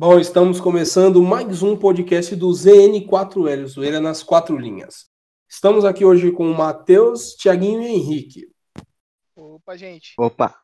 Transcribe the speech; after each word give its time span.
Bom, 0.00 0.16
estamos 0.20 0.60
começando 0.60 1.20
mais 1.20 1.60
um 1.60 1.76
podcast 1.76 2.36
do 2.36 2.46
ZN4L, 2.50 3.66
Zoeira 3.66 3.98
nas 3.98 4.22
Quatro 4.22 4.56
Linhas. 4.56 5.10
Estamos 5.48 5.84
aqui 5.84 6.04
hoje 6.04 6.30
com 6.30 6.48
o 6.48 6.56
Matheus, 6.56 7.34
Tiaguinho 7.34 7.82
e 7.82 7.88
Henrique. 7.88 8.48
Opa, 9.34 9.76
gente. 9.76 10.14
Opa. 10.16 10.54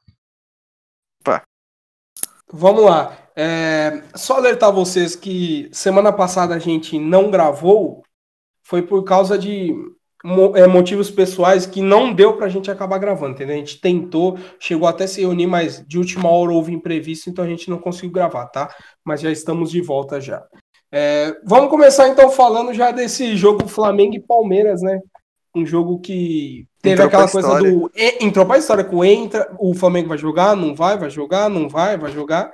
Vamos 2.46 2.84
lá. 2.84 3.28
É, 3.34 4.04
só 4.14 4.36
alertar 4.36 4.72
vocês 4.72 5.16
que 5.16 5.68
semana 5.72 6.12
passada 6.12 6.54
a 6.54 6.60
gente 6.60 6.96
não 6.96 7.28
gravou, 7.28 8.04
foi 8.62 8.82
por 8.82 9.02
causa 9.02 9.36
de 9.36 9.74
motivos 10.24 11.10
pessoais 11.10 11.66
que 11.66 11.82
não 11.82 12.12
deu 12.12 12.32
pra 12.32 12.48
gente 12.48 12.70
acabar 12.70 12.96
gravando, 12.96 13.34
entendeu? 13.34 13.54
A 13.54 13.58
gente 13.58 13.78
tentou, 13.78 14.38
chegou 14.58 14.88
até 14.88 15.06
se 15.06 15.20
reunir, 15.20 15.46
mas 15.46 15.84
de 15.86 15.98
última 15.98 16.30
hora 16.30 16.50
houve 16.50 16.72
imprevisto, 16.72 17.28
então 17.28 17.44
a 17.44 17.48
gente 17.48 17.68
não 17.68 17.78
conseguiu 17.78 18.10
gravar, 18.10 18.46
tá? 18.46 18.74
Mas 19.04 19.20
já 19.20 19.30
estamos 19.30 19.70
de 19.70 19.82
volta 19.82 20.20
já. 20.20 20.42
É, 20.90 21.36
vamos 21.44 21.68
começar 21.68 22.08
então 22.08 22.30
falando 22.30 22.72
já 22.72 22.90
desse 22.90 23.36
jogo 23.36 23.68
Flamengo 23.68 24.14
e 24.14 24.20
Palmeiras, 24.20 24.80
né? 24.80 25.00
Um 25.54 25.66
jogo 25.66 26.00
que 26.00 26.66
teve 26.80 26.94
Entrou 26.94 27.08
aquela 27.08 27.28
coisa 27.28 27.48
história. 27.48 27.70
do. 27.70 27.90
Entrou 28.20 28.46
pra 28.46 28.58
história 28.58 28.84
com 28.84 29.04
entra, 29.04 29.54
o 29.58 29.74
Flamengo 29.74 30.08
vai 30.08 30.18
jogar, 30.18 30.56
não 30.56 30.74
vai, 30.74 30.96
vai 30.96 31.10
jogar, 31.10 31.50
não 31.50 31.68
vai, 31.68 31.98
vai 31.98 32.10
jogar. 32.10 32.52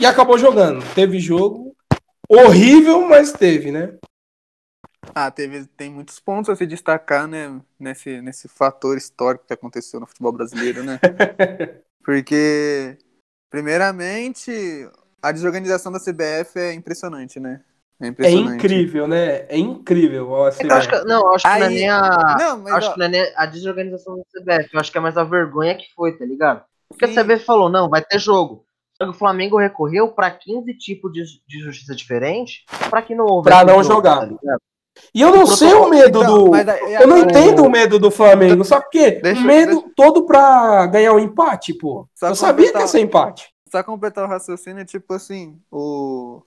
E 0.00 0.06
acabou 0.06 0.38
jogando. 0.38 0.82
Teve 0.94 1.20
jogo 1.20 1.74
horrível, 2.28 3.06
mas 3.06 3.32
teve, 3.32 3.70
né? 3.70 3.92
Ah, 5.14 5.30
teve, 5.30 5.66
tem 5.76 5.90
muitos 5.90 6.20
pontos 6.20 6.48
a 6.48 6.56
se 6.56 6.64
destacar, 6.66 7.26
né, 7.26 7.60
nesse, 7.78 8.20
nesse 8.22 8.48
fator 8.48 8.96
histórico 8.96 9.44
que 9.46 9.52
aconteceu 9.52 9.98
no 9.98 10.06
futebol 10.06 10.32
brasileiro, 10.32 10.82
né? 10.84 10.98
Porque, 12.04 12.96
primeiramente, 13.50 14.88
a 15.22 15.32
desorganização 15.32 15.92
da 15.92 15.98
CBF 16.00 16.58
é 16.58 16.72
impressionante, 16.72 17.38
né? 17.38 17.62
É 18.00 18.26
É 18.26 18.30
incrível, 18.32 19.06
né? 19.06 19.46
É 19.48 19.56
incrível. 19.56 20.44
assim, 20.44 20.64
Eu 20.66 20.74
acho 20.74 20.88
que, 20.88 21.04
não, 21.04 21.20
eu 21.20 21.34
acho 21.34 21.44
que 21.44 21.48
não 21.48 21.56
é 21.64 21.68
Aí- 21.68 21.74
nem 21.74 21.88
a. 21.88 22.36
Não, 22.38 22.58
mas 22.58 22.74
acho 22.74 22.88
ó, 22.88 22.92
que 22.94 22.98
não 22.98 23.06
é 23.06 23.08
nem 23.08 23.32
a 23.36 23.46
desorganização 23.46 24.16
do 24.16 24.24
CBF. 24.24 24.70
Eu 24.74 24.80
acho 24.80 24.90
que 24.90 24.98
é 24.98 25.00
mais 25.00 25.16
a 25.16 25.22
vergonha 25.22 25.76
que 25.76 25.86
foi, 25.94 26.16
tá 26.18 26.24
ligado? 26.24 26.64
Porque 26.88 27.06
Sim. 27.06 27.16
a 27.18 27.22
CBF 27.24 27.44
falou, 27.44 27.68
não, 27.70 27.88
vai 27.88 28.02
ter 28.04 28.18
jogo. 28.18 28.66
Só 28.96 29.04
que 29.04 29.10
o 29.10 29.18
Flamengo 29.18 29.56
recorreu 29.56 30.08
pra 30.12 30.30
15 30.32 30.74
tipos 30.74 31.12
de, 31.12 31.22
de 31.46 31.60
justiça 31.60 31.94
diferente 31.94 32.64
pra 32.90 33.02
que 33.02 33.14
não 33.14 33.26
houvesse 33.26 33.56
Pra 33.56 33.64
não 33.64 33.82
jogo, 33.84 33.94
jogar. 33.94 34.28
tá? 34.28 34.56
E 35.14 35.20
eu 35.20 35.34
não 35.34 35.46
sei 35.46 35.72
o 35.72 35.88
medo 35.88 36.20
então, 36.20 36.44
do. 36.44 36.50
mas 36.50 36.66
Eu 37.00 37.06
não 37.06 37.16
o- 37.16 37.20
entendo 37.20 37.64
o 37.64 37.70
medo 37.70 37.98
do 37.98 38.10
Flamengo. 38.10 38.64
Sabe 38.64 38.84
por 38.84 38.90
quê? 38.90 39.12
Deixa- 39.22 39.40
o 39.40 39.44
medo 39.44 39.90
todo 39.96 40.24
pra 40.26 40.86
ganhar 40.86 41.12
o 41.12 41.18
empate, 41.18 41.72
pô. 41.74 42.06
Só 42.14 42.28
eu 42.28 42.34
sabia 42.34 42.70
que 42.72 42.78
ia 42.78 42.86
ser 42.86 43.00
empate. 43.00 43.52
Só 43.70 43.82
completar 43.82 44.24
o 44.24 44.28
raciocínio, 44.28 44.84
tipo 44.84 45.14
assim, 45.14 45.58
o 45.70 46.42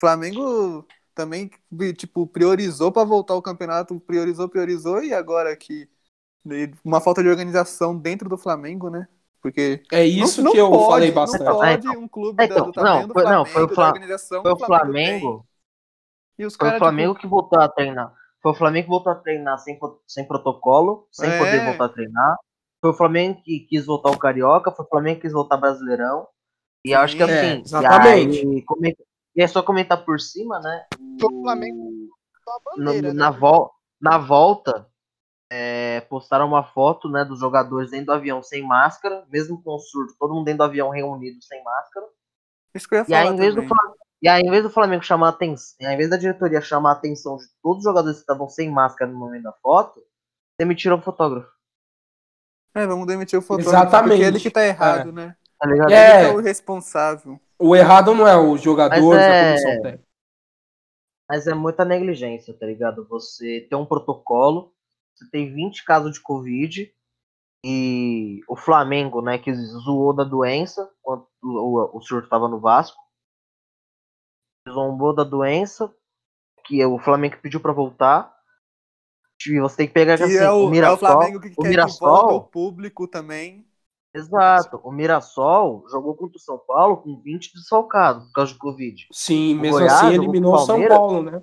Flamengo 0.00 0.86
também, 1.12 1.50
tipo, 1.96 2.24
priorizou 2.26 2.92
pra 2.92 3.02
voltar 3.02 3.34
ao 3.34 3.42
campeonato, 3.42 3.98
priorizou, 3.98 4.48
priorizou, 4.48 5.02
e 5.02 5.12
agora 5.12 5.56
que 5.56 5.88
uma 6.84 7.00
falta 7.00 7.22
de 7.22 7.28
organização 7.28 7.96
dentro 7.96 8.28
do 8.28 8.38
Flamengo, 8.38 8.88
né? 8.88 9.08
Porque 9.42 9.82
É 9.92 10.04
isso 10.04 10.42
não, 10.42 10.52
que 10.52 10.58
não 10.58 10.66
eu 10.66 10.70
pode, 10.70 10.86
falei 10.90 11.08
Não 11.08 11.14
bastante. 11.14 11.44
pode 11.44 11.68
É, 11.70 11.72
então. 11.74 12.02
um 12.02 12.08
clube 12.08 12.42
É, 12.42 12.46
então, 12.46 12.56
da, 12.58 12.62
do 12.64 12.72
tamanho 12.72 13.00
não, 13.00 13.08
do 13.08 13.12
foi- 13.14 13.22
não, 13.24 13.30
Flamengo, 13.30 13.52
foi 13.52 13.62
o 13.64 13.68
Foi 14.42 14.52
o 14.52 14.56
que 14.56 14.66
Flamengo. 14.66 15.46
E 16.38 16.46
os 16.46 16.54
Foi 16.56 16.68
o 16.74 16.78
Flamengo 16.78 17.12
tipo, 17.14 17.20
que 17.22 17.26
voltou 17.26 17.60
a 17.60 17.68
treinar. 17.68 18.14
Foi 18.42 18.52
o 18.52 18.54
Flamengo 18.54 18.84
que 18.84 18.90
voltou 18.90 19.12
a 19.12 19.16
treinar 19.16 19.58
sem, 19.58 19.78
sem 20.06 20.24
protocolo, 20.26 21.08
sem 21.10 21.30
É. 21.30 21.38
poder 21.38 21.64
voltar 21.64 21.86
a 21.86 21.88
treinar. 21.88 22.36
Foi 22.80 22.90
o 22.90 22.94
Flamengo 22.94 23.40
que 23.42 23.60
quis 23.68 23.84
voltar 23.86 24.10
ao 24.10 24.18
Carioca, 24.18 24.70
foi 24.70 24.84
o 24.84 24.88
Flamengo 24.88 25.16
que 25.16 25.22
quis 25.22 25.32
voltar 25.32 25.56
Brasileirão. 25.56 26.28
E 26.84 26.92
eu 26.92 27.00
acho 27.00 27.16
que 27.16 27.24
Sim. 27.24 27.30
assim. 27.32 27.46
É, 27.46 27.60
exatamente. 27.60 28.46
E, 28.46 28.48
aí, 28.48 28.62
comenta- 28.62 29.02
e 29.34 29.42
é 29.42 29.46
só 29.48 29.62
comentar 29.62 30.04
por 30.04 30.20
cima, 30.20 30.60
né? 30.60 30.86
Foi 31.20 31.34
o 31.34 31.42
Flamengo 31.42 31.90
No- 32.76 33.02
na, 33.12 33.30
né? 33.32 33.36
vol 33.38 33.72
na 34.00 34.16
volta, 34.16 34.86
é, 35.50 36.02
postaram 36.02 36.46
uma 36.46 36.62
foto 36.62 37.08
né, 37.08 37.24
dos 37.24 37.40
jogadores 37.40 37.90
dentro 37.90 38.06
do 38.06 38.12
avião 38.12 38.40
sem 38.42 38.62
máscara, 38.62 39.26
mesmo 39.28 39.60
com 39.60 39.74
o 39.74 39.78
surto, 39.80 40.14
todo 40.18 40.32
mundo 40.34 40.44
dentro 40.44 40.58
do 40.58 40.64
avião 40.64 40.90
reunido 40.90 41.42
sem 41.42 41.62
máscara. 41.64 42.06
isso 42.74 42.88
que 42.88 42.94
eu 42.94 42.98
ia 43.00 43.04
E 43.08 43.14
aí, 43.14 43.22
falar 43.24 43.34
em 43.34 43.38
vez 43.38 43.54
do. 43.56 43.62
Flamengo, 43.62 43.96
e 44.22 44.28
aí, 44.28 44.42
em 44.42 44.50
vez 44.50 44.62
do 44.62 44.70
Flamengo 44.70 45.02
chamar 45.02 45.26
a 45.28 45.30
atenção, 45.30 45.76
em 45.80 45.96
vez 45.96 46.10
da 46.10 46.16
diretoria 46.16 46.60
chamar 46.60 46.90
a 46.90 46.94
atenção 46.94 47.36
de 47.36 47.44
todos 47.62 47.78
os 47.78 47.84
jogadores 47.84 48.16
que 48.18 48.22
estavam 48.22 48.48
sem 48.48 48.70
máscara 48.70 49.10
no 49.10 49.18
momento 49.18 49.44
da 49.44 49.52
foto, 49.52 50.02
demitiram 50.58 50.98
o 50.98 51.02
fotógrafo, 51.02 51.50
É, 52.74 52.86
vamos 52.86 53.06
demitir 53.06 53.38
o 53.38 53.42
fotógrafo, 53.42 53.76
Exatamente. 53.76 54.10
porque 54.10 54.24
ele 54.24 54.40
que 54.40 54.50
tá 54.50 54.64
errado, 54.64 55.12
né? 55.12 55.36
tá 55.58 55.68
ligado? 55.68 55.90
É. 55.90 56.20
Ele 56.20 56.28
que 56.28 56.34
é 56.34 56.36
o 56.36 56.40
responsável. 56.40 57.40
O 57.58 57.74
errado 57.74 58.14
não 58.14 58.26
é 58.26 58.36
o 58.36 58.56
jogador, 58.56 59.14
Mas 59.14 59.18
a 59.18 59.22
é- 59.22 59.48
comissão 59.50 59.82
técnica. 59.82 60.08
Mas 61.28 61.46
é 61.46 61.54
muita 61.54 61.84
negligência, 61.84 62.54
tá 62.58 62.64
ligado? 62.64 63.06
Você 63.08 63.66
tem 63.68 63.76
um 63.78 63.84
protocolo, 63.84 64.72
você 65.14 65.28
tem 65.30 65.52
20 65.52 65.84
casos 65.84 66.12
de 66.12 66.22
Covid, 66.22 66.90
e 67.64 68.40
o 68.48 68.56
Flamengo, 68.56 69.20
né, 69.20 69.36
que 69.36 69.52
zoou 69.52 70.14
da 70.14 70.24
doença, 70.24 70.90
quando 71.02 71.26
o, 71.42 71.48
o, 71.48 71.98
o 71.98 72.00
surto 72.00 72.28
tava 72.28 72.48
no 72.48 72.60
Vasco, 72.60 72.96
zombou 74.78 75.14
da 75.14 75.24
doença, 75.24 75.92
que 76.66 76.84
o 76.84 76.98
Flamengo 76.98 77.36
pediu 77.42 77.60
pra 77.60 77.72
voltar, 77.72 78.32
e 79.46 79.60
você 79.60 79.76
tem 79.76 79.86
que 79.88 79.94
pegar 79.94 80.16
Que 80.16 80.24
assim, 80.24 80.36
é, 80.36 80.50
o, 80.50 80.66
o 80.66 80.70
Mirassol, 80.70 80.94
é 80.94 80.94
o 80.94 80.98
Flamengo 81.20 81.40
que 81.40 81.48
o 81.56 81.62
quer 81.62 81.68
Mirassol, 81.68 82.36
o 82.36 82.40
público 82.42 83.06
também. 83.08 83.66
exato, 84.14 84.80
o 84.84 84.90
Mirassol 84.92 85.84
jogou 85.90 86.14
contra 86.16 86.36
o 86.36 86.40
São 86.40 86.58
Paulo 86.58 86.96
com 86.98 87.20
20 87.20 87.52
desfalcados 87.54 88.24
por 88.26 88.32
causa 88.32 88.52
de 88.52 88.58
Covid. 88.58 89.06
Sim, 89.12 89.56
O 89.56 89.60
mesmo 89.60 89.78
Goiás 89.78 89.92
assim 89.92 90.14
eliminou 90.14 90.54
o 90.54 90.58
São. 90.58 90.88
Paulo, 90.88 91.22
né? 91.22 91.42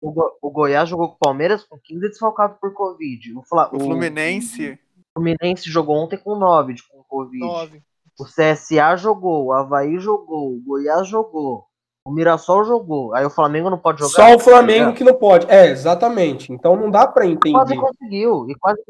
O, 0.00 0.12
Go- 0.12 0.38
o 0.40 0.50
Goiás 0.50 0.88
jogou 0.88 1.08
com 1.08 1.14
o 1.16 1.18
Palmeiras 1.18 1.64
com 1.64 1.78
15 1.78 2.00
desfalcados 2.08 2.56
por 2.60 2.72
Covid. 2.72 3.36
O, 3.36 3.42
Fla- 3.42 3.68
O 3.72 3.78
Fluminense. 3.80 4.78
O 5.14 5.20
Fluminense 5.20 5.68
jogou 5.70 5.96
ontem 5.96 6.16
com 6.18 6.36
9 6.36 6.74
de, 6.74 6.82
com 6.88 7.02
Covid. 7.04 7.44
Nove. 7.44 7.82
O 8.18 8.24
CSA 8.24 8.96
jogou, 8.96 9.46
o 9.46 9.52
Havaí 9.52 9.98
jogou, 9.98 10.56
o 10.56 10.60
Goiás 10.60 11.06
jogou, 11.06 11.67
o 12.08 12.12
Mirassol 12.12 12.64
jogou. 12.64 13.14
Aí 13.14 13.24
o 13.24 13.30
Flamengo 13.30 13.68
não 13.70 13.78
pode 13.78 14.00
jogar. 14.00 14.12
Só 14.14 14.34
o 14.34 14.38
Flamengo 14.38 14.68
tá 14.68 14.72
ligado? 14.90 14.94
que 14.96 15.04
não 15.04 15.14
pode. 15.14 15.46
É, 15.50 15.66
exatamente. 15.70 16.52
Então 16.52 16.76
não 16.76 16.90
dá 16.90 17.06
pra 17.06 17.24
Quase 17.24 17.32
entender. 17.34 17.76
conseguiu. 17.80 18.46
E, 18.48 18.54
quase, 18.54 18.80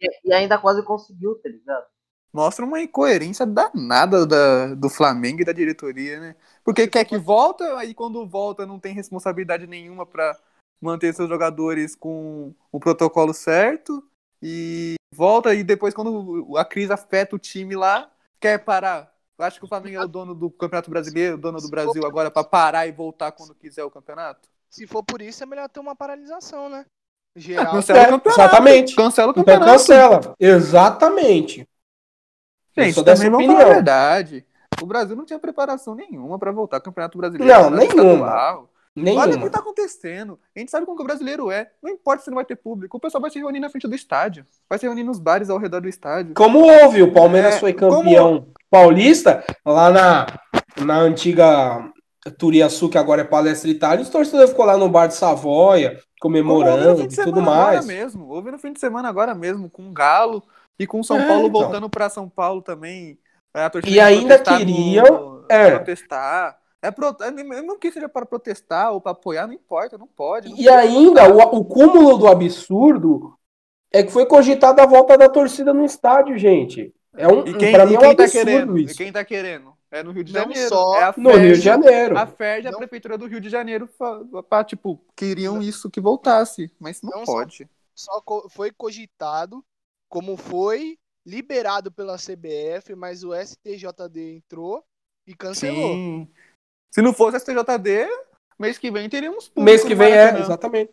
e- 0.00 0.28
e 0.28 0.32
ainda 0.32 0.58
quase 0.58 0.82
conseguiu, 0.82 1.34
tá 1.42 1.48
ligado? 1.48 1.84
Mostra 2.32 2.64
uma 2.66 2.80
incoerência 2.82 3.46
danada 3.46 4.26
da, 4.26 4.74
do 4.74 4.90
Flamengo 4.90 5.40
e 5.40 5.44
da 5.44 5.52
diretoria, 5.52 6.20
né? 6.20 6.36
Porque 6.62 6.86
quer 6.86 7.04
que 7.04 7.16
volta, 7.16 7.78
aí 7.78 7.94
quando 7.94 8.26
volta 8.26 8.66
não 8.66 8.78
tem 8.78 8.92
responsabilidade 8.92 9.66
nenhuma 9.66 10.04
pra 10.04 10.36
manter 10.78 11.14
seus 11.14 11.28
jogadores 11.30 11.94
com 11.96 12.52
o 12.70 12.78
protocolo 12.78 13.32
certo. 13.32 14.04
E 14.42 14.96
volta 15.14 15.54
e 15.54 15.64
depois 15.64 15.94
quando 15.94 16.54
a 16.58 16.64
crise 16.64 16.92
afeta 16.92 17.34
o 17.34 17.38
time 17.38 17.74
lá, 17.74 18.10
quer 18.38 18.58
parar. 18.62 19.10
Eu 19.38 19.44
acho 19.44 19.58
que 19.58 19.64
o 19.64 19.68
Flamengo 19.68 19.96
é 20.00 20.04
o 20.04 20.08
dono 20.08 20.34
do 20.34 20.50
Campeonato 20.50 20.90
Brasileiro, 20.90 21.34
o 21.36 21.38
dono 21.40 21.60
do 21.60 21.68
Brasil 21.68 22.06
agora 22.06 22.30
pra 22.30 22.42
parar 22.42 22.86
e 22.86 22.92
voltar 22.92 23.32
quando 23.32 23.54
quiser 23.54 23.84
o 23.84 23.90
campeonato. 23.90 24.48
Se 24.70 24.86
for 24.86 25.02
por 25.02 25.20
isso, 25.20 25.42
é 25.42 25.46
melhor 25.46 25.68
ter 25.68 25.78
uma 25.80 25.94
paralisação, 25.94 26.68
né? 26.68 26.86
Geral. 27.36 27.72
Cancela 27.72 27.98
É, 27.98 28.02
o 28.02 28.10
campeonato. 28.12 28.40
exatamente. 28.40 28.96
Cancela 28.96 29.28
o 29.28 29.30
Então 29.32 29.44
campeonato. 29.44 29.72
cancela. 29.72 30.34
Exatamente. 30.40 31.68
Eu 32.74 32.84
Gente, 32.84 33.04
também 33.04 33.30
vamos 33.30 33.46
opinião. 33.46 33.60
a 33.70 33.74
verdade. 33.74 34.46
O 34.82 34.86
Brasil 34.86 35.14
não 35.16 35.24
tinha 35.24 35.38
preparação 35.38 35.94
nenhuma 35.94 36.38
pra 36.38 36.52
voltar 36.52 36.78
ao 36.78 36.82
Campeonato 36.82 37.16
Brasileiro. 37.16 37.52
Não, 37.52 37.70
nenhuma. 37.70 37.84
estadual. 38.02 38.70
Olha 38.98 39.02
o 39.02 39.04
Nenhuma. 39.04 39.38
que 39.38 39.50
tá 39.50 39.58
acontecendo. 39.58 40.38
A 40.54 40.58
gente 40.58 40.70
sabe 40.70 40.86
como 40.86 40.96
que 40.96 41.02
o 41.02 41.06
brasileiro 41.06 41.50
é. 41.50 41.70
Não 41.82 41.90
importa 41.90 42.24
se 42.24 42.30
não 42.30 42.34
vai 42.36 42.46
ter 42.46 42.56
público. 42.56 42.96
O 42.96 43.00
pessoal 43.00 43.20
vai 43.20 43.30
se 43.30 43.38
reunir 43.38 43.60
na 43.60 43.68
frente 43.68 43.86
do 43.86 43.94
estádio. 43.94 44.46
Vai 44.68 44.78
se 44.78 44.86
reunir 44.86 45.02
nos 45.04 45.18
bares 45.18 45.50
ao 45.50 45.58
redor 45.58 45.80
do 45.80 45.88
estádio. 45.88 46.34
Como 46.34 46.60
houve, 46.60 47.02
o 47.02 47.12
Palmeiras 47.12 47.56
É, 47.56 47.60
foi 47.60 47.74
campeão 47.74 48.46
paulista 48.70 49.44
lá 49.64 49.90
na, 49.90 50.26
na 50.84 50.98
antiga 51.00 51.90
Turiaçu, 52.38 52.88
que 52.88 52.98
agora 52.98 53.22
é 53.22 53.24
Palestra 53.24 53.70
Itália, 53.70 54.02
os 54.02 54.10
torcedores 54.10 54.50
ficou 54.50 54.64
lá 54.64 54.76
no 54.76 54.88
bar 54.88 55.06
de 55.06 55.14
Savoia, 55.14 55.92
no 55.92 55.98
comemorando 56.20 57.02
e 57.02 57.08
tudo 57.08 57.40
mais. 57.40 57.86
mesmo. 57.86 58.28
Houve 58.28 58.50
no 58.50 58.58
fim 58.58 58.72
de 58.72 58.80
semana 58.80 59.08
agora 59.08 59.34
mesmo, 59.34 59.70
com 59.70 59.88
o 59.88 59.92
Galo 59.92 60.42
e 60.78 60.86
com 60.86 61.00
o 61.00 61.04
São 61.04 61.18
É, 61.18 61.26
Paulo 61.26 61.46
então. 61.48 61.60
voltando 61.62 61.88
pra 61.88 62.08
São 62.10 62.28
Paulo 62.28 62.60
também. 62.62 63.18
É, 63.54 63.64
A 63.64 63.70
torcida 63.70 63.94
E 63.94 64.00
ainda 64.00 64.38
queriam- 64.38 65.44
é. 65.48 65.70
Protestar. 65.70 66.56
É 66.82 66.90
pro... 66.90 67.16
é, 67.22 67.30
Mesmo 67.30 67.78
que 67.78 67.90
seja 67.90 68.08
para 68.08 68.26
protestar 68.26 68.92
ou 68.92 69.00
para 69.00 69.12
apoiar, 69.12 69.46
não 69.46 69.54
importa, 69.54 69.96
não 69.96 70.06
pode. 70.06 70.50
não 70.50 70.58
E 70.58 70.68
ainda, 70.68 71.32
o, 71.32 71.38
o 71.58 71.64
cúmulo 71.64 72.18
do 72.18 72.26
absurdo 72.28 73.34
é 73.92 74.02
que 74.02 74.12
foi 74.12 74.26
cogitada 74.26 74.82
a 74.82 74.86
volta 74.86 75.16
da 75.16 75.28
torcida 75.28 75.72
no 75.72 75.84
estádio, 75.84 76.36
gente. 76.36 76.92
É 77.16 77.26
um, 77.28 77.46
E 77.46 77.54
quem, 77.56 77.72
pra 77.72 77.84
e 77.84 77.86
mim 77.88 77.94
é 77.94 77.98
um 77.98 78.00
quem 78.02 78.16
tá 78.16 78.28
querendo? 78.28 78.78
isso. 78.78 78.94
E 78.94 78.96
quem 78.96 79.12
tá 79.12 79.24
querendo? 79.24 79.72
É 79.90 80.02
no 80.02 80.10
Rio 80.12 80.24
de 80.24 80.32
Não 80.32 80.40
Janeiro. 80.42 80.68
só 80.68 80.96
é 80.98 81.02
a 81.04 81.14
No 81.16 81.30
Rio 81.30 81.38
de 81.38 81.42
FERJ, 81.46 81.60
Janeiro. 81.62 82.18
A 82.18 82.26
FERJ, 82.26 82.68
a 82.68 82.70
Não- 82.70 82.78
Prefeitura 82.78 83.16
do 83.18 83.26
Rio 83.26 83.40
de 83.40 83.48
Janeiro, 83.48 83.88
fa- 83.88 84.64
tipo, 84.64 85.00
queriam 85.14 85.62
isso 85.62 85.88
que 85.90 86.00
voltasse, 86.00 86.70
mas 86.78 87.00
não, 87.02 87.10
Não 87.10 87.26
só- 87.26 87.32
pode. 87.32 87.68
Só 87.94 88.20
co- 88.20 88.48
foi 88.50 88.70
cogitado, 88.70 89.64
como 90.08 90.36
foi 90.36 90.98
liberado 91.24 91.90
pela 91.90 92.18
CBF, 92.18 92.94
mas 92.94 93.24
o 93.24 93.32
STJD 93.34 94.36
entrou 94.36 94.84
e 95.26 95.34
cancelou. 95.34 95.92
Sim. 95.94 96.28
Se 96.90 97.00
não 97.02 97.12
fosse 97.12 97.36
a 97.36 97.40
STJD, 97.40 98.06
mês 98.58 98.78
que 98.78 98.90
vem 98.90 99.08
teríamos 99.08 99.48
público 99.48 99.64
Mês 99.64 99.82
que 99.84 99.94
vem 99.94 100.12
é, 100.12 100.38
exatamente. 100.38 100.92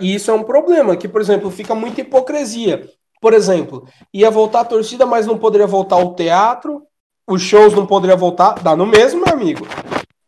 E 0.00 0.14
isso 0.14 0.30
é 0.30 0.34
um 0.34 0.44
problema, 0.44 0.96
que, 0.96 1.08
por 1.08 1.20
exemplo, 1.20 1.50
fica 1.50 1.74
muita 1.74 2.00
hipocrisia. 2.00 2.90
Por 3.22 3.34
exemplo, 3.34 3.86
ia 4.12 4.28
voltar 4.32 4.62
a 4.62 4.64
torcida, 4.64 5.06
mas 5.06 5.28
não 5.28 5.38
poderia 5.38 5.64
voltar 5.64 5.96
o 5.96 6.12
teatro, 6.16 6.84
os 7.24 7.40
shows 7.40 7.72
não 7.72 7.86
poderiam 7.86 8.18
voltar, 8.18 8.54
dá 8.54 8.74
no 8.74 8.84
mesmo, 8.84 9.24
meu 9.24 9.32
amigo. 9.32 9.64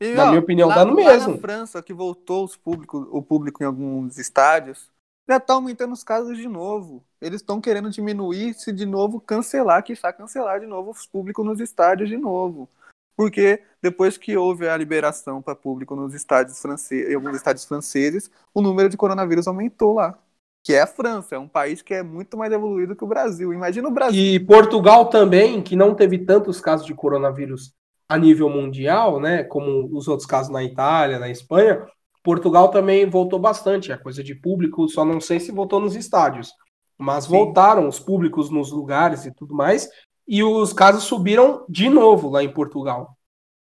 E, 0.01 0.15
Na 0.15 0.27
minha 0.27 0.39
opinião, 0.39 0.69
lá, 0.69 0.77
dá 0.77 0.85
no 0.85 0.95
mesmo. 0.95 1.33
na 1.33 1.39
França, 1.39 1.83
que 1.83 1.93
voltou 1.93 2.45
os 2.45 2.57
público, 2.57 3.09
o 3.11 3.21
público 3.21 3.65
em 3.65 3.67
alguns 3.67 4.17
estádios, 4.17 4.89
já 5.29 5.41
tá 5.41 5.55
aumentando 5.55 5.93
os 5.93 6.05
casos 6.05 6.39
de 6.39 6.47
novo. 6.47 7.03
Eles 7.21 7.41
estão 7.41 7.61
querendo 7.61 7.91
diminuir, 7.91 8.55
se 8.55 8.71
de 8.71 8.87
novo 8.87 9.21
cancelar, 9.21 9.83
que 9.83 9.93
está 9.93 10.13
cancelar 10.13 10.61
de 10.61 10.67
novo 10.67 10.93
os 10.93 11.05
públicos 11.05 11.45
nos 11.45 11.59
estádios 11.59 12.09
de 12.09 12.17
novo. 12.17 12.69
Porque 13.17 13.61
depois 13.83 14.17
que 14.17 14.37
houve 14.37 14.69
a 14.69 14.77
liberação 14.77 15.43
para 15.43 15.57
público 15.57 15.97
nos 15.97 16.15
estádios 16.15 16.61
franceses, 16.61 17.11
em 17.11 17.15
alguns 17.17 17.35
estádios 17.35 17.65
franceses, 17.65 18.31
o 18.55 18.63
número 18.63 18.89
de 18.89 18.97
coronavírus 18.97 19.49
aumentou 19.49 19.95
lá. 19.95 20.17
Que 20.65 20.73
é 20.73 20.81
a 20.81 20.87
França, 20.87 21.35
é 21.37 21.39
um 21.39 21.47
país 21.47 21.83
que 21.83 21.93
é 21.93 22.03
muito 22.03 22.39
mais 22.39 22.51
evoluído 22.51 22.97
que 22.97 23.05
o 23.05 23.07
Brasil. 23.07 23.53
Imagina 23.53 23.87
o 23.87 23.93
Brasil. 23.93 24.19
E 24.19 24.41
Portugal 24.41 25.11
também, 25.11 25.61
que 25.61 25.77
não 25.77 25.95
teve 25.95 26.19
tantos 26.19 26.59
casos 26.59 26.87
de 26.87 26.95
coronavírus 26.95 27.75
a 28.09 28.17
nível 28.17 28.49
mundial, 28.49 29.21
né, 29.21 29.45
como 29.45 29.89
os 29.95 30.09
outros 30.09 30.27
casos 30.27 30.51
na 30.51 30.65
Itália, 30.65 31.19
na 31.19 31.29
Espanha, 31.29 31.85
Portugal 32.23 32.69
também 32.69 33.09
voltou 33.09 33.39
bastante, 33.39 33.93
a 33.93 33.99
coisa 33.99 34.25
de 34.25 34.35
público, 34.35 34.89
só 34.89 35.05
não 35.05 35.21
sei 35.21 35.39
se 35.39 35.53
voltou 35.53 35.79
nos 35.79 35.95
estádios, 35.95 36.51
mas 36.97 37.25
Sim. 37.25 37.31
voltaram 37.31 37.87
os 37.87 38.01
públicos 38.01 38.51
nos 38.51 38.73
lugares 38.73 39.27
e 39.27 39.35
tudo 39.35 39.55
mais, 39.55 39.89
e 40.27 40.43
os 40.43 40.73
casos 40.73 41.05
subiram 41.05 41.67
de 41.69 41.91
novo 41.91 42.31
lá 42.31 42.43
em 42.43 42.49
Portugal. 42.49 43.15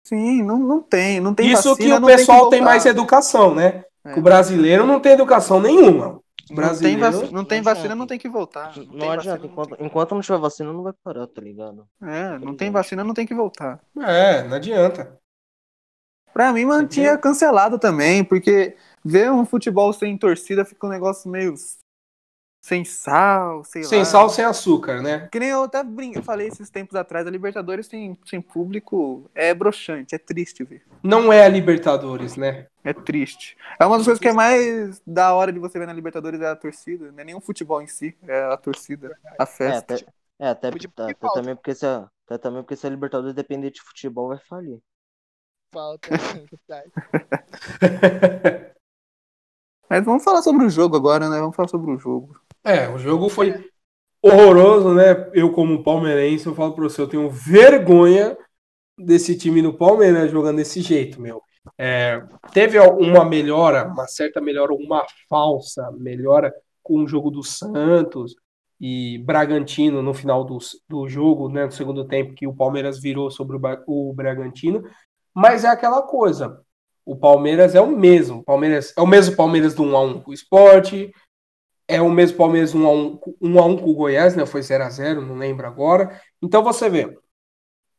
Sim, 0.05 0.43
não, 0.43 0.59
não 0.59 0.83
tem, 0.83 1.21
não 1.21 1.35
tem 1.35 1.51
Isso 1.51 1.71
vacina, 1.71 1.97
que 1.97 2.03
o 2.03 2.07
pessoal 2.07 2.45
que 2.45 2.51
tem, 2.51 2.61
mais 2.61 2.85
educação, 2.85 3.55
né? 3.55 3.85
É. 4.05 4.19
O 4.19 4.23
brasileiro 4.23 4.87
não 4.87 5.01
tem 5.01 5.13
educação 5.13 5.61
nenhuma. 5.61 6.21
Não 6.57 6.77
tem, 6.79 6.97
vac- 6.99 7.31
não 7.31 7.45
tem 7.45 7.61
Não 7.61 7.65
vacina, 7.65 7.95
não 7.95 8.07
tem 8.07 8.19
que 8.19 8.29
voltar. 8.29 8.81
Não, 8.93 8.95
tem 8.99 9.11
adianta, 9.11 9.47
vacina, 9.47 9.47
enquanto, 9.47 9.77
enquanto 9.81 10.15
não 10.15 10.21
tiver 10.23 10.39
vacina, 10.39 10.73
não 10.73 10.83
vai 10.83 10.93
parar, 10.93 11.27
tá 11.27 11.41
ligado? 11.41 11.89
É, 12.03 12.39
não 12.39 12.55
tem 12.57 12.71
vacina, 12.71 13.05
não 13.05 13.15
tem 13.15 13.27
que 13.27 13.35
voltar. 13.35 13.81
É, 13.97 14.43
não 14.45 14.57
adianta. 14.57 15.21
Pra 16.33 16.53
mim, 16.53 16.65
mantinha 16.65 17.19
cancelado 17.19 17.79
também, 17.79 18.23
porque 18.25 18.77
ver 19.05 19.31
um 19.33 19.45
futebol 19.45 19.93
sem 19.93 20.17
torcida 20.17 20.65
fica 20.65 20.87
um 20.87 20.91
negócio 20.91 21.29
meio 21.31 21.55
sem 22.61 22.85
sal, 22.85 23.65
sei 23.65 23.85
Sem 23.85 24.05
lá. 24.05 24.05
sal, 24.05 24.29
sem 24.31 24.45
açúcar, 24.45 25.03
né? 25.03 25.31
Que 25.31 25.39
nem 25.41 25.49
eu 25.51 25.65
até 25.65 25.83
brin... 25.85 26.13
eu 26.15 26.23
falei 26.23 26.49
esses 26.49 26.71
tempos 26.71 26.97
atrás, 26.97 27.27
a 27.27 27.31
Libertadores 27.31 27.87
sem, 27.87 28.19
sem 28.27 28.41
público 28.41 29.31
é 29.35 29.55
broxante, 29.55 30.15
é 30.15 30.19
triste 30.19 30.65
ver. 30.65 30.83
Não 31.03 31.31
é 31.31 31.45
a 31.45 31.49
Libertadores, 31.49 32.37
né? 32.37 32.69
É 32.83 32.95
triste. 32.95 33.57
É 33.79 33.85
uma 33.85 33.99
das 33.99 34.07
coisas 34.07 34.21
que 34.21 34.29
é 34.29 34.33
mais 34.33 35.03
da 35.07 35.35
hora 35.35 35.53
de 35.53 35.59
você 35.59 35.79
ver 35.79 35.87
na 35.87 35.93
Libertadores 35.93 36.41
é 36.41 36.49
a 36.49 36.57
torcida. 36.57 37.13
Não 37.13 37.21
é 37.21 37.25
nem 37.25 37.35
o 37.35 37.41
futebol 37.41 37.83
em 37.83 37.87
si, 37.87 38.17
é 38.23 38.43
a 38.45 38.57
torcida, 38.57 39.15
a 39.39 39.45
É, 39.63 39.77
festa. 39.77 39.77
até, 39.77 40.05
é, 40.39 40.49
até, 40.49 40.69
Podia 40.71 40.91
até, 40.97 41.11
até 41.11 41.29
também 41.31 41.55
porque 41.57 41.75
se 41.75 41.87
a, 41.87 42.11
até 42.27 42.39
também 42.39 42.63
porque 42.63 42.77
se 42.77 42.87
a 42.87 42.91
Libertadores 42.91 43.35
depender 43.35 43.71
de 43.71 43.83
futebol, 43.83 44.29
vai 44.29 44.39
falir. 44.39 44.81
Falta. 45.73 46.11
Tá. 46.67 46.83
Mas 49.91 50.05
vamos 50.05 50.25
falar 50.25 50.41
sobre 50.43 50.65
o 50.65 50.71
jogo 50.71 50.97
agora, 50.97 51.29
né? 51.29 51.39
Vamos 51.39 51.55
falar 51.57 51.69
sobre 51.69 51.91
o 51.93 51.99
jogo. 51.99 52.35
É, 52.65 52.89
o 52.89 52.99
jogo 52.99 53.29
foi 53.29 53.71
horroroso, 54.23 54.95
né? 54.95 55.31
Eu, 55.33 55.53
como 55.53 55.83
palmeirense, 55.83 56.47
eu 56.47 56.55
falo 56.55 56.75
pra 56.75 56.85
você, 56.85 57.01
eu 57.01 57.09
tenho 57.09 57.31
vergonha 57.31 58.37
desse 58.99 59.37
time 59.37 59.63
do 59.63 59.73
Palmeiras 59.73 60.31
jogando 60.31 60.57
desse 60.57 60.83
jeito, 60.83 61.21
meu. 61.21 61.43
É, 61.79 62.23
teve 62.53 62.79
uma 62.79 63.25
melhora, 63.25 63.87
uma 63.87 64.07
certa 64.07 64.41
melhora, 64.41 64.73
uma 64.75 65.07
falsa 65.29 65.91
melhora 65.93 66.53
com 66.83 67.03
o 67.03 67.09
jogo 67.09 67.31
do 67.31 67.43
Santos 67.43 68.35
e 68.81 69.19
Bragantino 69.19 70.03
no 70.03 70.15
final 70.15 70.45
do, 70.45 70.59
do 70.89 71.09
jogo, 71.09 71.49
né, 71.49 71.67
no 71.67 71.73
segundo 71.73 72.07
tempo, 72.07 72.35
que 72.35 72.47
o 72.47 72.55
Palmeiras 72.55 73.01
virou 73.01 73.31
sobre 73.31 73.57
o, 73.57 73.61
o 73.87 74.13
Bragantino, 74.15 74.83
mas 75.35 75.65
é 75.65 75.69
aquela 75.69 76.03
coisa. 76.03 76.61
O 77.05 77.17
Palmeiras 77.17 77.75
é 77.75 77.81
o 77.81 77.87
mesmo. 77.87 78.39
O 78.39 78.45
Palmeiras 78.45 78.95
é 78.97 79.01
o 79.01 79.07
mesmo 79.07 79.37
Palmeiras 79.37 79.75
do 79.75 79.83
1x1 79.83 80.23
com 80.23 80.31
o 80.31 80.35
esporte, 80.35 81.13
é 81.91 82.01
o 82.01 82.11
mesmo 82.11 82.37
Palmeiras 82.37 82.75
1x1, 82.75 83.19
1x1 83.43 83.79
com 83.81 83.91
o 83.91 83.95
Goiás, 83.95 84.35
né? 84.37 84.47
Foi 84.47 84.61
0x0, 84.61 85.21
não 85.27 85.37
lembro 85.37 85.67
agora. 85.67 86.21
Então 86.43 86.63
você 86.63 86.89
vê, 86.89 87.17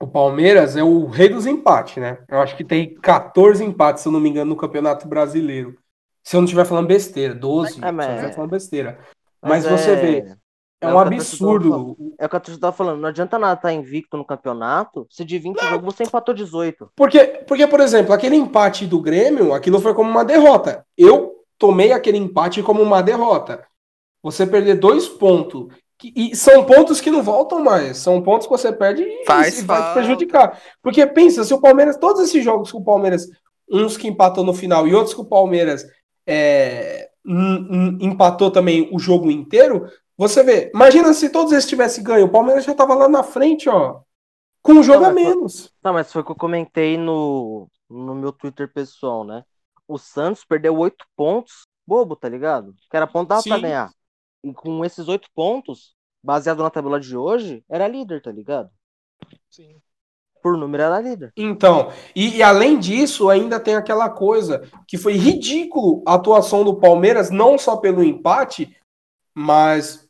o 0.01 0.07
Palmeiras 0.07 0.75
é 0.75 0.83
o 0.83 1.05
rei 1.05 1.29
dos 1.29 1.45
empates, 1.45 1.97
né? 1.97 2.17
Eu 2.29 2.39
acho 2.41 2.55
que 2.55 2.63
tem 2.63 2.95
14 2.95 3.63
empates, 3.63 4.01
se 4.03 4.07
eu 4.07 4.11
não 4.11 4.19
me 4.19 4.29
engano, 4.29 4.49
no 4.49 4.55
Campeonato 4.55 5.07
Brasileiro. 5.07 5.77
Se 6.23 6.35
eu 6.35 6.41
não 6.41 6.45
estiver 6.45 6.65
falando 6.65 6.87
besteira, 6.87 7.33
12, 7.35 7.69
É, 7.69 7.73
se 7.73 7.79
eu 7.85 7.93
mas- 7.93 8.09
estiver 8.09 8.33
falando 8.33 8.51
besteira. 8.51 8.99
Mas, 9.41 9.65
Mas 9.65 9.81
você 9.81 9.91
é- 9.91 9.95
vê, 9.95 10.17
é, 10.17 10.35
é 10.81 10.87
um 10.93 10.99
a 10.99 11.01
absurdo. 11.01 11.97
É 12.19 12.25
o 12.25 12.29
que 12.29 12.35
a 12.35 12.39
torcida 12.39 12.61
tava 12.61 12.75
falando, 12.75 12.99
não 13.01 13.09
adianta 13.09 13.39
nada 13.39 13.53
estar 13.55 13.73
invicto 13.73 14.17
no 14.17 14.25
campeonato, 14.25 15.07
se 15.09 15.25
de 15.25 15.39
20 15.39 15.59
jogos 15.61 15.95
você 15.95 16.03
empatou 16.03 16.33
18. 16.33 16.91
Porque, 16.95 17.19
porque, 17.47 17.65
por 17.67 17.79
exemplo, 17.79 18.13
aquele 18.13 18.35
empate 18.35 18.85
do 18.85 19.01
Grêmio, 19.01 19.53
aquilo 19.53 19.79
foi 19.81 19.93
como 19.95 20.09
uma 20.09 20.23
derrota. 20.23 20.85
Eu 20.97 21.35
tomei 21.57 21.91
aquele 21.91 22.17
empate 22.17 22.61
como 22.63 22.81
uma 22.81 23.01
derrota. 23.01 23.63
Você 24.23 24.45
perder 24.45 24.75
dois 24.75 25.07
pontos. 25.07 25.67
que- 25.97 26.11
e 26.15 26.35
são 26.35 26.63
pontos 26.65 26.99
que 26.99 27.11
não 27.11 27.21
voltam 27.21 27.63
mais. 27.63 27.97
São 27.97 28.21
pontos 28.23 28.47
que 28.47 28.51
você 28.51 28.73
perde 28.73 29.03
e, 29.03 29.23
Faz 29.25 29.59
e 29.59 29.65
vai 29.65 29.89
te 29.89 29.93
prejudicar. 29.93 30.59
Porque 30.81 31.05
pensa, 31.05 31.43
se 31.43 31.53
o 31.53 31.61
Palmeiras, 31.61 31.95
todos 31.97 32.21
esses 32.23 32.43
jogos 32.43 32.71
que 32.71 32.77
o 32.77 32.83
Palmeiras, 32.83 33.27
uns 33.71 33.97
que 33.97 34.07
empatou 34.07 34.43
no 34.43 34.51
final 34.53 34.87
e 34.87 34.95
outros 34.95 35.13
que 35.13 35.21
o 35.21 35.25
Palmeiras 35.25 35.85
é, 36.25 37.09
empatou 37.99 38.51
também 38.51 38.89
o 38.91 38.99
jogo 38.99 39.29
inteiro, 39.29 39.87
você 40.17 40.43
vê, 40.43 40.71
imagina 40.73 41.13
se 41.13 41.29
todos 41.29 41.51
esses 41.53 41.69
tivessem 41.69 42.03
ganho, 42.03 42.25
o 42.25 42.31
Palmeiras 42.31 42.63
já 42.65 42.73
tava 42.73 42.93
lá 42.95 43.07
na 43.07 43.23
frente, 43.23 43.69
ó, 43.69 43.99
com 44.61 44.73
um 44.73 44.83
jogo 44.83 45.01
Não, 45.01 45.09
a 45.09 45.13
mas 45.13 45.23
foi- 45.23 45.35
menos. 45.35 45.73
Não, 45.83 45.93
mas 45.93 46.11
foi 46.11 46.21
o 46.21 46.25
que 46.25 46.31
eu 46.31 46.35
comentei 46.35 46.97
no, 46.97 47.67
no 47.89 48.15
meu 48.15 48.31
Twitter 48.31 48.71
pessoal, 48.71 49.23
né? 49.23 49.43
O 49.87 49.97
Santos 49.97 50.45
perdeu 50.45 50.75
8 50.77 51.05
pontos, 51.15 51.67
bobo, 51.85 52.15
tá 52.15 52.29
ligado? 52.29 52.73
Que 52.89 52.95
era 52.97 53.07
ponto 53.07 53.29
dava 53.29 53.43
pra 53.43 53.57
ganhar. 53.59 53.91
E 54.43 54.53
com 54.53 54.83
esses 54.83 55.07
8 55.07 55.29
pontos, 55.35 55.95
baseado 56.23 56.63
na 56.63 56.69
tabela 56.69 56.99
de 56.99 57.15
hoje, 57.15 57.63
era 57.69 57.87
líder, 57.87 58.21
tá 58.21 58.31
ligado? 58.31 58.69
Sim. 59.49 59.75
Por 60.41 60.57
número 60.57 60.83
era 60.83 60.99
líder. 60.99 61.31
Então, 61.37 61.91
e, 62.15 62.37
e 62.37 62.43
além 62.43 62.79
disso, 62.79 63.29
ainda 63.29 63.59
tem 63.59 63.75
aquela 63.75 64.09
coisa 64.09 64.67
que 64.87 64.97
foi 64.97 65.13
ridículo 65.13 66.01
a 66.07 66.15
atuação 66.15 66.63
do 66.63 66.75
Palmeiras, 66.75 67.29
não 67.29 67.57
só 67.59 67.77
pelo 67.77 68.03
empate, 68.03 68.75
mas 69.35 70.09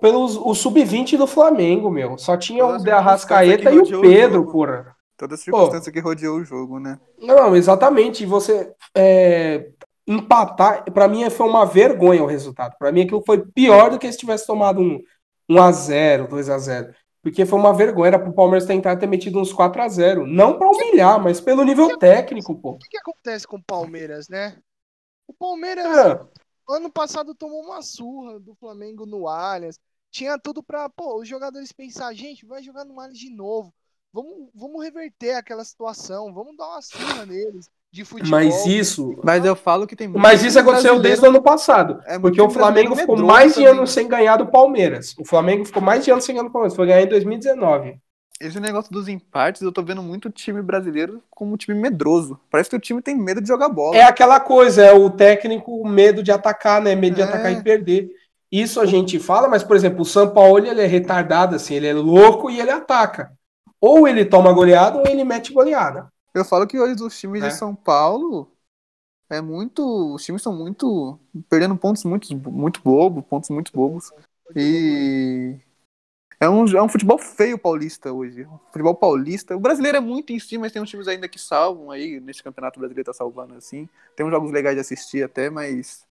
pelos 0.00 0.36
o 0.36 0.54
sub-20 0.54 1.16
do 1.16 1.26
Flamengo, 1.26 1.90
meu. 1.90 2.18
Só 2.18 2.36
tinha 2.36 2.62
Toda 2.62 2.78
o 2.78 2.84
De 2.84 2.90
Arrascaeta 2.90 3.70
e 3.70 3.78
o 3.78 4.00
Pedro, 4.02 4.40
jogo. 4.40 4.52
porra. 4.52 4.96
Toda 5.16 5.34
a 5.34 5.38
circunstância 5.38 5.92
que 5.92 6.00
rodeou 6.00 6.38
o 6.38 6.44
jogo, 6.44 6.78
né? 6.78 6.98
Não, 7.18 7.54
exatamente. 7.54 8.22
E 8.22 8.26
você 8.26 8.74
é, 8.94 9.70
empatar, 10.10 10.84
pra 10.92 11.06
mim 11.06 11.28
foi 11.30 11.48
uma 11.48 11.64
vergonha 11.64 12.22
o 12.22 12.26
resultado. 12.26 12.74
Pra 12.78 12.90
mim 12.90 13.02
aquilo 13.02 13.22
foi 13.24 13.46
pior 13.46 13.90
do 13.90 13.98
que 13.98 14.10
se 14.10 14.18
tivesse 14.18 14.44
tomado 14.44 14.80
um 14.80 15.00
1x0, 15.48 16.26
2x0. 16.28 16.94
Porque 17.22 17.46
foi 17.46 17.58
uma 17.58 17.72
vergonha, 17.72 18.08
era 18.08 18.18
pro 18.18 18.32
Palmeiras 18.32 18.66
tentar 18.66 18.96
ter 18.96 19.06
metido 19.06 19.38
uns 19.38 19.52
4x0. 19.52 20.26
Não 20.26 20.58
pra 20.58 20.68
humilhar, 20.68 21.22
mas 21.22 21.40
pelo 21.40 21.62
nível 21.62 21.96
técnico, 21.98 22.56
pô. 22.56 22.70
O 22.72 22.78
que, 22.78 22.88
que 22.88 22.98
acontece 22.98 23.46
com 23.46 23.56
o 23.56 23.62
Palmeiras, 23.62 24.28
né? 24.28 24.58
O 25.28 25.32
Palmeiras, 25.32 25.86
É. 25.86 26.20
ano 26.68 26.90
passado, 26.90 27.34
tomou 27.34 27.62
uma 27.62 27.80
surra 27.82 28.40
do 28.40 28.54
Flamengo 28.56 29.06
no 29.06 29.28
Allianz. 29.28 29.78
Tinha 30.10 30.38
tudo 30.38 30.60
pra, 30.60 30.88
pô, 30.88 31.20
os 31.20 31.28
jogadores 31.28 31.70
pensar, 31.70 32.12
gente, 32.14 32.44
vai 32.44 32.62
jogar 32.62 32.84
no 32.84 32.98
Allianz 32.98 33.18
de 33.18 33.30
novo. 33.30 33.72
Vamos, 34.12 34.48
vamos 34.52 34.82
reverter 34.82 35.34
aquela 35.34 35.64
situação, 35.64 36.34
vamos 36.34 36.56
dar 36.56 36.66
uma 36.66 36.82
surra 36.82 37.24
neles 37.26 37.70
de 37.92 38.04
futebol. 38.04 38.30
Mas 38.30 38.66
isso, 38.66 39.16
Mas 39.22 39.44
eu 39.44 39.56
falo 39.56 39.86
que 39.86 39.96
tem 39.96 40.06
muito 40.06 40.22
mas 40.22 40.44
isso 40.44 40.58
aconteceu 40.58 41.00
desde 41.00 41.24
o 41.24 41.28
ano 41.28 41.42
passado. 41.42 42.00
É 42.06 42.18
Porque 42.18 42.40
o 42.40 42.48
Flamengo 42.48 42.94
brasileiro 42.94 43.18
ficou 43.18 43.26
mais 43.26 43.54
de 43.54 43.64
anos 43.64 43.90
sem 43.90 44.06
ganhar 44.06 44.36
do 44.36 44.46
Palmeiras. 44.46 45.14
O 45.18 45.24
Flamengo 45.24 45.64
ficou 45.64 45.82
mais 45.82 46.04
de 46.04 46.10
anos 46.10 46.24
sem 46.24 46.34
ganhar 46.34 46.46
do 46.46 46.52
Palmeiras. 46.52 46.76
Foi 46.76 46.86
ganhar 46.86 47.02
em 47.02 47.08
2019. 47.08 47.98
Esse 48.40 48.58
negócio 48.58 48.90
dos 48.90 49.06
empates, 49.06 49.60
eu 49.60 49.70
tô 49.70 49.82
vendo 49.82 50.02
muito 50.02 50.30
time 50.30 50.62
brasileiro 50.62 51.22
como 51.28 51.52
um 51.52 51.56
time 51.56 51.78
medroso. 51.78 52.40
Parece 52.50 52.70
que 52.70 52.76
o 52.76 52.80
time 52.80 53.02
tem 53.02 53.14
medo 53.14 53.40
de 53.40 53.48
jogar 53.48 53.68
bola. 53.68 53.96
É 53.96 54.02
aquela 54.02 54.40
coisa, 54.40 54.82
é 54.82 54.92
o 54.94 55.10
técnico 55.10 55.86
medo 55.86 56.22
de 56.22 56.32
atacar, 56.32 56.80
né? 56.80 56.94
Medo 56.94 57.16
de 57.16 57.22
É. 57.22 57.24
atacar 57.24 57.52
e 57.52 57.62
perder. 57.62 58.08
Isso 58.50 58.80
a 58.80 58.86
gente 58.86 59.18
fala, 59.18 59.46
mas, 59.46 59.62
por 59.62 59.76
exemplo, 59.76 60.00
o 60.00 60.06
São 60.06 60.30
Paulo 60.30 60.64
ele 60.64 60.80
é 60.80 60.86
retardado, 60.86 61.54
assim, 61.54 61.74
ele 61.74 61.86
é 61.86 61.92
louco 61.92 62.50
e 62.50 62.58
ele 62.58 62.70
ataca. 62.70 63.30
Ou 63.80 64.08
ele 64.08 64.24
toma 64.24 64.52
goleada 64.52 64.98
ou 64.98 65.06
ele 65.06 65.22
mete 65.22 65.52
goleada. 65.52 66.08
Eu 66.34 66.44
falo 66.44 66.66
que 66.66 66.78
hoje 66.78 67.02
os 67.02 67.18
times 67.18 67.42
É. 67.42 67.48
de 67.48 67.54
São 67.54 67.74
Paulo 67.74 68.50
é 69.28 69.40
muito. 69.40 70.14
Os 70.14 70.24
times 70.24 70.42
são 70.42 70.54
muito. 70.56 71.18
perdendo 71.48 71.76
pontos 71.76 72.04
muito, 72.04 72.34
muito 72.50 72.80
bobos, 72.82 73.24
pontos 73.24 73.50
muito 73.50 73.72
bobos. 73.72 74.10
E. 74.54 75.58
É 76.42 76.48
um, 76.48 76.64
é 76.66 76.82
um 76.82 76.88
futebol 76.88 77.18
feio 77.18 77.58
paulista 77.58 78.12
hoje. 78.12 78.46
Um 78.46 78.58
futebol 78.72 78.94
paulista. 78.94 79.54
O 79.56 79.60
brasileiro 79.60 79.98
é 79.98 80.00
muito 80.00 80.32
em 80.32 80.38
cima, 80.38 80.62
mas 80.62 80.72
tem 80.72 80.80
uns 80.80 80.88
times 80.88 81.06
ainda 81.06 81.28
que 81.28 81.38
salvam 81.38 81.90
aí. 81.90 82.18
Nesse 82.18 82.42
campeonato 82.42 82.78
brasileiro 82.80 83.06
tá 83.06 83.12
salvando 83.12 83.54
assim. 83.54 83.88
Tem 84.16 84.24
uns 84.24 84.30
jogos 84.30 84.50
legais 84.50 84.74
de 84.74 84.80
assistir 84.80 85.22
até, 85.22 85.50
mas. 85.50 86.06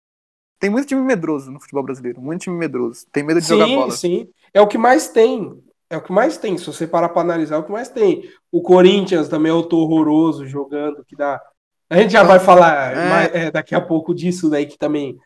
Tem 0.59 0.69
muito 0.69 0.87
time 0.87 1.01
medroso 1.01 1.51
no 1.51 1.59
futebol 1.59 1.83
brasileiro. 1.83 2.21
Muito 2.21 2.41
time 2.41 2.57
medroso. 2.57 3.05
Tem 3.11 3.23
medo 3.23 3.39
de 3.39 3.47
sim, 3.47 3.57
jogar 3.57 3.67
bola. 3.67 3.91
Sim, 3.91 4.29
É 4.53 4.61
o 4.61 4.67
que 4.67 4.77
mais 4.77 5.09
tem. 5.09 5.63
É 5.89 5.97
o 5.97 6.01
que 6.01 6.11
mais 6.11 6.37
tem. 6.37 6.57
Se 6.57 6.65
você 6.67 6.85
parar 6.87 7.09
pra 7.09 7.21
analisar, 7.21 7.55
é 7.55 7.59
o 7.59 7.63
que 7.63 7.71
mais 7.71 7.89
tem. 7.89 8.29
O 8.51 8.61
Corinthians 8.61 9.27
também 9.27 9.51
é 9.51 9.55
outro 9.55 9.77
horroroso 9.79 10.45
jogando, 10.45 11.03
que 11.05 11.15
dá. 11.15 11.41
A 11.89 11.97
gente 11.97 12.11
já 12.13 12.21
vai 12.23 12.39
falar 12.39 12.91
É. 12.95 13.09
mais- 13.09 13.33
é, 13.35 13.51
daqui 13.51 13.73
a 13.73 13.81
pouco 13.81 14.13
disso 14.13 14.49
daí, 14.49 14.65
que 14.65 14.77
também. 14.77 15.17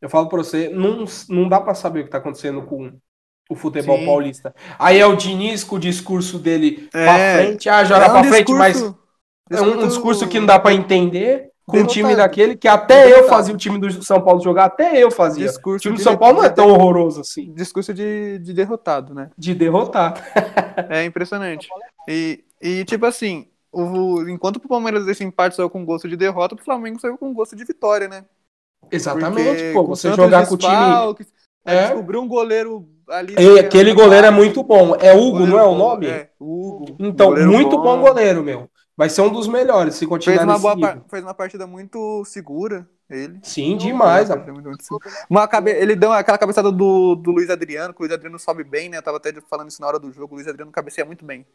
Eu 0.00 0.08
falo 0.08 0.28
pra 0.28 0.38
você, 0.38 0.68
não, 0.68 1.04
não 1.28 1.48
dá 1.48 1.60
pra 1.60 1.74
saber 1.74 2.00
o 2.00 2.04
que 2.04 2.10
tá 2.10 2.18
acontecendo 2.18 2.62
com 2.62 2.92
o 3.50 3.54
futebol 3.54 3.98
Sim. 3.98 4.06
paulista. 4.06 4.54
Aí 4.78 4.98
é 4.98 5.06
o 5.06 5.16
Diniz 5.16 5.64
com 5.64 5.76
o 5.76 5.80
discurso 5.80 6.38
dele 6.38 6.88
É. 6.92 7.04
pra 7.04 7.14
frente, 7.44 7.68
ah, 7.68 7.84
joga 7.84 8.04
É 8.04 8.08
um 8.08 8.12
pra 8.12 8.24
frente, 8.24 8.52
mas 8.52 8.82
é 9.50 9.60
um 9.60 9.86
discurso 9.88 10.28
que 10.28 10.38
não 10.38 10.46
dá 10.46 10.58
pra 10.58 10.72
entender 10.74 11.48
com 11.68 11.76
um 11.76 11.80
Derrotado. 11.80 11.92
time 11.92 12.16
daquele 12.16 12.56
que 12.56 12.66
até 12.66 13.12
eu 13.12 13.28
fazia 13.28 13.54
o 13.54 13.58
time 13.58 13.78
do 13.78 14.02
São 14.02 14.22
Paulo 14.22 14.42
jogar, 14.42 14.64
até 14.64 15.02
eu 15.02 15.10
fazia. 15.10 15.46
Discurso 15.46 15.76
o 15.76 15.80
time 15.80 15.96
do 15.96 16.02
São 16.02 16.16
Paulo 16.16 16.38
não 16.38 16.44
é 16.44 16.48
tão 16.48 16.68
horroroso 16.70 17.20
assim, 17.20 17.52
Discurso 17.52 17.92
de, 17.92 18.38
de 18.38 18.54
derrotado, 18.54 19.14
né? 19.14 19.30
de 19.36 19.54
derrotar. 19.54 20.14
É 20.88 21.04
impressionante. 21.04 21.68
E, 22.08 22.44
e 22.62 22.84
tipo 22.84 23.04
assim, 23.04 23.48
o, 23.72 24.28
enquanto 24.28 24.56
o 24.56 24.68
Palmeiras 24.68 25.04
desse 25.04 25.24
empate 25.24 25.56
saiu 25.56 25.68
com 25.68 25.84
gosto 25.84 26.08
de 26.08 26.16
derrota, 26.16 26.54
o 26.54 26.58
Flamengo 26.58 27.00
saiu 27.00 27.18
com 27.18 27.34
gosto 27.34 27.56
de 27.56 27.64
vitória, 27.64 28.08
né? 28.08 28.24
Exatamente, 28.90 29.44
Porque 29.44 29.72
pô, 29.72 29.84
você 29.84 30.12
jogar 30.14 30.46
com 30.46 30.54
o 30.54 30.56
time. 30.56 31.26
É. 31.64 31.88
Descobriu 31.88 32.22
um 32.22 32.28
goleiro 32.28 32.88
ali. 33.10 33.34
Ei, 33.36 33.58
aquele 33.58 33.92
goleiro 33.92 34.26
é 34.26 34.30
muito 34.30 34.62
bom. 34.62 34.94
É 34.94 35.12
Hugo, 35.12 35.32
Goleiro 35.32 35.50
não 35.52 35.58
é 35.58 35.62
o 35.64 35.70
bom, 35.70 35.76
nome? 35.76 36.06
É, 36.06 36.30
Hugo. 36.40 36.96
Então, 36.98 37.34
muito 37.34 37.76
bom. 37.76 38.00
goleiro, 38.00 38.42
meu. 38.42 38.70
Vai 38.98 39.08
ser 39.08 39.20
um 39.20 39.30
dos 39.32 39.46
melhores 39.46 39.94
se 39.94 40.04
continuar 40.08 40.38
Fez 40.38 40.44
uma, 40.44 40.52
nesse 40.54 40.62
boa 40.62 40.74
nível. 40.74 41.04
fez 41.08 41.22
uma 41.22 41.32
partida 41.34 41.66
muito 41.68 42.24
segura, 42.24 42.84
ele. 43.08 43.38
Sim, 43.44 43.76
demais. 43.76 44.26
Fez 44.26 44.30
uma 44.30 44.34
partida 44.36 44.52
muito- 44.52 44.68
muito 44.68 44.82
segura. 44.82 45.08
Uma 45.30 45.46
cabe... 45.46 45.70
Ele 45.70 45.94
deu 45.94 46.12
aquela 46.12 46.36
cabeçada 46.36 46.72
do, 46.72 47.14
do 47.14 47.30
Luiz 47.30 47.48
Adriano, 47.48 47.94
que 47.94 48.00
o 48.00 48.02
Luiz 48.02 48.12
Adriano 48.12 48.36
sobe 48.40 48.64
bem, 48.64 48.88
né? 48.88 48.96
Eu 48.98 49.02
tava 49.02 49.18
até 49.18 49.32
falando 49.48 49.70
isso 49.70 49.80
na 49.80 49.86
hora 49.86 50.00
do 50.00 50.10
jogo. 50.12 50.34
O 50.34 50.36
Luiz 50.36 50.48
Adriano 50.48 50.72
cabeceia 50.72 51.04
muito 51.04 51.24
bem. 51.24 51.46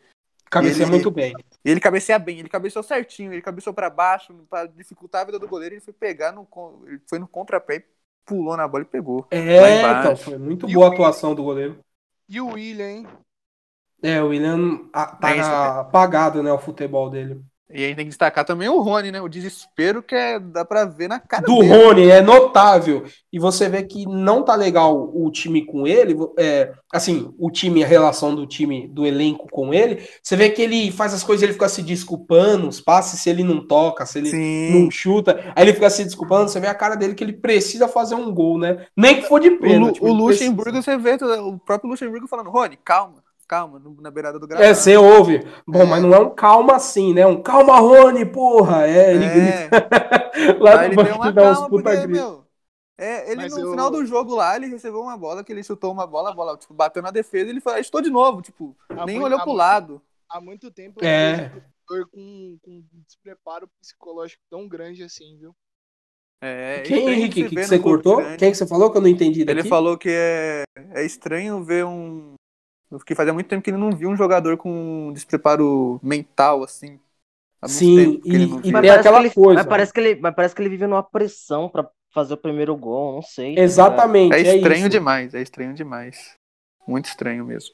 Cabeceia 0.50 0.84
ele- 0.86 0.92
muito 0.92 1.12
bem. 1.12 1.34
E 1.66 1.70
ele 1.70 1.82
cabeceia 1.82 2.18
bem, 2.18 2.40
ele 2.40 2.48
cabeceou 2.48 2.82
certinho, 2.82 3.34
ele 3.34 3.42
cabeceou 3.42 3.74
pra 3.74 3.90
baixo, 3.90 4.34
pra 4.50 4.66
dificultar 4.66 5.24
a 5.24 5.26
vida 5.26 5.38
do 5.40 5.48
goleiro, 5.48 5.76
ele 5.76 5.82
foi 5.82 5.94
pegar 5.94 6.32
no. 6.32 6.48
Ele 6.88 7.02
foi 7.10 7.20
no 7.20 7.28
contrapé 7.28 7.76
e 7.76 7.84
pulou 8.26 8.56
na 8.56 8.66
bola 8.68 8.84
e 8.84 8.86
pegou. 8.88 9.28
É, 9.32 9.82
então, 10.00 10.16
foi 10.16 10.38
muito 10.38 10.70
E 10.70 10.74
boa 10.76 10.88
a 10.88 10.94
atuação 10.94 11.36
do 11.36 11.44
goleiro. 11.44 11.78
E 12.30 12.40
o 12.40 12.54
William, 12.54 12.88
hein? 12.90 13.08
É, 14.04 14.22
o 14.22 14.28
William 14.28 14.82
ah, 14.94 15.18
É 15.24 15.36
tá 15.36 15.80
apagado, 15.80 16.44
né, 16.44 16.52
o 16.52 16.60
futebol 16.60 17.10
dele. 17.10 17.42
E 17.76 17.84
aí 17.86 17.96
tem 17.96 18.06
que 18.06 18.10
destacar 18.10 18.46
também 18.46 18.70
o 18.70 18.80
Rony, 18.82 19.12
né? 19.12 19.20
O 19.20 19.28
desespero 19.28 20.04
que 20.04 20.14
é, 20.14 20.40
dá 20.40 20.64
pra 20.64 20.86
ver 20.86 21.08
na 21.08 21.20
cara 21.20 21.44
do 21.44 21.58
dele. 21.58 21.74
Rony 21.74 22.08
é 22.08 22.22
notável. 22.22 23.04
E 23.32 23.40
você 23.40 23.68
vê 23.68 23.82
que 23.82 24.06
não 24.06 24.44
tá 24.44 24.54
legal 24.54 25.10
o 25.12 25.32
time 25.32 25.66
com 25.66 25.88
ele. 25.88 26.16
É, 26.38 26.72
assim, 26.94 27.34
o 27.36 27.50
time, 27.50 27.84
a 27.84 27.88
relação 27.88 28.36
do 28.36 28.46
time, 28.46 28.88
do 28.88 29.08
elenco 29.08 29.48
com 29.50 29.74
ele. 29.74 30.08
Você 30.22 30.36
vê 30.36 30.52
que 30.52 30.62
ele 30.62 30.92
faz 30.92 31.16
as 31.16 31.24
coisas, 31.24 31.42
ele 31.42 31.54
fica 31.54 31.68
se 31.68 31.82
desculpando, 31.82 32.68
os 32.68 32.80
passes, 32.80 33.22
se 33.22 33.30
ele 33.32 33.44
não 33.44 33.66
toca, 33.66 34.06
se 34.06 34.20
ele 34.20 34.30
Sim. 34.30 34.70
não 34.84 34.92
chuta. 34.92 35.52
Aí 35.56 35.64
ele 35.66 35.74
fica 35.74 35.90
se 35.90 36.04
desculpando. 36.04 36.50
Você 36.52 36.60
vê 36.60 36.68
a 36.68 36.76
cara 36.76 36.94
dele 36.96 37.16
que 37.16 37.24
ele 37.24 37.34
precisa 37.34 37.88
fazer 37.88 38.14
um 38.14 38.32
gol, 38.32 38.60
né? 38.60 38.86
Nem 38.96 39.16
que 39.20 39.28
for 39.28 39.40
de 39.40 39.50
O, 39.60 39.60
pênalti. 39.60 40.00
o 40.00 40.08
ele 40.10 40.14
Luxemburgo, 40.14 40.74
precisa. 40.74 40.82
você 40.84 40.98
vê 40.98 41.18
o 41.40 41.58
próprio 41.58 41.90
Luxemburgo 41.90 42.28
falando, 42.28 42.52
Rony, 42.52 42.78
calma, 42.86 43.23
calma, 43.54 43.82
na 44.02 44.10
beirada 44.12 44.40
do 44.40 44.48
gramado. 44.48 44.68
É, 44.70 44.74
você 44.74 44.98
ouve. 44.98 45.40
Bom, 45.68 45.82
É. 45.82 45.86
mas 45.86 46.02
não 46.04 46.14
é 46.14 46.20
um 46.20 46.30
calma 46.34 46.76
assim, 46.76 47.14
né? 47.14 47.26
Um 47.26 47.42
calma, 47.42 47.80
Rony, 47.80 48.26
porra. 48.26 48.88
É, 48.88 49.14
ele 49.14 49.26
É. 49.26 49.68
grita. 49.68 49.90
Lá 50.60 50.80
Aí 50.82 50.88
no 50.96 51.02
ele 51.02 51.04
deu 51.04 51.16
uma 51.16 51.26
banco 51.26 51.36
dá 51.36 51.52
uns 51.52 51.54
calma, 51.58 51.70
puta 51.70 51.92
porque, 51.92 52.08
meu, 52.08 52.46
é, 52.98 53.28
ele 53.32 53.42
Mas 53.44 53.54
no 53.54 53.60
eu- 53.60 53.70
final 53.72 53.92
do 53.92 54.06
jogo 54.06 54.36
lá, 54.36 54.56
ele 54.56 54.68
recebeu 54.68 55.02
uma 55.02 55.18
bola, 55.18 55.44
que 55.44 55.52
ele 55.52 55.64
chutou 55.64 55.92
uma 55.92 56.08
bola, 56.08 56.32
a 56.32 56.34
bola 56.34 56.58
tipo, 56.58 56.74
bateu 56.74 57.02
na 57.04 57.12
defesa, 57.12 57.50
ele 57.50 57.62
falou, 57.62 57.80
estou 57.80 58.02
de 58.02 58.10
novo, 58.10 58.42
tipo, 58.42 58.76
Há 58.90 59.06
nem 59.06 59.16
muito- 59.16 59.26
olhou 59.26 59.38
há 59.40 59.42
pro 59.42 59.52
muito- 59.52 59.58
lado. 59.60 60.02
Há 60.30 60.42
muito 60.42 60.72
tempo 60.72 61.00
eu 61.02 61.08
É. 61.08 61.36
vejo 61.50 61.62
jogador 61.90 62.10
com, 62.12 62.58
com 62.64 62.72
um 62.72 62.84
despreparo 63.06 63.70
psicológico 63.80 64.42
tão 64.50 64.68
grande 64.68 65.04
assim, 65.04 65.38
viu? 65.38 65.54
É, 66.42 66.78
é 66.78 66.82
Quem, 66.82 67.08
Henrique, 67.10 67.44
que, 67.44 67.56
que 67.56 67.64
você 67.66 67.78
cortou? 67.80 68.18
grande. 68.18 68.38
Quem 68.38 68.52
que 68.52 68.58
você 68.58 68.68
falou 68.68 68.92
que 68.92 68.98
eu 68.98 69.02
não 69.02 69.08
entendi 69.08 69.46
daqui? 69.46 69.60
Ele 69.60 69.70
falou 69.70 69.98
que 69.98 70.10
é, 70.10 70.64
é 70.92 71.06
estranho 71.06 71.64
ver 71.64 71.86
um. 71.86 72.34
Que 73.00 73.16
fazia 73.16 73.34
muito 73.34 73.48
tempo 73.48 73.62
que 73.64 73.70
ele 73.70 73.78
não 73.78 73.92
viu 73.92 74.10
um 74.10 74.16
jogador 74.16 74.58
com 74.58 75.08
um 75.10 75.14
despreparo 75.14 76.00
mental, 76.04 76.64
assim. 76.64 77.00
Sim, 77.66 78.20
e- 78.26 78.38
não 78.48 78.60
e 78.60 78.62
tem 78.64 78.72
parece, 78.74 79.00
aquela 79.00 79.20
que 79.20 79.26
ele, 79.28 79.34
coisa. 79.34 79.60
mas, 79.60 79.66
parece 79.68 79.94
que 79.94 80.00
ele, 80.00 80.20
mas 80.22 80.36
parece 80.36 80.54
que 80.56 80.62
ele 80.62 80.70
vive 80.70 80.86
numa 80.86 81.02
pressão 81.04 81.70
pra 81.70 81.88
fazer 82.14 82.34
o 82.34 82.38
primeiro 82.38 82.76
gol, 82.76 83.14
não 83.16 83.22
sei. 83.22 83.56
tá 83.56 83.62
Exatamente. 83.62 84.36
É 84.36 84.56
estranho 84.58 84.80
isso. 84.82 84.90
demais, 84.90 85.34
é 85.34 85.42
estranho 85.42 85.74
demais. 85.74 86.36
Muito 86.86 87.06
estranho 87.06 87.46
mesmo. 87.46 87.74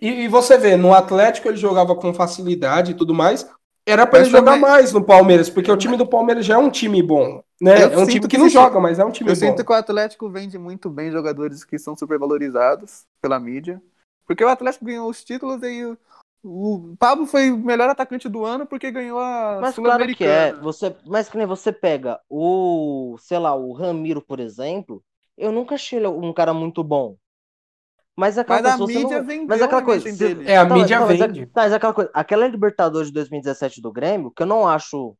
E, 0.00 0.08
e 0.24 0.28
você 0.28 0.58
vê, 0.58 0.76
no 0.76 0.92
Atlético 0.92 1.48
ele 1.48 1.56
jogava 1.56 1.94
com 1.96 2.12
facilidade 2.12 2.90
e 2.92 2.94
tudo 2.94 3.14
mais. 3.14 3.48
Era 3.86 4.06
pra 4.06 4.18
Mas 4.20 4.28
ele 4.28 4.36
jogar 4.36 4.52
também- 4.52 4.60
mais 4.70 4.92
no 4.92 5.02
Palmeiras, 5.04 5.48
porque 5.50 5.70
o 5.70 5.76
time 5.76 5.96
do 5.96 6.06
Palmeiras 6.06 6.44
já 6.44 6.54
é 6.54 6.58
um 6.58 6.70
time 6.70 7.02
bom. 7.02 7.42
Né? 7.60 7.82
Eu 7.84 7.90
É 7.92 7.96
um 7.96 8.00
sinto 8.00 8.08
time 8.08 8.20
que 8.22 8.28
que 8.28 8.38
não 8.38 8.46
esse- 8.46 8.54
joga, 8.54 8.78
mas 8.80 8.98
é 8.98 9.04
um 9.04 9.10
time 9.10 9.30
Eu 9.30 9.34
bom. 9.34 9.40
sinto 9.40 9.64
que 9.64 9.72
o 9.72 9.74
Atlético 9.74 10.28
vende 10.28 10.58
muito 10.58 10.90
bem 10.90 11.10
jogadores 11.10 11.64
que 11.64 11.78
são 11.78 11.96
supervalorizados 11.96 13.04
pela 13.22 13.38
mídia. 13.40 13.80
Porque 14.26 14.44
o 14.44 14.48
Atlético 14.48 14.84
ganhou 14.84 15.08
os 15.08 15.22
títulos 15.22 15.62
e 15.62 15.84
o, 15.84 15.98
o 16.42 16.96
Pablo 16.98 17.26
foi 17.26 17.50
o 17.50 17.58
melhor 17.58 17.88
atacante 17.88 18.28
do 18.28 18.44
ano 18.44 18.66
porque 18.66 18.90
ganhou 18.90 19.18
a 19.18 19.58
Mas 19.60 19.74
claro 19.74 20.06
que 20.14 20.24
é. 20.24 20.48
Sul-Americana. 20.50 20.62
Você, 20.62 20.96
mas 21.06 21.28
que 21.28 21.36
nem 21.38 21.46
você 21.46 21.72
pega 21.72 22.20
o, 22.28 23.16
sei 23.20 23.38
lá, 23.38 23.54
o 23.54 23.72
Ramiro, 23.72 24.22
por 24.22 24.40
exemplo, 24.40 25.02
eu 25.36 25.52
nunca 25.52 25.74
achei 25.74 25.98
ele 25.98 26.06
um 26.08 26.32
cara 26.32 26.54
muito 26.54 26.82
bom. 26.82 27.16
Mas 28.16 28.38
aquela 28.38 28.62
Mas 28.62 28.80
a 28.80 28.86
mídia 28.86 29.18
não- 29.18 29.26
vendeu 29.26 29.46
mas 29.48 29.60
é 29.60 29.64
aquela 29.64 29.80
a 29.82 29.84
coisa, 29.84 30.12
dele. 30.16 30.44
É, 30.48 30.56
a 30.56 30.64
mídia 30.64 31.00
não, 31.00 31.06
mas 31.08 31.20
é- 31.20 31.26
vende. 31.26 31.46
tá, 31.46 31.62
mas 31.62 31.72
é 31.72 31.76
aquela 31.76 31.92
coisa, 31.92 32.10
aquela 32.14 32.46
Libertadores 32.46 33.08
de 33.08 33.14
2017 33.14 33.80
do 33.82 33.92
Grêmio, 33.92 34.30
que 34.30 34.42
eu 34.42 34.46
não 34.46 34.68
acho, 34.68 35.16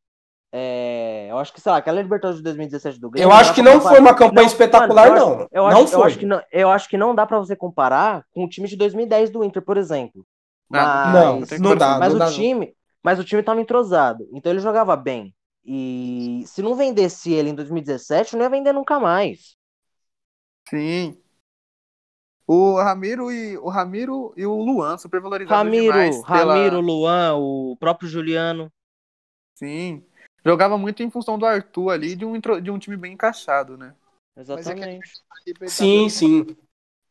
é, 0.57 1.27
eu 1.29 1.37
acho 1.37 1.51
que, 1.51 1.59
sei 1.59 1.69
lá, 1.69 1.79
aquela 1.79 2.01
Libertadores 2.01 2.37
de 2.37 2.43
2017 2.43 2.97
do 2.97 3.09
Grêmio, 3.09 3.27
Eu 3.29 3.35
acho 3.35 3.53
que 3.53 3.61
não 3.61 3.73
comparar- 3.73 3.89
foi 3.91 3.99
uma 3.99 4.13
campanha 4.15 4.41
Não, 4.43 4.47
espetacular, 4.53 5.09
mano, 5.09 5.19
eu 5.19 5.25
não. 5.25 5.33
acho- 5.35 5.49
Eu 5.51 5.61
não 5.63 5.67
acho, 5.67 5.79
eu 5.93 5.99
foi. 5.99 6.07
acho 6.07 6.19
que 6.19 6.25
não, 6.25 6.41
eu 6.51 6.69
acho 6.71 6.89
que 6.89 6.97
não 6.97 7.13
dá 7.13 7.25
pra 7.25 7.37
você 7.39 7.55
comparar 7.57 8.23
com 8.31 8.45
o 8.45 8.47
time 8.49 8.67
de 8.67 8.77
2010 8.77 9.29
do 9.29 9.43
Inter, 9.43 9.61
por 9.61 9.75
exemplo. 9.75 10.25
Não, 10.69 11.39
Mas- 11.41 11.49
que 11.49 11.59
não 11.59 11.75
dá. 11.75 11.99
mas 11.99 12.09
não 12.09 12.15
o 12.15 12.19
dá, 12.19 12.25
não. 12.27 12.33
time, 12.33 12.73
mas 13.03 13.19
o 13.19 13.23
time 13.25 13.43
tava 13.43 13.59
entrosado, 13.59 14.25
então 14.33 14.49
ele 14.51 14.61
jogava 14.61 14.95
bem. 14.95 15.35
E 15.65 16.43
se 16.45 16.61
não 16.61 16.73
vendesse 16.75 17.33
ele 17.33 17.49
em 17.49 17.55
2017, 17.55 18.35
não 18.35 18.43
ia 18.43 18.49
vender 18.49 18.71
nunca 18.71 18.99
mais. 18.99 19.57
Sim. 20.69 21.17
O 22.47 22.75
Ramiro 22.79 23.31
e 23.31 23.57
o 23.57 23.69
Ramiro 23.69 24.31
e 24.37 24.45
o 24.45 24.55
Luan 24.55 24.97
supervalorizados 24.97 25.57
Ramiro, 25.57 25.91
demais 25.91 26.23
pela- 26.23 26.53
Ramiro, 26.55 26.79
Luan, 26.79 27.35
o 27.35 27.75
próprio 27.79 28.07
Juliano. 28.07 28.71
Sim. 29.55 30.03
Jogava 30.45 30.77
muito 30.77 31.01
em 31.01 31.09
função 31.09 31.37
do 31.39 31.45
Arthur 31.45 31.89
ali, 31.89 32.15
de 32.15 32.23
um, 32.25 32.35
intro- 32.35 32.61
de 32.61 32.69
um 32.69 32.77
time 32.77 32.95
bem 32.95 33.13
encaixado, 33.13 33.77
né? 33.77 33.93
Exatamente. 34.37 34.77
A 35.31 35.35
Libertadores- 35.47 35.73
Sim, 35.73 36.09
sim. 36.09 36.45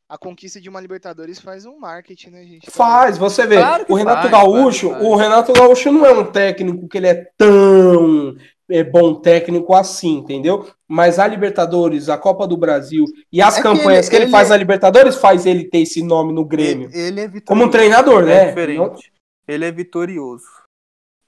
A 0.08 0.18
conquista 0.18 0.60
de 0.60 0.68
uma 0.68 0.80
Libertadores 0.80 1.40
faz 1.40 1.64
um 1.64 1.78
marketing, 1.78 2.30
né, 2.30 2.44
gente? 2.44 2.70
Faz, 2.70 3.16
você 3.18 3.46
vê. 3.46 3.56
Claro 3.56 3.86
que 3.86 3.92
o 3.92 3.96
Renato 3.96 4.28
faz, 4.28 4.30
Gaúcho, 4.30 4.90
faz, 4.90 5.00
faz. 5.02 5.12
o 5.12 5.16
Renato 5.16 5.52
Gaúcho 5.52 5.90
não 5.90 6.06
é 6.06 6.12
um 6.12 6.30
técnico 6.30 6.86
que 6.88 6.98
ele 6.98 7.06
é 7.08 7.26
tão 7.36 8.36
é, 8.70 8.84
bom 8.84 9.14
técnico 9.16 9.74
assim, 9.74 10.18
entendeu? 10.18 10.68
Mas 10.86 11.18
a 11.18 11.26
Libertadores, 11.26 12.08
a 12.08 12.16
Copa 12.18 12.46
do 12.46 12.56
Brasil 12.56 13.04
e 13.32 13.42
as 13.42 13.54
É 13.54 13.56
que 13.56 13.62
campanhas 13.62 14.06
ele- 14.06 14.10
que 14.10 14.16
ele, 14.16 14.24
ele- 14.26 14.30
faz 14.32 14.50
na 14.50 14.56
Libertadores 14.56 15.16
faz 15.16 15.44
ele 15.46 15.64
ter 15.64 15.78
esse 15.78 16.02
nome 16.02 16.32
no 16.32 16.44
Grêmio. 16.44 16.88
Ele, 16.92 16.98
ele 17.00 17.20
é 17.20 17.28
vitorioso. 17.28 17.44
Como 17.46 17.64
um 17.64 17.70
treinador, 17.70 18.22
é 18.22 18.26
né? 18.26 18.46
diferente. 18.48 19.12
Ele 19.48 19.64
é 19.64 19.72
vitorioso. 19.72 20.44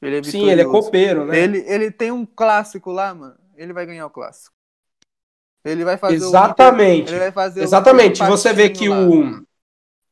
Ele 0.03 0.19
é 0.19 0.23
Sim, 0.23 0.49
ele 0.49 0.61
é 0.63 0.65
copeiro, 0.65 1.25
né? 1.25 1.39
Ele, 1.39 1.59
ele 1.67 1.91
tem 1.91 2.11
um 2.13 2.27
clássico 2.27 2.91
lá, 2.91 3.15
mano. 3.15 3.35
Ele 3.57 3.73
vai 3.73 3.87
ganhar 3.87 4.07
o 4.07 4.11
clássico. 4.11 4.55
Ele 5.65 5.85
vai 5.85 5.97
fazer 5.97 6.15
o 6.15 6.29
Exatamente. 6.29 7.03
Inter- 7.03 7.15
ele 7.15 7.19
vai 7.21 7.33
fazer 7.33 7.61
o 7.61 7.63
Exatamente. 7.65 8.23
Inter 8.23 8.29
Você 8.31 8.53
vê 8.53 8.69
que 8.71 8.89
lá. 8.89 9.01
o 9.01 9.47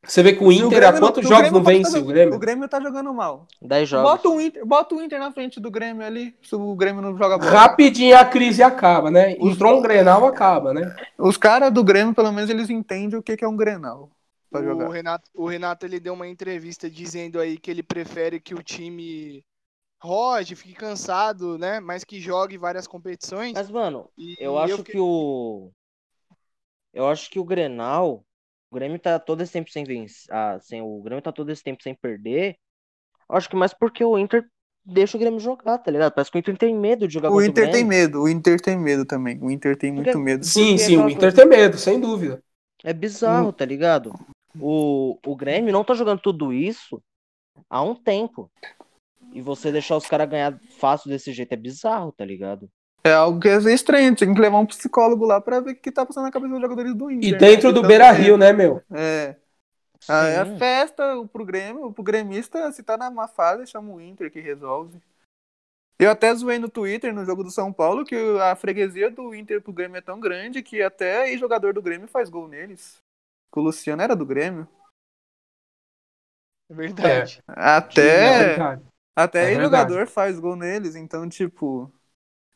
você 0.07 0.21
vê 0.21 0.33
que 0.33 0.43
o 0.43 0.51
Inter 0.51 0.87
há 0.87 0.93
quantos 0.99 1.25
o 1.25 1.27
jogos 1.27 1.51
não 1.51 1.63
tá 1.63 1.71
vence 1.71 1.89
o 1.89 1.93
jogando- 1.93 2.07
Grêmio? 2.13 2.35
O 2.35 2.39
Grêmio 2.39 2.69
tá 2.69 2.79
jogando 2.79 3.11
mal. 3.11 3.47
10 3.59 3.89
jogos. 3.89 4.11
Bota 4.11 4.29
o, 4.29 4.39
Inter, 4.39 4.63
bota 4.63 4.93
o 4.93 5.01
Inter 5.01 5.19
na 5.19 5.31
frente 5.31 5.59
do 5.59 5.71
Grêmio 5.71 6.05
ali, 6.05 6.35
se 6.43 6.53
o 6.55 6.75
Grêmio 6.75 7.01
não 7.01 7.17
joga 7.17 7.39
bola. 7.39 7.49
Rapidinho 7.49 8.15
a 8.15 8.23
crise 8.23 8.61
acaba, 8.61 9.09
né? 9.09 9.35
Os- 9.39 9.53
Entrou 9.53 9.79
um 9.79 9.81
Grenal, 9.81 10.23
acaba, 10.27 10.75
né? 10.75 10.95
Os 11.17 11.37
caras 11.37 11.71
do 11.73 11.83
Grêmio, 11.83 12.13
pelo 12.13 12.31
menos, 12.31 12.51
eles 12.51 12.69
entendem 12.69 13.17
o 13.17 13.23
que 13.23 13.35
que 13.35 13.43
é 13.43 13.47
um 13.47 13.55
Grenal 13.57 14.11
pra 14.51 14.61
O 14.61 14.63
jogar. 14.63 14.89
Renato, 14.91 15.27
o 15.33 15.47
Renato 15.47 15.87
ele 15.87 15.99
deu 15.99 16.13
uma 16.13 16.27
entrevista 16.27 16.87
dizendo 16.87 17.39
aí 17.39 17.57
que 17.57 17.71
ele 17.71 17.81
prefere 17.81 18.39
que 18.39 18.53
o 18.53 18.61
time 18.61 19.43
rode, 20.05 20.55
fique 20.55 20.73
cansado, 20.73 21.57
né? 21.57 21.79
Mas 21.79 22.03
que 22.03 22.19
jogue 22.19 22.57
várias 22.57 22.87
competições. 22.87 23.53
Mas, 23.53 23.69
mano, 23.69 24.09
E 24.17 24.35
eu 24.39 24.57
acho 24.57 24.77
fiquei- 24.77 24.93
que 24.93 24.99
o. 24.99 25.71
Eu 26.93 27.07
acho 27.07 27.29
que 27.29 27.39
o 27.39 27.43
Grenal 27.43 28.23
Grêmio 28.71 28.99
tá 28.99 29.17
todo 29.19 29.41
esse 29.41 29.53
tempo 29.53 29.69
sem 29.71 29.83
vencer. 29.83 30.27
Ah, 30.33 30.57
sem, 30.61 30.81
o 30.81 31.01
Grêmio 31.01 31.21
tá 31.21 31.31
todo 31.31 31.49
esse 31.51 31.63
tempo 31.63 31.81
sem 31.81 31.93
perder. 31.95 32.57
Acho 33.29 33.49
que 33.49 33.55
mais 33.55 33.73
porque 33.73 34.03
o 34.03 34.17
Inter 34.17 34.45
deixa 34.85 35.17
o 35.17 35.19
Grêmio 35.19 35.39
jogar, 35.39 35.77
tá 35.79 35.89
ligado? 35.89 36.13
Parece 36.13 36.29
que 36.31 36.37
o 36.37 36.39
Inter 36.39 36.57
tem 36.57 36.75
medo 36.75 37.07
de 37.07 37.13
jogar 37.13 37.31
O 37.31 37.41
Inter 37.41 37.65
tem 37.65 37.85
Grêmio. 37.85 37.87
medo, 37.87 38.21
o 38.21 38.29
Inter 38.29 38.59
tem 38.61 38.77
medo 38.77 39.05
também. 39.05 39.39
O 39.41 39.49
Inter 39.49 39.77
tem 39.77 39.91
muito 39.91 40.05
Porque- 40.05 40.19
medo. 40.19 40.45
Sim, 40.45 40.77
sim, 40.77 40.97
o 40.97 41.09
Inter 41.09 41.31
coisa- 41.31 41.35
tem 41.37 41.45
medo, 41.47 41.77
sem 41.77 41.99
dúvida. 41.99 42.43
É 42.83 42.93
bizarro, 42.93 43.51
tá 43.51 43.65
ligado? 43.65 44.13
O, 44.59 45.17
o 45.25 45.35
Grêmio 45.35 45.73
não 45.73 45.83
tá 45.83 45.93
jogando 45.93 46.19
tudo 46.21 46.53
isso 46.53 47.01
há 47.69 47.81
um 47.81 47.95
tempo. 47.95 48.49
E 49.35 49.41
você 49.41 49.69
deixar 49.69 49.97
os 49.97 50.07
caras 50.07 50.29
ganhar 50.29 50.57
fácil 50.79 51.09
desse 51.09 51.33
jeito 51.33 51.51
é 51.51 51.57
bizarro, 51.57 52.13
tá 52.13 52.23
ligado? 52.23 52.69
É 53.03 53.11
algo 53.11 53.37
que 53.37 53.49
é 53.49 53.57
estranho, 53.73 54.15
tem 54.15 54.33
que 54.33 54.39
levar 54.39 54.59
um 54.59 54.65
psicólogo 54.65 55.25
lá 55.25 55.41
pra 55.41 55.59
ver 55.59 55.71
o 55.71 55.75
que 55.75 55.91
tá 55.91 56.05
passando 56.05 56.23
na 56.23 56.31
cabeça 56.31 56.53
dos 56.53 56.61
jogadores 56.61 56.95
do 56.95 57.11
Inter. 57.11 57.29
E 57.29 57.31
né? 57.33 57.37
dentro 57.37 57.73
do 57.73 57.79
Então, 57.79 57.87
Beira 57.89 58.09
Rio, 58.11 58.37
né, 58.37 58.53
meu? 58.53 58.81
É. 58.89 59.35
Ah, 60.07 60.27
é 60.27 60.37
a 60.37 60.57
festa 60.57 61.03
pro 61.33 61.43
Grêmio, 61.43 61.91
pro 61.91 62.03
gremista, 62.03 62.71
se 62.71 62.81
tá 62.81 62.95
na 62.95 63.11
má 63.11 63.27
fase, 63.27 63.67
chama 63.67 63.93
o 63.93 63.99
Inter 63.99 64.31
que 64.31 64.39
resolve. 64.39 65.01
Eu 65.99 66.11
até 66.11 66.33
zoei 66.33 66.57
no 66.57 66.69
Twitter, 66.69 67.13
no 67.13 67.25
jogo 67.25 67.43
do 67.43 67.51
São 67.51 67.73
Paulo, 67.73 68.05
que 68.05 68.15
a 68.39 68.55
freguesia 68.55 69.11
do 69.11 69.35
Inter 69.35 69.61
pro 69.61 69.73
Grêmio 69.73 69.97
é 69.97 70.01
tão 70.01 70.19
grande 70.19 70.63
que 70.63 70.81
até 70.81 71.29
ex-jogador 71.29 71.73
do 71.73 71.81
Grêmio 71.81 72.07
faz 72.07 72.29
gol 72.29 72.47
neles. 72.47 72.97
Que 73.51 73.59
o 73.59 73.63
Luciano 73.63 74.01
era 74.01 74.15
do 74.15 74.25
Grêmio. 74.25 74.67
É 76.69 76.73
verdade. 76.73 77.43
É 77.47 77.53
Até, 77.55 78.47
verdade. 78.47 78.94
Até 79.15 79.45
É 79.45 79.51
ex-jogador 79.51 80.07
faz 80.07 80.39
gol 80.39 80.55
neles, 80.55 80.95
então, 80.95 81.27
tipo, 81.29 81.91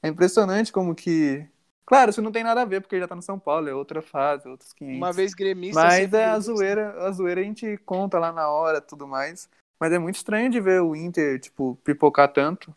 é 0.03 0.07
impressionante 0.09 0.71
como 0.71 0.95
que. 0.95 1.47
Claro, 1.85 2.11
isso 2.11 2.21
não 2.21 2.31
tem 2.31 2.43
nada 2.43 2.61
a 2.61 2.65
ver, 2.65 2.81
porque 2.81 2.99
já 2.99 3.07
tá 3.07 3.15
no 3.15 3.21
São 3.21 3.39
Paulo, 3.39 3.67
é 3.67 3.73
outra 3.73 4.01
fase, 4.01 4.47
outros 4.47 4.71
500. 4.73 4.97
Uma 4.97 5.11
vez 5.11 5.33
gremista. 5.33 5.81
Mas 5.81 6.13
é 6.13 6.25
a 6.25 6.39
zoeira, 6.39 7.07
a 7.07 7.11
zoeira 7.11 7.41
a 7.41 7.43
gente 7.43 7.77
conta 7.77 8.19
lá 8.19 8.31
na 8.31 8.47
hora 8.47 8.79
tudo 8.79 9.07
mais. 9.07 9.49
Mas 9.79 9.91
é 9.91 9.97
muito 9.97 10.15
estranho 10.15 10.49
de 10.49 10.59
ver 10.59 10.81
o 10.81 10.95
Inter, 10.95 11.39
tipo, 11.39 11.77
pipocar 11.83 12.31
tanto 12.31 12.75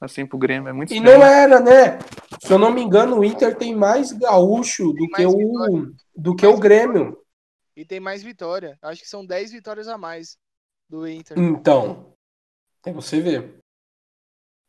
assim 0.00 0.24
pro 0.26 0.38
Grêmio. 0.38 0.68
É 0.68 0.72
muito 0.72 0.92
E 0.92 0.96
estranho. 0.96 1.18
não 1.18 1.26
era, 1.26 1.60
né? 1.60 1.98
Se 2.40 2.52
eu 2.52 2.58
não 2.58 2.72
me 2.72 2.82
engano, 2.82 3.18
o 3.18 3.24
Inter 3.24 3.56
tem 3.56 3.74
mais 3.74 4.12
gaúcho 4.12 4.92
do 4.92 4.98
Tem 4.98 5.08
que 5.08 5.24
mais 5.24 5.34
o 5.34 5.92
do 6.16 6.34
que 6.36 6.46
o 6.46 6.56
Grêmio. 6.58 7.18
E 7.76 7.84
tem 7.84 8.00
mais 8.00 8.22
vitória. 8.22 8.78
Acho 8.80 9.02
que 9.02 9.08
são 9.08 9.24
10 9.24 9.52
vitórias 9.52 9.88
a 9.88 9.98
mais 9.98 10.38
do 10.88 11.06
Inter. 11.06 11.36
Então, 11.36 12.15
até 12.86 12.92
você 12.92 13.20
ver. 13.20 13.58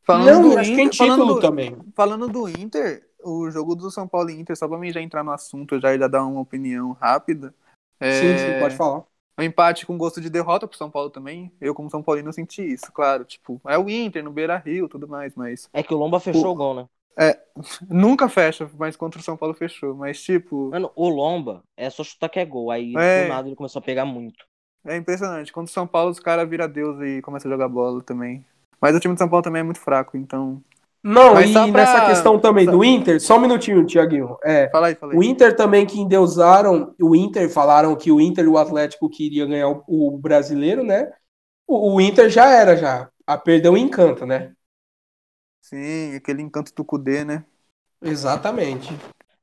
Falando 0.03 0.43
não, 0.43 0.49
do 0.49 0.59
acho 0.59 0.73
que 0.73 0.81
em 0.81 0.85
Inter, 0.85 0.97
falando 0.97 1.19
título 1.19 1.35
do, 1.35 1.41
também. 1.41 1.77
falando 1.93 2.27
do 2.27 2.49
Inter, 2.49 3.07
o 3.23 3.51
jogo 3.51 3.75
do 3.75 3.91
São 3.91 4.07
Paulo 4.07 4.29
e 4.29 4.39
Inter, 4.39 4.57
só 4.57 4.67
pra 4.67 4.77
mim 4.77 4.91
já 4.91 5.01
entrar 5.01 5.23
no 5.23 5.31
assunto 5.31 5.79
já 5.79 5.93
e 5.93 5.99
já 5.99 6.07
dar 6.07 6.25
uma 6.25 6.41
opinião 6.41 6.93
rápida. 6.93 7.53
É, 7.99 8.11
Sim, 8.13 8.37
sim, 8.37 8.59
pode 8.59 8.75
falar. 8.75 9.03
Um 9.39 9.43
empate 9.43 9.85
com 9.85 9.97
gosto 9.97 10.19
de 10.19 10.31
derrota 10.31 10.67
pro 10.67 10.77
São 10.77 10.89
Paulo 10.89 11.11
também. 11.11 11.51
Eu, 11.61 11.75
como 11.75 11.91
São 11.91 12.01
Paulino, 12.01 12.33
senti 12.33 12.63
isso, 12.63 12.91
claro. 12.91 13.23
Tipo, 13.23 13.61
é 13.67 13.77
o 13.77 13.87
Inter 13.87 14.23
no 14.23 14.31
Beira 14.31 14.57
Rio 14.57 14.87
tudo 14.89 15.07
mais, 15.07 15.35
mas. 15.35 15.69
É 15.71 15.83
que 15.83 15.93
o 15.93 15.97
Lomba 15.97 16.19
fechou 16.19 16.53
o 16.53 16.55
gol, 16.55 16.73
né? 16.73 16.87
Nunca 17.89 18.29
fecha, 18.29 18.69
mas 18.77 18.95
contra 18.95 19.19
o 19.19 19.23
São 19.23 19.37
Paulo 19.37 19.53
fechou. 19.53 19.93
Mas, 19.93 20.23
tipo, 20.23 20.69
Mano, 20.69 20.91
o 20.95 21.09
Lomba 21.09 21.63
é 21.75 21.89
só 21.89 22.03
chutar 22.03 22.29
que 22.29 22.39
é 22.39 22.45
gol. 22.45 22.71
Aí 22.71 22.95
É. 22.95 23.23
do 23.23 23.29
nada 23.29 23.47
ele 23.47 23.55
começou 23.55 23.79
a 23.79 23.83
pegar 23.83 24.05
muito. 24.05 24.45
É 24.87 24.95
impressionante. 24.95 25.51
Contra 25.51 25.69
o 25.69 25.73
São 25.73 25.85
Paulo, 25.87 26.11
os 26.11 26.19
caras 26.19 26.49
viram 26.49 26.67
Deus 26.69 26.99
e 27.01 27.21
começam 27.21 27.51
a 27.51 27.53
jogar 27.53 27.67
bola 27.67 28.01
também. 28.01 28.45
Mas 28.81 28.95
o 28.95 28.99
time 28.99 29.13
de 29.13 29.19
São 29.19 29.29
Paulo 29.29 29.43
também 29.43 29.59
é 29.59 29.63
muito 29.63 29.79
fraco, 29.79 30.15
então. 30.17 30.61
Não, 31.03 31.33
Mas 31.35 31.49
e 31.49 31.71
pra- 31.71 31.81
nessa 31.81 32.05
questão 32.07 32.39
também 32.39 32.65
do 32.65 32.83
Inter, 32.83 33.19
só 33.21 33.37
um 33.37 33.41
minutinho, 33.41 33.85
Tiaguinho. 33.85 34.37
É, 34.43 34.67
Fala 34.69 34.87
aí, 34.87 34.95
fala 34.95 35.13
aí. 35.13 35.19
o 35.19 35.23
Inter 35.23 35.55
também 35.55 35.85
que 35.85 35.99
endeusaram, 35.99 36.93
o 37.01 37.15
Inter 37.15 37.49
falaram 37.49 37.95
que 37.95 38.11
o 38.11 38.19
Inter 38.19 38.45
e 38.45 38.47
o 38.47 38.57
Atlético 38.57 39.09
queria 39.09 39.45
ganhar 39.45 39.69
o, 39.69 39.83
o 39.87 40.17
brasileiro, 40.17 40.83
né? 40.83 41.11
O, 41.67 41.95
o 41.95 42.01
Inter 42.01 42.29
já 42.29 42.49
era 42.49 42.75
já, 42.75 43.09
a 43.25 43.37
perdeu 43.37 43.73
o 43.73 43.77
encanto, 43.77 44.25
né? 44.25 44.53
Sim, 45.61 46.15
aquele 46.15 46.41
encanto 46.41 46.73
do 46.73 46.85
Cudê, 46.85 47.23
né? 47.25 47.45
Exatamente. 48.01 48.89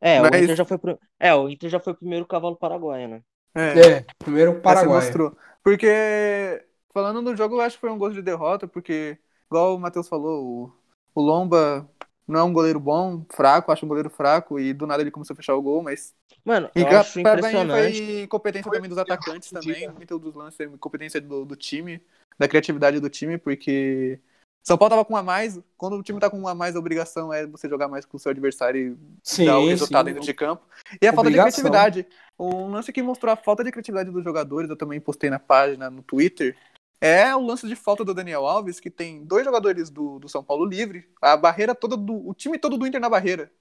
É, 0.00 0.20
Mas- 0.20 0.30
o 0.32 0.36
Inter 0.36 0.56
já 0.56 0.64
foi 0.64 0.78
pro... 0.78 0.98
É, 1.18 1.34
o 1.34 1.48
Inter 1.48 1.70
já 1.70 1.80
foi 1.80 1.92
o 1.92 1.96
primeiro 1.96 2.26
cavalo 2.26 2.56
paraguaio, 2.56 3.08
né? 3.08 3.22
É, 3.54 3.78
É, 3.78 4.06
primeiro 4.18 4.60
Paraguai. 4.60 5.00
mostrou. 5.00 5.36
Porque, 5.62 6.64
falando 6.92 7.22
do 7.22 7.36
jogo, 7.36 7.56
eu 7.56 7.60
acho 7.60 7.76
que 7.76 7.80
foi 7.80 7.90
um 7.90 7.98
gosto 7.98 8.14
de 8.14 8.22
derrota, 8.22 8.66
porque, 8.66 9.18
igual 9.46 9.76
o 9.76 9.78
Matheus 9.78 10.08
falou, 10.08 10.44
o, 10.44 10.72
o 11.14 11.22
Lomba 11.22 11.88
não 12.26 12.40
é 12.40 12.42
um 12.42 12.52
goleiro 12.52 12.80
bom, 12.80 13.24
fraco, 13.32 13.70
acho 13.70 13.84
um 13.84 13.88
goleiro 13.88 14.10
fraco, 14.10 14.58
e 14.58 14.72
do 14.72 14.86
nada 14.86 15.02
ele 15.02 15.10
começou 15.10 15.34
a 15.34 15.36
fechar 15.36 15.54
o 15.54 15.62
gol, 15.62 15.82
mas. 15.82 16.14
Mano, 16.44 16.70
E 16.74 16.80
eu 16.80 16.88
acho 16.88 17.20
impressionante. 17.20 17.96
foi 17.96 18.22
incompetência 18.22 18.70
também 18.70 18.88
dos 18.88 18.98
atacantes 18.98 19.50
também, 19.50 19.88
muito 19.90 20.18
dos 20.18 20.34
lances, 20.34 20.60
incompetência 20.60 21.20
do, 21.20 21.44
do 21.44 21.56
time, 21.56 22.02
da 22.38 22.48
criatividade 22.48 23.00
do 23.00 23.08
time, 23.08 23.38
porque 23.38 24.20
São 24.66 24.78
Paulo 24.78 24.90
tava 24.90 25.04
com 25.04 25.12
um 25.12 25.16
a 25.18 25.22
mais, 25.22 25.60
quando 25.76 25.96
o 25.96 26.02
time 26.02 26.18
tá 26.18 26.30
com 26.30 26.40
um 26.40 26.48
a 26.48 26.54
mais, 26.54 26.74
a 26.74 26.78
obrigação 26.78 27.30
é 27.30 27.46
você 27.46 27.68
jogar 27.68 27.86
mais 27.86 28.06
com 28.06 28.16
o 28.16 28.20
seu 28.20 28.30
adversário 28.30 28.94
e 28.94 28.98
Sim, 29.22 29.44
dar 29.44 29.58
o 29.58 29.68
resultado 29.68 30.06
sim. 30.06 30.14
dentro 30.14 30.26
de 30.26 30.32
campo. 30.32 30.66
E 31.02 31.06
a 31.06 31.12
falta 31.12 31.30
de 31.30 31.38
Obrigação. 31.38 31.62
criatividade. 31.62 32.06
Um 32.38 32.68
lance 32.70 32.90
que 32.90 33.02
mostrou 33.02 33.30
a 33.30 33.36
falta 33.36 33.62
de 33.62 33.70
criatividade 33.70 34.10
dos 34.10 34.24
jogadores, 34.24 34.70
eu 34.70 34.76
também 34.76 34.98
postei 35.00 35.28
na 35.28 35.38
página, 35.38 35.90
no 35.90 36.02
Twitter, 36.02 36.56
é 36.98 37.36
o 37.36 37.40
lance 37.44 37.68
de 37.68 37.76
falta 37.76 38.02
do 38.02 38.14
Daniel 38.14 38.46
Alves, 38.46 38.80
que 38.80 38.88
tem 38.88 39.22
dois 39.22 39.44
jogadores 39.44 39.90
do, 39.90 40.18
do 40.18 40.30
São 40.30 40.42
Paulo 40.42 40.64
livre, 40.64 41.06
a 41.20 41.36
barreira 41.36 41.74
toda 41.74 41.94
do. 41.94 42.26
O 42.26 42.32
time 42.32 42.58
todo 42.58 42.78
do 42.78 42.86
Inter 42.86 43.00
na 43.00 43.10
barreira. 43.10 43.52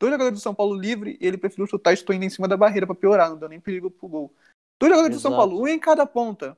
Dois 0.00 0.10
jogadores 0.12 0.38
do 0.38 0.42
São 0.42 0.54
Paulo 0.54 0.74
livre 0.74 1.18
e 1.20 1.26
ele 1.26 1.36
preferiu 1.36 1.66
chutar 1.66 1.92
e 1.92 1.96
chutou 1.98 2.14
ainda 2.14 2.24
em 2.24 2.30
cima 2.30 2.48
da 2.48 2.56
barreira 2.56 2.86
pra 2.86 2.94
piorar, 2.94 3.28
não 3.28 3.36
deu 3.36 3.50
nem 3.50 3.60
perigo 3.60 3.90
pro 3.90 4.08
gol. 4.08 4.34
Dois 4.80 4.90
jogadores 4.90 5.16
do 5.18 5.20
São 5.20 5.32
Exato. 5.32 5.48
Paulo, 5.50 5.62
um 5.62 5.68
em 5.68 5.78
cada 5.78 6.06
ponta. 6.06 6.56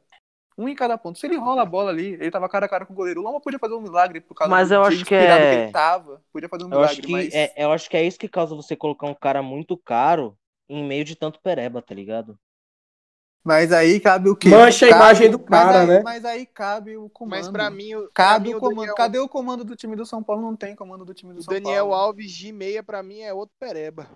Um 0.61 0.69
em 0.69 0.75
cada 0.75 0.99
ponta. 0.99 1.19
Se 1.19 1.27
ele 1.27 1.37
rola 1.37 1.63
a 1.63 1.65
bola 1.65 1.91
ali, 1.91 2.13
ele 2.15 2.31
tava 2.31 2.49
cara 2.49 2.67
a 2.67 2.69
cara 2.69 2.85
com 2.85 2.93
o 2.93 2.97
goleiro. 2.97 3.21
O 3.21 3.25
Loma 3.25 3.41
podia 3.41 3.59
fazer 3.59 3.75
um 3.75 3.81
milagre 3.81 4.21
por 4.21 4.35
causa 4.35 4.51
Mas 4.51 4.69
do 4.69 4.75
eu 4.75 4.83
acho 4.83 5.05
que 5.05 5.15
é- 5.15 5.27
que 5.39 5.57
ele 5.63 5.73
tava. 5.73 6.23
Podia 6.33 6.49
fazer 6.49 6.65
um 6.65 6.67
Eu 6.67 6.71
milagre, 6.71 6.93
acho, 6.93 7.03
que 7.03 7.13
mas. 7.13 7.35
é, 7.35 7.53
eu 7.57 7.73
acho 7.73 7.89
que 7.89 7.97
é 7.97 8.05
isso 8.05 8.19
que 8.19 8.29
causa 8.29 8.55
você 8.55 8.77
colocar 8.77 9.07
um 9.07 9.15
cara 9.15 9.43
muito 9.43 9.77
caro 9.77 10.37
em 10.69 10.85
meio 10.87 11.05
de 11.05 11.17
tanto 11.17 11.41
pereba, 11.41 11.81
tá 11.81 11.95
ligado? 11.95 12.39
Mas 13.43 13.73
aí 13.73 13.99
cabe 13.99 14.29
o 14.29 14.37
quê? 14.37 14.51
Mancha 14.51 14.85
a 14.85 14.91
Cabe- 14.91 15.01
imagem 15.03 15.31
do 15.31 15.39
cara, 15.39 15.65
mas 15.67 15.77
aí, 15.81 15.87
né? 15.87 16.03
Mas 16.05 16.25
aí 16.27 16.45
cabe 16.47 16.97
o 16.99 17.09
comando. 17.09 17.31
Mas 17.39 17.49
pra 17.49 17.71
mim, 17.71 17.95
o- 17.95 18.03
pra 18.03 18.11
Cabe 18.13 18.49
mim, 18.51 18.55
o 18.55 18.61
comando. 18.61 18.77
Daniel, 18.81 18.95
Cadê 18.95 19.19
o 19.19 19.29
comando 19.29 19.65
do 19.65 19.75
time 19.75 19.97
do 19.97 20.05
São 20.05 20.23
Paulo? 20.23 20.43
Não 20.43 20.55
tem 20.55 20.77
comando 20.77 21.07
do 21.07 21.15
time 21.15 21.33
do 21.33 21.39
o 21.41 21.43
São 21.43 21.55
Daniel 21.55 21.89
Paulo. 21.89 22.03
Alves 22.05 22.31
de 22.33 22.53
meia, 22.53 22.83
pra 22.83 23.03
mim, 23.03 23.21
é 23.23 23.33
outro 23.33 23.55
pereba. 23.59 24.07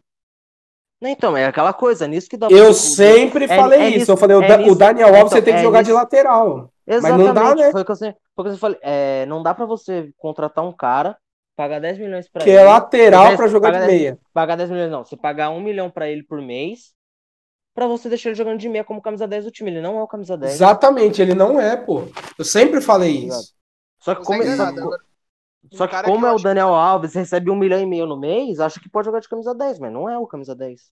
Não, 1.05 1.11
Então, 1.11 1.37
é 1.37 1.45
aquela 1.45 1.75
coisa, 1.75 2.09
nisso 2.09 2.29
que 2.31 2.37
dá 2.39 2.49
Eu 2.51 2.73
sempre 2.73 3.45
é- 3.45 3.49
falei 3.49 3.79
é 3.81 3.89
isso. 3.91 3.99
nisso- 3.99 4.13
eu 4.13 4.17
falei, 4.17 4.37
o, 4.39 4.43
é 4.43 4.49
Da- 4.49 4.57
nisso- 4.57 4.73
o 4.73 4.75
Daniel 4.75 5.09
Alves 5.09 5.21
então, 5.21 5.29
você 5.39 5.43
tem 5.43 5.55
que 5.55 5.61
é 5.61 5.63
jogar 5.63 5.83
de 5.83 5.93
lateral. 5.93 6.71
Exatamente, 6.87 7.27
não 7.27 7.35
dá, 7.35 7.55
né? 7.55 7.71
foi 7.73 7.83
o 7.83 7.85
que 7.85 7.91
eu 7.91 7.97
sempre, 7.97 8.21
foi 8.35 8.45
que 8.47 8.51
eu 8.53 8.57
falei. 8.57 8.79
É, 8.83 9.27
não 9.27 9.43
dá 9.43 9.53
pra 9.55 9.67
você 9.67 10.11
contratar 10.17 10.65
um 10.65 10.73
cara, 10.73 11.15
pagar 11.55 11.79
10 11.79 11.99
milhões 11.99 12.27
pra 12.29 12.43
Que 12.43 12.49
ele, 12.51 12.59
é 12.59 12.65
lateral 12.65 13.25
Mas 13.27 13.37
pra 13.37 13.49
jogar 13.49 13.71
de 13.71 13.77
paga- 13.81 13.87
meia. 13.87 14.19
pagar 14.33 14.57
10 14.57 14.71
milhões 14.71 14.91
não, 14.91 15.05
você 15.05 15.15
pagar 15.17 15.51
1 15.51 15.61
milhão 15.61 15.91
pra 15.91 16.09
ele 16.09 16.23
por 16.23 16.41
mês, 16.41 16.95
pra 17.75 17.87
você 17.87 18.09
deixar 18.09 18.31
ele 18.31 18.37
jogando 18.37 18.59
de 18.59 18.69
meia 18.71 18.83
como 18.85 19.03
camisa 19.03 19.29
10 19.29 19.45
do 19.45 19.51
time, 19.51 19.71
ele 19.71 19.83
não 19.83 19.99
é 19.99 20.03
o 20.03 20.09
camisa 20.09 20.39
10. 20.39 20.55
Exatamente, 20.55 21.21
ele 21.21 21.35
não 21.35 21.61
é, 21.61 21.77
pô. 21.77 22.05
Eu 22.39 22.45
sempre 22.47 22.81
falei 22.81 23.15
Obrigado. 23.17 23.41
isso. 23.41 23.53
Só 24.01 24.15
que 24.15 24.25
como, 24.25 24.43
nada, 24.43 24.81
agora, 24.81 25.01
só 25.73 25.85
um 25.85 25.89
que 25.89 26.03
como 26.03 26.21
que 26.21 26.27
é 26.27 26.31
o 26.31 26.35
acho 26.35 26.37
que- 26.39 26.45
Daniel 26.45 26.75
Alves, 26.75 27.15
recebe 27.15 27.51
1 27.51 27.57
milhão 27.57 27.81
e 27.81 27.87
meio 27.87 28.07
no 28.07 28.19
mês, 28.19 28.61
acha 28.61 28.81
que 28.81 28.89
pode 28.89 29.07
jogar 29.07 29.21
de 29.21 29.29
camisa 29.29 29.55
10, 29.55 29.79
mas 29.79 29.93
não 29.93 30.09
é 30.09 30.19
o 30.19 30.27
camisa 30.27 30.55
10. 30.55 30.91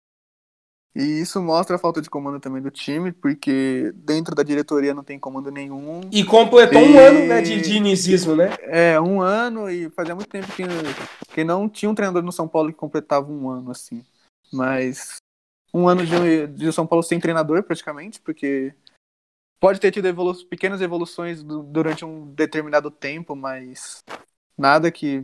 E 0.95 1.03
isso 1.23 1.41
mostra 1.41 1.77
a 1.77 1.79
falta 1.79 2.03
de 2.03 2.11
comando 2.11 2.39
também 2.39 2.61
do 2.61 2.71
time, 2.71 3.13
porque 3.13 3.91
dentro 3.95 4.35
da 4.35 4.43
diretoria 4.43 4.93
não 4.93 5.03
tem 5.03 5.19
comando 5.19 5.51
nenhum. 5.51 6.03
E 6.13 6.23
completou 6.23 6.83
um 6.83 6.95
E- 6.95 6.99
ano 6.99 7.27
né, 7.27 7.41
de 7.41 7.63
dinizismo, 7.63 8.37
né? 8.37 8.51
É, 8.65 9.01
um 9.01 9.23
ano 9.23 9.71
e 9.71 9.89
fazia 9.91 10.15
muito 10.15 10.29
tempo 10.29 10.49
que, 10.53 10.63
que 11.33 11.45
não 11.45 11.67
tinha 11.67 11.89
um 11.91 11.95
treinador 11.95 12.23
no 12.23 12.31
São 12.31 12.47
Paulo 12.47 12.69
que 12.69 12.79
completava 12.79 13.33
um 13.33 13.49
ano 13.49 13.71
assim. 13.71 14.05
Mas 14.53 15.17
um 15.73 15.89
ano 15.89 16.05
de, 16.05 16.47
de 16.49 16.71
São 16.75 16.87
Paulo 16.87 17.03
sem 17.03 17.19
treinador 17.19 17.63
praticamente, 17.63 18.21
porque 18.21 18.75
pode 19.59 19.81
ter 19.81 19.91
tido 19.91 20.07
evolu 20.09 20.35
pequenas 20.45 20.83
evoluções 20.83 21.43
du- 21.43 21.63
durante 21.63 22.05
um 22.05 22.27
determinado 22.35 22.91
tempo, 22.91 23.35
mas 23.35 24.05
nada 24.57 24.91
que 24.91 25.23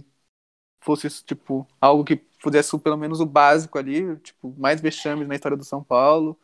fosse 0.80 1.08
tipo 1.24 1.66
algo 1.80 2.04
que 2.04 2.16
pudesse 2.16 2.78
pelo 2.78 2.96
menos 2.96 3.20
o 3.20 3.26
básico 3.26 3.78
ali, 3.78 4.16
tipo 4.18 4.54
mais 4.56 4.80
vexames 4.80 5.26
na 5.26 5.34
história 5.34 5.56
do 5.56 5.64
São 5.64 5.82
Paulo. 5.82 6.38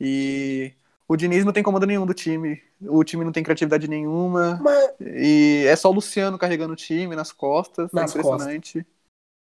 E 0.00 0.72
o 1.06 1.16
Diniz 1.16 1.44
não 1.44 1.52
tem 1.52 1.62
comando 1.62 1.86
nenhum 1.86 2.06
do 2.06 2.14
time, 2.14 2.62
o 2.80 3.04
time 3.04 3.24
não 3.24 3.32
tem 3.32 3.42
criatividade 3.42 3.88
nenhuma. 3.88 4.58
Mas, 4.62 4.94
E 5.00 5.64
é 5.66 5.76
só 5.76 5.90
o 5.90 5.94
Luciano 5.94 6.38
carregando 6.38 6.72
o 6.72 6.76
time 6.76 7.14
nas 7.14 7.32
costas. 7.32 7.92
Nas 7.92 8.14
é 8.14 8.18
impressionante. 8.18 8.86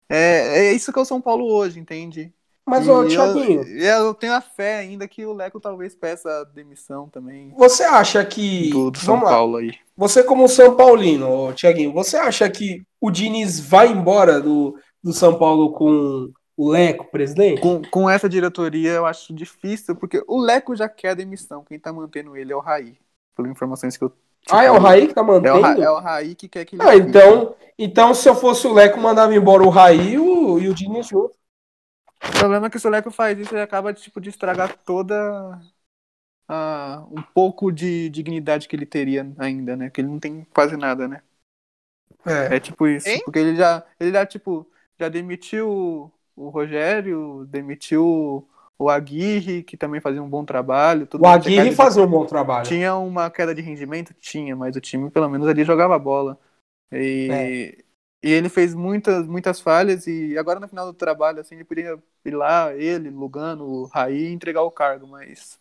É, 0.08 0.68
é 0.68 0.72
isso 0.72 0.92
que 0.92 0.98
é 0.98 1.02
o 1.02 1.06
São 1.06 1.20
Paulo 1.20 1.46
hoje, 1.46 1.80
entende? 1.80 2.32
Mas 2.66 2.86
E 2.86 2.90
ô, 2.90 3.02
eu- 3.02 3.08
Thiaguinho, 3.08 3.62
Eu, 3.80 4.14
tenho 4.14 4.34
a 4.34 4.40
fé 4.40 4.78
ainda 4.78 5.06
que 5.06 5.24
o 5.24 5.32
Leco 5.32 5.60
talvez 5.60 5.94
peça 5.94 6.28
a 6.40 6.44
demissão 6.44 7.08
também 7.08 7.50
você 7.56 7.84
acha 7.84 8.24
que. 8.24 8.70
do, 8.70 8.90
do 8.90 8.98
São 8.98 9.14
Vamos 9.14 9.24
lá. 9.24 9.30
Paulo 9.36 9.56
aí. 9.58 9.72
Você, 9.96 10.22
como 10.22 10.48
São 10.48 10.76
Paulino, 10.76 11.52
Thiaguinho, 11.54 11.92
você 11.92 12.16
acha 12.16 12.48
que 12.50 12.82
o 13.00 13.10
Diniz 13.10 13.60
vai 13.60 13.88
embora 13.88 14.40
do, 14.40 14.78
do 15.02 15.12
São 15.12 15.38
Paulo 15.38 15.72
com 15.72 16.30
O 16.56 16.70
Leco, 16.70 17.04
presidente? 17.10 17.60
Com, 17.60 17.82
com 17.82 18.10
essa 18.10 18.28
diretoria 18.28 18.90
eu 18.92 19.06
acho 19.06 19.32
difícil, 19.32 19.94
porque 19.96 20.22
o 20.26 20.38
Leco 20.40 20.74
já 20.74 20.88
quer 20.88 21.10
a 21.10 21.14
demissão. 21.14 21.64
Quem 21.64 21.78
tá 21.78 21.92
mantendo 21.92 22.36
ele 22.36 22.52
é 22.52 22.56
o 22.56 22.60
Raí. 22.60 22.98
Pelas 23.36 23.50
informações 23.50 23.96
que 23.96 24.04
eu. 24.04 24.12
ah, 24.50 24.64
é 24.64 24.70
o 24.70 24.78
Raí 24.78 25.06
que 25.06 25.14
tá 25.14 25.20
É 25.20 25.24
o, 25.24 25.26
mantendo? 25.26 25.60
Ra- 25.60 25.78
é 25.78 25.90
o 25.90 25.98
Raí 25.98 26.34
que 26.34 26.48
quer 26.48 26.64
que 26.64 26.76
ele 26.76 26.82
Ah, 26.82 26.96
então, 26.96 27.54
então 27.78 28.14
se 28.14 28.28
eu 28.28 28.34
fosse 28.34 28.66
o 28.66 28.72
Leco, 28.72 28.98
mandava 29.00 29.34
embora 29.34 29.62
o 29.62 29.68
Raí 29.68 30.12
e 30.14 30.18
o, 30.18 30.58
e 30.58 30.68
o 30.68 30.74
Diniz 30.74 31.06
junto. 31.08 31.34
O 32.22 32.38
problema 32.38 32.66
é 32.66 32.70
que 32.70 32.86
o 32.86 32.90
Leco 32.90 33.10
faz 33.10 33.38
isso, 33.38 33.54
ele 33.54 33.62
acaba 33.62 33.92
tipo, 33.92 34.20
de 34.20 34.30
estragar 34.30 34.76
toda 34.84 35.60
a, 36.48 37.06
um 37.10 37.22
pouco 37.22 37.72
de 37.72 38.08
dignidade 38.10 38.68
que 38.68 38.76
ele 38.76 38.86
teria 38.86 39.26
ainda, 39.38 39.76
né? 39.76 39.90
Que 39.90 40.00
ele 40.00 40.08
não 40.08 40.20
tem 40.20 40.44
quase 40.54 40.76
nada, 40.76 41.08
né? 41.08 41.22
É. 42.26 42.56
É 42.56 42.60
tipo 42.60 42.86
isso. 42.86 43.08
Hein? 43.08 43.22
Porque 43.24 43.38
ele 43.38 43.56
já, 43.56 43.84
ele 44.00 44.12
já, 44.12 44.26
tipo, 44.26 44.66
já 44.98 45.08
demitiu 45.08 46.12
o, 46.36 46.48
Rogério, 46.48 47.44
demitiu 47.46 48.48
o 48.78 48.90
Aguirre, 48.90 49.62
que 49.62 49.76
também 49.76 50.00
fazia 50.00 50.22
um 50.22 50.28
bom 50.28 50.44
trabalho. 50.44 51.06
tudo 51.06 51.24
O 51.24 51.26
Aguirre 51.28 51.56
queda 51.56 51.70
de- 51.70 51.76
fazia 51.76 52.02
um 52.02 52.06
bom 52.10 52.26
trabalho. 52.26 52.68
Tinha 52.68 52.96
uma 52.96 53.30
queda 53.30 53.54
de 53.54 53.62
rendimento? 53.62 54.14
Tinha, 54.20 54.54
mas 54.56 54.76
o 54.76 54.80
time 54.80 55.10
pelo 55.10 55.28
menos 55.28 55.46
ali 55.48 55.64
jogava 55.64 55.98
bola. 55.98 56.38
E, 56.92 57.28
É. 57.30 57.85
e 58.22 58.30
ele 58.30 58.48
fez 58.48 58.74
muitas, 58.74 59.26
muitas 59.26 59.60
falhas 59.60 60.06
e 60.06 60.36
agora 60.38 60.60
no 60.60 60.68
final 60.68 60.86
do 60.86 60.94
trabalho, 60.94 61.40
assim, 61.40 61.54
ele 61.56 61.64
podia 61.64 61.98
ir 62.24 62.30
lá, 62.34 62.74
ele, 62.74 63.10
Lugano, 63.10 63.84
Raí, 63.86 64.32
entregar 64.32 64.62
o 64.62 64.70
cargo, 64.70 65.06
mas 65.06 65.58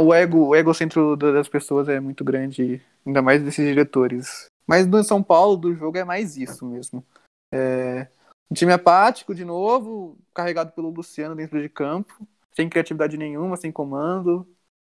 o 0.00 0.12
ego, 0.14 0.48
o 0.48 0.56
egocentro 0.56 1.16
da- 1.16 1.32
das 1.32 1.48
pessoas 1.48 1.88
é 1.88 2.00
muito 2.00 2.24
grande, 2.24 2.82
ainda 3.06 3.22
mais 3.22 3.42
desses 3.42 3.66
diretores. 3.66 4.46
Mas 4.66 4.86
no 4.86 5.02
São 5.04 5.22
Paulo, 5.22 5.56
do 5.56 5.74
jogo, 5.74 5.96
é 5.98 6.04
mais 6.04 6.36
isso 6.36 6.66
mesmo. 6.66 7.04
É, 7.52 8.08
time 8.54 8.72
apático, 8.72 9.34
de 9.34 9.44
novo, 9.44 10.18
carregado 10.34 10.72
pelo 10.72 10.90
Luciano 10.90 11.36
dentro 11.36 11.60
de 11.60 11.68
campo, 11.68 12.26
sem 12.54 12.68
criatividade 12.68 13.16
nenhuma, 13.16 13.56
sem 13.56 13.70
comando. 13.70 14.46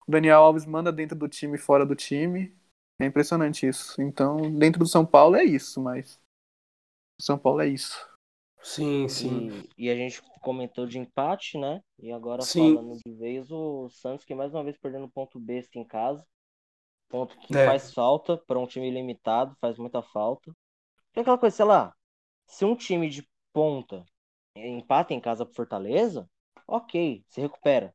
O 0.07 0.11
Daniel 0.11 0.41
Alves 0.41 0.65
manda 0.65 0.91
dentro 0.91 1.17
do 1.17 1.27
time 1.27 1.57
fora 1.57 1.85
do 1.85 1.95
time. 1.95 2.53
É 2.99 3.05
impressionante 3.05 3.67
isso. 3.67 4.01
Então, 4.01 4.37
dentro 4.57 4.79
do 4.79 4.87
São 4.87 5.05
Paulo 5.05 5.35
é 5.35 5.43
isso, 5.43 5.81
mas. 5.81 6.20
O 7.21 7.23
São 7.23 7.37
Paulo 7.37 7.61
é 7.61 7.67
isso. 7.67 7.95
Sim, 8.63 9.07
sim. 9.07 9.47
E, 9.47 9.69
e 9.77 9.89
a 9.89 9.95
gente 9.95 10.21
comentou 10.41 10.85
de 10.85 10.97
empate, 10.99 11.57
né? 11.57 11.81
E 11.99 12.11
agora 12.11 12.45
Sim. 12.45 12.55
falando 12.55 12.97
de 12.97 13.11
vez, 13.13 13.51
o 13.51 13.89
Santos 13.89 14.25
que 14.25 14.35
mais 14.35 14.53
uma 14.53 14.63
vez 14.63 14.77
perdendo 14.77 15.09
ponto 15.09 15.39
besta 15.39 15.77
em 15.79 15.85
casa. 15.85 16.25
Ponto 17.09 17.37
que 17.39 17.55
É. 17.55 17.57
faz 17.57 17.93
falta 17.93 18.37
para 18.37 18.59
um 18.59 18.67
time 18.67 18.91
limitado, 18.91 19.55
faz 19.61 19.77
muita 19.77 20.01
falta. 20.03 20.51
Porque 21.07 21.21
aquela 21.21 21.37
coisa, 21.37 21.55
sei 21.57 21.65
lá, 21.65 21.93
se 22.47 22.65
um 22.65 22.75
time 22.75 23.09
de 23.09 23.27
ponta 23.53 24.05
empata 24.55 25.13
em 25.13 25.21
casa 25.21 25.45
pro 25.45 25.55
Fortaleza, 25.55 26.29
ok, 26.67 27.23
se 27.29 27.41
recupera. 27.41 27.93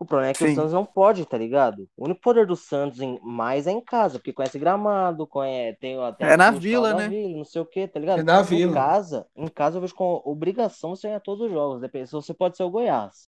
O 0.00 0.06
problema 0.06 0.32
é 0.32 0.34
que 0.34 0.42
Sim. 0.42 0.44
o 0.44 0.48
Santos 0.48 0.72
não 0.74 0.84
pode, 0.86 1.26
tá 1.26 1.38
ligado? 1.38 1.88
O 1.96 2.06
único 2.06 2.20
poder 2.22 2.46
do 2.46 2.56
Santos 2.56 3.00
em, 3.00 3.20
mais 3.22 3.66
é 3.68 3.72
em 3.72 3.80
casa, 3.84 4.18
porque 4.18 4.32
conhece 4.32 4.58
gramado, 4.58 5.26
conhece, 5.28 5.78
tem 5.80 6.02
até 6.02 6.26
É 6.30 6.36
na 6.36 6.50
o 6.50 6.52
vila, 6.52 6.94
né? 6.94 7.18
vila, 7.18 7.36
não 7.38 7.44
sei 7.44 7.62
o 7.62 7.66
que, 7.66 7.86
tá 7.88 8.00
ligado? 8.00 8.20
É 8.20 8.22
na 8.22 8.40
Em 8.50 8.60
vila. 8.60 8.70
casa, 8.70 9.28
em 9.36 9.48
casa 9.48 9.78
eu 9.78 9.82
vejo 9.82 9.94
com 9.94 10.22
obrigação 10.24 10.96
você 10.96 11.08
ganhar 11.08 11.20
todos 11.20 11.46
os 11.46 11.52
jogos. 11.52 11.80
Depende, 11.80 12.06
se 12.08 12.12
você 12.14 12.34
pode 12.34 12.56
ser 12.56 12.64
o 12.64 12.70
Goiás. 12.70 13.28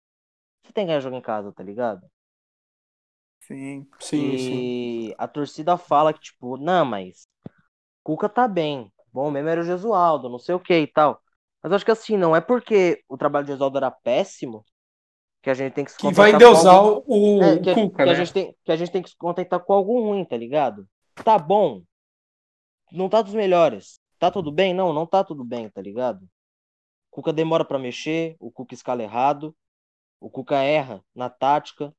Você 0.63 0.73
tem 0.73 0.85
que 0.85 0.89
ganhar 0.89 1.01
jogo 1.01 1.17
em 1.17 1.21
casa, 1.21 1.51
tá 1.53 1.63
ligado? 1.63 2.07
Sim. 3.41 3.87
Sim, 3.99 4.37
sim. 4.37 4.73
e 4.75 5.15
a 5.17 5.27
torcida 5.27 5.77
fala 5.77 6.13
que, 6.13 6.19
tipo, 6.21 6.57
não, 6.57 6.85
mas 6.85 7.27
Cuca 8.03 8.29
tá 8.29 8.47
bem. 8.47 8.91
Bom 9.13 9.31
mesmo 9.31 9.49
era 9.49 9.61
o 9.61 9.63
Gesualdo, 9.65 10.29
não 10.29 10.39
sei 10.39 10.55
o 10.55 10.59
que 10.59 10.73
e 10.81 10.87
tal. 10.87 11.21
Mas 11.63 11.71
eu 11.71 11.77
acho 11.77 11.85
que 11.85 11.91
assim, 11.91 12.17
não 12.17 12.35
é 12.35 12.41
porque 12.41 13.03
o 13.09 13.17
trabalho 13.17 13.45
do 13.47 13.51
Gesualdo 13.53 13.77
era 13.77 13.91
péssimo 13.91 14.65
que 15.41 15.49
a 15.49 15.53
gente 15.53 15.73
tem 15.73 15.85
que 15.85 15.91
se 15.91 15.97
Que 15.97 16.11
vai 16.11 16.31
endeusar 16.31 16.75
algo- 16.75 17.03
o, 17.07 17.41
é, 17.43 17.59
que, 17.59 17.69
a- 17.69 17.73
Cuca, 17.75 17.95
que 18.03 18.09
a 18.09 18.13
né? 18.13 18.15
gente 18.15 18.33
tem, 18.33 18.55
que 18.63 18.71
a 18.71 18.75
gente 18.75 18.91
tem 18.91 19.01
que 19.01 19.09
se 19.09 19.17
contentar 19.17 19.59
com 19.59 19.73
algo 19.73 20.01
ruim, 20.01 20.25
tá 20.25 20.35
ligado? 20.37 20.87
Tá 21.23 21.37
bom. 21.37 21.81
Não 22.91 23.07
tá 23.09 23.21
dos 23.21 23.33
melhores. 23.33 23.99
Tá 24.17 24.29
tudo 24.29 24.51
bem? 24.51 24.73
Não, 24.73 24.91
não 24.91 25.05
tá 25.05 25.23
tudo 25.23 25.43
bem, 25.43 25.69
tá 25.69 25.81
ligado? 25.81 26.23
O 26.23 27.15
Cuca 27.15 27.31
demora 27.33 27.63
pra 27.63 27.79
mexer, 27.79 28.35
o 28.39 28.51
Cuca 28.51 28.73
escala 28.73 29.01
errado, 29.03 29.55
o 30.19 30.29
Cuca 30.29 30.57
erra 30.61 31.03
na 31.15 31.29
tática. 31.29 31.93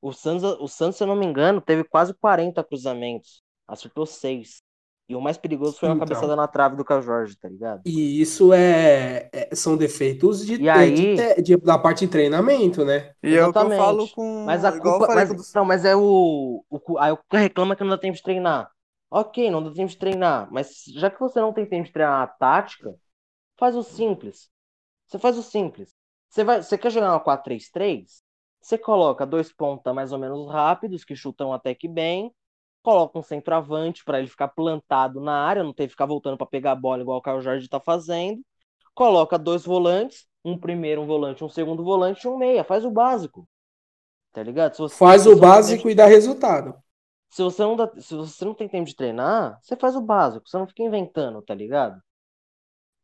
O 0.00 0.12
Santos, 0.12 0.44
o 0.60 0.68
Santos, 0.68 0.96
se 0.96 1.02
eu 1.02 1.06
não 1.06 1.16
me 1.16 1.26
engano, 1.26 1.60
teve 1.60 1.82
quase 1.84 2.14
40 2.14 2.62
cruzamentos. 2.64 3.42
Acertou 3.66 4.06
6. 4.06 4.62
E 5.08 5.14
o 5.14 5.20
mais 5.20 5.38
perigoso 5.38 5.78
foi 5.78 5.88
uma 5.88 5.94
Então. 5.94 6.08
cabeçada 6.08 6.34
na 6.34 6.48
trave 6.48 6.74
do 6.76 6.84
Caio 6.84 7.00
Jorge, 7.02 7.36
tá 7.36 7.48
ligado? 7.48 7.80
E 7.84 8.20
isso 8.20 8.52
é, 8.52 9.28
é- 9.32 9.54
são 9.54 9.76
defeitos 9.76 10.44
de, 10.44 10.60
E 10.60 10.68
aí- 10.68 11.14
de 11.16 11.42
de- 11.42 11.56
da 11.58 11.78
parte 11.78 12.04
de 12.04 12.10
treinamento, 12.10 12.84
né? 12.84 13.12
E 13.22 13.28
é 13.28 13.30
que 13.30 13.36
eu 13.36 13.44
Exatamente. 13.44 13.78
falo 13.78 14.08
com. 14.10 14.44
Mas 14.44 14.64
a 14.64 14.72
culpa. 14.72 15.06
Mas, 15.14 15.28
do- 15.28 15.42
não, 15.54 15.64
mas 15.64 15.84
é 15.84 15.94
o. 15.94 16.64
o 16.68 16.98
aí 16.98 17.12
o 17.12 17.18
reclama 17.32 17.76
que 17.76 17.82
não 17.84 17.90
dá 17.90 17.98
tempo 17.98 18.16
de 18.16 18.22
treinar. 18.22 18.68
Ok, 19.08 19.48
não 19.50 19.62
dá 19.62 19.70
tempo 19.72 19.88
de 19.90 19.96
treinar. 19.96 20.48
Mas 20.50 20.82
já 20.88 21.08
que 21.08 21.20
você 21.20 21.40
não 21.40 21.52
tem 21.52 21.64
tempo 21.64 21.84
de 21.84 21.92
treinar 21.92 22.22
a 22.22 22.26
tática, 22.26 22.92
faz 23.58 23.76
o 23.76 23.82
simples. 23.84 24.50
Você 25.06 25.18
faz 25.18 25.38
o 25.38 25.42
simples. 25.42 25.94
Você, 26.28 26.44
vai, 26.44 26.62
você 26.62 26.76
quer 26.78 26.90
jogar 26.90 27.12
uma 27.12 27.20
4-3-3? 27.20 28.22
Você 28.60 28.76
coloca 28.76 29.24
dois 29.24 29.52
pontas 29.52 29.94
mais 29.94 30.12
ou 30.12 30.18
menos 30.18 30.50
rápidos, 30.50 31.04
que 31.04 31.14
chutam 31.16 31.52
até 31.52 31.74
que 31.74 31.86
bem. 31.88 32.32
Coloca 32.86 33.18
um 33.18 33.22
centroavante 33.22 34.04
para 34.04 34.20
ele 34.20 34.28
ficar 34.28 34.46
plantado 34.48 35.20
na 35.20 35.32
área, 35.44 35.64
não 35.64 35.72
ter 35.74 35.86
que 35.86 35.90
ficar 35.90 36.06
voltando 36.06 36.36
para 36.38 36.46
pegar 36.46 36.70
a 36.72 36.76
bola 36.76 37.02
igual 37.02 37.18
o 37.18 37.22
Caio 37.22 37.40
Jorge 37.40 37.68
tá 37.68 37.80
fazendo. 37.80 38.40
Coloca 38.94 39.36
dois 39.38 39.64
volantes, 39.64 40.26
um 40.44 40.56
primeiro 40.58 41.02
um 41.02 41.06
volante, 41.06 41.42
um 41.44 41.48
segundo 41.48 41.82
volante 41.84 42.24
e 42.26 42.30
um 42.30 42.38
meia. 42.38 42.62
Faz 42.64 42.84
o 42.84 42.90
básico. 42.90 43.48
Tá 44.32 44.42
ligado? 44.42 44.76
Você- 44.76 44.96
Faz 44.98 45.26
o 45.26 45.34
tem 45.34 45.40
básico 45.40 45.82
tempo 45.82 45.90
e 45.90 45.94
dá 45.94 46.06
resultado. 46.06 46.74
Se 47.30 47.42
você, 47.42 47.62
não 47.62 47.76
dá- 47.76 47.92
se 48.00 48.14
você 48.16 48.44
não 48.44 48.54
tem 48.54 48.68
tempo 48.68 48.86
de 48.88 48.96
treinar, 48.96 49.58
você 49.62 49.76
faz 49.76 49.94
o 49.96 50.00
básico. 50.00 50.48
Você 50.48 50.58
não 50.58 50.66
fica 50.66 50.82
inventando, 50.82 51.40
tá 51.42 51.54
ligado? 51.54 52.00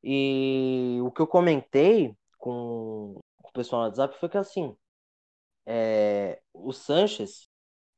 E 0.02 0.98
o 1.02 1.10
que 1.12 1.20
eu 1.22 1.26
comentei 1.26 2.16
com 2.38 3.20
o 3.44 3.52
pessoal 3.52 3.82
no 3.82 3.88
WhatsApp 3.88 4.18
foi 4.18 4.28
que 4.28 4.36
assim, 4.38 4.76
é, 5.66 6.40
o 6.52 6.72
Sanches, 6.72 7.48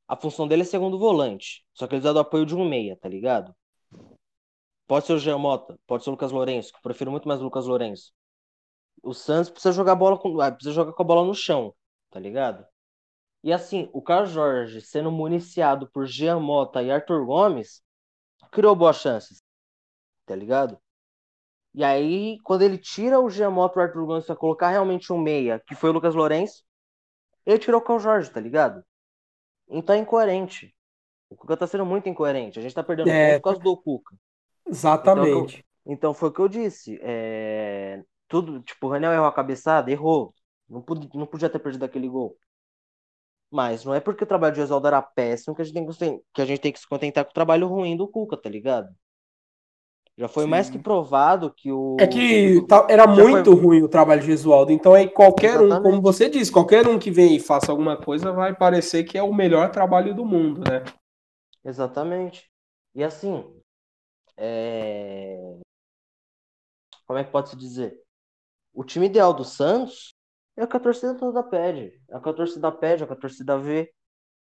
a 0.06 0.16
função 0.16 0.46
dele 0.46 0.62
é 0.62 0.64
segundo 0.64 0.98
volante. 0.98 1.64
Só 1.74 1.86
que 1.86 1.94
ele 1.94 2.00
precisa 2.00 2.14
do 2.14 2.20
apoio 2.20 2.46
de 2.46 2.54
um 2.54 2.68
meia, 2.68 2.96
tá 2.96 3.08
ligado? 3.08 3.54
Pode 4.86 5.06
ser 5.06 5.14
o 5.14 5.18
Jean 5.18 5.38
Mota, 5.38 5.78
pode 5.86 6.04
ser 6.04 6.10
o 6.10 6.12
Lucas 6.12 6.30
Lourenço, 6.30 6.70
que 6.70 6.76
eu 6.78 6.82
prefiro 6.82 7.10
muito 7.10 7.26
mais 7.26 7.40
o 7.40 7.44
Lucas 7.44 7.66
Lourenço. 7.66 8.12
O 9.02 9.14
Santos 9.14 9.50
precisa 9.50 9.72
jogar 9.72 9.94
bola 9.94 10.18
com, 10.18 10.40
ah, 10.40 10.52
precisa 10.52 10.74
jogar 10.74 10.92
com 10.92 11.02
a 11.02 11.06
bola 11.06 11.26
no 11.26 11.34
chão, 11.34 11.74
tá 12.10 12.20
ligado? 12.20 12.66
E 13.42 13.52
assim, 13.52 13.88
o 13.92 14.02
Carlos 14.02 14.30
Jorge 14.30 14.80
sendo 14.80 15.10
municiado 15.10 15.90
por 15.90 16.06
Jean 16.06 16.40
Mota 16.40 16.82
e 16.82 16.90
Arthur 16.90 17.24
Gomes, 17.26 17.82
criou 18.50 18.76
boas 18.76 18.96
chances, 18.96 19.42
tá 20.26 20.36
ligado? 20.36 20.78
E 21.74 21.82
aí, 21.84 22.38
quando 22.44 22.62
ele 22.62 22.78
tira 22.78 23.20
o 23.20 23.28
Jean 23.30 23.50
Mota 23.50 23.78
e 23.78 23.82
o 23.82 23.86
Arthur 23.86 24.06
Gomes 24.06 24.26
pra 24.26 24.36
colocar 24.36 24.70
realmente 24.70 25.12
um 25.12 25.18
meia, 25.18 25.60
que 25.66 25.74
foi 25.74 25.90
o 25.90 25.92
Lucas 25.92 26.14
Lourenço, 26.14 26.62
ele 27.46 27.58
tirou 27.58 27.80
o 27.80 27.84
Carlos 27.84 28.02
Jorge, 28.02 28.30
tá 28.30 28.40
ligado? 28.40 28.84
Então 29.68 29.94
é 29.94 29.98
incoerente. 29.98 30.74
O 31.28 31.36
Cuca 31.36 31.56
tá 31.56 31.66
sendo 31.66 31.84
muito 31.84 32.08
incoerente. 32.08 32.58
A 32.58 32.62
gente 32.62 32.74
tá 32.74 32.82
perdendo 32.82 33.08
É. 33.10 33.36
por 33.38 33.44
causa 33.44 33.60
do 33.60 33.76
Cuca. 33.76 34.14
Exatamente. 34.66 35.64
Então 35.86 36.14
foi 36.14 36.28
o 36.28 36.32
que 36.32 36.40
eu 36.40 36.48
disse. 36.48 36.98
É... 37.02 38.02
Tudo, 38.28 38.60
tipo, 38.62 38.86
o 38.86 38.90
Raniel 38.90 39.12
errou 39.12 39.26
a 39.26 39.32
cabeçada, 39.32 39.90
errou. 39.90 40.34
Não, 40.68 40.80
podia, 40.80 41.08
não 41.14 41.26
podia 41.26 41.50
ter 41.50 41.58
perdido 41.58 41.84
aquele 41.84 42.08
gol. 42.08 42.36
Mas 43.50 43.84
não 43.84 43.94
é 43.94 44.00
porque 44.00 44.24
o 44.24 44.26
trabalho 44.26 44.54
de 44.54 44.60
Oswaldo 44.60 44.88
era 44.88 45.00
péssimo 45.02 45.54
que 45.54 45.62
a, 45.62 45.64
gente 45.64 45.74
tem 45.74 45.86
que, 45.86 46.24
que 46.32 46.42
a 46.42 46.46
gente 46.46 46.60
tem 46.60 46.72
que 46.72 46.80
se 46.80 46.88
contentar 46.88 47.24
com 47.24 47.30
o 47.30 47.34
trabalho 47.34 47.68
ruim 47.68 47.96
do 47.96 48.08
Cuca, 48.08 48.36
tá 48.36 48.48
ligado? 48.48 48.88
Já 50.16 50.28
foi 50.28 50.46
mais 50.46 50.66
Sim. 50.66 50.72
que 50.74 50.78
provado 50.78 51.52
que 51.52 51.72
o. 51.72 51.96
É 51.98 52.06
que 52.06 52.64
tá- 52.68 52.86
era 52.88 53.06
muito 53.06 53.50
foi- 53.52 53.60
ruim 53.60 53.82
o 53.82 53.88
trabalho 53.88 54.20
de 54.20 54.28
Gesualdo. 54.28 54.70
Então 54.70 54.94
aí 54.94 55.08
qualquer 55.08 55.60
um, 55.60 55.66
Exatamente. 55.66 55.82
como 55.82 56.00
você 56.02 56.30
disse, 56.30 56.52
qualquer 56.52 56.86
um 56.86 56.98
que 56.98 57.10
vem 57.10 57.34
e 57.34 57.40
faça 57.40 57.72
alguma 57.72 57.96
coisa 57.96 58.30
vai 58.32 58.54
parecer 58.54 59.02
que 59.04 59.18
é 59.18 59.22
o 59.22 59.34
melhor 59.34 59.70
trabalho 59.72 60.14
do 60.14 60.24
mundo, 60.24 60.60
né? 60.60 60.84
Exatamente. 61.64 62.48
E 62.94 63.02
assim, 63.02 63.44
é... 64.36 65.58
como 67.06 67.18
é 67.18 67.24
que 67.24 67.32
pode 67.32 67.48
se 67.50 67.56
dizer? 67.56 68.00
O 68.72 68.84
time 68.84 69.06
ideal 69.06 69.34
do 69.34 69.44
Santos 69.44 70.14
é 70.56 70.62
o 70.62 70.68
que 70.68 70.76
a 70.76 70.80
torcida 70.80 71.14
toda 71.16 71.42
pede. 71.42 72.00
É 72.08 72.16
o 72.16 72.22
que 72.22 72.28
a 72.28 72.32
torcida 72.32 72.70
pede, 72.70 73.02
é 73.02 73.04
o 73.04 73.08
que 73.08 73.14
a 73.14 73.16
torcida 73.16 73.58
vê. 73.58 73.92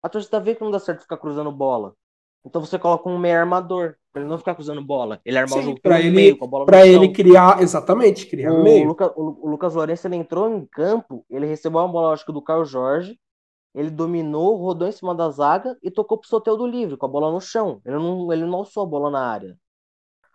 A 0.03 0.09
torcida 0.09 0.39
vê 0.39 0.53
que 0.53 0.61
não 0.61 0.69
dá 0.69 0.79
certo 0.79 1.01
ficar 1.01 1.17
cruzando 1.17 1.51
bola. 1.51 1.95
Então 2.45 2.61
você 2.61 2.77
coloca 2.77 3.09
um 3.09 3.17
meio 3.17 3.39
armador, 3.39 3.95
ele 4.21 4.29
não 4.29 4.37
ficar 4.37 4.55
cruzando 4.55 4.83
bola. 4.83 5.19
Ele 5.25 5.37
armar 5.37 5.57
o 5.57 5.61
Sim, 5.61 5.67
jogo 5.69 5.81
pra 5.81 5.99
ele- 5.99 6.11
meio, 6.15 6.37
com 6.37 6.45
a 6.45 6.47
bola 6.47 6.65
Pra 6.65 6.79
chão. 6.79 6.87
ele 6.87 7.11
criar, 7.11 7.61
exatamente, 7.61 8.25
criar 8.27 8.53
O, 8.53 8.63
meio. 8.63 8.87
Luca- 8.87 9.13
o- 9.15 9.45
o 9.45 9.49
Lucas 9.49 9.73
Lourenço 9.75 10.07
ele 10.07 10.15
entrou 10.15 10.49
em 10.49 10.65
campo, 10.65 11.25
ele 11.29 11.45
recebeu 11.45 11.79
uma 11.79 11.87
bola, 11.87 12.13
acho 12.13 12.25
que 12.25 12.31
do 12.31 12.41
Caio 12.41 12.65
Jorge, 12.65 13.19
ele 13.73 13.89
dominou, 13.89 14.55
rodou 14.57 14.87
em 14.87 14.91
cima 14.91 15.15
da 15.15 15.29
zaga 15.29 15.75
e 15.81 15.89
tocou 15.89 16.17
pro 16.17 16.27
Soteldo 16.29 16.67
livre, 16.67 16.95
com 16.95 17.05
a 17.05 17.09
bola 17.09 17.31
no 17.31 17.41
chão. 17.41 17.81
Ele 17.85 17.95
não, 17.95 18.31
ele 18.31 18.45
não 18.45 18.59
alçou 18.59 18.83
a 18.83 18.85
bola 18.85 19.09
na 19.09 19.25
área. 19.27 19.57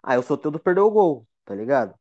Aí 0.03 0.19
o 0.19 0.23
Soteldo 0.23 0.59
perdeu 0.59 0.87
o 0.87 0.91
gol, 0.91 1.25
tá 1.45 1.55
ligado? 1.55 1.95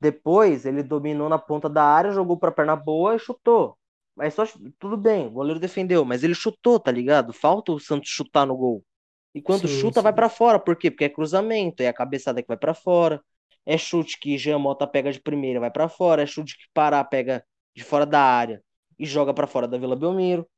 Depois 0.00 0.66
ele 0.66 0.82
dominou 0.82 1.28
na 1.28 1.38
ponta 1.38 1.68
da 1.68 1.82
área, 1.84 2.12
jogou 2.12 2.36
pra 2.36 2.52
perna 2.52 2.76
boa 2.76 3.14
e 3.14 3.18
chutou. 3.18 3.76
Mas 4.16 4.34
só 4.34 4.44
tudo 4.78 4.96
bem, 4.96 5.26
o 5.26 5.30
goleiro 5.30 5.58
defendeu, 5.58 6.04
mas 6.04 6.22
ele 6.22 6.34
chutou, 6.34 6.78
tá 6.78 6.90
ligado? 6.92 7.32
Falta 7.32 7.72
o 7.72 7.80
Santos 7.80 8.10
chutar 8.10 8.46
no 8.46 8.56
gol. 8.56 8.84
E 9.34 9.42
quando 9.42 9.66
Sim, 9.66 9.68
chuta, 9.68 10.00
vai 10.02 10.12
sim. 10.12 10.14
pra 10.14 10.28
fora. 10.28 10.58
Por 10.58 10.76
quê? 10.76 10.90
Porque 10.90 11.04
é 11.04 11.08
cruzamento, 11.08 11.82
é 11.82 11.88
a 11.88 11.92
cabeçada 11.92 12.42
que 12.42 12.48
vai 12.48 12.56
pra 12.56 12.74
fora. 12.74 13.22
É 13.66 13.76
chute 13.78 14.18
que 14.18 14.38
Jean 14.38 14.58
Mota 14.58 14.86
pega 14.86 15.12
de 15.12 15.20
primeira, 15.20 15.60
vai 15.60 15.70
pra 15.70 15.88
fora. 15.88 16.22
É 16.22 16.26
chute 16.26 16.56
que 16.56 16.64
Pará 16.72 17.02
pega 17.04 17.44
de 17.74 17.82
fora 17.82 18.06
da 18.06 18.20
área 18.20 18.62
e 18.98 19.04
joga 19.06 19.34
pra 19.34 19.46
fora 19.46 19.66
da 19.66 19.78
Vila 19.78 19.96
Belmiro. 19.96 20.48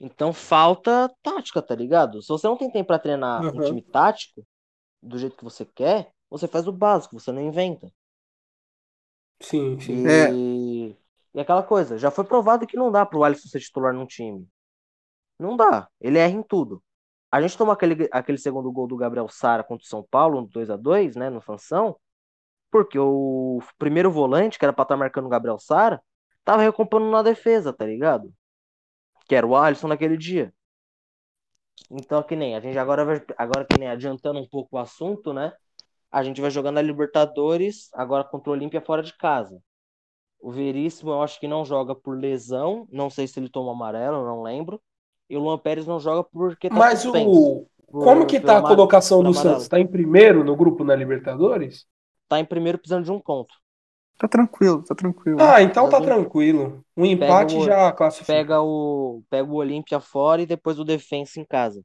Então 0.00 0.32
falta 0.32 1.08
tática, 1.22 1.62
tá 1.62 1.74
ligado? 1.74 2.20
Se 2.22 2.28
você 2.28 2.46
não 2.46 2.56
tem 2.56 2.70
tempo 2.70 2.88
pra 2.88 2.98
treinar 2.98 3.48
um 3.54 3.60
Aham. 3.60 3.62
time 3.62 3.82
tático 3.82 4.46
do 5.02 5.18
jeito 5.18 5.36
que 5.36 5.44
você 5.44 5.64
quer, 5.66 6.12
você 6.30 6.48
faz 6.48 6.66
o 6.68 6.72
básico, 6.72 7.18
você 7.18 7.32
não 7.32 7.42
inventa. 7.42 7.92
Sim, 9.40 9.78
sim. 9.80 9.92
E... 9.94 10.08
É. 10.08 10.42
e 11.34 11.40
aquela 11.40 11.62
coisa, 11.62 11.98
já 11.98 12.10
foi 12.10 12.24
provado 12.24 12.66
que 12.66 12.76
não 12.76 12.90
dá 12.90 13.04
pro 13.06 13.24
Alisson 13.24 13.48
ser 13.48 13.60
titular 13.60 13.92
num 13.94 14.06
time. 14.06 14.46
Não 15.38 15.56
dá. 15.56 15.88
Ele 16.00 16.18
erra 16.18 16.34
em 16.34 16.42
tudo. 16.42 16.82
A 17.32 17.40
gente 17.40 17.56
tomou 17.56 17.72
aquele, 17.72 18.08
aquele 18.12 18.36
segundo 18.36 18.70
gol 18.70 18.86
do 18.86 18.96
Gabriel 18.96 19.26
Sara 19.26 19.64
contra 19.64 19.84
o 19.84 19.88
São 19.88 20.02
Paulo, 20.02 20.42
no 20.42 20.46
2 20.46 20.68
a 20.68 20.76
2 20.76 21.16
né, 21.16 21.30
no 21.30 21.40
Sansão, 21.40 21.96
porque 22.70 22.98
o 22.98 23.60
primeiro 23.78 24.10
volante, 24.10 24.58
que 24.58 24.64
era 24.64 24.72
pra 24.72 24.82
estar 24.82 24.96
marcando 24.98 25.26
o 25.26 25.30
Gabriel 25.30 25.58
Sara, 25.58 26.02
tava 26.44 26.62
recompondo 26.62 27.10
na 27.10 27.22
defesa, 27.22 27.72
tá 27.72 27.86
ligado? 27.86 28.32
Que 29.26 29.34
era 29.34 29.46
o 29.46 29.56
Alisson 29.56 29.88
naquele 29.88 30.16
dia. 30.18 30.52
Então, 31.90 32.22
que 32.22 32.36
nem, 32.36 32.54
a 32.54 32.60
gente 32.60 32.78
agora 32.78 33.04
vai, 33.04 33.22
agora 33.38 33.64
que 33.64 33.78
nem 33.78 33.88
adiantando 33.88 34.38
um 34.38 34.48
pouco 34.48 34.76
o 34.76 34.78
assunto, 34.78 35.32
né? 35.32 35.52
A 36.10 36.22
gente 36.22 36.40
vai 36.40 36.50
jogar 36.50 36.70
na 36.70 36.82
Libertadores, 36.82 37.88
agora 37.94 38.24
contra 38.24 38.50
o 38.50 38.52
Olímpia 38.52 38.80
fora 38.80 39.02
de 39.02 39.16
casa. 39.16 39.62
O 40.40 40.50
Veríssimo 40.50 41.12
eu 41.12 41.22
acho 41.22 41.40
que 41.40 41.48
não 41.48 41.64
joga 41.64 41.94
por 41.94 42.18
lesão, 42.18 42.86
não 42.90 43.08
sei 43.08 43.26
se 43.26 43.40
ele 43.40 43.48
toma 43.48 43.72
amarelo, 43.72 44.24
não 44.24 44.42
lembro. 44.42 44.82
E 45.32 45.36
o 45.36 45.40
Luan 45.40 45.56
Pérez 45.58 45.86
não 45.86 45.98
joga 45.98 46.22
porque 46.22 46.68
tá 46.68 46.74
Mas 46.74 46.98
suspenso. 47.00 47.30
o. 47.30 47.66
por- 47.90 48.04
Como 48.04 48.26
que 48.26 48.38
tá 48.38 48.58
a 48.58 48.62
colocação 48.62 49.22
do 49.22 49.30
amarelo. 49.30 49.54
Santos? 49.54 49.68
Tá 49.68 49.80
em 49.80 49.86
primeiro 49.86 50.44
no 50.44 50.54
grupo 50.54 50.84
na 50.84 50.94
Libertadores? 50.94 51.86
Tá 52.28 52.38
em 52.38 52.44
primeiro 52.44 52.76
precisando 52.76 53.04
de 53.04 53.10
um 53.10 53.18
ponto. 53.18 53.54
Tá 54.18 54.28
tranquilo, 54.28 54.82
tá 54.84 54.94
tranquilo. 54.94 55.38
Ah, 55.40 55.62
então 55.62 55.88
tá 55.88 56.02
tranquilo. 56.02 56.84
Um 56.94 57.06
empate 57.06 57.56
o- 57.56 57.64
já 57.64 57.90
classifica. 57.92 58.30
Pega 58.30 58.60
o, 58.60 59.22
pega 59.30 59.50
o 59.50 59.54
Olímpia 59.54 60.00
fora 60.00 60.42
e 60.42 60.46
depois 60.46 60.78
o 60.78 60.84
Defensa 60.84 61.40
em 61.40 61.46
casa. 61.46 61.82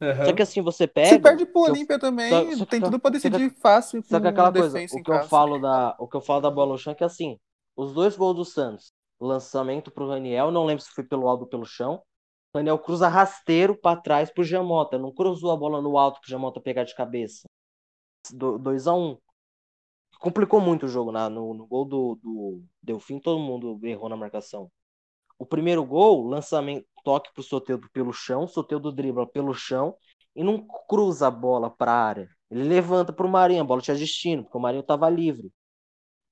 Aham. 0.00 0.24
Só 0.24 0.32
que 0.32 0.42
assim 0.42 0.62
você 0.62 0.86
pega. 0.86 1.08
Se 1.10 1.18
perde 1.18 1.44
pro 1.44 1.66
eu- 1.66 1.72
Olímpia 1.72 1.98
também, 1.98 2.30
só- 2.30 2.56
só 2.56 2.64
que- 2.64 2.70
tem 2.70 2.80
só- 2.80 2.86
tudo 2.86 2.98
pra 2.98 3.10
que- 3.10 3.18
decidir 3.18 3.50
fácil. 3.60 4.02
Só 4.02 4.18
que 4.18 4.26
aquela 4.28 4.50
coisa, 4.50 4.78
o 4.78 5.02
que 5.02 5.10
eu 5.12 5.22
falo 5.24 5.58
da, 5.58 5.94
o 5.98 6.08
que 6.08 6.16
eu 6.16 6.20
falo 6.22 6.40
da 6.40 6.50
bola 6.50 6.72
no 6.72 6.78
chão 6.78 6.92
é 6.92 6.96
que 6.96 7.04
assim, 7.04 7.38
os 7.76 7.92
dois 7.92 8.16
gols 8.16 8.34
do 8.36 8.44
Santos, 8.46 8.92
lançamento 9.20 9.90
pro 9.90 10.08
Raniel, 10.08 10.50
não 10.50 10.64
lembro 10.64 10.82
se 10.82 10.90
foi 10.90 11.04
pelo 11.04 11.28
alto 11.28 11.42
ou 11.42 11.46
pelo 11.46 11.66
chão. 11.66 12.00
O 12.52 12.58
Raniel 12.58 12.78
cruza 12.78 13.08
rasteiro 13.08 13.76
pra 13.76 13.96
trás 13.96 14.30
pro 14.30 14.42
Giamota, 14.42 14.98
não 14.98 15.12
cruzou 15.12 15.52
a 15.52 15.56
bola 15.56 15.80
no 15.80 15.96
alto 15.96 16.20
pro 16.20 16.28
Giamota 16.28 16.60
pegar 16.60 16.84
de 16.84 16.94
cabeça. 16.94 17.48
2x1. 18.32 19.18
Complicou 20.18 20.60
muito 20.60 20.86
o 20.86 20.88
jogo 20.88 21.12
na, 21.12 21.30
no, 21.30 21.54
no 21.54 21.66
gol 21.66 21.84
do, 21.84 22.14
do 22.16 22.62
Delfim, 22.82 23.18
todo 23.20 23.40
mundo 23.40 23.78
errou 23.86 24.08
na 24.08 24.16
marcação. 24.16 24.70
O 25.38 25.46
primeiro 25.46 25.84
gol, 25.84 26.26
lançamento, 26.26 26.86
toque 27.02 27.32
pro 27.32 27.42
Soteldo 27.42 27.88
pelo 27.92 28.12
chão, 28.12 28.46
Soteldo 28.46 28.92
dribla 28.92 29.26
pelo 29.26 29.54
chão 29.54 29.96
e 30.34 30.44
não 30.44 30.66
cruza 30.88 31.28
a 31.28 31.30
bola 31.30 31.70
pra 31.70 31.92
área. 31.92 32.28
Ele 32.50 32.64
levanta 32.64 33.12
pro 33.12 33.28
Marinho, 33.28 33.62
a 33.62 33.64
bola 33.64 33.80
tinha 33.80 33.96
destino, 33.96 34.42
porque 34.42 34.58
o 34.58 34.60
Marinho 34.60 34.82
tava 34.82 35.08
livre. 35.08 35.52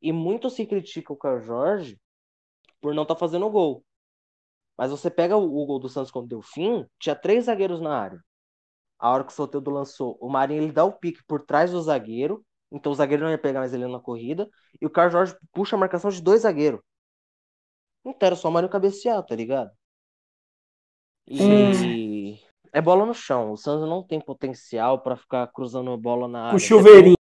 E 0.03 0.13
muito 0.13 0.51
se 0.51 0.67
critica 0.67 1.13
o 1.13 1.17
Carlos 1.17 1.47
Jorge 1.47 1.99
por 2.81 2.95
não 2.95 3.05
estar 3.05 3.15
tá 3.15 3.19
fazendo 3.19 3.49
gol. 3.51 3.85
Mas 4.79 4.93
você 4.93 5.11
pega 5.11 5.37
o, 5.37 5.43
o 5.43 5.67
gol 5.67 5.81
do 5.81 5.88
Santos 5.88 6.12
quando 6.12 6.29
deu 6.29 6.41
fim, 6.41 6.87
tinha 7.01 7.17
três 7.17 7.47
zagueiros 7.47 7.81
na 7.81 7.99
área. 7.99 8.25
A 8.99 9.11
hora 9.11 9.25
que 9.25 9.33
o 9.33 9.35
Soteldo 9.35 9.71
lançou, 9.71 10.17
o 10.21 10.29
Marinho 10.29 10.62
ele 10.62 10.73
dá 10.73 10.85
o 10.85 10.93
pique 10.93 11.23
por 11.27 11.45
trás 11.45 11.73
do 11.73 11.83
zagueiro, 11.83 12.45
então 12.71 12.93
o 12.93 12.95
zagueiro 12.95 13.25
não 13.25 13.31
ia 13.31 13.38
pegar 13.38 13.61
mais 13.61 13.75
ele 13.75 13.87
na 13.87 14.01
corrida, 14.01 14.49
e 14.81 14.87
o 14.87 14.91
Carlos 14.91 15.12
Jorge 15.12 15.37
puxa 15.53 15.75
a 15.75 15.79
marcação 15.79 16.11
de 16.11 16.23
dois 16.23 16.43
zagueiros. 16.43 16.81
Então 18.05 18.27
era 18.27 18.37
só 18.37 18.49
o 18.49 18.53
Marinho 18.53 18.71
cabecear, 18.71 19.23
tá 19.25 19.35
ligado? 19.35 19.71
E 21.27 22.38
é 22.73 22.81
bola 22.81 23.05
no 23.05 23.12
chão. 23.12 23.53
O 23.53 23.57
Santos 23.57 23.88
não 23.88 24.03
tem 24.03 24.21
potencial 24.21 25.01
pra 25.01 25.17
ficar 25.17 25.47
cruzando 25.49 25.91
a 25.91 25.97
bola 25.97 26.27
na 26.27 26.45
área. 26.47 26.57
O 26.57 26.61
chuveirinho. 26.61 27.17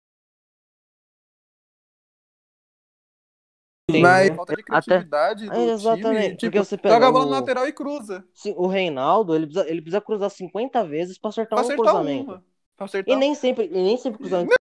Tem, 3.92 4.02
Mas 4.02 4.30
né? 4.30 4.36
falta 4.36 4.54
de 4.56 4.62
Até- 4.62 4.82
criatividade 4.82 5.46
do 5.46 5.52
É, 5.54 5.64
exatamente, 5.72 6.36
time. 6.36 6.50
Tipo, 6.52 6.64
você 6.64 6.76
pega 6.78 6.94
joga 6.94 7.06
a 7.08 7.12
bola 7.12 7.24
o- 7.26 7.30
na 7.30 7.36
lateral 7.40 7.66
e 7.68 7.72
cruza. 7.72 8.24
Sim, 8.34 8.54
o 8.56 8.66
Reinaldo, 8.66 9.34
ele 9.34 9.46
precisa, 9.46 9.68
ele 9.70 9.80
precisa 9.82 10.00
cruzar 10.00 10.30
50 10.30 10.84
vezes 10.84 11.18
pra 11.18 11.28
acertar 11.30 11.56
Pra 11.58 11.58
um 11.58 11.60
acertar 11.70 11.84
cruzamento. 11.94 12.30
uma. 12.32 12.44
Pra 12.76 12.86
acertar 12.86 13.14
E 13.14 13.16
nem 13.18 13.34
sempre, 13.34 13.66
e 13.66 13.70
nem 13.70 13.96
sempre 13.96 14.18
cruzamento. 14.18 14.54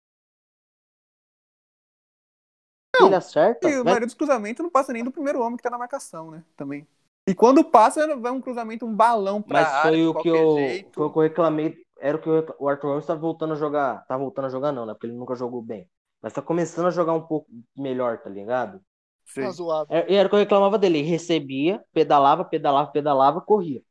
Não, 3.01 3.07
ele 3.07 3.15
acerta. 3.17 3.69
E 3.69 3.73
o 3.75 3.77
vai- 3.77 3.85
maioria 3.85 4.07
dos 4.07 4.15
cruzamentos 4.15 4.63
não 4.63 4.71
passa 4.71 4.93
nem 4.93 5.05
do 5.05 5.13
primeiro 5.13 5.41
homem 5.41 5.57
que 5.57 5.63
tá 5.63 5.71
na 5.71 5.79
marcação, 5.79 6.31
né? 6.31 6.43
Também. 6.57 6.87
E 7.29 7.35
quando 7.35 7.63
passa, 7.63 8.17
vai 8.17 8.33
um 8.33 8.41
cruzamento, 8.41 8.87
um 8.87 8.95
balão 8.95 9.41
pra 9.43 9.61
Mas 9.61 9.69
área 9.69 9.91
foi 9.93 10.07
o 10.07 10.15
que 10.15 10.29
eu, 10.29 10.57
jeito. 10.57 10.95
foi 10.95 11.07
o 11.07 11.11
que 11.13 11.19
eu 11.19 11.23
reclamei. 11.23 11.77
Era 12.01 12.17
o 12.17 12.21
que 12.21 12.29
eu, 12.29 12.47
o 12.59 12.69
Arthur 12.69 12.89
Ramos 12.91 13.07
tá 13.07 13.15
voltando 13.15 13.53
a 13.53 13.57
jogar. 13.57 14.05
Tá 14.07 14.17
voltando 14.17 14.47
a 14.47 14.49
jogar, 14.49 14.73
não, 14.73 14.87
né? 14.87 14.95
Porque 14.95 15.07
ele 15.07 15.17
nunca 15.17 15.35
jogou 15.35 15.61
bem. 15.61 15.89
Mas 16.23 16.33
tá 16.33 16.41
começando 16.43 16.87
a 16.87 16.91
jogar 16.91 17.13
um 17.13 17.21
pouco 17.27 17.49
melhor, 17.77 18.19
tá 18.19 18.31
ligado? 18.31 18.81
Sim. 19.35 19.43
Razoável. 19.45 19.97
É- 19.97 20.13
E 20.13 20.15
era 20.17 20.27
o 20.27 20.31
que 20.31 20.37
eu 20.37 20.41
reclamava 20.41 20.79
dele. 20.79 20.99
Ele 20.99 21.09
recebia, 21.09 21.83
pedalava, 21.93 22.45
pedalava, 22.45 22.91
pedalava, 22.91 23.41
corria. 23.41 23.83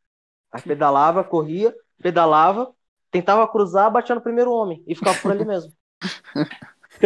Aí 0.52 0.62
pedalava, 0.62 1.24
corria, 1.24 1.76
pedalava, 2.02 2.74
tentava 3.12 3.48
cruzar, 3.48 3.92
batia 3.92 4.16
no 4.16 4.22
primeiro 4.22 4.52
homem. 4.52 4.84
E 4.88 4.96
ficava 4.96 5.20
por 5.20 5.32
ali 5.32 5.44
mesmo. 5.46 5.74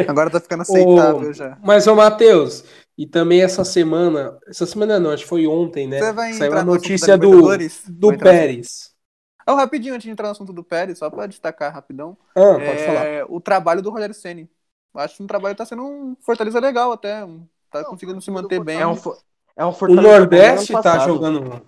Agora 0.07 0.29
tá 0.29 0.39
ficando 0.39 0.61
aceitável 0.61 1.29
Ô, 1.29 1.33
já. 1.33 1.57
Mas, 1.63 1.87
ô 1.87 1.95
Matheus, 1.95 2.63
e 2.97 3.05
também 3.05 3.41
essa 3.41 3.63
semana, 3.63 4.37
essa 4.47 4.65
semana 4.65 4.99
não, 4.99 5.11
acho 5.11 5.23
que 5.23 5.29
foi 5.29 5.47
ontem, 5.47 5.87
né? 5.87 5.99
Você 5.99 6.13
vai 6.13 6.33
Saiu 6.33 6.53
a 6.53 6.63
no 6.63 6.65
notícia 6.65 7.17
da 7.17 7.25
do, 7.25 7.41
do 7.89 8.11
no- 8.11 8.17
Pérez. 8.17 8.91
Ah, 9.45 9.55
rapidinho, 9.55 9.95
antes 9.95 10.05
de 10.05 10.11
entrar 10.11 10.27
no 10.27 10.31
assunto 10.31 10.53
do 10.53 10.63
Pérez, 10.63 10.99
só 10.99 11.09
pra 11.09 11.25
destacar 11.27 11.73
rapidão. 11.73 12.17
Ah, 12.35 12.53
pode 12.53 12.61
é, 12.61 12.85
falar. 12.85 13.31
O 13.31 13.41
trabalho 13.41 13.81
do 13.81 13.89
Rogério 13.89 14.13
Ceni. 14.15 14.49
Acho 14.93 15.17
que 15.17 15.23
um 15.23 15.27
trabalho 15.27 15.55
tá 15.55 15.65
sendo 15.65 15.83
um 15.83 16.15
Fortaleza 16.21 16.59
legal 16.59 16.91
até. 16.91 17.23
um- 17.25 17.47
Tá 17.71 17.81
Não, 17.81 17.89
conseguindo 17.91 18.21
se 18.21 18.29
manter 18.29 18.63
bem. 18.63 18.79
É 18.79 18.85
um, 18.85 18.95
é 19.55 19.65
um 19.65 19.69
O 19.69 19.87
Nordeste 19.95 20.73
tá 20.73 20.99
jogando. 20.99 21.65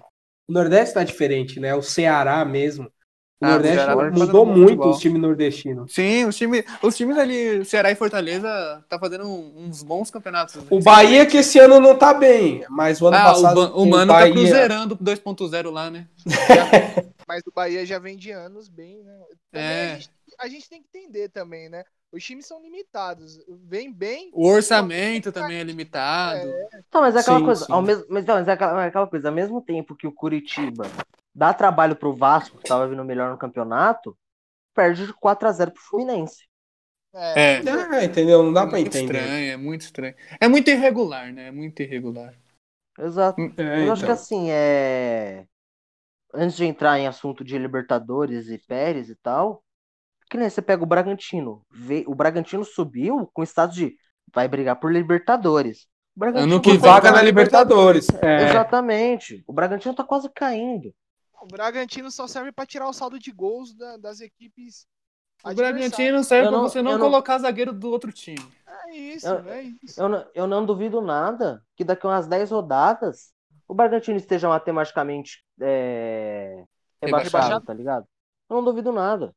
O 0.47 0.51
Nordeste 0.51 0.93
tá 0.95 1.03
diferente, 1.03 1.59
né? 1.59 1.73
O 1.73 1.81
Ceará 1.81 2.43
mesmo. 2.43 2.85
O 2.85 3.45
Ah, 3.45 3.47
o 3.47 3.51
Nordeste 3.51 3.77
Ceará 3.77 3.95
tá 3.95 4.11
mudou 4.11 4.45
muito 4.45 4.89
os 4.89 4.99
times 4.99 5.21
nordestinos. 5.21 5.93
Sim, 5.93 6.25
os 6.25 6.35
times, 6.35 6.63
os 6.81 6.95
times 6.95 7.17
ali, 7.17 7.63
Ceará 7.65 7.91
e 7.91 7.95
Fortaleza, 7.95 8.83
tá 8.89 8.99
fazendo 8.99 9.25
uns 9.27 9.81
bons 9.83 10.11
campeonatos. 10.11 10.55
né? 10.55 10.63
O 10.69 10.81
Bahia 10.81 11.25
que 11.25 11.37
esse 11.37 11.59
ano 11.59 11.79
não 11.79 11.97
tá 11.97 12.13
bem, 12.13 12.65
mas 12.69 13.01
o 13.01 13.07
ano 13.07 13.17
ah, 13.17 13.23
passado 13.23 13.57
o, 13.61 13.67
Ba- 13.67 13.75
o 13.75 13.85
Mano 13.85 14.13
Bahia... 14.13 14.33
tá 14.33 14.39
cruzeirando 14.39 14.95
2.0 14.97 15.69
lá, 15.71 15.89
né? 15.89 16.07
Mas 17.25 17.41
o 17.47 17.51
Bahia 17.55 17.85
já 17.85 17.97
vem 17.99 18.17
de 18.17 18.31
anos 18.31 18.67
bem, 18.67 19.01
né? 19.01 19.17
Também 19.49 19.67
É. 19.67 19.91
a, 19.93 19.95
gente, 19.95 20.09
a 20.39 20.47
gente 20.49 20.69
tem 20.69 20.81
que 20.83 20.87
entender 20.89 21.29
também, 21.29 21.69
né? 21.69 21.83
Os 22.13 22.23
times 22.23 22.45
são 22.45 22.61
limitados. 22.61 23.39
Vem 23.65 23.91
bem. 23.91 24.29
O 24.33 24.47
orçamento 24.47 25.31
também 25.31 25.57
é 25.57 25.63
limitado. 25.63 26.47
Tá, 26.91 27.01
mas 27.01 27.15
é 27.15 27.19
aquela 27.19 27.39
Sim, 27.39 27.45
coisa, 27.45 27.65
sim. 27.65 27.73
ao 27.73 27.81
mesmo, 27.81 28.05
mas, 28.07 28.23
não, 28.23 28.35
mas 28.35 28.47
é 28.47 28.51
aquela, 28.51 28.83
é 28.83 28.87
aquela 28.87 29.07
coisa, 29.07 29.29
ao 29.29 29.33
mesmo 29.33 29.61
tempo 29.61 29.95
que 29.95 30.05
o 30.05 30.11
Curitiba 30.11 30.83
dá 31.33 31.51
trabalho 31.53 31.95
pro 31.95 32.15
Vasco, 32.15 32.59
que 32.59 32.69
tava 32.69 32.87
vindo 32.87 33.03
melhor 33.03 33.31
no 33.31 33.37
campeonato, 33.37 34.15
perde 34.75 35.07
de 35.07 35.13
4x0 35.13 35.71
pro 35.71 35.81
Fluminense. 35.81 36.45
É. 37.15 37.55
É. 37.55 37.61
Ah, 37.91 38.05
entendeu? 38.05 38.43
Não 38.43 38.53
dá 38.53 38.61
é 38.61 38.67
pra 38.67 38.77
muito 38.77 38.87
entender. 38.95 39.15
estranho, 39.17 39.51
é 39.51 39.57
muito 39.57 39.81
estranho. 39.81 40.15
É 40.39 40.47
muito 40.47 40.69
irregular, 40.69 41.33
né? 41.33 41.47
É 41.47 41.51
muito 41.51 41.81
irregular. 41.81 42.33
Exato. 42.99 43.41
É, 43.57 43.87
Eu 43.87 43.91
acho 43.91 44.01
que 44.03 44.11
então. 44.11 44.13
assim, 44.13 44.51
é. 44.51 45.45
Antes 46.33 46.55
de 46.57 46.65
entrar 46.65 46.97
em 46.99 47.07
assunto 47.07 47.43
de 47.43 47.57
Libertadores 47.57 48.49
e 48.49 48.57
Pérez 48.57 49.09
e 49.09 49.15
tal, 49.15 49.62
que 50.33 50.37
nem 50.39 50.49
você 50.49 50.63
pega 50.63 50.81
o 50.81 50.87
Bragantino. 50.87 51.61
Vê, 51.71 52.03
o 52.07 52.15
Bragantino 52.15 52.65
subiu 52.65 53.29
com 53.31 53.43
status 53.43 53.75
de 53.75 53.95
vai 54.33 54.47
brigar 54.47 54.79
por 54.79 54.91
Libertadores. 54.91 55.85
O 56.15 56.19
Bragantino 56.19 56.53
Ano 56.55 56.61
que 56.61 56.69
tá 56.71 56.81
vem 56.81 56.81
Vaga 56.91 57.11
na 57.11 57.21
Libertadores. 57.21 58.07
É. 58.19 58.49
Exatamente. 58.49 59.43
O 59.45 59.53
Bragantino 59.53 59.93
tá 59.93 60.03
quase 60.03 60.27
caindo. 60.33 60.91
O 61.39 61.45
Bragantino 61.45 62.09
só 62.09 62.25
serve 62.25 62.51
pra 62.51 62.65
tirar 62.65 62.87
o 62.89 62.93
saldo 62.93 63.19
de 63.19 63.31
gols 63.31 63.75
da- 63.75 63.97
das 63.97 64.21
equipes. 64.21 64.87
O. 65.45 65.53
Bragantino 65.53 66.23
serve 66.23 66.49
não- 66.49 66.61
você 66.63 66.81
não, 66.81 66.93
não- 66.93 66.99
colocar 66.99 67.37
zagueiro 67.37 67.71
do 67.71 67.91
outro 67.91 68.11
time. 68.11 68.43
É 68.89 68.95
isso, 68.97 69.27
Eu- 69.27 69.49
é 69.49 69.61
isso. 69.83 70.01
Eu 70.01 70.09
não, 70.09 70.25
eu 70.33 70.47
não 70.47 70.65
duvido 70.65 70.99
nada 70.99 71.61
que 71.75 71.83
daqui 71.83 72.07
a 72.07 72.09
umas 72.09 72.25
10 72.25 72.49
rodadas 72.49 73.31
o 73.67 73.75
Bragantino 73.75 74.17
esteja 74.17 74.49
matematicamente 74.49 75.43
é, 75.61 76.63
rebaixado, 77.01 77.33
Rebaixado? 77.35 77.65
tá 77.65 77.73
ligado? 77.73 78.07
Eu 78.49 78.55
não 78.55 78.63
duvido 78.63 78.91
nada. 78.91 79.31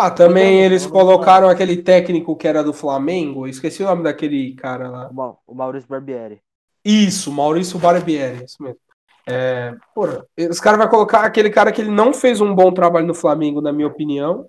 Ah, 0.00 0.10
também 0.10 0.62
eles 0.64 0.86
colocaram 0.86 1.48
aquele 1.48 1.82
técnico 1.82 2.36
que 2.36 2.46
era 2.46 2.62
do 2.62 2.72
Flamengo, 2.72 3.46
eu 3.46 3.50
esqueci 3.50 3.82
o 3.82 3.86
nome 3.86 4.04
daquele 4.04 4.54
cara 4.54 4.88
lá. 4.88 5.08
O 5.10 5.14
Ma- 5.14 5.36
O 5.46 5.54
Maurício 5.54 5.88
Barbieri. 5.88 6.42
Isso, 6.84 7.32
Maurício 7.32 7.78
Barbieri, 7.78 8.44
isso 8.44 8.62
mesmo. 8.62 8.78
É, 9.26 9.74
porra, 9.94 10.24
os 10.50 10.60
caras 10.60 10.78
vão 10.78 10.88
colocar 10.88 11.20
aquele 11.24 11.50
cara 11.50 11.70
que 11.72 11.80
ele 11.82 11.90
não 11.90 12.14
fez 12.14 12.40
um 12.40 12.54
bom 12.54 12.72
trabalho 12.72 13.06
no 13.06 13.14
Flamengo, 13.14 13.60
na 13.60 13.72
minha 13.72 13.88
opinião. 13.88 14.48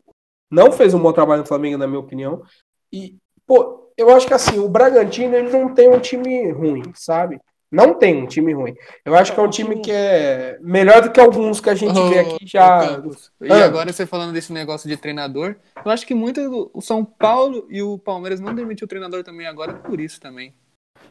Não 0.50 0.72
fez 0.72 0.94
um 0.94 1.00
bom 1.02 1.12
trabalho 1.12 1.42
no 1.42 1.48
Flamengo, 1.48 1.78
na 1.78 1.88
minha 1.88 2.00
opinião. 2.00 2.42
E, 2.94 3.18
pô, 3.46 3.92
eu 3.98 4.10
acho 4.16 4.28
que 4.28 4.34
assim, 4.34 4.60
o 4.60 4.70
Bragantino 4.70 5.36
ele 5.36 5.50
não 5.52 5.74
tem 5.74 5.90
um 5.90 6.00
time 6.00 6.52
ruim, 6.52 6.84
sabe? 6.96 7.40
Não 7.72 7.94
tem 7.94 8.24
um 8.24 8.26
time 8.28 8.52
ruim. 8.54 8.76
Eu 9.06 9.14
acho 9.16 9.32
que 9.34 9.40
é 9.40 9.44
um 9.44 9.50
time 9.50 9.80
que 9.80 9.92
é 9.92 10.58
melhor 10.62 11.02
do 11.04 11.12
que 11.12 11.20
alguns 11.20 11.60
que 11.62 11.70
a 11.70 11.76
gente 11.76 12.00
vê 12.10 12.20
aqui 12.20 12.38
já. 12.46 12.80
Campos, 12.96 13.32
E 13.42 13.52
Ah. 13.52 13.66
agora 13.66 13.94
você 13.94 14.06
falando 14.08 14.34
desse 14.34 14.52
negócio 14.52 14.90
de 14.90 14.98
treinador, 14.98 15.56
eu 15.86 15.92
acho 15.92 16.06
que 16.06 16.16
muito 16.16 16.72
o 16.74 16.82
São 16.82 17.06
Paulo 17.06 17.68
e 17.70 17.82
o 17.84 18.00
Palmeiras 18.00 18.40
não 18.40 18.56
demitiu 18.56 18.86
o 18.86 18.88
treinador 18.88 19.24
também 19.24 19.46
agora 19.46 19.74
por 19.74 20.00
isso 20.00 20.20
também. 20.20 20.54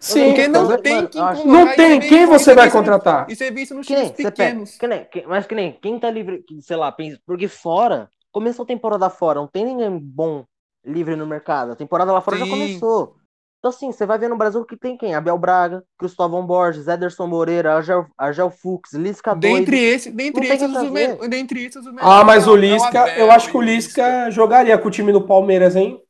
Sim, 0.00 0.26
Porque 0.26 0.46
não 0.48 0.64
Mano, 0.66 0.82
tem 0.82 1.06
quem 1.06 1.20
não 1.46 1.68
e 1.72 1.76
tem. 1.76 2.00
Quem 2.00 2.26
você 2.26 2.52
e 2.52 2.54
vai 2.54 2.70
contratar? 2.70 3.28
Isso 3.30 3.42
é 3.42 3.50
visto 3.50 3.74
nos 3.74 3.86
Que 3.86 3.94
times 3.94 4.08
nem, 4.10 4.16
você 4.16 4.22
pega, 4.24 4.30
pequenos. 4.36 4.76
que 4.78 4.86
nem, 4.86 5.04
que- 5.04 5.26
mas 5.26 5.46
que 5.46 5.54
nem, 5.54 5.72
quem 5.80 5.98
tá 5.98 6.10
livre, 6.10 6.42
que, 6.46 6.60
sei 6.62 6.76
lá, 6.76 6.90
pensa, 6.92 7.18
porque 7.26 7.48
fora, 7.48 8.08
começou 8.30 8.62
a 8.64 8.66
temporada 8.66 9.08
fora, 9.10 9.40
não 9.40 9.48
tem 9.48 9.64
ninguém 9.64 9.98
bom 9.98 10.44
livre 10.84 11.16
no 11.16 11.26
mercado. 11.26 11.72
A 11.72 11.76
temporada 11.76 12.12
lá 12.12 12.20
fora 12.20 12.36
já 12.36 12.44
Sim. 12.44 12.50
começou. 12.50 13.16
Então, 13.58 13.70
assim, 13.70 13.90
você 13.90 14.06
vai 14.06 14.18
ver 14.18 14.28
no 14.28 14.38
Brasil 14.38 14.64
que 14.64 14.76
tem 14.76 14.96
quem? 14.96 15.14
Abel 15.14 15.36
Braga, 15.36 15.82
Cristóvão 15.98 16.46
Borges, 16.46 16.86
Ederson 16.86 17.26
Moreira, 17.26 17.74
Argel, 17.74 18.06
Argel 18.16 18.50
Fux, 18.50 18.92
Lisca 18.92 19.34
Dentre 19.34 19.76
doido. 19.76 19.94
esse, 19.94 20.10
dentre 20.12 20.46
esses, 20.46 20.70
os 20.70 20.90
me- 20.90 21.28
dentre 21.28 21.64
esses, 21.64 21.84
os 21.84 21.94
Ah, 21.98 22.22
mas 22.22 22.46
o 22.46 22.54
melhores 22.54 22.82
é 22.84 22.86
Lisca, 22.86 23.00
Abel 23.02 23.18
eu 23.18 23.30
acho 23.32 23.50
que 23.50 23.56
o 23.56 23.60
Lisca 23.60 24.30
jogaria 24.30 24.78
com 24.78 24.86
o 24.86 24.90
time 24.90 25.12
do 25.12 25.26
Palmeiras, 25.26 25.74
hein? 25.74 26.00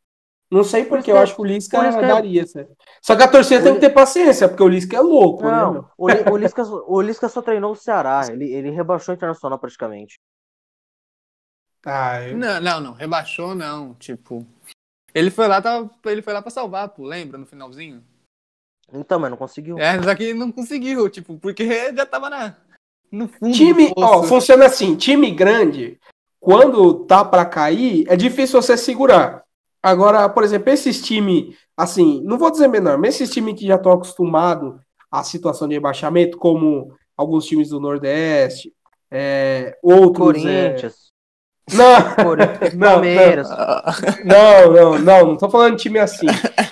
Não 0.51 0.63
sei 0.63 0.83
Por 0.85 0.97
porque, 0.99 1.11
eu 1.11 1.17
que- 1.17 1.23
acho 1.23 1.35
que 1.35 1.41
o 1.41 1.45
Lisca 1.45 1.91
que- 1.91 2.01
daria. 2.07 2.47
certo? 2.47 2.75
Só 3.03 3.17
que 3.17 3.23
a 3.23 3.29
torcida 3.29 3.61
O 3.61 3.65
tem 3.65 3.75
que 3.75 3.81
ter 3.81 3.91
paciência, 3.91 4.47
porque 4.49 4.63
o 4.63 4.69
Lisca 4.69 4.97
é 4.97 5.01
louco, 5.01 5.45
né? 5.45 5.51
Não, 5.51 5.89
o, 5.97 6.09
Li- 6.09 6.25
o, 6.31 6.37
Lisca, 6.37 6.63
o 6.65 7.01
Lisca 7.01 7.29
só 7.31 7.41
treinou 7.41 7.73
o 7.73 7.77
Ceará, 7.77 8.23
ele, 8.31 8.53
ele 8.53 8.71
rebaixou 8.71 9.15
o 9.15 9.17
Internacional 9.17 9.59
praticamente. 9.59 10.19
Ah, 11.87 12.21
eu- 12.23 12.37
Não, 12.37 12.61
não, 12.61 12.81
não, 12.81 12.93
rebaixou 12.93 13.55
não, 13.55 13.95
tipo. 13.95 14.45
Ele 15.19 15.33
foi 15.33 15.49
lá, 15.49 15.61
tava, 15.61 15.91
ele 16.07 16.23
foi 16.23 16.33
lá 16.33 16.41
pra 16.41 16.49
salvar, 16.49 16.89
pô, 16.91 17.05
lembra 17.05 17.37
no 17.37 17.45
finalzinho? 17.45 18.05
Então, 18.93 19.19
mas 19.19 19.29
não 19.29 19.37
conseguiu. 19.37 19.77
É, 19.77 20.01
só 20.01 20.15
que 20.15 20.33
não 20.33 20.53
conseguiu, 20.53 21.11
tipo, 21.11 21.37
porque 21.39 21.67
já 21.93 22.07
tava 22.07 22.31
na 22.31 22.57
no 23.11 23.27
fundo. 23.27 23.53
Time, 23.53 23.89
do 23.89 23.95
ó, 23.97 24.23
funciona 24.23 24.67
assim, 24.67 24.95
time 24.95 25.29
grande, 25.33 25.99
quando 26.39 27.05
tá 27.07 27.25
pra 27.25 27.45
cair, 27.45 28.05
é 28.09 28.15
difícil 28.15 28.63
você 28.63 28.77
segurar. 28.77 29.43
Agora, 29.83 30.29
por 30.29 30.45
exemplo, 30.45 30.71
esses 30.71 31.03
times, 31.03 31.57
assim, 31.77 32.23
não 32.23 32.39
vou 32.39 32.53
dizer 32.53 32.69
menor, 32.69 32.97
mas 32.97 33.17
esses 33.17 33.31
times 33.31 33.59
que 33.59 33.67
já 33.67 33.75
estão 33.75 33.91
acostumados 33.91 34.79
à 35.11 35.25
situação 35.25 35.67
de 35.67 35.75
rebaixamento, 35.75 36.39
como 36.39 36.97
alguns 37.17 37.45
times 37.45 37.71
do 37.71 37.81
Nordeste, 37.81 38.73
é, 39.11 39.77
outros. 39.83 40.45
é, 40.45 40.69
Corinthians, 40.69 41.08
Não, 41.75 42.25
Corinthians, 42.25 42.75
não, 42.79 42.89
Palmeiras. 42.93 43.49
Não, 44.25 44.73
não, 44.73 44.99
não, 44.99 45.27
não 45.29 45.37
tô 45.37 45.49
falando 45.51 45.77
de 45.77 45.83
time 45.83 45.99
assim. 45.99 46.27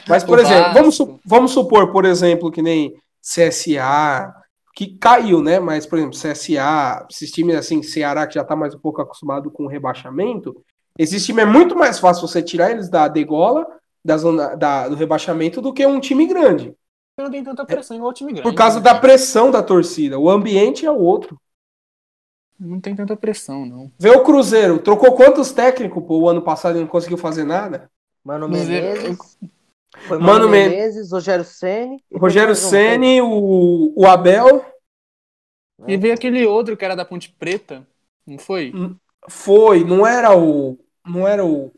Mas, 0.08 0.24
por 0.24 0.38
O 0.38 0.40
exemplo, 0.40 0.72
vamos, 0.72 0.98
vamos 1.24 1.50
supor, 1.52 1.92
por 1.92 2.04
exemplo, 2.04 2.50
que 2.50 2.62
nem 2.62 2.94
CSA, 3.22 4.32
que 4.74 4.96
caiu, 4.98 5.42
né? 5.42 5.58
Mas, 5.58 5.86
por 5.86 5.98
exemplo, 5.98 6.16
CSA, 6.16 7.06
esses 7.10 7.30
times 7.30 7.56
assim, 7.56 7.82
Ceará, 7.82 8.26
que 8.26 8.34
já 8.34 8.44
tá 8.44 8.54
mais 8.54 8.74
um 8.74 8.78
pouco 8.78 9.00
acostumado 9.00 9.50
com 9.50 9.64
o 9.64 9.68
rebaixamento, 9.68 10.54
esse 10.98 11.20
time 11.20 11.42
é 11.42 11.46
muito 11.46 11.76
mais 11.76 11.98
fácil 11.98 12.26
você 12.26 12.42
tirar 12.42 12.70
eles 12.70 12.88
da 12.88 13.08
degola, 13.08 13.66
da 14.04 14.16
zona 14.16 14.56
da- 14.56 14.88
do 14.88 14.94
rebaixamento, 14.94 15.60
do 15.60 15.72
que 15.72 15.86
um 15.86 16.00
time 16.00 16.26
grande. 16.26 16.72
Não 17.18 17.30
tem 17.30 17.42
tanta 17.42 17.64
pressão 17.64 17.96
igual 17.96 18.10
o 18.10 18.14
time 18.14 18.32
grande. 18.32 18.48
Por 18.48 18.54
causa 18.54 18.76
né? 18.76 18.84
da 18.84 18.94
pressão 18.94 19.50
da 19.50 19.62
torcida. 19.62 20.18
O 20.18 20.28
ambiente 20.30 20.84
é 20.84 20.90
o 20.90 20.98
outro. 20.98 21.38
Não 22.58 22.80
tem 22.80 22.94
tanta 22.96 23.16
pressão, 23.16 23.66
não. 23.66 23.90
Vê 23.98 24.10
o 24.10 24.22
Cruzeiro, 24.24 24.78
trocou 24.78 25.14
quantos 25.14 25.52
técnicos 25.52 26.02
pô, 26.04 26.20
o 26.20 26.28
ano 26.28 26.42
passado 26.42 26.76
e 26.78 26.80
não 26.80 26.86
conseguiu 26.86 27.18
fazer 27.18 27.44
nada? 27.44 27.90
Mano 28.24 28.48
Menezes. 28.48 29.38
Foi 30.06 30.18
Mano 30.18 30.32
Mano 30.32 30.48
Men- 30.48 30.68
Menezes, 30.70 31.12
Rogério 31.12 31.44
Ceni. 31.44 32.02
Rogério 32.12 32.54
Ceni, 32.54 33.20
o, 33.22 33.92
o 33.96 34.06
Abel. 34.06 34.64
E 35.86 35.96
veio 35.96 36.14
aquele 36.14 36.46
outro 36.46 36.76
que 36.76 36.84
era 36.84 36.96
da 36.96 37.04
Ponte 37.04 37.30
Preta, 37.38 37.86
não 38.26 38.38
foi? 38.38 38.72
Foi, 39.28 39.84
não 39.84 40.06
era 40.06 40.36
o. 40.36 40.78
Não 41.06 41.26
era 41.28 41.44
o 41.44 41.72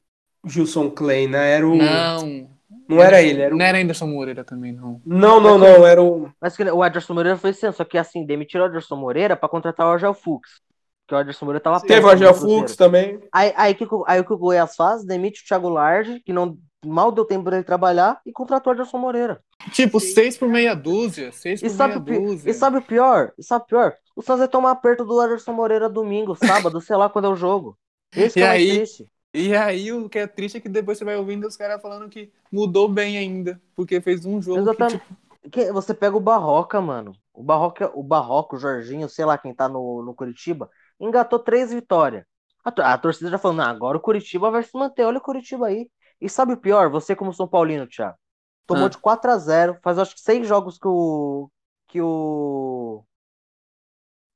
Gilson 0.47 0.91
Clay, 0.91 1.27
né? 1.27 1.53
Era 1.53 1.67
o. 1.69 1.77
Não, 1.77 2.49
Não. 2.89 3.03
era 3.03 3.21
ele, 3.21 3.43
era 3.43 3.55
o. 3.55 3.59
Não 3.59 3.65
era 3.65 3.79
Anderson 3.79 4.07
Moreira 4.07 4.45
também, 4.45 4.73
não. 4.73 5.01
Não, 5.05 5.41
não, 5.41 5.59
não, 5.59 5.87
era 5.87 6.03
o. 6.03 6.31
Mas 6.41 6.57
o 6.59 6.85
Ederson 6.85 7.15
Moreira 7.15 7.37
foi 7.37 7.51
ano, 7.51 7.73
só 7.73 7.85
que 7.85 7.99
assim, 7.99 8.25
demitiram 8.25 8.65
o 8.65 8.69
Ederson 8.69 8.97
Moreira 8.97 9.37
pra 9.37 9.49
contratar 9.49 9.87
o 9.87 9.91
Argel 9.91 10.15
Fux. 10.15 10.61
Porque 11.09 11.15
o 11.15 11.21
Ederson 11.21 11.47
Moreira 11.47 11.65
tava 11.65 11.81
Teve 11.81 12.05
o 12.05 12.11
Argel. 12.11 12.35
Fux 12.35 12.77
também. 12.77 13.19
Aí, 13.33 13.53
aí, 13.57 13.75
que, 13.75 13.87
aí 14.07 14.21
o 14.21 14.25
que 14.27 14.33
o 14.35 14.37
Goiás 14.39 14.77
faz? 14.77 15.05
Demite 15.07 15.43
o 15.43 15.47
Thiago 15.47 15.71
Large, 15.71 16.21
que 16.21 16.35
não 16.35 16.59
mal 16.85 17.11
deu 17.11 17.25
tempo 17.25 17.51
dele 17.51 17.65
trabalhar, 17.65 18.21
e 18.27 18.31
contratou 18.33 18.73
o 18.73 18.77
Ederson 18.77 18.99
Moreira. 18.99 19.43
Tipo, 19.73 19.99
seis 20.01 20.37
por 20.37 20.49
meia 20.49 20.75
dúzia. 20.75 21.33
Seis 21.33 21.63
E 21.63 21.65
por 21.65 21.71
sabe, 21.71 21.95
meia 21.95 22.01
dúzia. 22.01 22.51
e 22.51 22.55
sabe 22.55 22.79
o 22.79 22.83
pior? 22.83 23.33
E 23.39 23.43
sabe 23.43 23.65
o 23.65 23.67
pior? 23.69 23.97
O 24.15 24.23
Santos 24.23 24.41
vai 24.41 24.49
tomar 24.49 24.73
aperto 24.73 25.05
do 25.05 25.23
Ederson 25.25 25.53
Moreira 25.53 25.89
domingo, 25.89 26.35
sábado, 26.37 26.81
sei 26.83 26.97
lá 26.97 27.09
quando 27.09 27.27
é 27.27 27.29
o 27.31 27.37
jogo. 27.37 27.79
Esse 28.15 28.37
que 28.37 28.41
E 28.41 28.45
é 28.45 28.51
aí? 28.51 28.67
triste. 28.67 29.09
E 29.35 29.55
aí, 29.55 29.93
o 29.93 30.09
que 30.09 30.19
é 30.19 30.27
triste 30.27 30.59
é 30.59 30.61
que 30.61 30.69
depois 30.69 30.99
você 30.99 31.05
vai 31.05 31.17
ouvindo 31.17 31.47
os 31.47 31.57
caras 31.57 31.81
falando 31.83 32.09
que 32.09 32.33
mudou 32.51 32.89
bem 32.89 33.19
ainda. 33.19 33.61
Porque 33.75 34.01
fez 34.01 34.25
um 34.25 34.41
jogo 34.41 34.71
que, 34.71 34.83
Exatamente. 34.83 34.83
tipo, 34.83 35.05
Que 35.51 35.73
você 35.73 35.95
pega 35.95 36.17
o 36.17 36.21
Barroca, 36.21 36.81
mano. 36.81 37.13
O 37.33 37.43
Barroca, 37.43 37.91
o 37.95 38.03
Barroca, 38.03 38.57
o 38.57 38.59
Jorginho, 38.59 39.09
sei 39.09 39.25
lá 39.25 39.39
quem 39.39 39.55
tá 39.55 39.69
no, 39.69 40.03
no 40.03 40.15
Curitiba, 40.15 40.71
engatou 41.01 41.39
três 41.39 41.73
vitórias. 41.73 42.25
A, 42.65 42.93
a 42.95 42.99
torcida 42.99 43.31
já 43.31 43.39
falou, 43.39 43.57
não, 43.57 43.65
agora 43.65 43.97
o 43.99 44.01
Curitiba 44.01 44.51
vai 44.51 44.63
se 44.63 44.71
manter, 44.79 45.05
olha 45.05 45.19
o 45.19 45.23
Curitiba 45.23 45.69
aí. 45.69 45.91
E 46.21 46.29
sabe 46.29 46.53
o 46.53 46.57
pior? 46.57 46.91
Você 46.91 47.15
como 47.17 47.33
São 47.33 47.49
Paulino, 47.49 47.87
Thiago, 47.87 48.19
tomou 48.67 48.87
Ah. 48.87 48.91
de 48.91 48.99
4 48.99 49.31
a 49.31 49.39
0 49.39 49.79
faz 49.83 49.99
acho 49.99 50.15
que 50.15 50.21
seis 50.21 50.47
jogos 50.47 50.79
que 50.79 50.89
o 50.89 51.51
que 51.89 52.01
o 52.03 53.05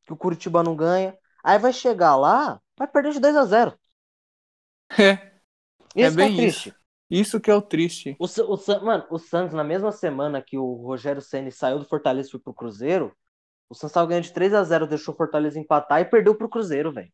que 0.04 0.12
o 0.12 0.16
Curitiba 0.16 0.62
não 0.62 0.76
ganha. 0.76 1.16
Aí 1.44 1.58
vai 1.58 1.72
chegar 1.72 2.16
lá, 2.16 2.60
vai 2.78 2.86
perder 2.88 3.12
de 3.12 3.20
2 3.20 3.36
a 3.36 3.44
0 3.44 3.74
É, 4.98 5.40
Isso 5.96 6.18
que 6.18 6.24
é 6.24 6.28
bem 6.28 6.30
triste. 6.30 6.74
isso 7.10 7.40
que 7.40 7.50
é 7.50 7.54
o 7.54 7.62
triste. 7.62 8.18
O, 8.18 8.26
o, 8.26 8.84
mano, 8.84 9.06
o 9.10 9.18
Santos, 9.18 9.54
na 9.54 9.64
mesma 9.64 9.90
semana 9.92 10.42
que 10.42 10.56
o 10.56 10.74
Rogério 10.74 11.20
Ceni 11.20 11.50
saiu 11.50 11.78
do 11.78 11.84
Fortaleza 11.84 12.28
e 12.28 12.32
foi 12.32 12.40
pro 12.40 12.54
Cruzeiro, 12.54 13.14
o 13.72 13.74
Santos 13.74 13.94
tava 13.94 14.06
ganhando 14.06 14.24
de 14.24 14.32
3 14.34 14.52
a 14.52 14.62
0 14.62 14.86
deixou 14.86 15.14
o 15.14 15.16
Fortaleza 15.16 15.58
empatar 15.58 15.98
e 16.02 16.04
perdeu 16.04 16.34
pro 16.34 16.48
Cruzeiro, 16.48 16.92
velho. 16.92 17.10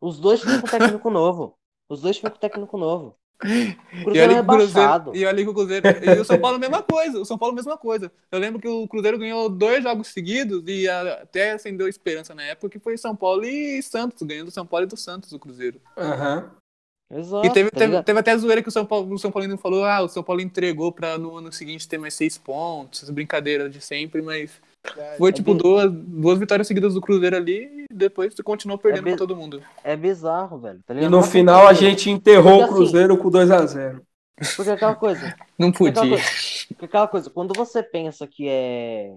Os 0.00 0.20
dois 0.20 0.40
times 0.40 0.60
com 0.60 0.68
técnico 0.68 1.10
novo. 1.10 1.58
Os 1.88 2.00
dois 2.00 2.16
times 2.16 2.32
com 2.32 2.38
técnico 2.38 2.78
novo. 2.78 3.16
O 3.44 3.46
E 3.46 4.04
Cruzeiro 4.04 4.28
que 4.28 4.34
o 4.34 4.36
rebaixado. 4.36 5.04
Cruzeiro, 5.10 5.16
e 5.16 5.26
olha 5.26 5.44
que 5.44 5.50
o 5.50 5.54
Cruzeiro. 5.54 5.86
E 5.88 6.20
o 6.20 6.24
São 6.24 6.40
Paulo, 6.40 6.60
mesma 6.60 6.82
coisa. 6.82 7.20
O 7.20 7.24
São 7.24 7.36
Paulo, 7.36 7.54
mesma 7.54 7.76
coisa. 7.76 8.10
Eu 8.30 8.38
lembro 8.38 8.60
que 8.60 8.68
o 8.68 8.86
Cruzeiro 8.86 9.18
ganhou 9.18 9.48
dois 9.48 9.82
jogos 9.82 10.08
seguidos 10.08 10.62
e 10.68 10.88
até 10.88 11.52
acendeu 11.52 11.88
esperança 11.88 12.34
na 12.34 12.44
época, 12.44 12.68
que 12.68 12.78
foi 12.78 12.96
São 12.96 13.16
Paulo 13.16 13.44
e 13.44 13.82
Santos, 13.82 14.22
ganhando 14.22 14.46
do 14.46 14.52
São 14.52 14.64
Paulo 14.64 14.86
e 14.86 14.88
do 14.88 14.96
Santos, 14.96 15.32
o 15.32 15.38
Cruzeiro. 15.40 15.80
Aham. 15.96 16.52
Exato. 17.10 17.46
E 17.46 17.52
teve, 17.52 17.70
tá 17.70 17.78
teve, 17.80 18.02
teve 18.02 18.18
até 18.20 18.30
a 18.30 18.36
zoeira 18.36 18.62
que 18.62 18.68
o 18.68 18.72
São 18.72 18.86
Paulo, 18.86 19.12
o 19.12 19.18
São 19.18 19.32
Paulino 19.32 19.58
falou: 19.58 19.84
ah, 19.84 20.02
o 20.02 20.08
São 20.08 20.22
Paulo 20.22 20.40
entregou 20.40 20.92
pra 20.92 21.18
no 21.18 21.36
ano 21.36 21.52
seguinte 21.52 21.88
ter 21.88 21.98
mais 21.98 22.14
seis 22.14 22.38
pontos, 22.38 23.00
essas 23.00 23.10
brincadeiras 23.10 23.72
de 23.72 23.80
sempre, 23.80 24.22
mas 24.22 24.60
foi 25.18 25.32
tipo 25.32 25.54
bi- 25.54 25.60
duas, 25.60 25.90
duas 25.92 26.38
vitórias 26.38 26.66
seguidas 26.66 26.94
do 26.94 27.00
Cruzeiro 27.00 27.36
ali 27.36 27.86
e 27.90 27.94
depois 27.94 28.34
continuou 28.42 28.78
perdendo 28.78 29.04
bi- 29.04 29.10
pra 29.10 29.18
todo 29.18 29.36
mundo. 29.36 29.62
É 29.82 29.96
bizarro, 29.96 30.58
velho. 30.58 30.80
tá 30.86 30.94
E 30.94 31.08
no 31.08 31.22
final 31.22 31.66
a 31.66 31.72
gente 31.72 32.10
enterrou 32.10 32.44
Porque 32.58 32.60
o 32.60 32.64
assim- 32.64 32.74
Cruzeiro 32.74 33.16
com 33.18 33.30
2x0. 33.30 34.00
Porque 34.56 34.70
é 34.70 34.74
aquela 34.74 34.94
coisa. 34.96 35.20
Não 35.58 35.68
Aquela 35.68 35.92
podia. 35.92 36.08
coisa, 36.16 36.24
porque 36.68 36.84
aquela 36.86 37.08
coisa, 37.08 37.30
quando 37.30 37.54
você 37.54 37.82
pensa 37.82 38.26
que 38.26 38.48
é 38.48 39.16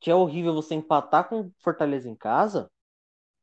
que 0.00 0.10
é 0.10 0.14
horrível 0.14 0.54
você 0.54 0.74
empatar 0.74 1.28
com 1.28 1.50
Fortaleza 1.62 2.08
em 2.08 2.14
casa, 2.14 2.70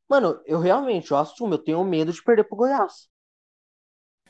mano, 0.08 0.40
eu 0.44 0.58
realmente, 0.58 1.10
eu 1.12 1.16
assumo, 1.16 1.54
eu 1.54 1.58
tenho 1.58 1.82
medo 1.84 2.12
de 2.12 2.22
perder 2.22 2.44
pro 2.44 2.56
Goiás. 2.56 3.08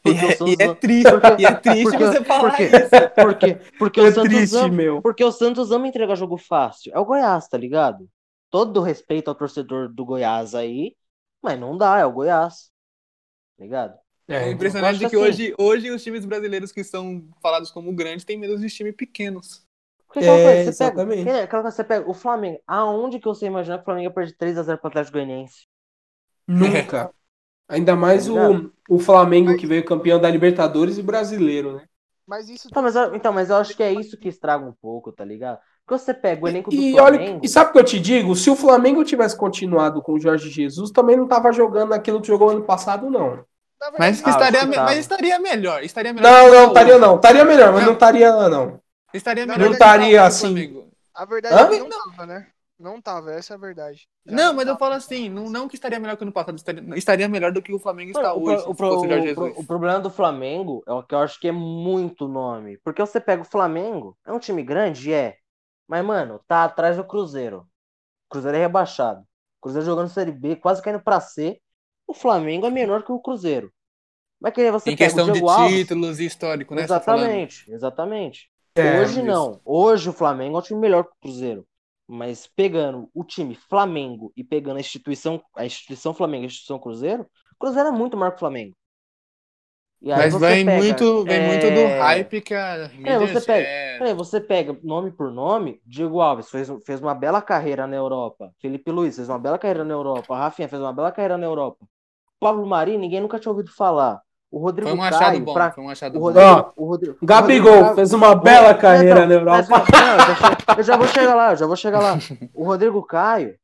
E 0.04 0.12
Porque 0.12 0.24
o 0.24 0.28
é, 0.28 0.36
Santos 0.36 0.54
e 0.58 0.62
é 0.62 0.74
triste, 0.74 1.10
porque- 1.10 1.42
e 1.42 1.46
é 1.46 1.54
triste 1.54 1.82
porque- 1.84 1.98
você 2.06 2.24
falar 2.24 2.50
porque- 2.50 2.62
isso. 2.64 2.90
Porque, 3.14 3.54
porque, 3.78 4.00
É 4.00 4.02
o 4.04 4.12
Santos 4.12 4.28
triste, 4.32 4.56
ama, 4.56 4.68
meu. 4.68 5.02
porque 5.02 5.24
o 5.24 5.32
Santos 5.32 5.70
ama 5.72 5.88
entregar 5.88 6.14
jogo 6.16 6.36
fácil. 6.36 6.92
É 6.94 6.98
o 6.98 7.04
Goiás, 7.04 7.48
tá 7.48 7.58
ligado? 7.58 8.08
Todo 8.50 8.80
respeito 8.80 9.28
ao 9.28 9.34
torcedor 9.34 9.88
do 9.88 10.04
Goiás 10.04 10.54
aí, 10.54 10.94
mas 11.42 11.58
não 11.58 11.76
dá, 11.76 11.98
é 11.98 12.06
o 12.06 12.12
Goiás. 12.12 12.70
Tá 13.58 13.64
ligado? 13.64 13.98
É 14.28 14.36
É, 14.48 14.50
impressionante 14.50 14.98
que 14.98 15.06
assim- 15.06 15.16
hoje, 15.16 15.54
hoje 15.58 15.90
os 15.90 16.02
times 16.02 16.24
brasileiros 16.24 16.70
que 16.70 16.84
são 16.84 17.24
falados 17.42 17.70
como 17.70 17.92
grandes 17.92 18.24
têm 18.24 18.38
medo 18.38 18.58
de 18.58 18.68
times 18.68 18.94
pequenos. 18.94 19.66
Porque 20.06 20.20
aquela 20.20 20.38
É, 20.38 20.44
coisa, 20.44 20.62
você 20.62 20.68
exatamente. 20.84 21.24
pega, 21.24 21.42
aquela 21.44 21.62
coisa, 21.62 21.76
você 21.76 21.84
pega 21.84 22.10
o 22.10 22.14
Flamengo. 22.14 22.60
Aonde 22.66 23.18
que 23.18 23.24
você 23.26 23.46
imaginar 23.46 23.76
que 23.78 23.82
o 23.82 23.84
Flamengo 23.84 24.04
ia 24.08 24.10
perder 24.14 24.36
3x0 24.36 24.78
pro 24.78 24.88
Atlético 24.88 25.14
Goianiense? 25.18 25.66
nunca. 26.48 27.10
Ainda 27.68 27.94
mais 27.94 28.26
Tá 28.26 28.32
o, 28.32 28.70
o 28.88 28.98
Flamengo 28.98 29.56
que 29.56 29.66
veio 29.66 29.84
campeão 29.84 30.20
da 30.20 30.30
Libertadores 30.30 30.98
e 30.98 31.02
brasileiro, 31.02 31.76
né? 31.76 31.84
Mas 32.26 32.48
isso 32.48 32.68
Então 32.68 32.82
mas, 32.82 32.94
eu, 32.94 33.14
então, 33.14 33.32
mas 33.32 33.50
eu 33.50 33.56
acho 33.56 33.74
que 33.76 33.82
é 33.82 33.92
isso 33.92 34.18
que 34.18 34.28
estraga 34.28 34.64
um 34.64 34.72
pouco, 34.72 35.12
tá 35.12 35.24
ligado? 35.24 35.58
Porque 35.86 36.02
você 36.02 36.12
pega 36.12 36.44
o 36.44 36.48
elenco 36.48 36.70
do 36.70 36.76
E 36.76 36.98
olha, 37.00 37.18
Flamengo. 37.18 37.40
e 37.42 37.48
sabe 37.48 37.70
o 37.70 37.72
que 37.72 37.78
eu 37.78 37.84
te 37.84 37.98
digo? 37.98 38.36
Se 38.36 38.50
o 38.50 38.56
Flamengo 38.56 39.04
tivesse 39.04 39.36
continuado 39.36 40.02
com 40.02 40.12
o 40.12 40.20
Jorge 40.20 40.50
Jesus, 40.50 40.90
também 40.90 41.16
não 41.16 41.26
tava 41.26 41.50
jogando 41.52 41.94
aquilo 41.94 42.20
que 42.20 42.26
jogou 42.28 42.50
ano 42.50 42.62
passado, 42.64 43.08
não. 43.10 43.44
Mas, 43.98 44.22
Ah, 44.24 44.30
estaria, 44.30 44.66
mas 44.66 44.98
estaria 44.98 45.38
melhor. 45.38 45.82
Estaria 45.84 46.12
melhor 46.12 46.30
Não, 46.30 46.52
não, 46.52 46.68
estaria 46.68 46.98
não. 46.98 47.16
Estaria 47.16 47.44
melhor, 47.44 47.72
mas 47.72 47.80
Não. 47.80 47.86
não 47.86 47.92
estaria, 47.94 48.48
não. 48.48 48.80
Estaria 49.14 49.46
Não 49.46 49.54
melhor. 49.54 49.68
que 49.68 49.72
estaria 49.74 50.24
assim. 50.24 50.46
Flamengo. 50.48 50.90
a 51.14 51.24
verdade 51.24 51.54
Hã? 51.54 51.64
é 51.64 51.68
que 51.68 51.78
não 51.78 51.88
tava, 51.88 52.26
né? 52.26 52.46
Não 52.78 53.00
tava, 53.00 53.32
essa 53.32 53.54
é 53.54 53.56
a 53.56 53.58
verdade. 53.58 54.08
Já 54.26 54.36
Não, 54.36 54.52
mas 54.54 54.66
eu 54.66 54.74
tava. 54.74 54.78
falo 54.78 54.94
assim, 54.94 55.28
não, 55.28 55.48
não 55.50 55.68
que 55.68 55.74
estaria 55.74 55.98
melhor 55.98 56.16
que 56.16 56.24
no 56.24 56.32
passado, 56.32 56.56
estaria, 56.56 56.82
estaria 56.96 57.28
melhor 57.28 57.52
do 57.52 57.62
que 57.62 57.72
o 57.72 57.78
Flamengo 57.78 58.10
está 58.12 58.32
o, 58.34 58.42
hoje, 58.44 58.64
o, 58.66 58.70
o 58.70 58.74
o 58.74 58.74
pro- 58.74 59.00
Jesus. 59.22 59.56
o 59.56 59.64
problema 59.64 60.00
do 60.00 60.10
Flamengo 60.10 60.82
é 60.86 60.92
o 60.92 61.02
que 61.02 61.14
eu 61.14 61.18
acho 61.18 61.40
que 61.40 61.48
é 61.48 61.52
muito 61.52 62.28
nome. 62.28 62.78
Porque 62.84 63.00
você 63.00 63.20
pega 63.20 63.42
o 63.42 63.44
Flamengo, 63.44 64.16
é 64.26 64.32
um 64.32 64.38
time 64.38 64.62
grande? 64.62 65.12
É. 65.12 65.36
Mas, 65.88 66.04
mano, 66.04 66.40
tá 66.46 66.64
atrás 66.64 66.96
do 66.96 67.04
Cruzeiro. 67.04 67.60
O 67.60 68.30
Cruzeiro 68.30 68.56
é 68.58 68.60
rebaixado. 68.60 69.20
O 69.22 69.62
Cruzeiro 69.62 69.86
jogando 69.86 70.08
Série 70.10 70.32
B, 70.32 70.56
quase 70.56 70.82
caindo 70.82 71.00
pra 71.02 71.20
C. 71.20 71.60
O 72.06 72.14
Flamengo 72.14 72.66
é 72.66 72.70
menor 72.70 73.04
que 73.04 73.12
o 73.12 73.20
Cruzeiro. 73.20 73.72
Mas 74.40 74.54
que 74.54 74.70
você 74.70 74.92
Em 74.92 74.96
pega 74.96 75.04
questão 75.06 75.30
o 75.30 75.32
de 75.32 75.40
Alves, 75.48 75.80
títulos 75.80 76.20
e 76.20 76.26
histórico, 76.26 76.74
né? 76.74 76.82
tá? 76.82 76.84
Exatamente, 76.84 77.70
exatamente. 77.72 78.50
É, 78.76 79.00
Hoje 79.00 79.22
não. 79.22 79.60
Hoje 79.64 80.10
o 80.10 80.12
Flamengo 80.12 80.56
é 80.56 80.60
um 80.60 80.62
time 80.62 80.80
melhor 80.80 81.04
que 81.04 81.10
o 81.10 81.20
Cruzeiro. 81.22 81.66
Mas 82.08 82.46
pegando 82.48 83.10
o 83.14 83.24
time 83.24 83.54
Flamengo 83.54 84.32
e 84.36 84.44
pegando 84.44 84.78
a 84.78 84.80
instituição, 84.80 85.42
a 85.56 85.66
instituição 85.66 86.14
Flamengo 86.14 86.44
a 86.44 86.46
instituição 86.46 86.78
Cruzeiro, 86.78 87.24
o 87.24 87.56
Cruzeiro 87.58 87.90
é 87.90 87.92
muito 87.92 88.16
maior 88.16 88.30
que 88.32 88.36
o 88.38 88.40
Flamengo. 88.40 88.76
Mas 90.12 90.30
você 90.30 90.56
vem, 90.56 90.64
pega, 90.64 91.04
muito, 91.04 91.24
vem 91.26 91.40
é, 91.40 91.40
muito 91.40 91.70
do 91.70 91.86
hype 91.86 92.40
que 92.40 92.54
a 92.54 92.88
mídia 92.88 93.16
você 93.18 93.40
pega- 93.40 93.70
gera. 93.70 94.10
é, 94.10 94.14
você 94.14 94.40
pega 94.40 94.78
nome 94.82 95.12
por 95.12 95.30
nome, 95.32 95.80
Diego 95.86 96.20
Alves 96.20 96.50
fez, 96.50 96.68
fez 96.86 97.00
uma 97.00 97.14
bela 97.14 97.42
carreira 97.42 97.86
na 97.86 97.96
Europa. 97.96 98.52
Felipe 98.60 98.90
Luiz 98.90 99.16
fez 99.16 99.28
uma 99.28 99.38
bela 99.38 99.58
carreira 99.58 99.84
na 99.84 99.94
Europa. 99.94 100.36
Rafinha 100.36 100.68
fez 100.68 100.80
uma 100.82 100.92
bela 100.92 101.12
carreira 101.12 101.38
na 101.38 101.46
Europa. 101.46 101.86
Pablo 102.40 102.66
Mari, 102.66 102.98
ninguém 102.98 103.20
nunca 103.22 103.40
tinha 103.40 103.52
ouvido 103.52 103.72
falar. 103.72 104.22
O 104.50 104.58
Rodrigo 104.58 104.88
Foi 104.88 104.98
um 104.98 105.02
achado 105.02 105.20
Caio, 105.20 105.44
bom, 105.44 105.52
pra- 105.54 105.72
foi 105.72 105.84
um 105.84 105.90
achado 105.90 106.16
o 106.16 106.20
bom. 106.20 106.24
Rodrigo, 106.26 106.46
Ó, 106.48 106.72
o 106.76 106.86
Rodrigo, 106.86 107.18
o 107.20 107.26
Gabigol 107.26 107.72
Rodrigo 107.74 107.94
fez 107.96 108.12
uma 108.14 108.34
bela 108.34 108.74
carreira 108.74 109.26
na 109.26 109.34
Europa. 109.34 109.68
mas, 109.68 109.88
não, 110.68 110.76
eu, 110.78 110.82
já 110.82 110.96
vou 110.96 111.06
chegar 111.06 111.34
lá, 111.34 111.50
eu 111.52 111.56
já 111.56 111.66
vou 111.66 111.76
chegar 111.76 112.00
lá. 112.00 112.14
O 112.54 112.64
Rodrigo 112.64 113.02
Caio, 113.04 113.58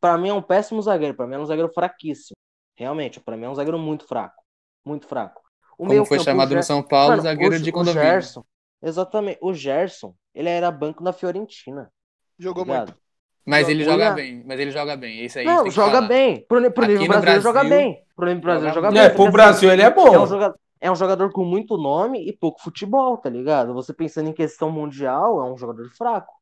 pra 0.00 0.16
mim 0.16 0.30
é 0.30 0.34
um 0.34 0.40
péssimo 0.40 0.80
zagueiro, 0.80 1.14
pra 1.14 1.26
mim 1.26 1.34
é 1.34 1.38
um 1.38 1.44
zagueiro 1.46 1.70
fraquíssimo. 1.72 2.34
Realmente, 2.76 3.20
pra 3.20 3.36
mim 3.36 3.44
é 3.44 3.48
um 3.50 3.54
zagueiro 3.54 3.78
muito 3.78 4.06
fraco, 4.06 4.42
muito 4.84 5.06
fraco. 5.06 5.42
O 5.72 5.84
Como 5.84 5.88
foi 5.90 5.96
meio-campo, 5.96 6.24
chamado 6.24 6.52
o 6.52 6.54
no 6.56 6.62
São 6.62 6.82
Paulo, 6.82 7.10
Mano, 7.10 7.22
zagueiro 7.22 7.54
o, 7.56 7.58
de 7.60 7.68
o 7.70 7.72
condomínio. 7.72 8.02
Gerson, 8.02 8.44
exatamente, 8.82 9.38
o 9.42 9.52
Gerson, 9.52 10.14
ele 10.34 10.48
era 10.48 10.70
banco 10.70 11.02
da 11.04 11.12
Fiorentina. 11.12 11.90
Jogou 12.38 12.64
ligado? 12.64 12.86
muito. 12.88 13.00
Mas 13.46 13.68
ele 13.68 13.82
Olha- 13.84 13.92
joga 13.92 14.10
bem, 14.12 14.42
mas 14.46 14.60
ele 14.60 14.70
joga 14.70 14.96
bem. 14.96 15.24
Isso 15.24 15.38
aí 15.38 15.44
tem 15.44 15.54
Não, 15.54 15.70
joga 15.70 15.92
falar. 15.96 16.08
bem. 16.08 16.44
Pro, 16.46 16.70
pro 16.72 16.86
nível 16.86 17.06
brasileiro 17.08 17.40
joga 17.40 17.60
Brasil, 17.60 17.76
bem. 17.78 18.04
Pro 18.14 18.26
nível 18.26 18.42
brasileiro 18.42 18.74
joga 18.74 18.86
joga 18.88 18.92
bem. 18.92 19.02
bem. 19.02 19.10
É, 19.10 19.14
pro 19.14 19.22
assim, 19.24 19.32
Brasil 19.32 19.72
ele 19.72 19.82
é 19.82 19.84
é 19.86 19.88
um, 19.90 19.94
bom. 19.94 20.26
jogador, 20.26 20.58
é 20.80 20.90
um 20.90 20.94
jogador 20.96 21.32
com 21.32 21.44
muito 21.44 21.76
nome 21.76 22.26
e 22.28 22.32
pouco 22.36 22.60
futebol, 22.62 23.16
tá 23.16 23.28
ligado? 23.30 23.72
Você 23.74 23.92
pensando 23.94 24.28
em 24.28 24.32
questão 24.32 24.70
mundial, 24.70 25.40
é 25.40 25.50
um 25.52 25.56
jogador 25.56 25.88
fraco. 25.96 26.32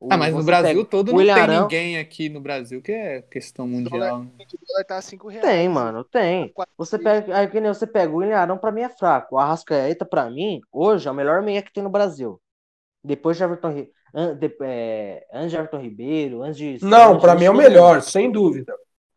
O- 0.00 0.08
Ah, 0.10 0.16
mas 0.16 0.34
no 0.34 0.42
Brasil 0.44 0.74
pega 0.76 0.84
todo 0.90 1.08
o 1.08 1.12
não 1.12 1.18
tem 1.18 1.26
Ilharão- 1.26 1.62
ninguém 1.62 1.98
aqui 1.98 2.28
no 2.28 2.40
Brasil 2.40 2.82
que 2.82 2.92
é 2.92 3.22
questão 3.22 3.66
mundial. 3.66 4.20
né? 4.24 4.30
Tá 4.86 5.00
5 5.00 5.28
reais. 5.28 5.46
Tem, 5.46 5.68
mano, 5.68 6.04
tem. 6.04 6.48
Quatro 6.52 6.74
Você 6.76 6.98
pega, 6.98 7.36
aí 7.36 7.48
que 7.48 7.60
nem 7.60 7.72
você 7.72 7.86
pega, 7.86 8.12
o 8.14 8.22
Ilharão 8.22 8.58
pra 8.58 8.70
mim 8.72 8.82
é 8.82 8.88
fraco. 8.88 9.36
O 9.36 9.38
Arrascaeta 9.38 10.04
pra 10.04 10.28
mim, 10.30 10.60
hoje, 10.70 11.08
é 11.08 11.10
o 11.10 11.14
melhor 11.14 11.42
meia 11.42 11.62
que 11.62 11.72
tem 11.72 11.82
no 11.82 11.90
Brasil. 11.90 12.40
Depois 13.02 13.36
de 13.36 13.44
Everton, 13.44 13.70
Ri- 13.70 13.80
an- 13.80 13.82
de, 13.82 13.90
é, 14.62 15.26
antes 15.32 15.50
de 15.50 15.56
Everton 15.56 15.78
Ribeiro, 15.80 16.42
antes 16.42 16.56
de 16.56 16.84
Não, 16.84 17.18
de 17.18 17.34
mim 17.36 17.44
é 17.44 17.50
o 17.50 17.54
melhor, 17.54 18.00
sem 18.02 18.30
dúvida. 18.30 18.74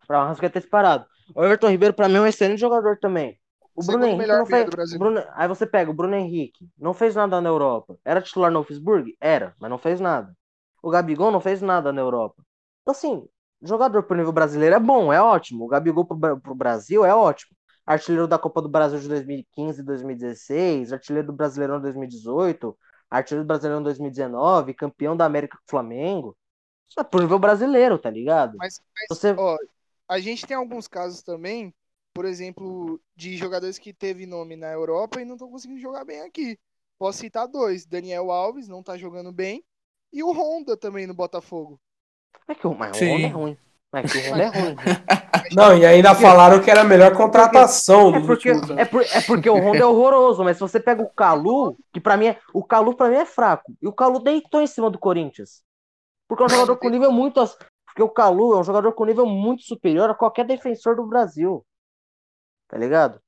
Pra 0.07 0.21
Arrascaeta 0.21 0.59
disparado. 0.59 1.05
O 1.35 1.43
Everton 1.43 1.69
Ribeiro 1.69 1.93
pra 1.93 2.07
mim 2.07 2.15
é 2.15 2.21
um 2.21 2.27
excelente 2.27 2.59
jogador 2.59 2.97
também. 2.97 3.37
O 3.75 3.83
Segundo 3.83 3.99
Bruno 4.01 4.05
Henrique 4.13 4.21
melhor 4.27 4.39
não 4.39 4.45
fez. 4.45 4.97
Bruno- 4.97 5.23
Aí 5.35 5.47
você 5.47 5.65
pega 5.67 5.91
o 5.91 5.93
Bruno 5.93 6.15
Henrique, 6.15 6.67
não 6.79 6.93
fez 6.93 7.13
nada 7.13 7.39
na 7.39 7.49
Europa. 7.49 7.95
Era 8.03 8.21
titular 8.21 8.49
no 8.51 8.59
Wolfsburg? 8.59 9.15
Era, 9.21 9.53
mas 9.59 9.69
não 9.69 9.77
fez 9.77 9.99
nada. 9.99 10.33
O 10.81 10.89
Gabigol 10.89 11.31
não 11.31 11.39
fez 11.39 11.61
nada 11.61 11.93
na 11.93 12.01
Europa. 12.01 12.41
Então, 12.81 12.91
assim, 12.91 13.27
jogador 13.61 14.03
pro 14.03 14.17
nível 14.17 14.31
brasileiro 14.31 14.75
é 14.75 14.79
bom, 14.79 15.13
é 15.13 15.21
ótimo. 15.21 15.65
O 15.65 15.67
Gabigol 15.67 16.05
pro, 16.05 16.39
pro 16.39 16.55
Brasil 16.55 17.05
é 17.05 17.13
ótimo. 17.13 17.55
Artilheiro 17.85 18.27
da 18.27 18.37
Copa 18.39 18.61
do 18.61 18.67
Brasil 18.69 18.99
de 18.99 19.07
2015 19.07 19.81
e 19.81 19.83
2016, 19.83 20.91
artilheiro 20.91 21.27
do 21.27 21.33
Brasileirão 21.33 21.79
2018, 21.79 22.75
artilheiro 23.09 23.43
do 23.43 23.47
Brasileirão 23.47 23.83
2019, 23.83 24.73
campeão 24.73 25.15
da 25.15 25.25
América 25.25 25.57
com 25.57 25.63
o 25.63 25.69
Flamengo. 25.69 26.37
Isso 26.89 26.99
é 26.99 27.03
pro 27.03 27.21
nível 27.21 27.39
brasileiro, 27.39 27.97
tá 27.97 28.09
ligado? 28.09 28.57
Mas, 28.57 28.81
mas, 28.95 29.17
Você- 29.17 29.33
ó, 29.33 29.57
a 30.07 30.19
gente 30.19 30.45
tem 30.45 30.55
alguns 30.55 30.87
casos 30.87 31.21
também, 31.21 31.73
por 32.13 32.25
exemplo, 32.25 32.99
de 33.15 33.35
jogadores 33.37 33.77
que 33.77 33.93
teve 33.93 34.25
nome 34.25 34.55
na 34.55 34.71
Europa 34.71 35.21
e 35.21 35.25
não 35.25 35.35
estão 35.35 35.49
conseguindo 35.49 35.79
jogar 35.79 36.05
bem 36.05 36.21
aqui. 36.21 36.57
Posso 36.97 37.19
citar 37.19 37.47
dois: 37.47 37.85
Daniel 37.85 38.31
Alves 38.31 38.67
não 38.67 38.81
tá 38.81 38.97
jogando 38.97 39.31
bem 39.31 39.63
e 40.11 40.23
o 40.23 40.31
Honda 40.31 40.75
também 40.75 41.05
no 41.05 41.13
Botafogo. 41.13 41.79
É 42.47 42.55
que 42.55 42.65
o, 42.65 42.73
mas 42.73 42.99
o. 42.99 43.05
Honda 43.05 43.27
é 43.27 43.29
ruim. 43.29 43.57
Mas 43.91 44.05
é 44.05 44.21
que 44.21 44.27
o 44.27 44.31
Honda 44.31 44.43
é 44.43 44.47
ruim. 44.59 44.75
Não, 45.55 45.77
e 45.77 45.85
ainda 45.85 46.13
falaram 46.13 46.61
que 46.61 46.69
era 46.69 46.81
a 46.81 46.83
melhor 46.83 47.15
contratação 47.15 48.15
É 48.15 48.19
porque, 48.25 48.49
é, 48.49 48.85
por- 48.85 49.03
é 49.03 49.21
porque 49.21 49.49
o 49.49 49.55
Honda 49.57 49.79
é 49.79 49.85
horroroso, 49.85 50.43
mas 50.43 50.57
se 50.57 50.61
você 50.61 50.79
pega 50.79 51.01
o 51.01 51.09
Calu, 51.09 51.77
que 51.93 51.99
pra 51.99 52.17
mim 52.17 52.27
é. 52.27 52.39
O 52.53 52.63
Calu 52.63 52.95
pra 52.95 53.09
mim 53.09 53.15
é 53.15 53.25
fraco. 53.25 53.73
E 53.81 53.87
o 53.87 53.93
Calu 53.93 54.19
deitou 54.19 54.61
em 54.61 54.67
cima 54.67 54.89
do 54.91 54.99
Corinthians. 54.99 55.63
Porque 56.27 56.43
é 56.43 56.45
um 56.45 56.49
jogador 56.49 56.75
com 56.77 56.89
nível 56.89 57.11
muito. 57.11 57.41
Porque 57.85 58.03
o 58.03 58.09
Calu 58.09 58.53
é 58.55 58.59
um 58.59 58.63
jogador 58.63 58.91
com 58.93 59.05
nível 59.05 59.25
muito 59.25 59.63
superior 59.63 60.09
a 60.09 60.15
qualquer 60.15 60.45
defensor 60.45 60.95
do 60.95 61.07
Brasil. 61.07 61.65
Tá 62.67 62.77
ligado? 62.77 63.19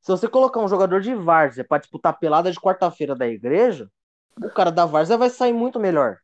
Se 0.00 0.12
você 0.12 0.28
colocar 0.28 0.60
um 0.60 0.68
jogador 0.68 1.00
de 1.00 1.14
Várzea 1.14 1.64
pra 1.66 1.78
disputar 1.78 2.12
a 2.12 2.16
pelada 2.16 2.52
de 2.52 2.60
quarta-feira 2.60 3.14
da 3.16 3.26
igreja, 3.26 3.88
o 4.40 4.50
cara 4.50 4.70
da 4.70 4.86
Várzea 4.86 5.18
vai 5.18 5.30
sair 5.30 5.52
muito 5.52 5.80
melhor. 5.80 6.18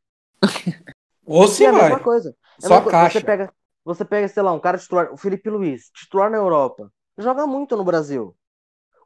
Ou 1.27 1.49
se 1.49 1.65
é 1.65 1.69
a 1.69 1.73
mesma 1.73 1.89
vai. 1.91 2.01
coisa. 2.01 2.35
É 2.63 2.69
Só 2.69 2.81
coisa. 2.81 2.93
caixa. 2.93 3.11
Você 3.11 3.21
pega, 3.21 3.53
você 3.85 4.05
pega, 4.05 4.29
sei 4.29 4.43
lá, 4.43 4.53
um 4.53 4.61
cara 4.61 4.79
titular, 4.79 5.13
o 5.13 5.17
Felipe 5.17 5.49
Luiz, 5.51 5.91
titular 5.95 6.31
na 6.31 6.37
Europa, 6.39 6.93
joga 7.19 7.47
muito 7.47 7.77
no 7.77 7.85
Brasil. 7.85 8.37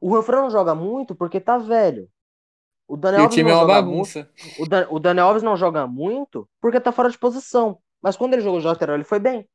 O 0.01 0.11
Juanfran 0.11 0.43
não 0.43 0.51
joga 0.51 0.75
muito 0.75 1.15
porque 1.17 1.41
tá 1.41 1.59
velho. 1.59 2.09
O 2.89 2.97
Daniel 2.97 3.23
E 3.23 3.25
o 3.25 3.29
Alves 3.29 3.35
time 3.35 3.51
é 3.51 3.55
não 3.55 3.57
uma 3.57 3.65
joga 3.65 3.81
bagunça. 3.81 4.21
muito. 4.21 4.31
O, 4.57 4.67
Dan- 4.67 4.89
o 4.91 5.01
Daniel 5.01 5.29
Alves 5.29 5.43
não 5.43 5.57
joga 5.57 5.87
muito 5.87 6.49
porque 6.61 6.81
tá 6.81 6.93
fora 6.93 7.11
de 7.11 7.19
posição. 7.19 7.81
Mas 8.03 8.17
quando 8.17 8.35
ele 8.35 8.43
jogou 8.43 8.61
de 8.61 8.67
lateral, 8.67 8.97
ele 8.97 9.05
foi 9.05 9.19
bem. 9.21 9.49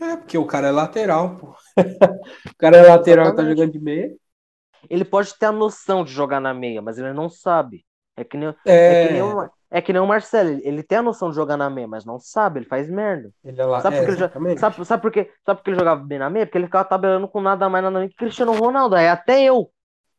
É, 0.00 0.16
porque 0.16 0.36
o 0.38 0.46
cara 0.46 0.68
é 0.68 0.70
lateral, 0.70 1.36
pô. 1.36 1.54
o 2.52 2.56
cara 2.58 2.76
é 2.78 2.82
lateral 2.82 3.28
e 3.28 3.34
tá 3.34 3.44
jogando 3.44 3.72
de 3.72 3.78
meia. 3.80 4.16
Ele 4.88 5.04
pode 5.04 5.36
ter 5.38 5.46
a 5.46 5.52
noção 5.52 6.04
de 6.04 6.12
jogar 6.12 6.40
na 6.40 6.52
meia, 6.54 6.82
mas 6.82 6.98
ele 6.98 7.12
não 7.12 7.28
sabe. 7.28 7.84
É 8.16 8.24
que 8.24 8.36
nem, 8.36 8.54
é 8.86 8.94
que 8.96 9.08
nem, 9.08 9.22
É, 9.22 9.22
o, 9.22 9.48
é 9.72 9.80
que 9.80 9.90
nem 9.90 10.02
o 10.02 10.06
Marcelo. 10.06 10.60
Ele, 10.62 10.82
tem 10.82 10.98
a 10.98 11.02
noção 11.02 11.30
de 11.30 11.34
jogar 11.34 11.56
na 11.56 11.70
meia, 11.70 11.88
mas 11.88 12.04
não 12.04 12.18
sabe, 12.20 12.60
ele 12.60 12.66
faz 12.66 12.90
merda. 12.90 13.32
ele 13.42 13.58
é 13.58 13.64
lá. 13.64 13.80
Sabe 13.80 13.96
é, 13.96 13.98
por 14.00 14.06
que 14.06 14.22
ele. 14.22 14.58
Sabe, 14.58 14.84
sabe, 14.84 15.02
por 15.02 15.10
quê? 15.10 15.30
sabe 15.46 15.58
por 15.58 15.64
que 15.64 15.70
ele 15.70 15.78
jogava 15.78 16.04
bem 16.04 16.18
na 16.18 16.28
meia? 16.28 16.44
Porque 16.44 16.58
ele 16.58 16.66
ficava 16.66 16.84
tabelando 16.84 17.26
com 17.26 17.40
nada 17.40 17.70
mais 17.70 17.82
nada 17.82 17.98
menos 17.98 18.12
que 18.12 18.18
Cristiano 18.18 18.52
Ronaldo. 18.52 18.94
Aí 18.94 19.08
até 19.08 19.42
eu. 19.42 19.70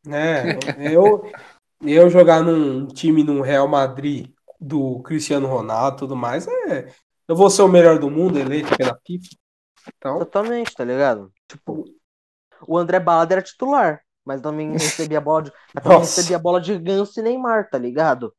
É, 0.08 0.58
eu, 0.92 1.30
eu 1.82 2.10
jogar 2.10 2.42
num 2.42 2.88
time 2.88 3.22
num 3.22 3.40
Real 3.40 3.68
Madrid 3.68 4.28
do 4.60 5.00
Cristiano 5.02 5.46
Ronaldo 5.46 5.96
e 5.96 6.00
tudo 6.00 6.16
mais, 6.16 6.48
é. 6.48 6.88
Eu 7.28 7.36
vou 7.36 7.48
ser 7.48 7.62
o 7.62 7.68
melhor 7.68 7.98
do 8.00 8.10
mundo 8.10 8.38
eleito 8.38 8.76
pela 8.76 8.98
FIFA. 9.06 9.28
Então, 9.96 10.16
Exatamente, 10.16 10.74
tá 10.74 10.84
ligado? 10.84 11.32
Tipo, 11.48 11.84
o 12.66 12.76
André 12.76 12.98
Balada 12.98 13.34
era 13.34 13.42
titular, 13.42 14.00
mas 14.24 14.40
também 14.40 14.72
recebia 14.74 15.20
bola 15.20 15.42
de, 15.42 15.52
também 15.80 15.98
recebia 16.00 16.38
bola 16.38 16.60
de 16.60 16.76
Ganso 16.76 17.20
e 17.20 17.22
Neymar, 17.22 17.70
tá 17.70 17.78
ligado? 17.78 18.34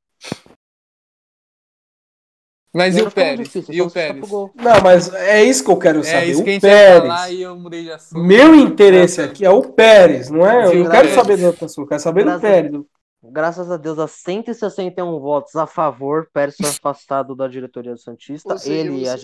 Mas 2.76 2.98
e 2.98 3.02
o 3.02 3.10
Pérez? 3.10 3.48
difícil, 3.48 3.74
E 3.74 3.82
o 3.82 3.90
Pérez? 3.90 4.30
não, 4.30 4.82
mas 4.84 5.14
é 5.14 5.44
isso 5.44 5.64
que 5.64 5.72
eu 5.72 5.78
quero 5.80 6.00
É 6.02 6.04
saber. 6.04 6.26
isso 6.28 6.44
que 6.44 6.50
a 6.52 6.58
o 6.58 6.62
Pérez. 6.62 7.02
falar 7.02 7.32
e 7.32 7.42
eu 7.42 7.56
mudei 7.58 7.84
de 7.84 7.92
assunto. 7.92 8.22
Meu 8.22 8.54
interesse 8.54 9.22
aqui 9.22 9.46
é 9.46 9.50
o 9.50 9.62
Pérez, 9.72 10.30
não 10.30 10.46
é? 10.46 10.66
Eu 10.68 10.74
não 10.76 10.82
o 10.82 10.90
quero 10.92 10.92
Pérez. 10.92 11.14
saber 11.14 11.38
do 11.38 11.46
outro 11.46 11.68
eu 11.82 11.88
quero 11.88 12.02
saber 12.02 12.22
do 12.22 12.26
Graças- 12.26 12.42
Pérez. 12.42 12.82
Graças 13.28 13.72
a 13.72 13.78
Deus, 13.78 13.98
a 13.98 14.08
161 14.08 15.20
votos 15.20 15.56
a 15.56 15.66
favor, 15.66 16.30
Pérez 16.34 16.56
foi 16.58 16.70
afastado 16.82 17.34
da 17.36 17.48
diretoria 17.48 17.94
do 17.94 18.00
Santista. 18.00 18.58
Seja, 18.58 18.74
ele, 18.78 19.02
e 19.04 19.08
a 19.10 19.16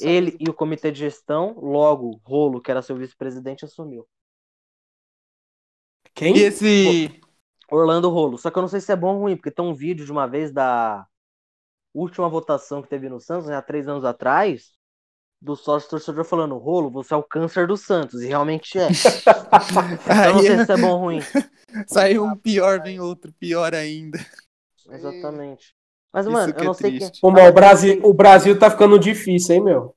ele 0.00 0.30
do- 0.32 0.36
e 0.38 0.50
o 0.50 0.54
comitê 0.54 0.92
de 0.92 1.00
gestão, 1.00 1.56
logo, 1.58 2.20
Rolo, 2.22 2.60
que 2.60 2.70
era 2.70 2.82
seu 2.82 2.94
vice-presidente, 2.96 3.64
assumiu. 3.64 4.06
Quem? 6.14 6.36
E 6.36 6.42
esse. 6.42 7.20
Orlando 7.70 8.10
Rolo. 8.10 8.36
Só 8.36 8.50
que 8.50 8.58
eu 8.58 8.62
não 8.62 8.68
sei 8.68 8.80
se 8.80 8.92
é 8.92 8.96
bom 8.96 9.14
ou 9.14 9.20
ruim, 9.22 9.36
porque 9.36 9.50
tem 9.50 9.64
um 9.64 9.74
vídeo 9.74 10.04
de 10.04 10.12
uma 10.12 10.26
vez 10.26 10.52
da 10.52 11.06
última 11.94 12.28
votação 12.28 12.82
que 12.82 12.88
teve 12.88 13.08
no 13.08 13.20
Santos, 13.20 13.46
né, 13.48 13.56
há 13.56 13.62
três 13.62 13.88
anos 13.88 14.04
atrás, 14.04 14.72
do 15.40 15.56
sócio 15.56 15.90
torcedor 15.90 16.24
falando, 16.24 16.58
rolo, 16.58 16.90
você 16.90 17.14
é 17.14 17.18
o 17.18 17.22
câncer 17.24 17.66
do 17.68 17.76
Santos, 17.76 18.22
e 18.22 18.28
realmente 18.28 18.78
é. 18.78 18.96
eu 20.22 20.32
não 20.32 20.42
sei 20.42 20.58
se 20.58 20.72
é 20.72 20.76
bom 20.76 20.92
ou 20.92 20.98
ruim. 21.00 21.28
saiu 21.86 22.24
um 22.24 22.36
pior, 22.36 22.80
vem 22.82 23.00
outro 23.00 23.32
pior 23.32 23.74
ainda. 23.74 24.18
Exatamente. 24.90 25.74
Mas, 26.12 26.26
Isso 26.26 26.28
mano, 26.28 26.54
que 26.54 26.64
eu 26.64 26.64
é 26.64 26.68
não 26.68 26.74
sei 26.74 26.92
triste. 26.92 26.92
quem. 26.92 27.12
Pô, 27.20 27.30
mas 27.30 27.48
o 27.48 27.52
eu 27.52 27.52
Brasil, 27.52 28.00
o 28.04 28.14
Brasil 28.14 28.58
tá 28.58 28.70
ficando 28.70 28.98
difícil, 28.98 29.56
hein, 29.56 29.62
meu? 29.64 29.94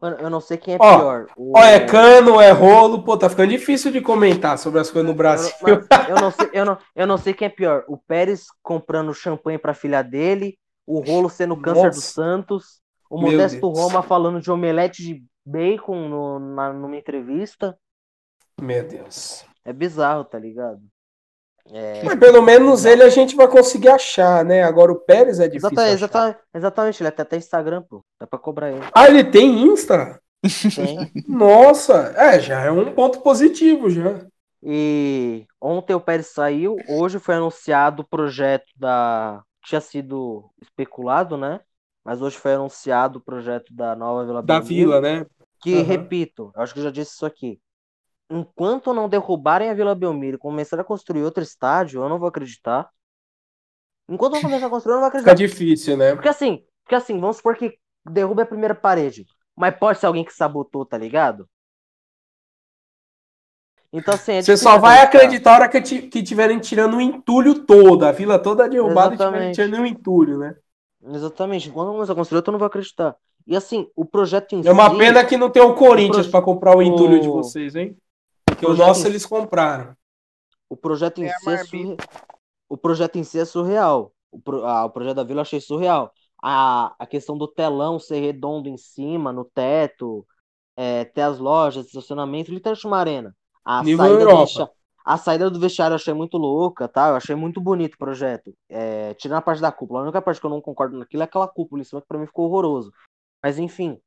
Mano, 0.00 0.16
eu 0.20 0.30
não 0.30 0.40
sei 0.40 0.56
quem 0.58 0.74
é 0.74 0.78
Ó, 0.78 0.84
pior. 0.88 1.30
O- 1.36 1.54
Ó, 1.54 1.62
é 1.62 1.80
cano, 1.86 2.40
é 2.40 2.50
rolo, 2.50 3.02
pô, 3.02 3.16
tá 3.16 3.30
ficando 3.30 3.50
difícil 3.50 3.90
de 3.90 4.00
comentar 4.00 4.58
sobre 4.58 4.80
as 4.80 4.90
coisas 4.90 5.10
no 5.10 5.16
Eu, 5.24 5.34
Brasil. 5.34 5.50
não- 5.50 5.58
mas 5.60 5.78
eu 6.04 6.18
não 6.18 6.30
sei, 6.30 6.50
eu 6.52 6.64
não, 6.64 6.78
eu 6.94 7.06
não 7.06 7.18
sei 7.18 7.34
quem 7.34 7.46
é 7.46 7.48
pior. 7.50 7.84
O 7.88 7.98
Pérez 7.98 8.46
comprando 8.62 9.12
champanhe 9.14 9.58
pra 9.58 9.74
filha 9.74 10.02
dele, 10.02 10.58
o 10.86 11.00
rolo 11.00 11.28
sendo 11.28 11.56
câncer 11.60 11.90
do 11.90 11.96
Nossa. 11.96 12.00
Santos, 12.00 12.80
o 13.10 13.20
Meu 13.20 13.32
Modesto 13.32 13.60
Deus. 13.60 13.78
Roma 13.78 14.02
falando 14.02 14.40
de 14.40 14.50
omelete 14.50 15.02
de 15.02 15.24
bacon 15.44 16.08
no, 16.08 16.38
na, 16.38 16.72
numa 16.72 16.96
entrevista. 16.96 17.76
Meu 18.60 18.86
Deus. 18.86 19.44
É 19.64 19.72
bizarro, 19.72 20.24
tá 20.24 20.38
ligado? 20.38 20.80
É, 21.70 22.02
Mas 22.04 22.18
pelo 22.18 22.40
menos 22.42 22.84
ele 22.84 23.02
a 23.02 23.08
gente 23.08 23.34
vai 23.34 23.48
conseguir 23.48 23.88
achar, 23.88 24.44
né? 24.44 24.62
Agora 24.62 24.92
o 24.92 25.00
Pérez 25.00 25.40
é 25.40 25.48
difícil. 25.48 25.68
exata- 25.70 25.82
achar. 25.82 25.94
exata- 25.94 26.40
exatamente, 26.54 27.02
ele 27.02 27.10
tem 27.10 27.22
até 27.22 27.36
Instagram, 27.36 27.82
pô. 27.82 28.04
Dá 28.20 28.26
pra 28.26 28.38
cobrar 28.38 28.70
ele. 28.70 28.80
Ah, 28.94 29.08
ele 29.08 29.24
tem 29.24 29.62
Insta? 29.64 30.20
Tem. 30.74 31.10
Nossa, 31.28 32.14
é, 32.16 32.38
já 32.38 32.60
é 32.62 32.70
um 32.70 32.94
ponto 32.94 33.20
positivo 33.20 33.90
já. 33.90 34.24
E 34.62 35.44
ontem 35.60 35.94
o 35.94 36.00
Pérez 36.00 36.28
saiu, 36.28 36.76
hoje 36.88 37.18
foi 37.18 37.34
anunciado 37.34 38.02
o 38.02 38.08
projeto 38.08 38.66
da. 38.76 39.42
Tinha 39.66 39.80
sido 39.80 40.50
especulado, 40.62 41.36
né? 41.36 41.60
Mas 42.04 42.22
hoje 42.22 42.38
foi 42.38 42.54
anunciado 42.54 43.18
o 43.18 43.22
projeto 43.22 43.74
da 43.74 43.96
nova 43.96 44.24
Vila 44.24 44.42
Da 44.42 44.60
Belmiro, 44.60 44.90
Vila, 44.90 45.00
né? 45.00 45.26
Que, 45.60 45.82
Aham. 45.82 45.82
repito, 45.82 46.52
eu 46.54 46.62
acho 46.62 46.72
que 46.72 46.80
eu 46.80 46.84
já 46.84 46.90
disse 46.90 47.12
isso 47.14 47.26
aqui. 47.26 47.60
Enquanto 48.30 48.94
não 48.94 49.08
derrubarem 49.08 49.70
a 49.70 49.74
Vila 49.74 49.94
Belmiro 49.94 50.36
e 50.36 50.40
começarem 50.40 50.82
a 50.82 50.86
construir 50.86 51.22
outro 51.24 51.42
estádio, 51.42 52.02
eu 52.02 52.08
não 52.08 52.18
vou 52.18 52.28
acreditar. 52.28 52.90
Enquanto 54.08 54.34
não 54.34 54.42
começar 54.42 54.66
a 54.66 54.70
construir, 54.70 54.94
eu 54.94 55.00
não 55.00 55.10
vou 55.10 55.18
Fica 55.18 55.34
acreditar. 55.34 55.34
difícil, 55.34 55.96
né? 55.96 56.14
Porque 56.14 56.28
assim, 56.28 56.64
porque 56.84 56.94
assim, 56.94 57.20
vamos 57.20 57.38
supor 57.38 57.56
que 57.56 57.78
derruba 58.04 58.42
a 58.42 58.46
primeira 58.46 58.74
parede. 58.74 59.26
Mas 59.56 59.76
pode 59.78 59.98
ser 59.98 60.06
alguém 60.06 60.24
que 60.24 60.32
sabotou, 60.32 60.86
tá 60.86 60.98
ligado? 60.98 61.48
Então, 63.92 64.14
assim, 64.14 64.32
é 64.32 64.42
Você 64.42 64.52
difícil 64.52 64.70
só 64.70 64.78
vai 64.78 65.00
acreditar 65.00 65.52
a 65.52 65.54
hora 65.54 65.68
que, 65.68 66.02
que 66.08 66.22
tiverem 66.22 66.58
tirando 66.58 66.96
o 66.96 67.00
entulho 67.00 67.64
todo, 67.64 68.04
a 68.04 68.12
vila 68.12 68.38
toda 68.38 68.68
derrubada 68.68 69.14
e 69.14 69.18
tiverem 69.18 69.50
Exatamente. 69.50 69.54
tirando 69.54 69.82
o 69.82 69.86
entulho, 69.86 70.38
né? 70.38 70.56
Exatamente. 71.04 71.70
Quando 71.70 71.92
começar 71.92 72.12
a 72.12 72.16
construir, 72.16 72.42
eu 72.46 72.52
não 72.52 72.58
vou 72.58 72.66
acreditar. 72.66 73.16
E 73.46 73.56
assim, 73.56 73.88
o 73.94 74.04
projeto 74.04 74.54
em 74.54 74.66
É 74.66 74.72
uma 74.72 74.90
si, 74.90 74.96
pena 74.98 75.24
que 75.24 75.36
não 75.36 75.48
tem 75.50 75.62
o 75.62 75.74
Corinthians 75.74 76.26
pro- 76.26 76.32
pra 76.32 76.42
comprar 76.42 76.76
o 76.76 76.82
entulho 76.82 77.20
de 77.20 77.28
o- 77.28 77.32
vocês, 77.32 77.76
hein? 77.76 77.96
Porque 78.44 78.64
o 78.64 78.68
projeto 78.70 78.86
nosso 78.88 79.06
em- 79.06 79.10
eles 79.10 79.24
compraram. 79.24 79.96
o 80.68 80.76
projeto 80.76 81.20
em 81.22 81.26
É 81.26 81.32
si 81.38 81.50
é 81.50 81.58
surre- 81.64 81.96
o 82.68 82.76
projeto 82.76 83.16
em 83.16 83.24
si 83.24 83.38
é 83.38 83.44
surreal. 83.44 84.12
O, 84.32 84.40
pro- 84.40 84.64
ah, 84.64 84.84
o 84.84 84.90
projeto 84.90 85.16
da 85.16 85.24
Vila 85.24 85.38
eu 85.38 85.42
achei 85.42 85.60
surreal. 85.60 86.12
A, 86.42 86.94
a 86.98 87.06
questão 87.06 87.38
do 87.38 87.46
telão 87.48 87.98
ser 87.98 88.20
redondo 88.20 88.68
em 88.68 88.76
cima, 88.76 89.32
no 89.32 89.44
teto, 89.44 90.26
é, 90.76 91.04
ter 91.04 91.22
as 91.22 91.38
lojas, 91.38 91.86
estacionamento, 91.86 92.52
literalmente 92.52 92.86
uma 92.86 92.98
arena. 92.98 93.34
A 93.66 93.82
Nível 93.82 93.98
saída, 93.98 94.18
do 94.24 94.30
Europa. 94.30 94.42
vesti- 94.42 94.70
a 95.04 95.16
saída 95.18 95.50
do 95.50 95.60
vestiário 95.60 95.92
eu 95.92 95.96
achei 95.96 96.14
muito 96.14 96.38
louca, 96.38 96.88
tá? 96.88 97.08
Eu 97.08 97.16
achei 97.16 97.34
muito 97.34 97.60
bonito 97.60 97.94
o 97.94 97.98
projeto. 97.98 98.54
É, 98.68 99.14
tirando 99.14 99.38
a 99.38 99.42
parte 99.42 99.60
da 99.60 99.72
cúpula. 99.72 100.00
A 100.00 100.02
única 100.04 100.22
parte 100.22 100.40
que 100.40 100.46
eu 100.46 100.50
não 100.50 100.60
concordo 100.60 100.98
naquilo 100.98 101.22
é 101.22 101.26
aquela 101.26 101.48
cúpula 101.48 101.82
em 101.82 101.84
cima, 101.84 102.00
que 102.00 102.08
pra 102.08 102.18
mim 102.18 102.26
ficou 102.26 102.46
horroroso. 102.46 102.92
Mas 103.42 103.58
enfim. 103.58 104.00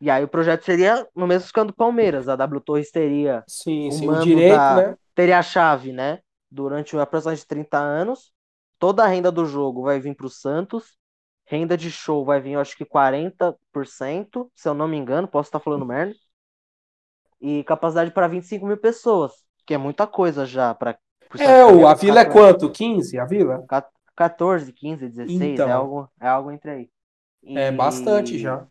E 0.00 0.10
aí 0.10 0.22
o 0.24 0.28
projeto 0.28 0.64
seria 0.64 1.06
no 1.14 1.26
mesmo 1.26 1.46
escândalo 1.46 1.72
do 1.72 1.76
Palmeiras. 1.76 2.28
A 2.28 2.36
W 2.36 2.60
Torres 2.60 2.90
teria 2.90 3.44
Sim, 3.46 3.90
O 3.90 3.98
sim, 3.98 4.08
o 4.08 4.24
direito, 4.24 4.48
da- 4.48 4.74
né? 4.88 4.96
teria 5.14 5.38
a 5.38 5.42
chave, 5.42 5.92
né? 5.92 6.20
Durante 6.50 6.96
aproximadamente 6.98 7.46
30 7.46 7.78
anos. 7.78 8.32
Toda 8.78 9.04
a 9.04 9.06
renda 9.06 9.30
do 9.32 9.46
jogo 9.46 9.82
vai 9.82 10.00
vir 10.00 10.14
para 10.14 10.26
o 10.26 10.30
Santos. 10.30 10.98
Renda 11.46 11.76
de 11.76 11.90
show 11.90 12.24
vai 12.24 12.40
vir, 12.40 12.52
eu 12.52 12.60
acho 12.60 12.76
que 12.76 12.84
40%, 12.84 14.50
se 14.54 14.68
eu 14.68 14.74
não 14.74 14.88
me 14.88 14.96
engano, 14.96 15.28
posso 15.28 15.48
estar 15.48 15.60
falando 15.60 15.84
merda. 15.86 16.14
E 17.44 17.64
capacidade 17.64 18.10
para 18.12 18.28
25 18.28 18.66
mil 18.66 18.78
pessoas, 18.78 19.32
que 19.66 19.74
é 19.74 19.78
muita 19.78 20.06
coisa 20.06 20.46
já 20.46 20.74
para 20.74 20.98
É, 21.38 21.64
o, 21.64 21.86
a 21.86 21.94
vila 21.94 22.20
é 22.20 22.24
quanto? 22.24 22.70
15? 22.70 23.18
A 23.18 23.24
vila? 23.24 23.64
14, 24.16 24.72
15, 24.72 25.08
16, 25.08 25.64
Então. 25.64 25.66
é, 25.66 25.70
algo, 25.72 26.10
é 26.20 26.28
algo 26.28 26.50
entre 26.50 26.70
aí. 26.70 26.90
É 27.52 27.72
E- 27.72 27.72
bastante 27.72 28.38
já. 28.38 28.64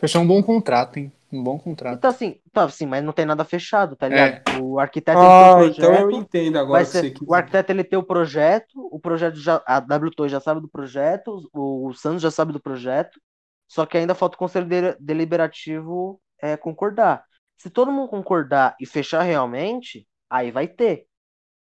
Fechou 0.00 0.22
um 0.22 0.26
bom 0.28 0.40
contrato, 0.40 0.98
hein? 0.98 1.12
Um 1.32 1.42
bom 1.42 1.58
contrato. 1.58 2.00
Então, 2.00 2.10
assim, 2.10 2.40
tá, 2.52 2.64
assim, 2.64 2.86
mas 2.86 3.04
não 3.04 3.12
tem 3.12 3.26
nada 3.26 3.44
fechado, 3.44 3.94
tá 3.96 4.08
ligado? 4.08 4.34
O 4.46 4.78
arquiteto 4.78 5.30
Ah, 5.30 5.32
tem 5.32 5.50
então 5.66 5.94
eu 5.96 6.10
projeto, 6.10 6.10
entendo 6.10 6.58
agora 6.58 6.82
vai 6.82 6.84
o 6.84 6.86
que 6.86 6.92
você 6.92 7.10
ser, 7.10 7.10
quis 7.10 7.26
o 7.26 7.34
arquiteto 7.34 7.70
ele 7.72 7.84
tem 7.84 7.98
o 7.98 8.02
projeto, 8.02 8.88
o 8.92 8.98
projeto 8.98 9.36
já, 9.36 9.62
a 9.66 9.80
W2 9.80 10.32
já 10.32 10.40
sabe 10.40 10.60
do 10.60 10.68
projeto, 10.68 11.48
o, 11.52 11.88
o 11.88 11.94
Santos 11.94 12.22
já 12.22 12.30
sabe 12.30 12.52
do 12.52 12.60
projeto, 12.60 13.20
só 13.68 13.84
que 13.86 13.96
ainda 13.98 14.14
falta 14.14 14.36
o 14.36 14.38
conselho 14.38 14.66
de- 14.66 14.96
deliberativo 15.00 16.20
é, 16.42 16.56
concordar. 16.56 17.24
Se 17.58 17.70
todo 17.70 17.92
mundo 17.92 18.08
concordar 18.08 18.76
e 18.80 18.86
fechar 18.86 19.22
realmente, 19.22 20.06
aí 20.30 20.50
vai 20.50 20.68
ter. 20.68 21.06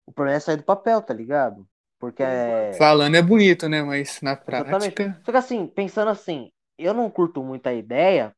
O 0.06 0.12
problema 0.12 0.36
é 0.38 0.40
sair 0.40 0.56
do 0.58 0.64
papel, 0.64 1.02
tá 1.02 1.14
ligado? 1.14 1.66
Porque 1.98 2.22
é. 2.22 2.72
Falando 2.78 3.16
é 3.16 3.22
bonito, 3.22 3.68
né? 3.68 3.82
Mas 3.82 4.20
na 4.22 4.36
Exatamente. 4.36 4.94
prática. 4.94 5.20
Só 5.24 5.32
que 5.32 5.38
assim, 5.38 5.66
pensando 5.66 6.08
assim, 6.10 6.50
eu 6.78 6.94
não 6.94 7.10
curto 7.10 7.42
muito 7.42 7.66
a 7.66 7.74
ideia 7.74 8.34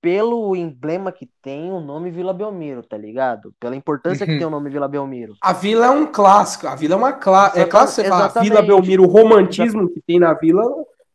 pelo 0.00 0.54
emblema 0.54 1.10
que 1.10 1.28
tem 1.42 1.72
o 1.72 1.80
nome 1.80 2.10
Vila 2.10 2.32
Belmiro, 2.32 2.82
tá 2.82 2.96
ligado? 2.96 3.52
Pela 3.58 3.74
importância 3.74 4.26
que 4.26 4.32
Uhum. 4.32 4.38
tem 4.38 4.46
o 4.46 4.50
nome 4.50 4.70
Vila 4.70 4.86
Belmiro. 4.88 5.34
A 5.42 5.52
vila 5.52 5.86
é 5.86 5.90
um 5.90 6.06
clássico, 6.06 6.66
a 6.66 6.74
vila 6.74 6.94
é 6.94 6.96
uma 6.98 7.12
clássica. 7.12 7.58
É 7.58 7.62
Exata- 7.62 7.70
clássico 7.72 8.02
você 8.02 8.08
falar 8.08 8.26
exatamente. 8.26 8.50
Vila 8.50 8.62
Belmiro, 8.62 9.02
o 9.04 9.06
romantismo 9.06 9.88
que 9.88 10.00
tem 10.02 10.20
na 10.20 10.32
vila 10.34 10.62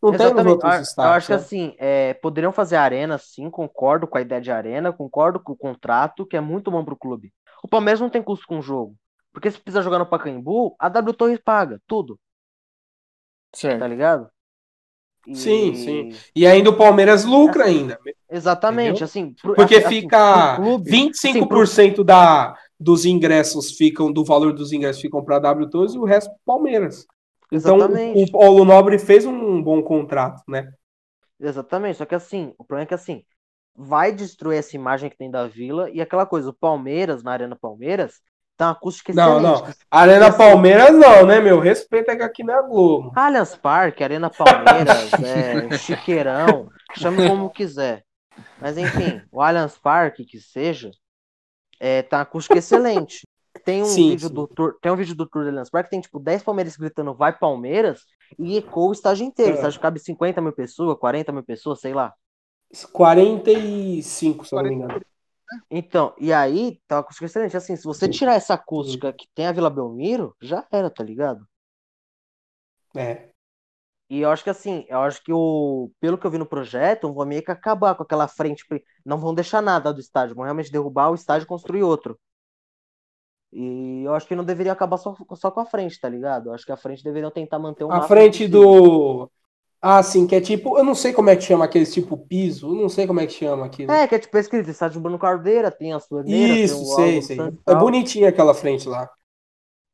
não 0.02 0.12
tem 0.18 0.26
Exatamente. 0.26 0.52
outros 0.54 0.74
Eu- 0.74 0.78
Eu 0.80 0.84
estados. 0.84 1.18
acho 1.18 1.28
que 1.28 1.34
né? 1.34 1.38
assim, 1.40 1.76
é, 1.78 2.14
poderiam 2.16 2.52
fazer 2.52 2.76
arena, 2.78 3.18
sim, 3.18 3.50
concordo 3.50 4.08
com 4.08 4.18
a 4.18 4.22
ideia 4.22 4.42
de 4.42 4.52
arena, 4.52 4.92
concordo 4.92 5.40
com 5.40 5.54
o 5.54 5.58
contrato, 5.58 6.26
que 6.26 6.36
é 6.36 6.42
muito 6.42 6.72
bom 6.72 6.84
pro 6.84 6.96
clube. 6.98 7.32
O 7.64 7.68
Palmeiras 7.68 8.00
não 8.02 8.10
tem 8.10 8.24
custo 8.24 8.46
com 8.48 8.60
o 8.60 8.62
jogo. 8.62 8.96
Porque 9.34 9.50
se 9.50 9.60
precisar 9.60 9.82
jogar 9.82 10.00
no 10.00 10.06
Pacaembu, 10.06 10.76
a 10.78 10.90
W 10.90 11.14
Torres 11.14 11.40
paga 11.44 11.80
tudo, 11.88 12.16
tá 13.52 13.58
Certo. 13.60 13.86
ligado? 13.86 14.30
E- 15.28 15.36
Sim, 15.36 15.74
sim. 15.76 16.10
E 16.36 16.48
ainda 16.48 16.70
o 16.72 16.76
Palmeiras 16.78 17.24
lucra 17.24 17.66
ainda. 17.66 17.98
Exatamente, 18.30 18.90
Entendeu? 18.90 19.06
assim, 19.06 19.34
pro- 19.42 19.54
Porque 19.54 19.76
assim, 19.76 20.02
fica 20.02 20.56
pro 20.56 20.64
clube, 20.64 20.90
25% 20.90 22.04
da, 22.04 22.58
dos 22.80 23.06
ingressos 23.06 23.72
ficam, 23.78 24.12
do 24.12 24.26
valor 24.26 24.52
dos 24.54 24.74
ingressos 24.74 25.02
ficam 25.02 25.24
para 25.24 25.38
a 25.38 25.40
W12 25.40 25.96
e 25.96 26.00
o 26.00 26.06
resto 26.06 26.30
pro 26.32 26.40
Palmeiras. 26.46 27.06
Então 27.52 27.78
Exatamente. 27.78 28.22
o, 28.22 28.24
o 28.24 28.32
Paulo 28.32 28.66
Nobre 28.66 28.98
fez 29.00 29.26
um 29.26 29.62
bom 29.62 29.82
contrato, 29.84 30.44
né? 30.48 30.72
Exatamente, 31.40 31.98
só 31.98 32.06
que 32.06 32.16
assim, 32.16 32.54
o 32.58 32.64
problema 32.64 32.84
é 32.84 32.88
que 32.88 32.94
assim, 32.94 33.26
vai 33.76 34.12
destruir 34.12 34.60
essa 34.60 34.76
imagem 34.76 35.10
que 35.10 35.18
tem 35.18 35.30
da 35.30 35.48
Vila 35.48 35.90
e 35.90 36.00
aquela 36.00 36.26
coisa, 36.26 36.50
o 36.50 36.54
Palmeiras, 36.54 37.24
na 37.24 37.32
Arena 37.32 37.56
Palmeiras, 37.56 38.22
tá 38.56 38.68
uma 38.68 38.72
acústica 38.74 39.12
Não, 39.12 39.40
excelente. 39.40 39.64
não. 39.64 39.74
Arena 39.90 40.28
assim- 40.28 40.38
Palmeiras 40.38 40.92
não, 40.92 41.26
né, 41.26 41.40
meu? 41.40 41.60
Respeita 41.60 42.16
que 42.16 42.22
aqui 42.24 42.44
não 42.44 42.54
é 42.54 42.62
Globo. 42.68 43.12
Allianz 43.16 43.56
Parque, 43.56 44.04
Arena 44.04 44.30
Palmeiras, 44.30 45.12
é, 45.24 45.72
Chiqueirão, 45.72 46.70
chame 46.94 47.22
como 47.22 47.50
quiser. 47.50 48.06
Mas 48.60 48.78
enfim, 48.78 49.22
o 49.32 49.42
Allianz 49.42 49.78
Parque, 49.78 50.26
que 50.26 50.40
seja, 50.40 50.92
é, 51.80 52.04
tá 52.04 52.18
uma 52.18 52.24
acústica 52.24 52.60
excelente. 52.60 53.28
Tem 53.66 53.84
um, 53.84 53.88
Sim, 53.88 54.08
vídeo 54.08 54.30
sim. 54.30 54.36
Do 54.36 54.48
tour, 54.48 54.78
tem 54.82 54.92
um 54.92 54.96
vídeo 54.96 55.16
do 55.16 55.28
Tour 55.28 55.44
do 55.44 55.50
Allianz 55.50 55.70
Parque, 55.70 55.90
tem 55.90 56.02
tipo 56.02 56.20
10 56.20 56.42
palmeiras 56.44 56.76
gritando 56.78 57.14
vai 57.16 57.38
Palmeiras 57.38 58.02
e 58.40 58.58
ecoa 58.58 58.90
o 58.90 58.92
estádio 58.94 59.26
inteiro. 59.26 59.52
O 59.52 59.56
É. 59.56 59.56
estádio 59.56 59.82
cabe 59.82 60.00
50 60.00 60.42
mil 60.42 60.54
pessoas, 60.54 60.98
40 60.98 61.32
mil 61.32 61.44
pessoas, 61.44 61.80
sei 61.82 61.94
lá. 61.94 62.14
45, 62.92 64.46
se 64.46 64.54
eu 64.56 64.60
não 64.62 64.70
me 64.70 64.76
engano. 64.76 65.02
Então, 65.70 66.14
e 66.20 66.32
aí, 66.32 66.80
tá 66.88 66.96
uma 66.96 67.02
acústica 67.02 67.26
excelente. 67.26 67.58
Assim, 67.58 67.76
se 67.76 67.84
você 67.84 68.08
tirar 68.08 68.36
essa 68.36 68.54
acústica 68.54 69.12
que 69.14 69.28
tem 69.34 69.48
a 69.48 69.52
Vila 69.52 69.70
Belmiro, 69.70 70.36
já 70.42 70.66
era, 70.72 70.90
tá 70.90 71.04
ligado? 71.04 71.46
É. 72.96 73.32
E 74.10 74.20
eu 74.20 74.30
acho 74.30 74.44
que 74.44 74.50
assim, 74.50 74.86
eu 74.90 75.00
acho 75.02 75.24
que 75.24 75.32
o, 75.34 75.90
pelo 76.00 76.18
que 76.18 76.26
eu 76.28 76.32
vi 76.32 76.38
no 76.38 76.46
projeto, 76.46 77.14
vão 77.14 77.26
meio 77.26 77.44
que 77.44 77.52
acabar 77.52 77.96
com 77.96 78.04
aquela 78.04 78.28
frente, 78.28 78.66
pri- 78.68 78.84
não 79.06 79.18
vão 79.18 79.34
deixar 79.34 79.62
nada 79.62 79.94
do 79.94 80.02
estádio, 80.02 80.36
vão 80.36 80.44
realmente 80.44 80.72
derrubar 80.72 81.10
o 81.12 81.16
estádio 81.16 81.46
e 81.46 81.48
construir 81.48 81.84
outro. 81.84 82.20
E 83.54 84.04
eu 84.06 84.14
acho 84.16 84.28
que 84.28 84.36
não 84.36 84.46
deveria 84.46 84.72
acabar 84.74 84.98
só, 84.98 85.16
só 85.36 85.52
com 85.52 85.60
a 85.60 85.66
frente, 85.66 86.00
tá 86.00 86.10
ligado? 86.10 86.50
Eu 86.50 86.54
acho 86.54 86.66
que 86.66 86.72
a 86.72 86.78
frente 86.78 87.04
deveriam 87.04 87.32
tentar 87.32 87.60
manter 87.60 87.84
o 87.84 87.92
A 87.92 88.02
frente 88.02 88.48
possível. 88.48 88.48
do. 88.48 89.30
Ah, 89.82 90.04
sim, 90.04 90.28
que 90.28 90.36
é 90.36 90.42
tipo. 90.42 90.78
Eu 90.78 90.84
não 90.84 90.96
sei 90.96 91.14
como 91.14 91.30
é 91.30 91.36
que 91.36 91.44
chama 91.44 91.66
aquele 91.66 91.86
tipo 91.86 92.18
piso. 92.18 92.70
Eu 92.70 92.76
não 92.82 92.90
sei 92.90 93.08
como 93.08 93.20
é 93.20 93.28
que 93.28 93.34
chama 93.34 93.66
aquilo. 93.66 94.00
É, 94.00 94.08
que 94.08 94.16
é 94.16 94.20
tipo 94.20 94.38
escrito, 94.38 94.70
estádio 94.70 95.02
Bruno 95.02 95.20
Cardeira, 95.20 95.72
tem 95.72 95.94
as 95.94 96.08
torneiras, 96.08 96.62
Isso, 96.64 96.86
tem 96.86 96.86
sei, 96.86 97.22
sei. 97.22 97.54
É 97.68 97.76
bonitinha 97.76 98.30
aquela 98.30 98.54
frente 98.54 98.88
lá. 98.88 99.10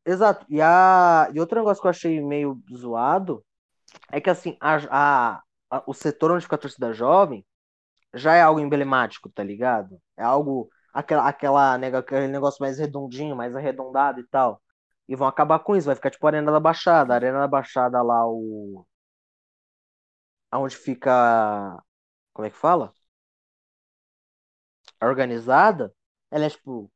Exato. 0.06 0.46
E, 0.50 0.62
a... 0.62 1.30
e 1.34 1.40
outro 1.40 1.58
negócio 1.60 1.82
que 1.82 1.88
eu 1.88 1.92
achei 1.92 2.22
meio 2.22 2.62
zoado 2.76 3.44
é 4.12 4.22
que 4.22 4.30
assim, 4.30 4.58
a, 4.62 4.78
a- 5.38 5.44
a- 5.72 5.84
o 5.88 5.94
setor 5.94 6.32
onde 6.32 6.44
fica 6.44 6.56
a 6.56 6.60
torcida 6.60 6.94
jovem 6.94 7.46
já 8.14 8.36
é 8.36 8.42
algo 8.42 8.60
emblemático, 8.62 9.30
tá 9.30 9.44
ligado? 9.44 10.00
É 10.18 10.24
algo, 10.24 10.70
aquela, 11.00 11.28
aquela, 11.28 11.78
nega- 11.78 12.00
aquele 12.00 12.28
negócio 12.28 12.62
mais 12.62 12.80
redondinho, 12.80 13.36
mais 13.36 13.56
arredondado 13.56 14.20
e 14.20 14.28
tal. 14.28 14.62
E 15.08 15.16
vão 15.16 15.28
acabar 15.28 15.60
com 15.60 15.76
isso, 15.76 15.88
vai 15.88 15.96
ficar 15.96 16.10
tipo 16.12 16.26
a 16.28 16.30
Arena 16.32 16.52
da 16.52 16.60
Baixada. 16.60 17.14
A 17.14 17.16
Arena 17.18 17.40
da 17.40 17.48
Baixada 17.48 18.02
lá, 18.02 18.26
o. 18.28 18.86
Aonde 20.52 20.76
fica. 20.78 21.82
Como 22.34 22.48
é 22.48 22.52
que 22.52 22.58
fala? 22.58 22.94
A 25.02 25.08
organizada, 25.08 25.92
ela 26.32 26.46
é 26.46 26.50
tipo. 26.52 26.92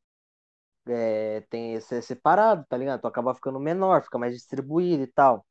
é, 0.88 1.42
tem 1.50 1.74
esse 1.76 2.02
separado, 2.02 2.66
tá 2.70 2.78
ligado? 2.78 3.00
Então 3.00 3.10
acaba 3.10 3.34
ficando 3.36 3.60
menor, 3.60 4.04
fica 4.04 4.18
mais 4.20 4.34
distribuído 4.36 5.04
e 5.04 5.08
tal. 5.08 5.46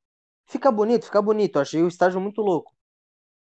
Fica 0.49 0.73
bonito, 0.73 1.07
fica 1.07 1.23
bonito. 1.23 1.57
Eu 1.59 1.63
achei 1.63 1.83
o 1.83 1.89
estádio 1.89 2.21
muito 2.21 2.43
louco. 2.43 2.73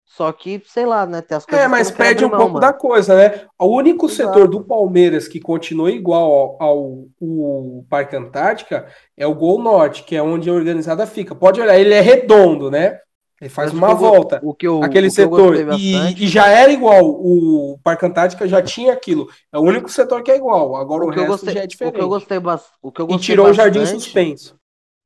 Só 0.07 0.31
que, 0.31 0.61
sei 0.65 0.85
lá, 0.85 1.05
né? 1.05 1.21
Tem 1.21 1.37
as 1.37 1.45
coisas 1.45 1.65
É, 1.65 1.67
mas 1.67 1.89
eu 1.89 1.95
perde 1.95 2.25
um 2.25 2.29
pouco 2.29 2.53
mão, 2.53 2.59
da 2.61 2.67
mano. 2.67 2.79
coisa, 2.79 3.15
né? 3.15 3.45
O 3.59 3.67
único 3.67 4.05
Exato. 4.05 4.15
setor 4.15 4.47
do 4.47 4.63
Palmeiras 4.63 5.27
que 5.27 5.39
continua 5.39 5.91
igual 5.91 6.57
ao, 6.59 6.63
ao, 6.63 7.05
o 7.19 7.85
Parque 7.89 8.15
Antártica 8.15 8.87
é 9.17 9.27
o 9.27 9.35
Gol 9.35 9.61
Norte, 9.61 10.03
que 10.03 10.15
é 10.15 10.23
onde 10.23 10.49
a 10.49 10.53
organizada 10.53 11.05
fica. 11.05 11.35
Pode 11.35 11.59
olhar, 11.61 11.77
ele 11.77 11.93
é 11.93 11.99
redondo, 11.99 12.71
né? 12.71 12.99
Ele 13.39 13.49
faz 13.49 13.71
Mas 13.71 13.73
o 13.73 13.77
uma 13.85 13.87
que 13.87 13.93
eu 13.93 13.97
volta. 13.97 14.39
O 14.43 14.53
que 14.55 14.67
eu, 14.67 14.81
aquele 14.81 15.09
o 15.09 15.13
que 15.13 15.21
eu 15.21 15.25
setor. 15.25 15.57
gostei 15.57 15.61
E, 15.77 15.91
bastante- 15.93 16.23
e 16.23 16.27
já 16.27 16.47
era 16.47 16.71
igual. 16.71 17.05
O 17.05 17.77
Parque 17.83 18.05
Antártica 18.05 18.47
já 18.47 18.61
tinha 18.63 18.93
aquilo. 18.93 19.27
É 19.53 19.59
o 19.59 19.61
único 19.61 19.89
setor 19.91 20.23
que 20.23 20.31
é 20.31 20.37
igual. 20.37 20.75
Agora 20.75 21.03
o, 21.05 21.09
o 21.09 21.11
que 21.11 21.19
eu 21.19 21.23
resto 21.23 21.31
gostei, 21.45 21.53
já 21.53 21.59
é 21.59 21.63
o 21.63 21.67
diferente. 21.67 21.93
que 21.95 22.01
eu 22.01 22.09
gostei, 22.09 22.37
o 22.81 22.91
que 22.91 23.01
eu 23.01 23.05
E 23.05 23.07
gostei 23.09 23.25
tirou 23.25 23.47
o 23.47 23.53
Jardim 23.53 23.79
bastante- 23.81 24.01
Suspenso. 24.03 24.57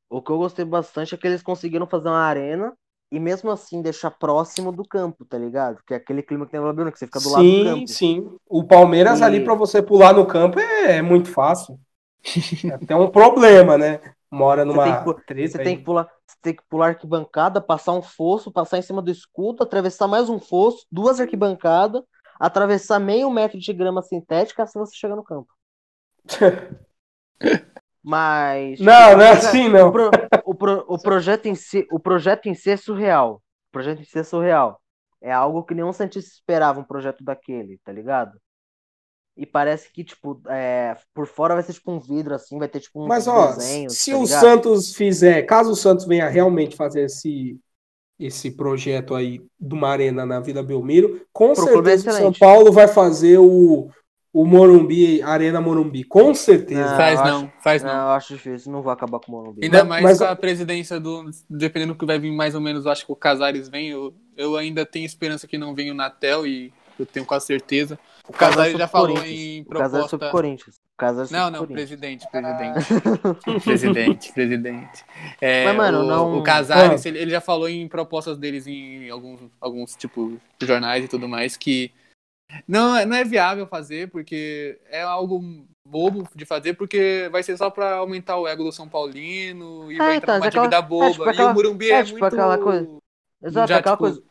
O 0.09 0.21
que 0.21 0.31
eu 0.31 0.37
gostei 0.37 0.63
bastante 0.63 1.15
é 1.15 1.17
que 1.17 1.27
eles 1.27 1.41
conseguiram 1.41 1.87
fazer 1.87 2.07
uma 2.09 2.19
arena 2.21 2.73
e 3.11 3.19
mesmo 3.19 3.51
assim 3.51 3.81
deixar 3.81 4.11
próximo 4.11 4.71
do 4.71 4.85
campo, 4.87 5.25
tá 5.25 5.37
ligado? 5.37 5.83
Que 5.85 5.93
é 5.93 5.97
aquele 5.97 6.23
clima 6.23 6.45
que 6.45 6.51
tem 6.51 6.59
no 6.61 6.67
Labirinto, 6.67 6.93
que 6.93 6.99
você 6.99 7.05
fica 7.07 7.21
do 7.21 7.29
lado 7.29 7.49
do 7.49 7.55
Sim, 7.55 7.85
campo. 7.85 7.87
sim. 7.87 8.37
O 8.47 8.63
Palmeiras 8.65 9.21
E- 9.21 9.21
ali 9.21 9.41
para 9.43 9.53
você 9.55 9.81
pular 9.81 10.13
no 10.13 10.25
campo 10.25 10.59
é, 10.59 10.97
é 10.97 11.01
muito 11.01 11.29
fácil. 11.31 11.79
É 12.67 12.73
até 12.73 12.95
um 12.95 13.09
problema, 13.11 13.77
né? 13.77 13.99
Mora 14.31 14.65
Você 14.69 14.79
numa 14.79 14.81
tem 14.81 14.95
que 14.97 15.03
treta 15.25 15.57
Você 15.57 15.59
aí. 15.61 15.73
tem 15.73 15.77
que 15.77 15.83
pular, 15.83 16.05
você 16.27 16.37
tem 16.41 16.55
que 16.55 16.63
pular 16.69 16.87
arquibancada, 16.89 17.59
passar 17.61 17.93
um 17.93 18.01
fosso, 18.01 18.51
passar 18.51 18.77
em 18.77 18.81
cima 18.81 19.01
do 19.01 19.11
escudo, 19.11 19.63
atravessar 19.63 20.07
mais 20.07 20.29
um 20.29 20.39
fosso, 20.39 20.85
duas 20.91 21.19
arquibancadas, 21.19 22.03
atravessar 22.39 22.99
meio 22.99 23.29
metro 23.31 23.59
de 23.59 23.73
grama 23.73 24.01
sintética 24.01 24.63
assim 24.63 24.79
você 24.79 24.95
chega 24.95 25.15
no 25.15 25.23
campo. 25.23 25.51
Mas 28.03 28.79
Não, 28.79 29.15
não 29.17 29.21
é 29.21 29.31
assim, 29.31 29.69
não. 29.69 29.89
O, 29.89 29.91
pro- 29.91 30.17
pro- 30.61 30.85
o 30.87 30.97
projeto 31.01 31.47
em 31.47 31.55
si, 31.55 31.87
o 31.91 31.99
projeto 31.99 32.47
em 32.47 32.55
si 32.55 32.71
é 32.71 32.77
surreal. 32.77 33.35
O 33.69 33.71
projeto 33.71 34.01
em 34.01 34.05
si 34.05 34.19
é 34.19 34.23
surreal. 34.23 34.79
É 35.21 35.31
algo 35.31 35.63
que 35.63 35.75
nenhum 35.75 35.93
cientista 35.93 36.31
esperava 36.31 36.79
um 36.79 36.83
projeto 36.83 37.23
daquele, 37.23 37.79
tá 37.83 37.91
ligado? 37.91 38.39
E 39.35 39.45
parece 39.45 39.91
que, 39.91 40.03
tipo, 40.03 40.41
é, 40.49 40.95
por 41.13 41.25
fora 41.25 41.55
vai 41.55 41.63
ser 41.63 41.73
tipo 41.73 41.91
um 41.91 41.99
vidro 41.99 42.35
assim, 42.35 42.59
vai 42.59 42.67
ter 42.67 42.81
tipo 42.81 43.03
um 43.03 43.07
Mas, 43.07 43.27
ó, 43.27 43.51
desenho, 43.51 43.89
se 43.89 44.11
tá 44.11 44.17
o? 44.17 44.27
Santos 44.27 44.93
fizer, 44.93 45.43
caso 45.43 45.71
o 45.71 45.75
Santos 45.75 46.05
venha 46.05 46.27
realmente 46.29 46.75
fazer 46.75 47.05
esse, 47.05 47.59
esse 48.19 48.51
projeto 48.51 49.15
aí 49.15 49.41
de 49.59 49.73
uma 49.75 49.89
arena 49.89 50.25
na 50.25 50.39
Vila 50.39 50.63
Belmiro, 50.63 51.21
com 51.33 51.55
Pro 51.55 51.63
é 51.63 51.71
certeza 51.71 52.09
o 52.11 52.17
São. 52.17 52.33
Paulo 52.33 52.71
vai 52.71 52.87
fazer 52.87 53.39
o, 53.39 53.89
o 54.33 54.45
Morumbi, 54.45 55.21
Arena 55.21 55.59
Morumbi, 55.59 56.03
com 56.05 56.33
certeza. 56.33 56.89
Não, 56.91 56.97
Faz 56.97 57.19
não, 57.19 57.51
faz 57.61 57.83
Não, 57.83 57.93
não. 57.93 58.01
eu 58.03 58.09
acho 58.11 58.33
difícil, 58.33 58.71
não 58.71 58.81
vou 58.81 58.91
acabar 58.91 59.19
com 59.19 59.31
o 59.31 59.35
Morumbi. 59.35 59.63
Ainda 59.63 59.79
Mas- 59.83 59.87
mais 60.03 60.03
mas- 60.03 60.17
com 60.19 60.25
a 60.33 60.35
presidência 60.35 60.99
do. 60.99 61.29
Dependendo 61.49 61.93
do 61.93 61.99
que 61.99 62.05
vai 62.05 62.17
vir 62.17 62.31
mais 62.31 62.55
ou 62.55 62.61
menos, 62.61 62.85
eu 62.85 62.91
acho 62.91 63.05
que 63.05 63.11
o 63.11 63.15
Casares 63.15 63.67
vem. 63.67 63.89
Eu, 63.89 64.13
eu 64.37 64.55
ainda 64.55 64.85
tenho 64.85 65.05
esperança 65.05 65.45
que 65.47 65.57
não 65.57 65.75
venha 65.75 65.91
o 65.91 65.95
Natel 65.95 66.47
e 66.47 66.71
eu 66.97 67.05
tenho 67.05 67.25
quase 67.25 67.45
certeza. 67.47 67.99
O 68.27 68.31
Casares 68.31 68.77
já 68.77 68.87
falou 68.87 69.17
em 69.25 69.61
O 69.63 69.65
Casares 69.65 70.05
é 70.05 70.09
sobre 70.09 70.25
proposta. 70.27 70.31
Corinthians. 70.31 70.75
O 70.75 70.97
Casares 70.97 71.31
Não, 71.31 71.49
não, 71.49 71.65
presidente, 71.65 72.25
presidente. 72.31 72.85
presidente, 73.63 74.31
presidente. 74.31 75.03
É, 75.41 75.65
Mas, 75.65 75.75
mano, 75.75 76.01
o, 76.01 76.03
não- 76.07 76.37
o 76.37 76.43
Casares, 76.43 77.05
Ah. 77.05 77.09
ele, 77.09 77.17
ele 77.19 77.31
já 77.31 77.41
falou 77.41 77.67
em 77.67 77.87
propostas 77.87 78.37
deles 78.37 78.67
em 78.67 79.09
alguns, 79.09 79.39
alguns 79.59 79.95
tipo, 79.95 80.37
jornais 80.61 81.03
e 81.03 81.07
tudo 81.07 81.27
mais 81.27 81.57
que 81.57 81.91
não, 82.67 82.95
é- 82.95 83.05
não 83.05 83.15
é 83.17 83.23
viável 83.23 83.65
fazer, 83.67 84.09
porque 84.09 84.79
é 84.89 85.01
algo 85.01 85.41
bobo 85.85 86.27
de 86.35 86.45
fazer, 86.45 86.73
porque 86.73 87.27
vai 87.31 87.43
ser 87.43 87.57
só 87.57 87.69
pra 87.69 87.95
aumentar 87.95 88.37
o 88.37 88.47
ego 88.47 88.63
do 88.63 88.71
São 88.71 88.87
Paulino 88.87 89.91
e 89.91 89.95
É, 89.95 89.97
vai 89.97 90.15
então, 90.15 90.17
entrar 90.17 90.33
numa 90.35 90.45
é 90.45 90.49
aquela- 90.49 90.63
dívida 90.67 90.81
boba. 90.81 91.05
é, 91.05 91.11
tipo, 91.11 91.25
e 91.25 91.29
aquela- 91.29 91.51
o 91.51 91.53
Murumbi 91.53 91.91
é, 91.91 91.95
é, 91.95 92.03
tipo, 92.03 92.19
muito... 92.19 92.33
aquela 92.33 92.57
coisa. 92.57 92.97
Exato, 93.43 93.67
Já, 93.69 93.77
aquela 93.77 93.95
tipo, 93.95 94.03
coisa. 94.05 94.23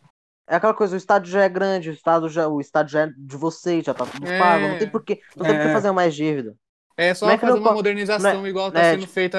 É 0.49 0.57
aquela 0.57 0.75
coisa, 0.75 0.95
o 0.95 0.97
estádio 0.97 1.31
já 1.31 1.45
é 1.45 1.49
grande, 1.49 1.91
o 1.91 1.93
estádio 1.93 2.29
já, 2.29 2.49
o 2.49 2.61
estádio 2.61 2.93
já 2.93 3.01
é 3.03 3.07
de 3.17 3.37
vocês, 3.37 3.85
já 3.85 3.95
tá 3.95 4.05
tudo 4.07 4.27
É. 4.27 4.39
pago, 4.39 4.69
não 4.69 4.79
tem 4.79 4.89
porquê, 4.89 5.21
não 5.37 5.45
tem 5.47 5.55
É. 5.55 5.59
porquê 5.59 5.73
fazer 5.73 5.91
mais 5.93 6.15
dívida. 6.15 6.55
É 6.97 7.15
só 7.15 7.27
Não 7.27 7.33
é 7.33 7.39
fazer 7.39 7.53
não 7.55 7.61
uma 7.61 7.73
modernização 7.73 8.45
é- 8.45 8.49
igual 8.49 8.71
tá 8.71 8.81
é, 8.81 8.91
sendo 8.93 9.01
tipo- 9.03 9.13
feita, 9.13 9.39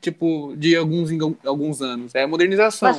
tipo, 0.00 0.54
de 0.56 0.76
alguns 0.76 1.10
alguns 1.44 1.80
anos. 1.82 2.14
É 2.14 2.26
modernização. 2.26 2.88
Mas 2.88 2.98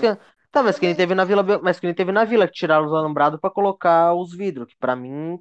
tá, 0.51 0.63
mas 0.63 0.77
que 0.79 0.85
nem 0.85 0.95
teve 0.95 1.13
na 1.15 1.25
Vila, 1.25 1.43
mas 1.61 1.79
que 1.79 1.85
nem 1.87 1.95
teve 1.95 2.11
na 2.11 2.25
Vila, 2.25 2.47
que 2.47 2.53
tiraram 2.53 2.85
os 2.85 2.93
alambrados 2.93 3.39
pra 3.39 3.49
colocar 3.49 4.13
os 4.13 4.35
vidros, 4.35 4.67
que 4.67 4.77
pra 4.77 4.95
mim 4.95 5.39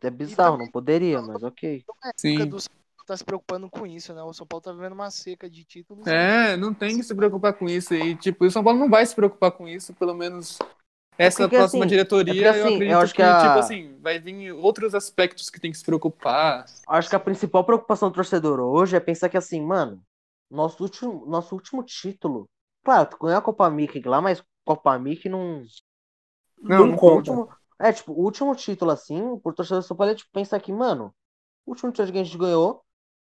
é 0.00 0.10
bizarro, 0.10 0.52
também- 0.52 0.66
não 0.66 0.72
poderia, 0.72 1.20
mas 1.22 1.42
ok. 1.42 1.84
Sim. 2.16 2.46
do 2.46 2.60
São 2.60 2.68
Paulo 2.72 3.06
tá 3.06 3.16
se 3.16 3.24
preocupando 3.24 3.70
com 3.70 3.86
isso, 3.86 4.14
né? 4.14 4.22
O 4.22 4.32
São 4.32 4.46
Paulo 4.46 4.62
tá 4.62 4.72
vivendo 4.72 4.92
uma 4.92 5.10
seca 5.10 5.48
de 5.48 5.64
títulos. 5.64 6.06
É, 6.06 6.56
não 6.56 6.72
tem 6.74 6.96
que 6.96 7.02
se 7.02 7.14
preocupar 7.14 7.54
com 7.54 7.68
isso. 7.68 7.94
E, 7.94 8.16
tipo, 8.16 8.44
o 8.44 8.50
São 8.50 8.62
Paulo 8.62 8.78
não 8.78 8.88
vai 8.88 9.04
se 9.04 9.14
preocupar 9.14 9.52
com 9.52 9.66
isso, 9.68 9.94
pelo 9.94 10.14
menos 10.14 10.58
essa 11.18 11.42
porque, 11.42 11.56
próxima 11.56 11.84
assim, 11.84 11.88
diretoria, 11.88 12.32
é 12.32 12.34
porque, 12.34 12.48
assim, 12.48 12.68
eu 12.68 12.68
acredito 12.74 12.92
eu 12.92 12.98
acho 13.00 13.14
que, 13.14 13.22
que 13.22 13.22
a- 13.22 13.38
tipo 13.38 13.58
assim, 13.58 13.98
vai 14.00 14.18
vir 14.18 14.52
outros 14.52 14.94
aspectos 14.94 15.48
que 15.50 15.60
tem 15.60 15.70
que 15.72 15.78
se 15.78 15.84
preocupar. 15.84 16.66
Acho 16.88 17.08
que 17.08 17.16
a 17.16 17.20
principal 17.20 17.64
preocupação 17.64 18.10
do 18.10 18.14
torcedor 18.14 18.60
hoje 18.60 18.96
é 18.96 19.00
pensar 19.00 19.28
que 19.28 19.36
assim, 19.36 19.60
mano, 19.60 20.00
nosso 20.50 20.82
último, 20.82 21.26
nosso 21.26 21.54
último 21.54 21.82
título, 21.82 22.48
claro, 22.86 23.10
tu 23.10 23.18
ganhou 23.18 23.38
a 23.38 23.42
Copa 23.42 23.68
Mickey 23.70 24.02
lá, 24.08 24.20
mas 24.20 24.42
Copa 24.64 24.98
Mickey 24.98 25.28
não, 25.28 25.62
Não, 26.68 26.86
Não, 26.88 26.96
conta. 26.96 27.40
último, 27.40 27.48
é, 27.78 27.92
tipo, 27.92 28.12
o 28.12 28.22
último 28.24 28.54
título, 28.54 28.90
assim, 28.90 29.38
por 29.40 29.54
torcedor 29.54 29.82
do 29.82 29.86
São 29.86 29.96
Paulo, 29.96 30.12
é, 30.12 30.14
tipo, 30.14 30.30
pensar 30.32 30.60
que, 30.60 30.72
mano, 30.72 31.14
o 31.66 31.70
último 31.72 31.92
título 31.92 32.12
que 32.12 32.18
a 32.20 32.24
gente 32.24 32.38
ganhou 32.38 32.84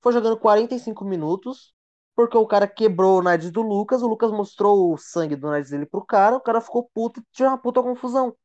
foi 0.03 0.13
jogando 0.13 0.39
45 0.39 1.05
minutos, 1.05 1.75
porque 2.15 2.37
o 2.39 2.47
cara 2.47 2.69
quebrou 2.69 3.19
o 3.21 3.23
nariz 3.23 3.51
do 3.51 3.63
Lucas, 3.63 4.03
o 4.03 4.09
Lucas 4.09 4.31
mostrou 4.33 4.93
o 4.95 4.99
sangue 4.99 5.37
do 5.37 5.49
nariz 5.51 5.71
dele 5.71 5.87
pro 5.87 6.05
cara, 6.05 6.37
o 6.37 6.41
cara 6.43 6.61
ficou 6.61 6.89
puto 6.95 7.21
e 7.21 7.25
tinha 7.33 7.49
uma 7.51 7.59
puta 7.59 7.83
confusão. 7.83 8.37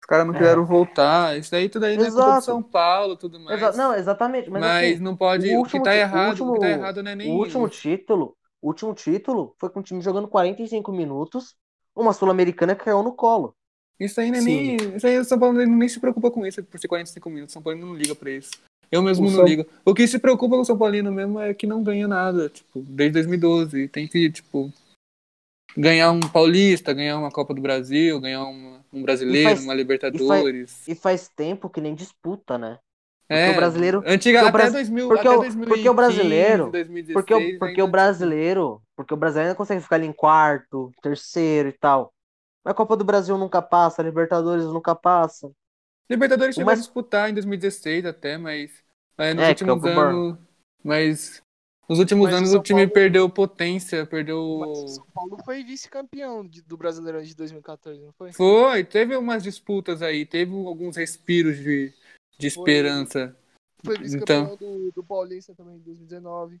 Os 0.00 0.06
caras 0.08 0.26
não 0.26 0.32
É. 0.32 0.34
quiseram 0.34 0.64
voltar. 0.66 1.36
Isso 1.38 1.50
daí 1.50 1.68
tudo 1.68 1.84
aí 1.86 1.96
não 1.96 2.06
é 2.06 2.10
culpa 2.10 2.32
do. 2.32 2.40
São 2.40 2.62
Paulo 2.62 3.16
tudo 3.16 3.38
mais. 3.40 3.58
Exa- 3.58 3.72
não, 3.72 3.94
exatamente, 3.94 4.50
mas, 4.50 4.64
mas 4.64 4.66
assim, 4.66 5.00
não 5.00 5.16
pode. 5.16 5.46
o 5.48 5.58
O, 5.58 5.66
que 5.66 5.80
último 5.80 5.82
tá 5.82 5.94
o 5.94 5.96
errado, 5.96 6.42
o 6.46 6.52
que 6.52 6.58
último- 6.58 6.58
tá 6.60 6.70
errado 6.70 7.02
não 7.02 7.10
é 7.10 7.16
nem. 7.16 7.28
o 7.28 7.38
último 7.40 7.68
título, 7.70 8.37
o 8.62 8.68
último 8.68 8.94
título 8.94 9.54
foi 9.58 9.70
com 9.70 9.80
o 9.80 9.82
time 9.82 10.00
jogando 10.00 10.28
45 10.28 10.90
minutos, 10.92 11.54
uma 11.94 12.12
Sul-Americana 12.12 12.74
que 12.74 12.84
caiu 12.84 13.02
no 13.02 13.12
colo. 13.12 13.54
Isso 14.00 14.20
aí 14.20 14.30
não 14.30 14.38
é 14.38 14.40
nem. 14.42 14.76
Isso 14.96 15.06
aí 15.06 15.18
o 15.18 15.24
São 15.24 15.38
Paulo 15.38 15.58
nem 15.66 15.88
se 15.88 15.98
preocupa 15.98 16.30
com 16.30 16.46
isso 16.46 16.62
por 16.62 16.78
ser 16.78 16.86
45 16.88 17.28
minutos. 17.30 17.52
O 17.52 17.54
São 17.54 17.62
Paulo 17.62 17.78
não 17.78 17.94
liga 17.94 18.14
pra 18.14 18.30
isso. 18.30 18.50
Eu 18.90 19.02
mesmo 19.02 19.26
O 19.26 19.30
não 19.30 19.36
São- 19.38 19.44
ligo. 19.44 19.66
O 19.84 19.92
que 19.92 20.06
se 20.06 20.18
preocupa 20.18 20.54
com 20.56 20.62
o 20.62 20.64
São 20.64 20.78
Paulino 20.78 21.10
mesmo 21.12 21.38
é 21.40 21.52
que 21.52 21.66
não 21.66 21.82
ganha 21.82 22.06
nada, 22.08 22.48
tipo, 22.48 22.80
desde 22.80 23.14
2012. 23.14 23.88
Tem 23.88 24.06
que, 24.06 24.30
tipo, 24.30 24.72
ganhar 25.76 26.10
um 26.12 26.20
paulista, 26.20 26.92
ganhar 26.92 27.18
uma 27.18 27.30
Copa 27.30 27.52
do 27.52 27.60
Brasil, 27.60 28.20
ganhar 28.20 28.44
uma- 28.44 28.84
um 28.92 29.02
brasileiro, 29.02 29.50
E 29.50 29.52
faz- 29.54 29.64
uma 29.64 29.74
Libertadores. 29.74 30.86
E 30.88 30.94
faz 30.94 31.28
tempo 31.28 31.68
que 31.68 31.80
nem 31.80 31.94
disputa, 31.94 32.56
né? 32.56 32.78
É, 33.28 33.50
o 33.50 33.56
brasileiro- 33.56 34.02
Antiga, 34.06 34.38
porque 34.40 34.44
o 34.44 34.48
até, 34.48 34.52
Bras- 34.58 34.72
2000, 34.72 35.08
porque 35.08 35.20
até 35.28 35.30
o- 35.36 35.40
2015, 35.40 35.68
porque 35.68 35.88
o 35.88 35.94
brasileiro- 35.94 36.70
2016, 36.70 37.12
Porque, 37.14 37.34
o- 37.34 37.58
porque 37.58 37.70
ainda, 37.72 37.84
o 37.84 37.88
brasileiro, 37.88 38.82
porque 38.96 39.14
o 39.14 39.16
brasileiro 39.16 39.48
ainda 39.50 39.56
consegue 39.56 39.80
ficar 39.82 39.96
ali 39.96 40.06
em 40.06 40.12
quarto, 40.12 40.90
terceiro 41.02 41.68
e 41.68 41.72
tal. 41.72 42.12
Mas 42.64 42.72
a 42.72 42.74
Copa 42.74 42.96
do 42.96 43.04
Brasil 43.04 43.36
nunca 43.38 43.60
passa, 43.62 44.02
a 44.02 44.04
Libertadores 44.04 44.64
nunca 44.66 44.94
passa. 44.94 45.50
Libertadores 46.10 46.54
chegou 46.54 46.70
Mas- 46.72 46.78
a 46.78 46.82
disputar 46.82 47.30
em 47.30 47.34
2016 47.34 48.04
até, 48.06 48.38
mas 48.38 48.70
é, 49.18 49.34
nos 49.34 49.42
É, 49.42 49.46
é 49.46 49.48
o 49.48 49.50
últimos 49.50 49.84
anos. 49.84 50.38
Mas 50.82 51.42
nos 51.88 51.98
últimos 51.98 52.26
Mas 52.26 52.34
o 52.34 52.36
anos 52.38 52.54
o 52.54 52.62
time 52.62 52.80
Paulo- 52.82 52.92
perdeu 52.94 53.28
potência, 53.28 54.06
perdeu. 54.06 54.58
Mas 54.60 54.78
o 54.78 54.88
São 54.88 55.06
Paulo 55.14 55.38
foi 55.44 55.62
vice-campeão 55.64 56.46
do 56.66 56.76
Brasileirão 56.76 57.20
de 57.22 57.34
2014, 57.34 58.00
não 58.00 58.12
foi? 58.12 58.32
Foi, 58.32 58.84
teve 58.84 59.16
umas 59.16 59.42
disputas 59.42 60.00
aí, 60.02 60.24
teve 60.24 60.52
alguns 60.54 60.96
respiros 60.96 61.56
de, 61.58 61.92
de 62.38 62.50
Foi. 62.50 62.62
esperança. 62.62 63.36
Foi 63.84 63.96
vice-campeão 63.98 64.54
Então. 64.54 64.56
do, 64.56 64.92
do 64.92 65.04
Paulista 65.04 65.54
também 65.54 65.76
em 65.76 65.80
2019. 65.80 66.58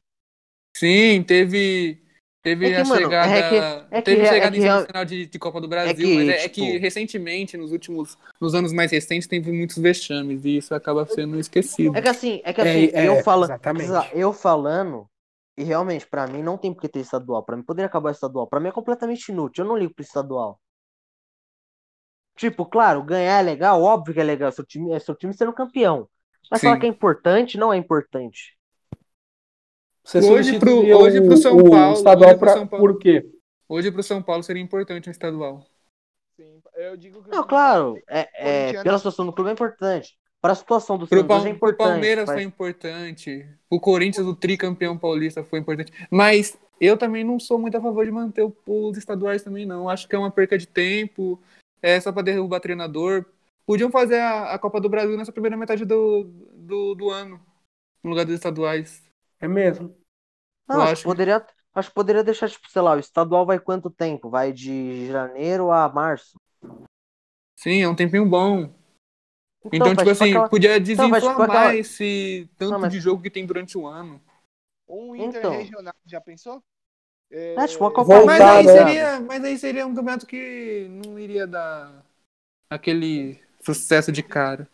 Sim, 0.76 1.22
teve. 1.22 2.02
Teve 2.40 2.66
É 2.66 2.70
que, 2.70 2.74
a 2.76 2.84
mano, 2.84 3.02
chegada. 3.02 3.32
é 3.32 3.48
que- 3.48 3.56
é 3.96 3.98
que 3.98 4.02
teve 4.02 4.22
é 4.22 4.26
chegada 4.32 4.52
que 4.52 4.58
em 4.58 4.62
real- 4.62 4.76
semifinal 4.78 5.04
de, 5.04 5.26
de 5.26 5.38
Copa 5.40 5.60
do 5.60 5.66
Brasil, 5.68 5.96
que, 5.96 6.14
mas 6.14 6.28
é, 6.28 6.44
é 6.44 6.48
tipo- 6.48 6.54
que 6.54 6.78
recentemente, 6.78 7.56
nos 7.56 7.72
últimos. 7.72 8.16
Nos 8.40 8.54
anos 8.54 8.72
mais 8.72 8.92
recentes, 8.92 9.26
teve 9.26 9.50
muitos 9.50 9.76
vexames, 9.76 10.44
e 10.44 10.58
isso 10.58 10.72
acaba 10.72 11.04
sendo 11.04 11.38
esquecido. 11.40 11.96
É 11.96 12.00
que 12.00 12.08
assim, 12.08 12.40
é 12.44 12.52
que 12.52 12.60
É, 12.60 12.70
assim, 12.70 12.90
é, 12.94 13.08
eu 13.08 13.22
falando, 13.24 13.50
exatamente. 13.50 13.90
eu 14.14 14.32
falando, 14.32 15.06
e 15.58 15.64
realmente 15.64 16.06
pra 16.06 16.28
mim 16.28 16.40
não 16.40 16.56
tem 16.56 16.72
por 16.72 16.80
que 16.80 16.88
ter 16.88 17.00
estadual. 17.00 17.42
Pra 17.42 17.56
mim 17.56 17.64
poderia 17.64 17.86
acabar 17.86 18.12
estadual. 18.12 18.46
Pra 18.46 18.60
mim 18.60 18.68
é 18.68 18.72
completamente 18.72 19.28
inútil. 19.32 19.64
Eu 19.64 19.68
não 19.68 19.76
ligo 19.76 19.92
pro 19.92 20.04
estadual. 20.04 20.60
Tipo, 22.38 22.64
claro, 22.64 23.02
ganhar 23.02 23.40
é 23.40 23.42
legal, 23.42 23.82
óbvio 23.82 24.14
que 24.14 24.20
é 24.20 24.24
legal, 24.24 24.50
seu 24.52 24.64
time, 24.64 24.92
é 24.92 24.98
seu 25.00 25.14
time 25.14 25.34
sendo 25.34 25.52
campeão. 25.52 26.08
Mas 26.50 26.60
Sim. 26.60 26.68
falar 26.68 26.78
que 26.78 26.86
é 26.86 26.88
importante, 26.88 27.58
não 27.58 27.72
é 27.72 27.76
importante. 27.76 28.56
Você 30.04 30.18
Hoje 30.20 30.58
pro- 30.58 30.96
hoje 30.96 31.20
pro 31.20 31.36
São 31.36 31.56
o 31.56 31.70
Paulo, 31.70 31.92
estadual 31.94 32.30
hoje 32.30 32.38
pro 32.38 32.46
pra- 32.46 32.56
São 32.56 32.66
Paulo. 32.66 32.86
por 32.86 32.98
quê? 32.98 33.28
Hoje 33.68 33.90
pro 33.90 34.02
São 34.02 34.22
Paulo 34.22 34.42
seria 34.42 34.62
importante 34.62 35.08
um 35.08 35.12
estadual. 35.12 35.66
Sim, 36.36 36.62
eu 36.76 36.96
digo 36.96 37.22
que 37.22 37.28
Não, 37.30 37.44
claro, 37.44 38.00
é, 38.08 38.28
é, 38.70 38.82
pela 38.82 38.96
situação 38.98 39.26
do 39.26 39.32
clube 39.32 39.50
é 39.50 39.52
importante. 39.52 40.16
Para 40.40 40.52
a 40.52 40.56
situação 40.56 40.96
do 40.96 41.06
Pro, 41.08 41.18
Santos 41.18 41.36
é 41.36 41.40
pro 41.40 41.48
importante. 41.50 41.88
Palmeiras 41.88 42.26
mas- 42.26 42.34
foi 42.36 42.42
importante. 42.44 43.46
O 43.68 43.80
Corinthians, 43.80 44.24
o 44.26 44.36
tricampeão 44.36 44.96
paulista, 44.96 45.42
foi 45.42 45.58
importante. 45.58 45.92
Mas 46.08 46.56
eu 46.80 46.96
também 46.96 47.24
não 47.24 47.40
sou 47.40 47.58
muito 47.58 47.76
a 47.76 47.80
favor 47.82 48.04
de 48.06 48.12
manter 48.12 48.42
o- 48.44 48.54
os 48.64 48.96
estaduais 48.96 49.42
também, 49.42 49.66
não. 49.66 49.88
Acho 49.88 50.08
que 50.08 50.14
é 50.14 50.18
uma 50.18 50.30
perca 50.30 50.56
de 50.56 50.66
tempo. 50.68 51.42
É 51.82 52.00
só 52.00 52.12
pra 52.12 52.22
derrubar 52.22 52.60
treinador. 52.60 53.24
Podiam 53.66 53.90
fazer 53.90 54.18
a, 54.18 54.54
a 54.54 54.58
Copa 54.58 54.80
do 54.80 54.88
Brasil 54.88 55.16
nessa 55.16 55.32
primeira 55.32 55.56
metade 55.56 55.84
do, 55.84 56.24
do, 56.54 56.94
do 56.94 57.10
ano. 57.10 57.40
No 58.02 58.10
lugar 58.10 58.24
dos 58.24 58.34
estaduais. 58.34 59.02
É 59.40 59.46
mesmo. 59.46 59.94
Não, 60.68 60.82
acho, 60.82 60.92
acho 60.92 61.02
que 61.02 61.08
poderia, 61.08 61.46
acho 61.74 61.88
que 61.90 61.94
poderia 61.94 62.24
deixar, 62.24 62.48
tipo, 62.48 62.68
sei 62.70 62.82
lá, 62.82 62.94
o 62.94 62.98
estadual 62.98 63.44
vai 63.46 63.58
quanto 63.58 63.90
tempo? 63.90 64.30
Vai 64.30 64.52
de 64.52 65.06
janeiro 65.08 65.70
a 65.70 65.88
março. 65.88 66.38
Sim, 67.56 67.82
é 67.82 67.88
um 67.88 67.94
tempinho 67.96 68.26
bom. 68.26 68.72
Então, 69.72 69.88
faz 69.88 69.98
tipo 69.98 70.10
assim, 70.10 70.30
aquela- 70.30 70.48
podia 70.48 70.70
vai, 70.70 70.80
desinflar 70.80 71.20
tipo, 71.20 71.42
aquela- 71.42 71.76
esse 71.76 72.48
tanto 72.56 72.72
Não, 72.72 72.80
mas- 72.80 72.92
de 72.92 73.00
jogo 73.00 73.22
que 73.22 73.30
tem 73.30 73.44
durante 73.44 73.76
o 73.76 73.86
ano. 73.86 74.20
Um 74.88 75.14
Então. 75.14 75.28
interregional, 75.52 75.94
já 76.06 76.20
pensou? 76.20 76.62
É, 77.30 77.66
tipo, 77.66 77.84
uma 77.84 77.90
Copa 77.90 78.24
Mas 78.24 78.40
aí, 78.40 78.66
né? 78.66 78.72
seria, 78.72 79.20
mas 79.20 79.44
aí 79.44 79.58
seria 79.58 79.86
um 79.86 79.94
campeonato 79.94 80.26
que 80.26 80.86
não 80.88 81.18
iria 81.18 81.46
dar 81.46 82.02
aquele 82.70 83.38
sucesso 83.60 84.10
de 84.10 84.22
cara. 84.22 84.68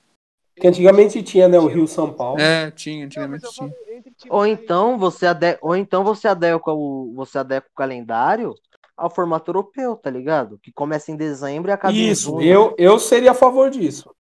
Que 0.56 0.68
antigamente 0.68 1.20
tinha, 1.22 1.48
né? 1.48 1.58
O 1.58 1.66
Rio 1.66 1.86
São 1.88 2.12
Paulo. 2.12 2.40
É, 2.40 2.70
tinha, 2.70 3.06
antigamente 3.06 3.44
tinha. 3.50 3.68
times 3.68 4.14
Ou 4.28 4.46
então 4.46 4.96
você 4.96 5.26
ade... 5.26 5.58
ou 5.60 5.74
então 5.74 6.04
você 6.04 6.28
adequa 6.28 6.72
o 6.72 7.12
você 7.14 7.38
adequa 7.38 7.68
o 7.72 7.76
calendário 7.76 8.54
ao 8.96 9.10
formato 9.10 9.50
europeu, 9.50 9.96
tá 9.96 10.08
ligado? 10.08 10.58
Que 10.58 10.72
começa 10.72 11.10
em 11.10 11.16
dezembro 11.16 11.70
e 11.70 11.72
acaba 11.72 11.92
em 11.92 12.08
Isso, 12.08 12.30
junho. 12.30 12.42
eu, 12.44 12.74
eu 12.78 12.98
seria 13.00 13.32
a 13.32 13.34
favor 13.34 13.68
disso. 13.68 14.14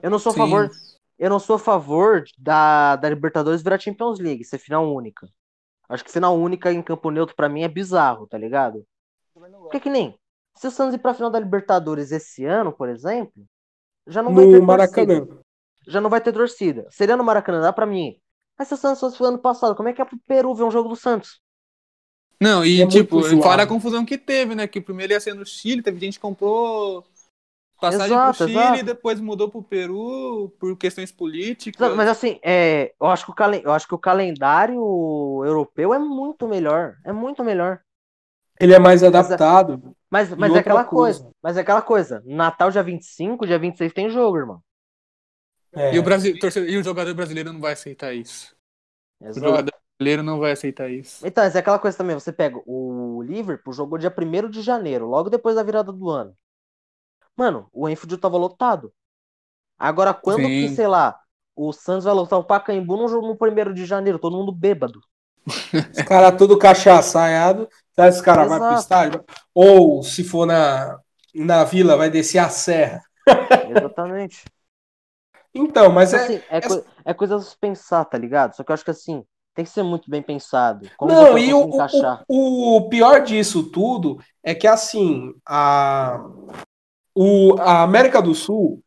Eu 0.00 0.10
não 0.10 0.20
sou 0.20 0.30
a 0.30 0.34
favor, 0.36 0.70
eu 1.18 1.30
não 1.30 1.40
sou 1.40 1.56
a 1.56 1.58
favor 1.58 2.24
da, 2.38 2.94
da 2.94 3.08
Libertadores 3.08 3.62
virar 3.62 3.80
Champions 3.80 4.20
League, 4.20 4.44
ser 4.44 4.58
final 4.58 4.94
única. 4.94 5.28
Acho 5.88 6.04
que 6.04 6.10
final 6.10 6.36
única 6.36 6.72
em 6.72 6.82
campo 6.82 7.10
neutro 7.10 7.34
pra 7.36 7.48
mim 7.48 7.62
é 7.62 7.68
bizarro, 7.68 8.26
tá 8.26 8.36
ligado? 8.36 8.84
Porque 9.62 9.80
que 9.80 9.90
nem 9.90 10.18
se 10.56 10.66
o 10.66 10.70
Santos 10.70 10.94
ir 10.94 10.98
pra 10.98 11.14
final 11.14 11.30
da 11.30 11.38
Libertadores 11.38 12.10
esse 12.10 12.44
ano, 12.44 12.72
por 12.72 12.88
exemplo, 12.88 13.44
já 14.06 14.22
não 14.22 14.34
vai 14.34 14.44
ter 14.44 14.60
No 14.60 14.66
torcida. 14.66 14.66
Maracanã. 14.66 15.38
Já 15.86 16.00
não 16.00 16.10
vai 16.10 16.20
ter 16.20 16.32
torcida. 16.32 16.86
Seria 16.90 17.16
no 17.16 17.22
Maracanã, 17.22 17.60
dá 17.60 17.72
pra 17.72 17.86
mim. 17.86 18.18
Mas 18.58 18.68
se 18.68 18.74
o 18.74 18.76
Santos 18.76 19.00
fosse 19.00 19.22
ano 19.22 19.38
passado, 19.38 19.76
como 19.76 19.88
é 19.88 19.92
que 19.92 20.00
é 20.00 20.04
pro 20.04 20.18
Peru 20.26 20.54
ver 20.54 20.64
um 20.64 20.70
jogo 20.70 20.88
do 20.88 20.96
Santos? 20.96 21.40
Não, 22.40 22.64
e 22.64 22.82
É 22.82 22.86
tipo, 22.86 23.22
fora 23.42 23.62
a 23.62 23.66
confusão 23.66 24.04
que 24.04 24.16
teve, 24.16 24.54
né? 24.54 24.66
Que 24.66 24.80
primeiro 24.80 25.12
ia 25.12 25.20
ser 25.20 25.34
no 25.34 25.44
Chile, 25.44 25.82
teve 25.82 26.00
gente 26.00 26.14
que 26.14 26.20
comprou 26.20 27.04
passagem 27.80 28.06
Exato, 28.06 28.38
pro 28.38 28.46
Chile, 28.48 28.58
exato. 28.60 28.84
depois 28.84 29.20
mudou 29.20 29.48
pro 29.50 29.62
Peru 29.62 30.50
por 30.58 30.76
questões 30.76 31.12
políticas. 31.12 31.78
Sabe, 31.78 31.96
Mas 31.96 32.08
assim, 32.08 32.38
é, 32.42 32.92
eu, 33.00 33.06
acho 33.08 33.24
que 33.24 33.30
o 33.30 33.34
calen- 33.34 33.62
eu 33.64 33.72
acho 33.72 33.86
que 33.86 33.94
o 33.94 33.98
calendário 33.98 34.80
europeu 35.44 35.92
é 35.94 35.98
muito 35.98 36.48
melhor. 36.48 36.96
É 37.04 37.12
muito 37.12 37.44
melhor. 37.44 37.80
Ele 38.58 38.72
é 38.74 38.78
mais 38.78 39.02
adaptado. 39.02 39.94
Mas, 40.10 40.30
mas 40.30 40.48
outra 40.50 40.58
é 40.58 40.60
aquela 40.60 40.84
coisa. 40.84 41.20
coisa. 41.20 41.34
Mas 41.42 41.56
é 41.56 41.60
aquela 41.60 41.82
coisa. 41.82 42.22
Natal 42.24 42.70
dia 42.70 42.82
25, 42.82 43.46
dia 43.46 43.58
26 43.58 43.92
tem 43.92 44.08
jogo, 44.08 44.38
irmão. 44.38 44.60
É. 45.74 45.94
E, 45.94 45.98
o 45.98 46.02
Brasi- 46.02 46.38
torcedor- 46.38 46.68
e 46.70 46.78
o 46.78 46.82
jogador 46.82 47.12
brasileiro 47.14 47.52
não 47.52 47.60
vai 47.60 47.72
aceitar 47.74 48.14
isso. 48.14 48.56
O 49.20 49.26
Exato. 49.26 49.46
jogador 49.46 49.72
brasileiro 49.98 50.22
não 50.22 50.38
vai 50.38 50.52
aceitar 50.52 50.90
isso. 50.90 51.26
Então, 51.26 51.44
mas 51.44 51.54
é 51.54 51.58
aquela 51.58 51.78
coisa 51.78 51.98
também. 51.98 52.14
Você 52.14 52.32
pega 52.32 52.58
o 52.66 53.22
Liverpool, 53.22 53.74
jogou 53.74 53.98
dia 53.98 54.10
1 54.10 54.48
de 54.48 54.62
janeiro, 54.62 55.06
logo 55.06 55.28
depois 55.28 55.54
da 55.56 55.62
virada 55.62 55.92
do 55.92 56.08
ano. 56.08 56.34
Mano, 57.36 57.68
o 57.72 57.88
Enfield 57.88 58.18
tava 58.18 58.36
lotado. 58.36 58.92
Agora, 59.78 60.14
quando 60.14 60.50
que, 60.50 60.68
Sim. 60.68 60.68
sei 60.68 60.88
lá, 60.88 61.20
o 61.56 61.72
Santos 61.72 62.04
vai 62.04 62.14
lotar 62.14 62.38
o 62.38 62.44
Pacaembu 62.44 62.96
no 62.98 63.08
jogo 63.08 63.28
no 63.28 63.36
1 63.36 63.74
de 63.74 63.86
janeiro, 63.86 64.18
todo 64.18 64.36
mundo 64.36 64.52
bêbado. 64.52 65.00
Os 65.92 66.02
caras 66.02 66.36
tudo 66.36 66.58
cachaçaiado. 66.58 67.68
Sabe, 67.94 68.08
esse 68.10 68.22
cara 68.22 68.44
vai 68.44 68.60
pro 68.60 68.74
Exato. 68.74 68.74
estádio? 68.74 69.24
Ou, 69.54 70.02
se 70.02 70.22
for 70.24 70.46
na, 70.46 70.98
na 71.34 71.64
vila, 71.64 71.96
vai 71.96 72.10
descer 72.10 72.38
a 72.38 72.48
serra. 72.48 73.02
Exatamente. 73.62 74.48
Então, 75.54 75.90
mas 75.90 76.12
Então, 76.12 76.14
é. 76.14 76.30
assim, 76.30 76.44
é, 76.48 76.60
coi- 76.60 76.84
é 77.04 77.14
coisa 77.14 77.36
a 77.36 77.40
se 77.40 77.56
pensar, 77.58 78.04
tá 78.04 78.18
ligado? 78.18 78.54
Só 78.54 78.62
que 78.64 78.70
eu 78.70 78.74
acho 78.74 78.84
que 78.84 78.90
assim, 78.90 79.24
tem 79.54 79.64
que 79.64 79.70
ser 79.70 79.82
muito 79.82 80.10
bem 80.10 80.22
pensado. 80.22 80.90
Como 80.96 81.12
Não, 81.12 81.38
e 81.38 81.52
o, 81.52 81.68
encaixar? 81.68 82.26
o, 82.28 82.76
o 82.78 82.88
pior 82.88 83.22
disso 83.22 83.70
tudo 83.70 84.18
é 84.42 84.54
que, 84.54 84.66
assim, 84.66 85.32
a, 85.46 86.20
o, 87.16 87.56
a 87.58 87.82
América 87.82 88.20
do 88.20 88.34
Sul 88.34 88.80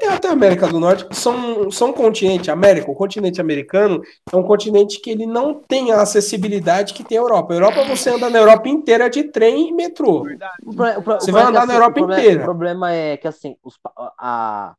e 0.00 0.06
até 0.06 0.28
a 0.28 0.32
América 0.32 0.66
do 0.66 0.80
Norte 0.80 1.06
são, 1.16 1.70
são 1.70 1.90
um 1.90 1.92
continente, 1.92 2.50
América, 2.50 2.90
o 2.90 2.94
continente 2.94 3.40
americano 3.40 4.02
é 4.32 4.36
um 4.36 4.42
continente 4.42 5.00
que 5.00 5.10
ele 5.10 5.26
não 5.26 5.54
tem 5.54 5.92
a 5.92 6.02
acessibilidade 6.02 6.92
que 6.92 7.04
tem 7.04 7.16
a 7.16 7.20
Europa. 7.20 7.52
A 7.52 7.56
Europa, 7.56 7.84
você 7.84 8.10
anda 8.10 8.28
na 8.28 8.38
Europa 8.40 8.68
inteira 8.68 9.08
de 9.08 9.22
trem 9.24 9.68
e 9.68 9.72
metrô. 9.72 10.26
O 10.66 10.74
pro- 10.74 10.98
o 10.98 11.02
pro- 11.02 11.20
Você 11.20 11.30
vai 11.30 11.44
problema 11.44 11.44
é 11.44 11.44
que, 11.44 11.48
andar 11.50 11.66
na 11.66 11.74
Europa 11.74 11.90
o 11.90 11.94
problema- 11.94 12.20
inteira. 12.20 12.42
O 12.42 12.44
problema 12.44 12.92
é 12.92 13.16
que 13.16 13.28
assim, 13.28 13.56
os 13.62 13.78
a 14.18 14.74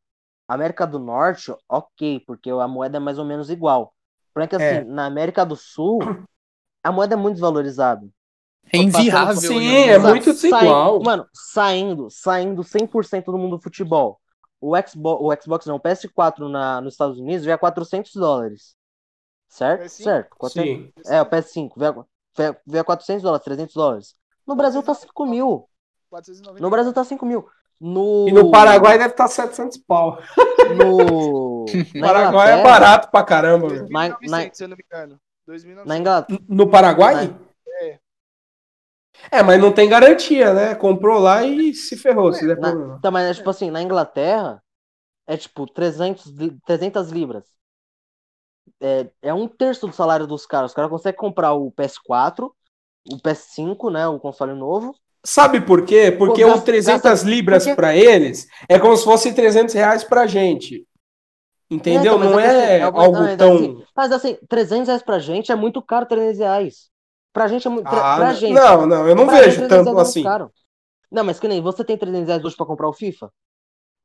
América 0.46 0.86
do 0.86 0.98
Norte, 0.98 1.54
ok, 1.66 2.20
porque 2.26 2.50
a 2.50 2.68
moeda 2.68 2.98
é 2.98 3.00
mais 3.00 3.18
ou 3.18 3.24
menos 3.24 3.48
igual. 3.48 3.94
O 4.30 4.34
problema 4.34 4.44
é 4.44 4.48
que 4.48 4.56
assim, 4.56 4.76
É. 4.80 4.84
na 4.84 5.06
América 5.06 5.46
do 5.46 5.56
Sul, 5.56 6.00
a 6.82 6.92
moeda 6.92 7.14
é 7.14 7.16
muito 7.16 7.36
desvalorizada. 7.36 8.06
É 8.72 8.78
inviável. 8.78 9.36
Sim, 9.36 9.58
né? 9.60 9.86
é 9.88 9.98
muito 9.98 10.32
desigual. 10.32 11.00
Mano, 11.02 11.26
saindo, 11.32 12.08
saindo 12.10 12.62
100% 12.62 13.24
do 13.26 13.38
mundo 13.38 13.56
do 13.56 13.62
futebol. 13.62 14.20
O 14.60 14.74
Xbox, 14.76 15.20
o 15.22 15.42
Xbox 15.42 15.66
não, 15.66 15.76
o 15.76 15.80
PS4 15.80 16.48
na, 16.50 16.80
nos 16.80 16.94
Estados 16.94 17.18
Unidos 17.18 17.44
veio 17.44 17.54
a 17.54 17.58
400 17.58 18.14
dólares. 18.14 18.74
Certo? 19.48 19.82
PS5? 19.84 20.02
Certo. 20.02 20.36
400 20.36 20.72
Sim. 21.06 21.12
É, 21.14 21.20
o 21.22 21.26
PS5 21.26 21.70
veio 21.76 22.00
a, 22.00 22.04
veio- 22.36 22.56
veio 22.66 22.80
a 22.80 22.84
400 22.84 23.22
dólares, 23.22 23.44
300 23.44 23.74
dólares. 23.74 24.14
No 24.46 24.56
Brasil 24.56 24.82
tá 24.82 24.94
5 24.94 25.26
mil. 25.26 25.68
490. 26.10 26.62
No 26.62 26.70
Brasil 26.70 26.92
tá 26.92 27.04
5 27.04 27.24
mil. 27.26 27.46
No, 27.80 28.26
E 28.28 28.32
no 28.32 28.50
Paraguai 28.50 28.96
deve 28.98 29.10
estar 29.10 29.28
700 29.28 29.76
pau. 29.78 30.18
No, 30.76 31.64
na 31.94 32.06
Paraguai 32.06 32.60
é 32.60 32.62
barato 32.62 33.10
pra 33.10 33.22
caramba. 33.22 33.68
velho. 33.68 33.86
2.900, 33.88 34.30
na- 34.30 34.50
se 34.54 34.64
eu 34.64 34.68
não 34.68 34.76
me 34.76 34.84
engano. 34.90 35.20
2.900. 35.46 35.84
Na 35.84 35.98
Inglaterra. 35.98 36.40
No 36.48 36.66
Paraguai? 36.70 37.26
É. 37.26 37.43
É, 39.30 39.42
mas 39.42 39.60
não 39.60 39.72
tem 39.72 39.88
garantia, 39.88 40.52
né? 40.52 40.74
Comprou 40.74 41.18
lá 41.18 41.44
e 41.44 41.74
se 41.74 41.96
ferrou. 41.96 42.32
Se 42.32 42.46
der 42.46 42.58
problema. 42.58 42.98
tá, 43.02 43.10
mas 43.10 43.30
é 43.30 43.34
tipo 43.34 43.50
assim, 43.50 43.70
na 43.70 43.82
Inglaterra 43.82 44.62
é 45.26 45.36
tipo 45.36 45.66
300, 45.66 46.26
li- 46.26 46.56
300 46.66 47.10
libras. 47.10 47.44
É, 48.80 49.08
é 49.22 49.34
um 49.34 49.46
terço 49.48 49.86
do 49.86 49.92
salário 49.92 50.26
dos 50.26 50.46
caras. 50.46 50.70
Os 50.70 50.74
caras 50.74 50.90
conseguem 50.90 51.18
comprar 51.18 51.54
o 51.54 51.70
PS4, 51.72 52.50
o 53.10 53.16
PS5, 53.18 53.90
né? 53.90 54.06
O 54.08 54.18
console 54.18 54.54
novo. 54.54 54.94
Sabe 55.24 55.60
por 55.60 55.84
quê? 55.86 56.12
Porque 56.12 56.42
Pô, 56.42 56.48
o 56.48 56.50
gasta- 56.52 56.66
300 56.66 57.02
gasta- 57.02 57.26
libras 57.28 57.64
porque- 57.64 57.76
pra 57.76 57.96
eles 57.96 58.46
é 58.68 58.78
como 58.78 58.96
se 58.96 59.04
fosse 59.04 59.32
300 59.32 59.74
reais 59.74 60.04
pra 60.04 60.26
gente. 60.26 60.86
Entendeu? 61.70 62.14
então, 62.14 62.18
mas 62.18 62.30
não 62.30 62.38
é 62.38 62.42
que, 62.42 62.48
assim, 62.50 62.66
é 62.72 62.78
é 62.80 62.88
o- 62.88 62.96
algo 63.00 63.18
não, 63.18 63.26
é 63.26 63.36
tão. 63.36 63.54
assim, 63.54 63.84
Mas 63.96 64.12
assim, 64.12 64.38
300 64.48 64.86
reais 64.88 65.02
pra 65.02 65.18
gente 65.18 65.50
é 65.50 65.54
muito 65.54 65.80
caro 65.80 66.04
300 66.04 66.38
reais. 66.38 66.90
Pra 67.34 67.48
gente 67.48 67.66
é 67.66 67.70
muito. 67.70 67.84
pra- 67.90 68.14
Ah, 68.14 68.16
pra 68.16 68.26
não, 68.28 68.34
gente. 68.34 68.52
não, 68.54 68.86
não, 68.86 69.08
eu 69.08 69.14
não 69.16 69.26
Pra 69.26 69.34
vejo 69.40 69.56
300 69.56 69.68
tanto 69.84 69.98
é 69.98 70.02
assim. 70.02 70.22
caro. 70.22 70.50
Não, 71.10 71.24
mas 71.24 71.38
que 71.40 71.48
nem 71.48 71.60
você 71.60 71.84
tem 71.84 71.98
300 71.98 72.28
reais 72.28 72.44
hoje 72.44 72.56
pra 72.56 72.64
comprar 72.64 72.88
o 72.88 72.92
FIFA? 72.92 73.30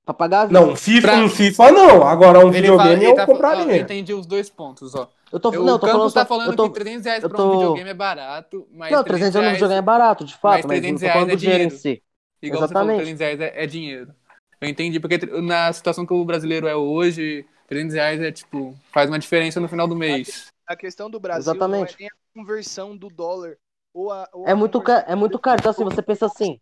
Pra 0.04 0.14
pagar 0.14 0.42
a 0.42 0.46
vida. 0.48 0.60
Não, 0.60 0.76
FIFA, 0.76 1.08
Pra- 1.08 1.18
um 1.20 1.30
FIFA 1.30 1.72
não. 1.72 2.08
Agora 2.08 2.40
um 2.40 2.50
Ele 2.50 2.52
videogame 2.62 2.96
fala- 2.96 3.04
eu 3.04 3.16
tá 3.16 3.26
fal- 3.28 3.36
ó, 3.36 3.38
eu 3.38 3.42
compraria. 3.58 3.78
entendi 3.82 4.14
os 4.14 4.26
dois 4.26 4.50
pontos, 4.50 4.96
ó. 4.96 5.08
Eu 5.32 5.40
tô, 5.40 5.54
Eu- 5.54 5.62
não, 5.64 5.70
eu 5.70 5.76
o 5.76 5.80
tô 5.80 5.86
Campos 5.86 6.00
falando, 6.00 6.14
tá 6.14 6.26
falando 6.26 6.50
eu 6.50 6.56
tô, 6.56 6.68
que 6.70 6.74
300 6.80 7.06
reais 7.06 7.24
eu 7.24 7.30
pra 7.30 7.38
tô- 7.38 7.48
um 7.48 7.52
videogame 7.52 7.90
é 7.90 7.94
barato, 7.94 8.68
mas 8.74 8.92
Não, 8.92 9.04
300 9.04 9.20
reais 9.22 9.36
no 9.36 9.42
reais, 9.42 9.54
videogame 9.58 9.80
é 9.80 9.82
barato, 9.84 10.26
de 10.26 10.34
fato, 10.34 10.42
mas 10.56 10.66
mas, 10.66 10.78
eu 10.78 10.82
300 10.82 11.02
tô 11.02 11.08
falando 11.08 11.22
do 11.22 11.28
reais 11.28 11.44
é 11.44 11.46
dinheiro 11.46 11.64
em 11.64 11.70
si. 11.78 12.04
igual 12.42 12.62
você 12.68 12.74
falou, 12.74 12.90
Exatamente. 12.92 12.98
300 13.16 13.20
reais 13.20 13.40
é, 13.42 13.64
é 13.64 13.68
dinheiro. 13.68 14.14
Eu 14.60 14.68
entendi, 14.68 15.00
porque 15.00 15.18
na 15.42 15.72
situação 15.72 16.06
que 16.06 16.14
o 16.14 16.26
brasileiro 16.26 16.68
é 16.68 16.76
hoje, 16.76 17.46
300 17.68 17.94
reais 17.94 18.20
é 18.20 18.32
tipo, 18.32 18.74
faz 18.92 19.08
uma 19.10 19.20
diferença 19.20 19.60
no 19.60 19.68
final 19.70 19.88
do 19.88 19.96
mês. 19.96 20.48
A 20.70 20.76
questão 20.76 21.10
do 21.10 21.20
Brasil 21.20 21.42
Exatamente. 21.52 21.94
não 21.94 21.96
é 21.96 21.98
nem 22.00 22.08
a 22.08 22.14
conversão 22.34 22.96
do 22.96 23.08
dólar. 23.10 23.58
Ou 23.92 24.12
a, 24.12 24.30
ou 24.32 24.48
É 24.48 24.52
a 24.52 24.56
muito, 24.56 24.82
é 25.08 25.16
muito 25.16 25.40
caro. 25.40 25.58
Então, 25.60 25.72
assim, 25.72 25.84
você 25.84 26.02
pensa 26.02 26.28
assim. 26.28 26.62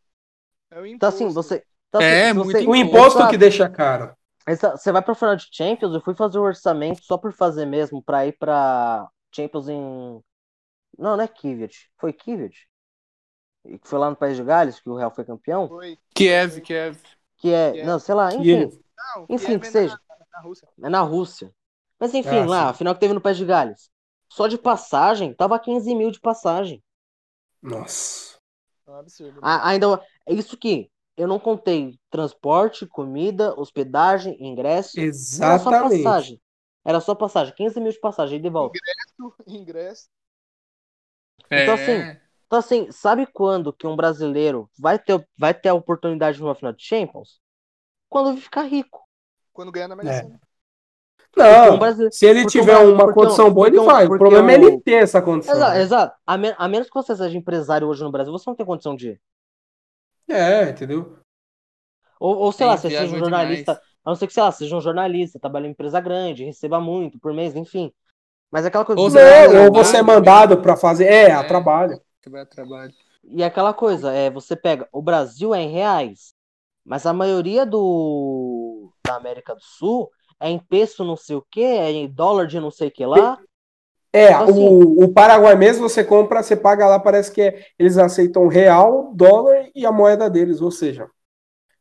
É 0.72 0.80
o 0.80 0.86
imposto. 0.86 0.95
Então, 0.95 1.10
assim, 1.10 1.28
você. 1.30 1.64
Então, 1.89 1.99
assim, 2.01 2.10
É, 2.10 2.28
se 2.30 2.34
muito 2.34 2.51
você, 2.51 2.66
O 2.66 2.76
imposto 2.76 3.20
Exato. 3.20 3.32
que 3.32 3.38
deixa 3.38 3.70
caro. 3.70 4.16
essa- 4.45 4.78
você 4.78 4.91
vai 4.93 5.01
pra 5.01 5.14
final 5.14 5.36
de 5.36 5.47
Champions, 5.51 5.93
eu 5.93 6.01
fui 6.01 6.16
fazer 6.16 6.39
o 6.39 6.43
orçamento 6.43 7.03
só 7.03 7.18
por 7.18 7.34
fazer 7.34 7.66
mesmo, 7.66 8.01
pra 8.01 8.26
ir 8.26 8.38
pra 8.38 9.08
Champions 9.36 9.68
em. 9.68 10.22
Não, 10.97 11.18
não 11.18 11.22
é 11.22 11.28
Kvyat. 11.28 11.89
Foi? 11.97 12.16
E 13.66 13.78
que 13.78 13.88
foi 13.88 13.99
lá 13.99 14.10
no 14.10 14.16
País 14.16 14.38
de 14.38 14.43
Gales, 14.43 14.80
que 14.80 14.89
o 14.89 14.95
Real 14.95 15.12
foi 15.14 15.26
campeão. 15.26 15.68
Foi. 15.68 15.97
Kiev, 16.16 16.62
Kiev. 16.62 16.97
Que 17.38 17.51
é, 17.51 17.72
Kiev. 17.74 17.86
não, 17.86 17.99
sei 17.99 18.16
lá, 18.16 18.34
enfim, 18.34 18.43
Kiev. 18.43 18.80
Não, 19.16 19.26
enfim, 19.30 19.45
Kiev 19.45 19.62
que 19.62 19.68
é 19.68 19.72
seja. 19.72 19.99
Na, 20.10 20.18
na 20.34 20.41
Rússia. 20.41 20.68
É 20.84 20.89
na 20.89 21.01
Rússia. 21.01 21.53
Mas 21.99 22.14
enfim, 22.14 22.39
Ah, 22.39 22.45
lá, 22.45 22.64
sim. 22.66 22.70
a 22.70 22.74
final 22.74 22.93
que 22.93 22.99
teve 23.01 23.14
no 23.14 23.22
Pé 23.22 23.34
de 23.34 23.43
Gales. 23.45 23.89
Só 24.38 24.47
de 24.47 24.55
passagem, 24.55 25.33
tava 25.33 25.59
15 25.59 25.95
mil 25.95 26.11
de 26.11 26.19
passagem. 26.19 26.83
Nossa. 27.63 28.38
É 28.85 28.91
um 28.91 28.95
absurdo. 28.95 29.41
A- 29.41 29.69
ainda, 29.69 29.99
é 30.27 30.33
isso 30.33 30.55
que 30.55 30.91
eu 31.17 31.27
não 31.27 31.39
contei 31.39 31.97
transporte, 32.11 32.85
comida, 32.85 33.59
hospedagem, 33.59 34.38
ingresso. 34.39 34.95
Era 34.95 35.57
só 35.57 35.71
Exatamente. 35.71 36.03
passagem. 36.03 36.41
Era 36.85 37.01
só 37.01 37.15
passagem, 37.15 37.55
15 37.55 37.79
mil 37.81 37.91
de 37.91 37.99
passagem, 37.99 38.38
ida 38.38 38.45
e 38.47 38.51
volta. 38.51 38.79
Ingresso. 39.47 40.07
Então, 41.51 41.73
É. 41.73 41.73
assim, 41.73 42.17
Então, 42.45 42.59
assim, 42.59 42.91
sabe 42.91 43.25
quando 43.25 43.73
que 43.73 43.85
um 43.88 43.95
brasileiro 43.95 44.69
vai 44.79 44.97
ter, 44.99 45.27
vai 45.38 45.53
ter 45.53 45.69
a 45.69 45.73
oportunidade 45.73 46.38
de 46.38 46.43
uma 46.43 46.55
final 46.55 46.71
de 46.73 46.83
Champions? 46.83 47.41
Quando 48.09 48.31
ele 48.31 48.41
ficar 48.41 48.63
rico. 48.63 49.05
Quando 49.51 49.71
ganhar 49.71 49.88
na 49.89 49.95
Mega 49.95 50.09
É. 50.11 50.21
Um 51.36 51.41
Não, 51.43 51.78
brasileiro- 51.80 52.13
se 52.13 52.25
ele 52.25 52.43
um 52.43 52.47
tiver 52.47 52.78
uma 52.78 52.97
porque 53.05 53.11
um- 53.11 53.23
condição 53.23 53.51
boa, 53.53 53.67
ele 53.67 53.80
um- 53.80 53.86
vai. 53.86 54.05
O 54.05 54.17
problema 54.17 54.51
é 54.51 54.55
ele 54.55 54.80
ter 54.82 55.03
essa 55.03 55.21
condição. 55.21 55.55
Exato, 55.55 55.78
exato. 55.78 56.15
A, 56.25 56.38
men- 56.38 56.55
a 56.57 56.67
menos 56.67 56.88
que 56.89 56.93
você 56.95 57.15
seja 57.15 57.38
empresário 57.38 57.88
hoje 57.88 58.03
no 58.03 58.11
Brasil, 58.11 58.32
você 58.32 58.49
não 58.49 58.55
tem 58.55 58.65
condição 58.65 58.95
de 58.95 59.09
ir. 59.09 59.21
É, 60.30 60.69
entendeu? 60.69 61.17
Ou, 62.19 62.36
ou 62.38 62.51
sei 62.51 62.59
Tem 62.65 62.67
lá, 62.67 62.78
você 62.78 62.89
seja 62.89 63.15
um 63.15 63.19
jornalista. 63.19 63.73
demais. 63.73 63.88
A 64.03 64.09
não 64.09 64.15
ser 64.15 64.28
que, 64.28 64.34
sei 64.34 64.43
lá, 64.43 64.51
seja 64.51 64.75
um 64.75 64.82
jornalista, 64.82 65.39
trabalhe 65.39 65.67
em 65.67 65.71
empresa 65.71 65.99
grande, 65.99 66.43
receba 66.45 66.80
muito 66.80 67.19
por 67.19 67.34
mês, 67.34 67.55
enfim. 67.55 67.91
Mas 68.51 68.65
é 68.65 68.69
aquela 68.69 68.86
coisa. 68.86 69.01
Ou 69.01 69.09
Não, 69.09 69.65
ou 69.65 69.73
você 69.73 69.97
é 69.97 70.01
mandado 70.01 70.61
pra 70.61 70.75
fazer. 70.78 71.05
É, 71.05 71.32
a 71.32 71.41
É. 71.41 71.43
trabalho. 71.43 72.01
Trabalho, 72.21 72.45
trabalho. 72.47 72.93
E 73.23 73.43
aquela 73.43 73.73
coisa, 73.73 74.11
é, 74.11 74.30
você 74.30 74.55
pega, 74.55 74.88
o 74.91 75.01
Brasil 75.01 75.53
é 75.53 75.61
em 75.61 75.69
reais, 75.71 76.34
mas 76.86 77.05
a 77.05 77.11
maioria 77.13 77.65
do 77.65 78.89
da 79.05 79.15
América 79.15 79.53
do 79.53 79.61
Sul 79.61 80.09
é 80.39 80.49
em 80.49 80.59
peso 80.59 81.03
não 81.03 81.15
sei 81.15 81.35
o 81.35 81.45
que, 81.49 81.63
é 81.63 81.91
em 81.91 82.07
dólar 82.07 82.47
de 82.47 82.59
não 82.59 82.71
sei 82.71 82.89
o 82.89 82.91
que 82.91 83.05
lá. 83.05 83.38
É, 84.13 84.31
Então, 84.31 84.43
assim- 84.45 84.67
o, 84.67 85.03
o 85.03 85.13
Paraguai 85.13 85.55
mesmo 85.55 85.88
você 85.89 86.03
compra, 86.03 86.41
você 86.41 86.55
paga 86.55 86.88
lá, 86.88 86.99
parece 86.99 87.31
que 87.31 87.41
é- 87.41 87.65
eles 87.77 87.97
aceitam 87.97 88.47
real, 88.47 89.11
dólar 89.13 89.67
e 89.75 89.85
a 89.85 89.91
moeda 89.91 90.29
deles, 90.29 90.61
ou 90.61 90.71
seja, 90.71 91.07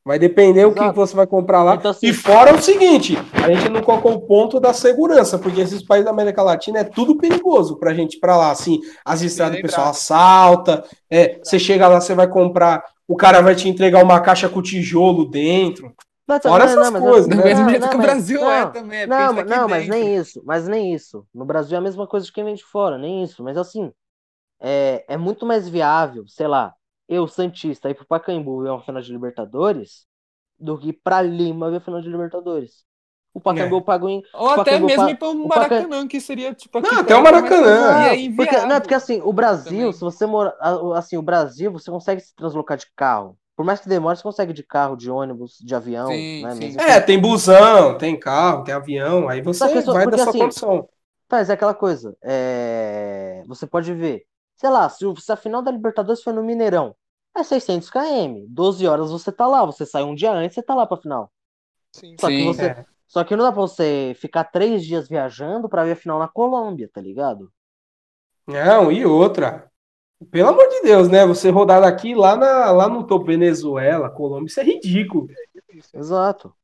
vai 0.05 0.19
depender 0.19 0.65
o 0.65 0.73
que 0.73 0.81
Exato. 0.81 0.95
você 0.95 1.17
vai 1.17 1.27
comprar 1.27 1.63
lá. 1.63 1.77
Então, 1.77 1.91
assim- 1.91 2.07
E 2.09 2.13
fora 2.13 2.55
o 2.55 2.61
seguinte, 2.63 3.17
a 3.33 3.53
gente 3.53 3.69
não 3.71 3.81
colocou 3.83 4.13
o 4.13 4.21
ponto 4.21 4.61
da 4.61 4.73
segurança, 4.73 5.39
porque 5.39 5.61
esses 5.61 5.83
países 5.83 6.05
da 6.05 6.11
América 6.11 6.43
Latina 6.43 6.81
é 6.81 6.85
tudo 6.85 7.17
perigoso 7.17 7.77
pra 7.79 7.95
gente 7.95 8.15
ir 8.17 8.21
pra 8.21 8.37
lá, 8.37 8.51
assim, 8.51 8.81
as 9.05 9.23
estradas 9.23 9.59
o 9.59 9.63
pessoal 9.63 9.89
assalta, 9.89 10.85
é, 11.11 11.39
você 11.43 11.59
chega 11.59 11.89
lá, 11.89 12.01
você 12.01 12.15
vai 12.15 12.29
comprar, 12.29 12.85
o 13.09 13.17
cara 13.17 13.41
vai 13.41 13.55
te 13.55 13.69
entregar 13.69 14.03
uma 14.03 14.21
caixa 14.21 14.49
com 14.49 14.61
tijolo 14.63 15.25
dentro. 15.29 15.93
Não, 16.29 16.41
Fora 16.41 16.65
essas 16.65 16.91
mas- 16.91 17.03
coisas, 17.03 17.29
Do 17.29 17.37
né? 17.37 17.45
mesmo 17.45 17.63
não, 17.63 17.71
jeito 17.71 17.83
não, 17.83 17.89
que 17.91 17.95
o 17.95 17.99
mas- 17.99 18.07
Brasil 18.07 18.51
é 18.51 18.65
não, 18.65 18.73
também. 18.73 18.99
É 19.03 19.07
Não, 19.07 19.33
não, 19.33 19.69
mas 19.69 19.89
nem 19.89 20.17
isso, 20.17 20.43
mas 20.45 20.67
nem 20.67 20.93
isso. 20.93 21.27
No 21.33 21.45
Brasil 21.45 21.77
é 21.77 21.79
a 21.79 21.83
mesma 21.83 22.07
coisa 22.07 22.27
de 22.27 22.33
quem 22.33 22.45
vem 22.45 22.55
de 22.55 22.65
fora, 22.65 22.99
nem 22.99 23.23
isso. 23.23 23.45
Mas 23.45 23.57
assim, 23.57 23.93
é, 24.61 25.05
é 25.09 25.17
muito 25.17 25.47
mais 25.47 25.69
viável, 25.69 26.25
sei 26.27 26.49
lá, 26.49 26.75
eu, 27.09 27.29
Santista, 27.29 27.89
ir 27.91 27.95
pro 27.95 28.07
Pacaembu 28.07 28.63
ver 28.63 28.71
uma 28.71 28.83
final 28.83 29.01
de 29.01 29.13
Libertadores 29.13 30.05
do 30.59 30.77
que 30.79 30.89
ir 30.89 30.95
pra 30.95 31.23
Lima 31.23 31.71
ver 31.71 31.77
a 31.77 31.81
final 31.81 32.01
de 32.01 32.09
Libertadores. 32.09 32.85
O 33.33 33.41
Pacaembu 33.41 33.77
É. 33.77 33.81
pago 33.83 34.09
em. 34.09 34.23
Ou 34.33 34.49
até 34.49 34.81
mesmo 34.81 35.05
pa- 35.05 35.11
ir 35.11 35.19
para 35.19 35.29
o 35.29 35.45
o 35.45 35.49
Paca- 35.49 35.61
Maracanã, 35.69 36.09
que 36.09 36.19
seria 36.21 36.55
tipo 36.55 36.81
Não, 36.81 37.01
até 37.01 37.15
o 37.15 37.23
Maracanã. 37.23 37.93
mas- 37.93 38.19
é 38.19 38.29
Não, 38.29 38.35
porque, 38.37 38.59
não, 38.63 38.81
porque 38.81 38.95
assim, 38.95 39.21
o 39.23 39.33
Brasil, 39.33 39.79
também. 39.79 39.93
se 39.93 40.01
você 40.01 40.25
mora. 40.27 40.57
Assim, 40.97 41.17
o 41.19 41.23
Brasil, 41.23 41.71
você 41.71 41.91
consegue 41.91 42.21
se 42.23 42.35
translocar 42.35 42.79
de 42.79 42.87
carro. 42.97 43.37
Por 43.57 43.65
mais 43.65 43.81
que 43.81 43.89
demore, 43.89 44.17
você 44.17 44.23
consegue 44.23 44.53
de 44.53 44.63
carro, 44.63 44.97
de 44.97 45.11
ônibus, 45.11 45.59
de 45.61 45.75
avião, 45.75 46.09
Sim, 46.09 46.41
né? 46.41 46.55
sim. 46.55 46.61
mesmo 46.69 46.81
É, 46.81 47.01
tem 47.01 47.21
busão, 47.21 47.97
tem 47.99 48.19
carro, 48.19 48.65
tem 48.65 48.75
avião, 48.75 49.29
aí 49.29 49.41
você 49.43 49.69
que 49.69 49.83
vai 49.91 50.07
da 50.07 50.11
porque 50.11 50.21
sua 50.21 50.33
assim, 50.33 50.39
condição. 50.39 50.89
Tá, 51.29 51.39
mas 51.39 51.51
é 51.51 51.55
aquela 51.55 51.75
coisa. 51.75 52.17
é, 52.23 53.43
Você 53.47 53.67
pode 53.67 53.93
ver. 53.95 54.27
Sei 54.57 54.71
lá, 54.71 54.89
se, 54.89 55.05
se 55.21 55.33
a 55.33 55.37
final 55.37 55.63
da 55.63 55.71
Libertadores 55.71 56.23
foi 56.23 56.33
no 56.33 56.43
Mineirão, 56.45 56.97
é 57.37 57.43
600 57.45 57.91
km. 57.91 58.47
12 58.51 58.87
horas 58.87 59.11
você 59.11 59.33
tá 59.33 59.47
lá. 59.47 59.65
Você 59.67 59.87
sai 59.87 60.03
um 60.05 60.15
dia 60.15 60.33
antes, 60.33 60.55
você 60.55 60.63
tá 60.63 60.75
lá 60.75 60.87
pra 60.87 60.97
final. 60.97 61.33
Sim. 61.93 62.17
Só 62.21 62.31
que 62.31 62.43
Sim. 62.43 62.43
você. 62.43 62.77
É. 62.81 62.87
Só 63.09 63.25
que 63.25 63.37
não 63.37 63.45
dá 63.45 63.53
pra 63.53 63.63
você 63.63 64.15
ficar 64.21 64.45
três 64.45 64.85
dias 64.85 65.09
viajando 65.09 65.69
pra 65.69 65.85
ver 65.85 65.93
a 65.93 65.97
final 65.97 66.19
na 66.19 66.29
Colômbia, 66.29 66.91
tá 66.93 67.01
ligado? 67.01 67.53
Não, 68.47 68.91
e 68.91 69.05
outra. 69.07 69.71
Pelo 70.31 70.49
amor 70.49 70.67
de 70.69 70.83
Deus, 70.83 71.09
né? 71.09 71.27
Você 71.27 71.51
rodar 71.51 71.81
daqui 71.81 72.15
lá, 72.15 72.37
na, 72.37 72.71
lá 72.73 72.89
no 72.89 73.07
topo 73.07 73.27
Venezuela, 73.27 74.09
Colômbia, 74.11 74.47
isso 74.47 74.61
é 74.61 74.65
ridículo. 74.65 75.29
É 75.31 75.61
difícil. 75.61 76.01
Exato. 76.01 76.55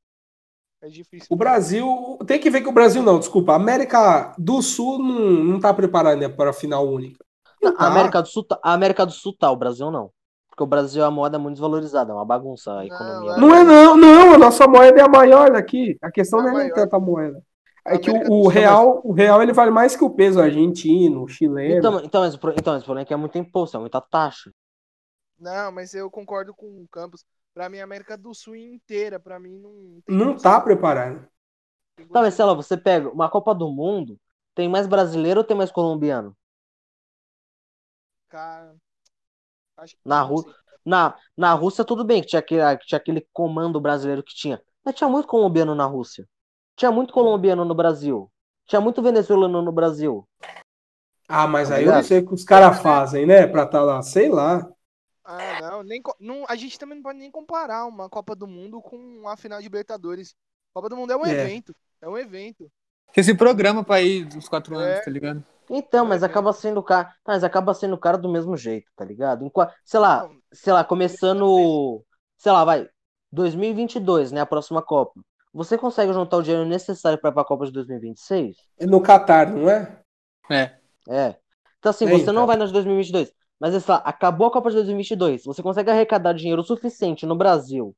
É 0.81 0.89
difícil. 0.89 1.29
O 1.31 1.37
Brasil. 1.37 2.19
Tem 2.27 2.41
que 2.41 2.51
ver 2.51 2.63
que 2.63 2.69
o 2.69 2.73
Brasil 2.73 3.03
não, 3.03 3.19
desculpa. 3.19 3.53
A 3.53 3.57
América 3.57 4.35
do 4.39 4.61
Sul 4.63 4.99
não, 4.99 5.21
não 5.45 5.61
tá 5.61 5.73
preparada 5.73 6.17
né, 6.17 6.29
para 6.29 6.51
a 6.51 6.55
final 6.55 6.87
única. 6.89 7.25
Não 7.63 7.71
A 7.71 7.75
tá. 7.77 7.87
América 7.87 8.23
do 8.23 8.29
Sul 8.29 8.45
tá, 8.45 8.59
a 8.63 8.73
América 8.73 9.07
do 9.07 9.13
Sul 9.13 9.37
tá, 9.37 9.51
o 9.51 9.57
Brasil 9.57 9.91
não. 9.91 10.11
Porque 10.49 10.63
o 10.63 10.67
Brasil 10.67 11.05
a 11.05 11.11
moeda 11.11 11.37
é 11.37 11.39
muito 11.41 11.55
desvalorizada, 11.55 12.13
é 12.13 12.15
uma 12.15 12.25
bagunça 12.25 12.73
a 12.73 12.75
Não, 12.77 12.83
economia. 12.85 13.33
é- 13.33 13.41
Não 13.41 13.55
é, 13.55 13.65
não, 13.65 13.97
não. 13.97 14.35
A 14.35 14.39
nossa 14.39 14.67
moeda 14.67 15.01
é 15.01 15.05
a 15.05 15.09
maior 15.09 15.51
daqui. 15.53 15.97
A 16.03 16.11
questão 16.11 16.41
É 16.41 16.43
não 16.43 16.49
a 16.49 16.53
é 16.53 16.57
nem 16.57 16.65
maior. 16.65 16.75
tanta 16.75 16.99
moeda. 16.99 17.43
É 17.85 17.99
que 17.99 18.11
o, 18.11 18.14
o 18.14 18.43
Sul, 18.43 18.49
real, 18.49 19.01
o 19.05 19.12
real 19.12 19.43
ele 19.43 19.53
vale 19.53 19.70
mais 19.70 19.97
que 19.97 20.05
o 20.05 20.11
peso 20.11 20.41
argentino, 20.41 21.26
chileno. 21.28 21.78
Então, 21.78 22.01
então, 22.05 22.20
mas, 22.22 22.35
então, 22.57 22.74
mas 22.74 22.83
o 22.83 22.85
problema 22.85 23.03
é 23.03 23.05
que 23.05 23.14
é 23.14 23.16
muito 23.16 23.37
imposto, 23.39 23.76
é 23.76 23.80
muita 23.80 24.01
taxa. 24.01 24.53
Não, 25.39 25.72
mas 25.72 25.93
eu 25.93 26.11
concordo 26.11 26.55
com 26.55 26.83
o 26.83 26.89
Campos. 26.89 27.24
Pra 27.53 27.68
mim, 27.68 27.80
a 27.80 27.85
América 27.85 28.16
do 28.16 28.33
Sul 28.33 28.57
inteira, 28.57 29.18
pra 29.18 29.39
mim, 29.39 29.59
não 29.59 30.01
tem 30.07 30.16
não 30.16 30.37
tá 30.37 30.61
preparado. 30.61 31.26
Tem 31.97 32.07
Tá, 32.07 32.20
mas 32.22 32.35
sei 32.35 32.45
lá, 32.45 32.55
você 32.55 32.76
pega 32.76 33.11
uma 33.11 33.28
Copa 33.28 33.55
do 33.55 33.70
Mundo, 33.70 34.18
tem 34.55 34.68
mais 34.68 34.87
brasileiro 34.87 35.41
ou 35.41 35.45
tem 35.45 35.57
mais 35.57 35.70
colombiano? 35.70 36.37
Cara, 38.28 38.74
acho 39.76 39.97
que 39.97 40.09
Na 40.09 40.26
sei. 40.26 40.53
Na, 40.85 41.16
na 41.37 41.53
Rússia, 41.55 41.85
tudo 41.85 42.05
bem, 42.05 42.22
que 42.22 42.28
tinha 42.28 42.41
aquele, 42.41 42.76
que 42.78 42.87
tinha 42.87 42.99
aquele 42.99 43.26
comando 43.33 43.80
brasileiro 43.80 44.22
que 44.22 44.35
tinha. 44.35 44.61
Mas 44.85 44.95
tinha 44.97 45.09
muito 45.09 45.28
colombiano 45.28 45.74
na 45.74 45.85
Rússia. 45.87 46.26
Tinha 46.83 46.91
muito 46.91 47.14
colombiano 47.14 47.64
no 47.64 47.76
Brasil. 47.76 48.28
Tinha 48.66 48.80
muito 48.80 49.01
venezuelano 49.01 49.62
no 49.62 49.70
Brasil. 49.70 50.26
Ah, 51.28 51.47
mas 51.47 51.68
Tá 51.68 51.76
aí 51.76 51.85
eu 51.85 51.93
não 51.93 52.03
sei 52.03 52.18
o 52.18 52.26
que 52.26 52.35
os 52.35 52.43
caras 52.43 52.83
fazem, 52.83 53.24
né? 53.24 53.47
Pra 53.47 53.64
tá 53.64 53.80
lá, 53.80 54.03
sei 54.03 54.28
lá. 54.28 54.68
Ah, 55.22 55.61
não, 55.61 55.85
nem, 55.85 56.03
não. 56.18 56.45
A 56.49 56.57
gente 56.57 56.76
também 56.80 56.97
não 56.97 57.03
pode 57.05 57.20
nem 57.20 57.30
comparar 57.30 57.87
uma 57.87 58.09
Copa 58.11 58.35
do 58.35 58.49
Mundo 58.49 58.83
com 58.83 58.97
uma 58.97 59.37
final 59.37 59.61
de 59.61 59.62
Libertadores. 59.62 60.35
Copa 60.74 60.89
do 60.89 60.97
Mundo 60.97 61.12
é 61.12 61.16
um 61.16 61.24
É. 61.24 61.30
evento. 61.30 61.72
É 62.01 62.09
um 62.09 62.18
evento. 62.18 62.68
Esse 63.16 63.33
programa 63.33 63.85
pra 63.85 64.03
ir 64.03 64.24
dos 64.24 64.49
quatro 64.49 64.74
anos, 64.76 64.99
É. 64.99 65.05
tá 65.05 65.11
ligado? 65.12 65.45
Então, 65.70 66.05
mas 66.05 66.24
evento. 66.24 66.33
acaba 66.33 66.53
sendo 66.53 66.83
cara. 66.83 67.14
Mas 67.24 67.45
acaba 67.45 67.72
sendo 67.74 67.97
cara 67.97 68.18
do 68.18 68.28
mesmo 68.28 68.57
jeito, 68.57 68.91
tá 68.97 69.05
ligado? 69.05 69.49
Sei 69.85 70.01
lá, 70.01 70.28
sei 70.53 70.72
lá, 70.72 70.83
começando. 70.83 72.03
Sei 72.39 72.51
lá, 72.51 72.64
vai. 72.64 72.89
2022, 73.30 74.33
né? 74.33 74.41
A 74.41 74.47
próxima 74.47 74.83
Copa. 74.83 75.20
Você 75.53 75.77
consegue 75.77 76.13
juntar 76.13 76.39
o 76.39 76.43
dinheiro 76.43 76.67
necessário 76.67 77.19
para 77.19 77.31
ir 77.31 77.35
pra 77.35 77.45
Copa 77.45 77.67
de 77.67 77.73
2026? 77.73 78.57
É 78.79 78.87
no 78.87 79.01
Catar, 79.01 79.51
não 79.53 79.69
é? 79.69 79.99
É. 80.51 80.77
É. 81.09 81.37
Então, 81.79 81.91
assim, 81.91 82.07
É, 82.07 82.11
você 82.11 82.23
então. 82.23 82.35
não 82.35 82.47
vai 82.47 82.57
na 82.57 82.65
de 82.65 82.73
2022. 82.73 83.33
Mas, 83.61 83.75
sei 83.83 83.95
lá, 83.95 84.01
acabou 84.05 84.47
a 84.47 84.51
Copa 84.51 84.71
de 84.71 84.77
2022. 84.77 85.45
Você 85.45 85.63
consegue 85.63 85.91
arrecadar 85.91 86.33
dinheiro 86.33 86.63
suficiente 86.65 87.27
no 87.27 87.37
Brasil 87.37 87.95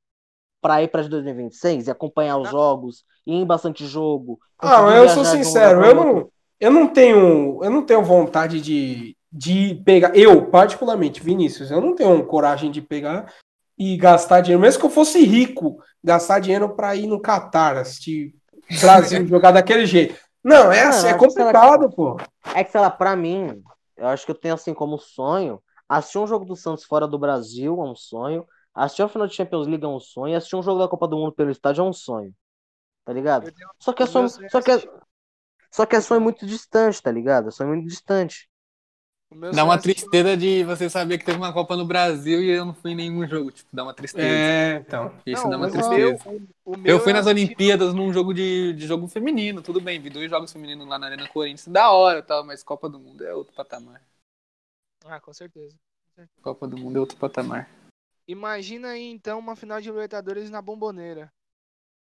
pra 0.61 0.83
ir 0.83 0.91
de 0.91 1.09
2026 1.11 1.87
e 1.87 1.91
acompanhar 1.91 2.39
os 2.39 2.45
Não. 2.45 2.53
jogos, 2.53 3.05
ir 3.27 3.35
em 3.35 3.47
bastante 3.47 3.87
jogo. 3.87 4.39
Ah, 4.59 4.81
eu 4.97 5.09
sou 5.11 5.23
um 5.23 5.27
sincero, 5.27 5.81
lugar 5.81 5.91
eu 5.91 5.95
não, 5.95 6.31
eu 6.59 6.71
não 6.71 6.89
tenho, 6.89 7.63
eu 7.63 7.71
não 7.71 7.85
tenho 7.85 8.03
vontade 8.03 8.63
de, 8.63 9.15
de 9.31 9.75
pegar, 9.85 10.17
eu 10.17 10.47
particularmente, 10.47 11.23
Vinícius, 11.23 11.71
eu 11.71 11.83
não 11.83 11.95
tenho 11.95 12.25
coragem 12.25 12.71
de 12.71 12.81
pegar 12.81 13.31
e 13.77 13.95
gastar 13.99 14.41
dinheiro, 14.41 14.63
mesmo 14.63 14.81
que 14.81 14.87
eu 14.87 14.91
fosse 14.91 15.23
rico, 15.23 15.77
gastar 16.05 16.39
dinheiro 16.39 16.77
para 16.77 16.95
ir 16.95 17.07
no 17.07 17.19
Catar, 17.19 17.79
assistir 17.79 18.35
Brasil 18.81 19.27
jogar 19.27 19.53
daquele 19.53 19.87
jeito. 19.87 20.15
Não, 20.43 20.71
é 20.71 20.83
assim, 20.83 21.09
é 21.09 21.15
complicado, 21.15 21.89
pô. 21.91 22.19
É 22.55 22.63
que, 22.63 22.71
sei 22.71 22.81
lá, 22.81 22.91
pra 22.91 23.17
mim, 23.17 23.63
eu 23.97 24.07
acho 24.09 24.27
que 24.27 24.31
eu 24.31 24.39
tenho 24.39 24.55
assim 24.55 24.75
como 24.75 24.99
sonho. 24.99 25.59
Assistir 25.89 26.19
um 26.19 26.27
jogo 26.27 26.45
do 26.45 26.55
Santos 26.55 26.85
fora 26.85 27.09
do 27.09 27.19
Brasil 27.19 27.81
é 27.81 27.85
um 27.85 27.97
sonho. 27.97 28.47
Assistir 28.75 29.03
a 29.03 29.09
final 29.09 29.27
de 29.27 29.35
Champions 29.35 29.67
League 29.67 29.85
é 29.85 29.89
um 29.89 30.01
sonho. 30.01 30.37
Assistir 30.37 30.57
um 30.57 30.63
jogo 30.63 30.81
da 30.81 30.89
Copa 30.89 31.09
do 31.09 31.17
Mundo 31.17 31.33
pelo 31.33 31.51
estádio 31.51 31.83
é 31.83 31.85
um 31.89 31.93
sonho. 31.93 32.35
Tá 33.05 33.13
ligado? 33.13 33.51
Só 33.79 33.93
que 33.93 34.03
é 34.03 34.07
sonho, 34.07 34.29
só 34.29 34.61
que 34.61 34.71
é, 34.71 34.83
só 35.71 35.87
que 35.87 35.97
é 35.97 36.01
sonho 36.01 36.21
muito 36.21 36.47
distante, 36.47 37.03
tá 37.03 37.11
ligado? 37.11 37.49
É 37.49 37.51
sonho 37.51 37.71
muito 37.71 37.87
distante. 37.87 38.49
Dá 39.55 39.65
uma 39.65 39.79
tristeza 39.79 40.37
de 40.37 40.65
você 40.65 40.89
saber 40.89 41.19
que 41.19 41.25
teve 41.25 41.39
uma 41.39 41.53
Copa 41.53 41.77
no 41.77 41.85
Brasil 41.85 42.43
e 42.43 42.51
eu 42.51 42.65
não 42.65 42.75
fui 42.75 42.93
em 42.93 42.95
nenhum 42.95 43.27
jogo. 43.27 43.51
Tipo, 43.51 43.69
dá 43.73 43.83
uma 43.83 43.95
tristeza. 43.95 44.27
É, 44.27 44.77
então. 44.77 45.13
Isso 45.27 45.43
Não, 45.45 45.51
dá 45.51 45.57
uma 45.57 45.71
tristeza. 45.71 45.97
meu- 45.97 46.85
Eu 46.85 47.01
fui 47.01 47.13
é 47.13 47.15
nas 47.15 47.27
Olimpíadas 47.27 47.95
num 47.95 48.13
jogo 48.13 48.33
de, 48.33 48.73
de 48.75 48.87
jogo 48.87 49.09
feminino, 49.09 49.63
tudo 49.63 49.81
bem, 49.81 50.01
vi 50.01 50.11
dois 50.11 50.31
jogos 50.31 50.53
femininos 50.53 50.87
lá 50.87 50.99
na 50.99 51.07
Arena 51.07 51.29
Corinthians, 51.29 51.69
da 51.69 51.91
hora 51.91 52.23
tal, 52.23 52.45
mas 52.45 52.63
Copa 52.63 52.89
do 52.89 52.99
Mundo 52.99 53.25
é 53.25 53.35
outro 53.35 53.55
patamar. 53.55 54.01
Ah, 55.05 55.21
com 55.21 55.33
certeza. 55.33 55.77
Copa 56.43 56.67
do 56.67 56.79
Mundo 56.79 56.97
é 56.97 57.01
outro 57.01 57.17
patamar. 57.17 57.69
Imagina 58.27 58.89
aí 58.91 59.05
então 59.11 59.39
uma 59.39 59.55
final 59.57 59.81
de 59.81 59.91
Libertadores 59.91 60.49
na 60.49 60.63
Bomboneira. 60.63 61.31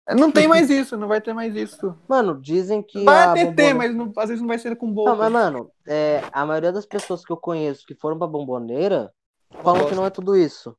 Não 0.10 0.32
tem 0.32 0.47
mais 0.47 0.70
isso, 0.70 0.95
não 0.97 1.08
vai 1.08 1.20
ter 1.20 1.34
mais 1.34 1.56
isso. 1.56 1.97
Mano, 2.08 2.39
dizem 2.39 2.84
que. 2.84 3.03
Vai 3.03 3.24
até 3.24 3.51
ter, 3.53 3.74
mas 3.74 3.95
não- 3.95 4.12
às 4.18 4.30
vezes 4.30 4.41
não 4.41 4.47
vai 4.47 4.60
ser 4.60 4.76
com 4.76 4.88
Não, 4.88 4.93
boca. 4.93 5.16
mas, 5.16 5.32
mano, 5.32 5.72
é, 5.88 6.22
a 6.32 6.45
maioria 6.45 6.72
das 6.72 6.86
pessoas 6.86 7.24
que 7.26 7.32
eu 7.32 7.38
conheço 7.38 7.86
que 7.86 7.95
foram 7.95 8.18
pra 8.18 8.28
Bomboneira 8.28 9.12
falam 9.64 9.88
que 9.88 9.95
não 9.95 10.06
é 10.06 10.10
tudo 10.10 10.36
isso. 10.36 10.78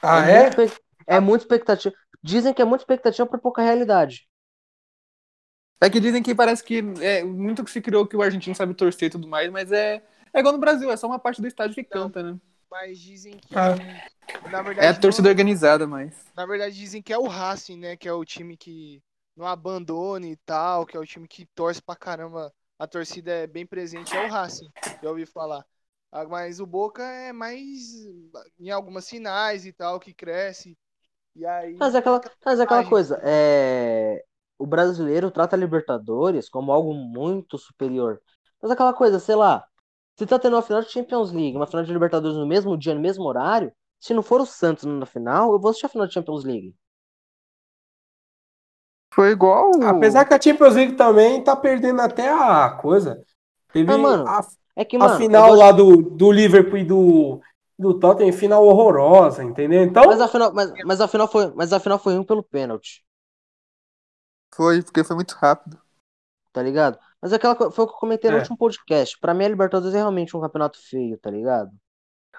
Ah, 0.00 0.28
é? 0.28 0.32
é? 0.34 0.42
Muito, 0.42 0.62
espe- 0.62 0.82
é 1.06 1.20
muito 1.20 1.40
expectativa. 1.42 1.94
Dizem 2.22 2.54
que 2.54 2.62
é 2.62 2.64
muita 2.64 2.82
expectativa 2.82 3.26
pra 3.26 3.38
pouca 3.38 3.62
realidade. 3.62 4.28
É 5.80 5.90
que 5.90 5.98
dizem 5.98 6.22
que 6.22 6.34
parece 6.34 6.62
que 6.62 6.78
é 7.00 7.24
muito 7.24 7.64
que 7.64 7.70
se 7.70 7.80
criou 7.80 8.06
que 8.06 8.16
o 8.16 8.22
argentino 8.22 8.54
sabe 8.54 8.72
torcer 8.74 9.08
e 9.08 9.10
tudo 9.10 9.26
mais, 9.26 9.50
mas 9.50 9.72
é, 9.72 10.00
é 10.32 10.38
igual 10.38 10.54
no 10.54 10.60
Brasil, 10.60 10.88
é 10.92 10.96
só 10.96 11.08
uma 11.08 11.18
parte 11.18 11.40
do 11.40 11.48
estádio 11.48 11.74
que 11.74 11.82
canta, 11.82 12.22
né? 12.22 12.38
Mas 12.72 12.98
dizem 12.98 13.36
que. 13.38 13.54
Ah. 13.54 13.76
Na 14.50 14.62
verdade, 14.62 14.86
É 14.86 14.90
a 14.90 14.98
torcida 14.98 15.24
não- 15.28 15.30
organizada, 15.30 15.86
mas. 15.86 16.14
na 16.34 16.46
verdade, 16.46 16.74
dizem 16.74 17.02
que 17.02 17.12
é 17.12 17.18
o 17.18 17.26
Racing, 17.28 17.76
né? 17.78 17.96
Que 17.96 18.08
é 18.08 18.12
o 18.12 18.24
time 18.24 18.56
que 18.56 19.02
não 19.36 19.46
abandone 19.46 20.32
e 20.32 20.36
tal, 20.36 20.86
que 20.86 20.96
é 20.96 21.00
o 21.00 21.04
time 21.06 21.28
que 21.28 21.46
torce 21.54 21.82
pra 21.82 21.94
caramba. 21.94 22.52
A 22.78 22.86
torcida 22.86 23.30
é 23.30 23.46
bem 23.46 23.66
presente, 23.66 24.16
é 24.16 24.26
o 24.26 24.30
Racing, 24.30 24.68
já 25.02 25.08
ouvi 25.08 25.26
falar. 25.26 25.64
Ah, 26.10 26.24
Mas 26.24 26.60
o 26.60 26.66
Boca 26.66 27.02
é 27.02 27.32
mais 27.32 27.70
em 28.58 28.70
algumas 28.70 29.08
finais 29.08 29.64
e 29.66 29.72
tal, 29.72 30.00
que 30.00 30.12
cresce. 30.14 30.76
E 31.36 31.46
aí. 31.46 31.76
Mas 31.78 31.94
é 31.94 31.98
aquela, 31.98 32.20
mas 32.44 32.58
é 32.60 32.62
aquela 32.62 32.84
coisa, 32.88 33.20
é... 33.22 34.24
o 34.58 34.66
brasileiro 34.66 35.30
trata 35.30 35.56
a 35.56 35.58
Libertadores 35.58 36.48
como 36.48 36.72
algo 36.72 36.92
muito 36.94 37.56
superior. 37.58 38.20
Mas 38.60 38.70
é 38.70 38.74
aquela 38.74 38.92
coisa, 38.92 39.18
sei 39.18 39.34
lá, 39.36 39.66
se 40.18 40.26
tá 40.26 40.38
tendo 40.38 40.56
uma 40.56 40.62
final 40.62 40.82
de 40.82 40.90
Champions 40.90 41.32
League, 41.32 41.56
uma 41.56 41.66
final 41.66 41.84
de 41.84 41.92
Libertadores 41.92 42.36
no 42.36 42.46
mesmo 42.46 42.76
dia, 42.78 42.94
no 42.94 43.00
mesmo 43.00 43.24
horário, 43.24 43.72
se 44.00 44.14
não 44.14 44.22
for 44.22 44.40
o 44.40 44.46
Santos 44.46 44.84
na 44.84 45.06
final, 45.06 45.52
eu 45.52 45.60
vou 45.60 45.70
assistir 45.70 45.86
a 45.86 45.88
final 45.90 46.06
de 46.06 46.14
Champions 46.14 46.44
League. 46.44 46.74
Foi 49.14 49.30
igual. 49.30 49.70
Apesar 49.80 50.24
que 50.26 50.34
a 50.34 50.40
Champions 50.40 50.74
League 50.74 50.96
também 50.96 51.42
tá 51.42 51.56
perdendo 51.56 52.00
até 52.00 52.28
a 52.32 52.70
coisa. 52.70 53.22
Teve 53.72 53.92
Mas, 53.92 54.00
mano, 54.00 54.22
a, 54.26 54.40
É 54.76 54.84
que, 54.84 54.98
a 54.98 55.08
mano, 55.08 55.28
eu 55.32 55.42
final 55.42 55.44
gosto- 55.44 55.64
lá 55.64 55.72
do, 55.72 56.02
do 56.02 56.32
Liverpool 56.32 56.78
e 56.78 56.84
do, 56.84 57.40
do 57.78 57.98
Tottenham, 57.98 58.32
final 58.32 58.64
horrorosa, 58.66 59.44
entendeu? 59.44 59.82
Então, 59.82 60.04
mas 60.04 60.20
a 60.20 60.28
final, 60.28 60.52
mas, 60.54 60.68
mas 60.82 61.00
a 61.00 61.08
final 61.08 61.28
foi, 61.28 61.52
mas 61.54 61.72
a 61.72 61.80
final 61.80 61.98
foi 61.98 62.18
um 62.18 62.24
pelo 62.24 62.42
pênalti, 62.42 63.04
Foi, 64.54 64.82
porque 64.82 65.04
foi 65.04 65.16
muito 65.16 65.32
rápido. 65.34 65.78
tá 66.52 66.62
ligado? 66.62 66.98
Mas 67.22 67.32
é 67.32 67.36
aquela 67.36 67.54
foi 67.54 67.66
o 67.84 67.88
que 67.88 67.94
eu 67.94 67.98
comentei 67.98 68.30
no 68.30 68.36
É. 68.36 68.40
último 68.40 68.56
podcast. 68.58 69.16
Pra 69.20 69.32
mim, 69.32 69.44
a 69.44 69.48
Libertadores 69.48 69.94
é 69.94 69.98
realmente 69.98 70.36
um 70.36 70.40
campeonato 70.40 70.78
feio, 70.82 71.16
tá 71.18 71.30
ligado? 71.30 71.70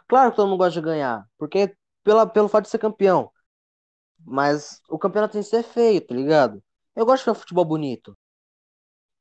Claro 0.08 0.32
que 0.32 0.36
todo 0.36 0.48
mundo 0.50 0.58
gosta 0.58 0.74
de 0.80 0.86
ganhar, 0.86 1.26
porque 1.38 1.74
pela, 2.04 2.28
pelo 2.28 2.50
fato 2.50 2.66
de 2.66 2.70
ser 2.70 2.80
campeão. 2.80 3.32
Mas 4.26 4.82
o 4.90 4.98
campeonato 5.00 5.38
em 5.38 5.44
si 5.44 5.56
é 5.56 5.64
feio, 5.64 6.02
tá 6.06 6.14
ligado? 6.14 6.62
Eu 6.96 7.06
gosto 7.06 7.24
de 7.26 7.32
ver 7.32 7.40
futebol 7.40 7.66
bonito. 7.66 8.18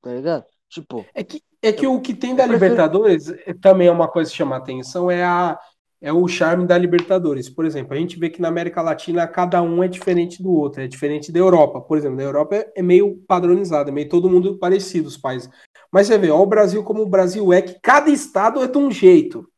Tá 0.00 0.12
ligado? 0.12 0.44
Tipo, 0.68 1.04
é 1.14 1.22
que, 1.22 1.42
é 1.60 1.72
que 1.72 1.86
o 1.86 2.00
que 2.00 2.14
tem 2.14 2.34
da 2.34 2.44
eu 2.44 2.48
prefiro- 2.48 2.70
Libertadores 2.72 3.28
é- 3.28 3.54
também 3.54 3.88
é 3.88 3.90
uma 3.92 4.08
coisa 4.08 4.30
que 4.30 4.36
chama 4.36 4.56
atenção, 4.56 5.10
é, 5.10 5.22
a, 5.24 5.58
é 6.02 6.12
o 6.12 6.26
charme 6.26 6.66
da 6.66 6.76
Libertadores. 6.76 7.48
Por 7.48 7.64
exemplo, 7.64 7.94
a 7.94 7.96
gente 7.96 8.18
vê 8.18 8.28
que 8.28 8.42
na 8.42 8.48
América 8.48 8.82
Latina 8.82 9.26
cada 9.26 9.62
um 9.62 9.82
é 9.82 9.88
diferente 9.88 10.42
do 10.42 10.50
outro, 10.52 10.82
é 10.82 10.88
diferente 10.88 11.30
da 11.30 11.38
Europa. 11.38 11.80
Por 11.80 11.96
exemplo, 11.96 12.16
na 12.16 12.24
Europa 12.24 12.56
é, 12.56 12.72
é 12.76 12.82
meio 12.82 13.16
padronizado, 13.26 13.88
é 13.88 13.92
meio 13.92 14.08
todo 14.08 14.28
mundo 14.28 14.58
parecido, 14.58 15.08
os 15.08 15.16
países. 15.16 15.48
Mas 15.92 16.06
você 16.08 16.18
vê, 16.18 16.30
ó, 16.30 16.40
o 16.42 16.46
Brasil 16.46 16.82
como 16.82 17.02
o 17.02 17.08
Brasil 17.08 17.52
é, 17.52 17.62
que 17.62 17.78
cada 17.80 18.10
estado 18.10 18.60
é 18.62 18.66
de 18.66 18.76
um 18.78 18.90
jeito. 18.90 19.48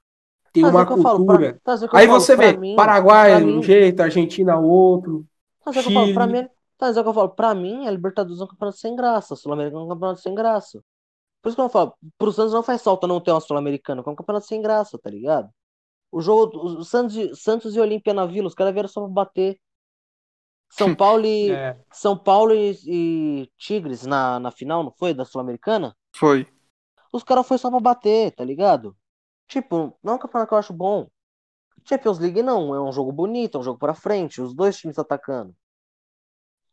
Tem 0.53 0.62
mas 0.62 0.72
é 0.72 0.76
uma 0.76 0.82
o 0.82 0.86
pra- 1.03 1.11
cultura. 1.12 1.61
mas 1.66 1.82
é 1.82 1.86
o 1.86 1.88
eu 1.88 1.90
Aí 1.99 2.07
falo, 2.07 2.20
você 2.20 2.36
pra 2.36 2.53
vê, 2.53 2.57
mim- 2.59 2.76
Paraguai 2.76 3.30
pra 3.30 3.40
de 3.40 3.47
mim- 3.47 3.59
um 3.59 3.62
jeito, 3.62 4.01
Argentina 4.03 4.57
outro. 4.59 5.24
Mas 5.66 5.76
é 5.76 5.80
o 5.80 5.82
que 5.82 5.88
eu 5.88 5.92
falo, 5.95 6.14
pra 6.14 6.26
Chile. 6.26 6.42
mim, 6.42 6.49
tá, 6.78 6.86
mas 6.86 6.97
é 6.97 7.01
o 7.01 7.03
que 7.03 7.09
eu 7.09 7.14
falo, 7.14 7.28
pra 7.30 7.55
mim, 7.55 7.86
a 7.88 7.90
Libertadores 7.90 8.40
é 8.40 8.45
um 8.45 8.49
campeonato 8.49 8.78
sem 8.78 8.95
graça, 8.95 9.34
o 9.34 9.36
Sul-Americano 9.36 9.82
é 9.82 9.86
um 9.86 9.88
campeonato 9.88 10.20
sem 10.20 10.34
graça. 10.34 10.80
Por 11.42 11.49
isso 11.49 11.57
que 11.57 11.62
eu 11.62 11.68
falo, 11.68 11.95
pro 12.18 12.32
Santos 12.32 12.53
não 12.53 12.62
faz 12.62 12.82
falta 12.82 13.07
não 13.07 13.20
ter 13.20 13.30
uma 13.32 13.40
Sul-Americana, 13.40 14.03
é 14.07 14.11
um 14.11 14.14
campeonato 14.14 14.47
sem 14.47 14.61
graça, 14.62 14.99
tá 14.99 15.11
ligado? 15.11 15.49
O 16.15 16.21
jogo, 16.21 16.57
o 16.59 16.85
Santos, 16.85 17.17
e- 17.17 17.35
Santos 17.35 17.75
e 17.75 17.81
Olímpia 17.81 18.15
na 18.15 18.25
Vila, 18.25 18.47
os 18.47 18.55
caras 18.55 18.73
vieram 18.73 18.89
só 18.89 19.01
pra 19.01 19.11
bater. 19.11 19.59
São 20.71 20.95
Paulo 20.97 21.27
e, 21.27 21.51
É, 21.51 21.77
São 21.93 22.17
Paulo 22.17 22.55
e, 22.55 22.79
e 22.87 23.51
Tigres 23.59 24.07
na, 24.07 24.39
na 24.39 24.53
final, 24.53 24.85
não 24.85 24.93
foi? 24.93 25.12
Da 25.12 25.25
Sul-Americana? 25.25 25.97
Foi. 26.17 26.47
Os 27.12 27.25
caras 27.25 27.49
foi 27.49 27.59
só 27.59 27.69
pra 27.69 27.81
bater, 27.81 28.33
tá 28.33 28.45
ligado? 28.45 28.97
Tipo, 29.49 29.99
não 30.03 30.12
é 30.12 30.17
um 30.17 30.19
campeonato 30.19 30.49
que 30.51 30.55
eu 30.55 30.59
acho 30.59 30.73
bom. 30.73 31.09
Champions 31.85 32.21
League 32.21 32.43
não, 32.43 32.75
é 32.75 32.81
um 32.81 32.93
jogo 32.93 33.11
bonito, 33.12 33.57
é 33.59 33.61
um 33.61 33.65
jogo 33.65 33.79
pra 33.79 33.93
frente, 33.95 34.41
os 34.41 34.55
dois 34.55 34.77
times 34.77 34.99
atacando. 34.99 35.55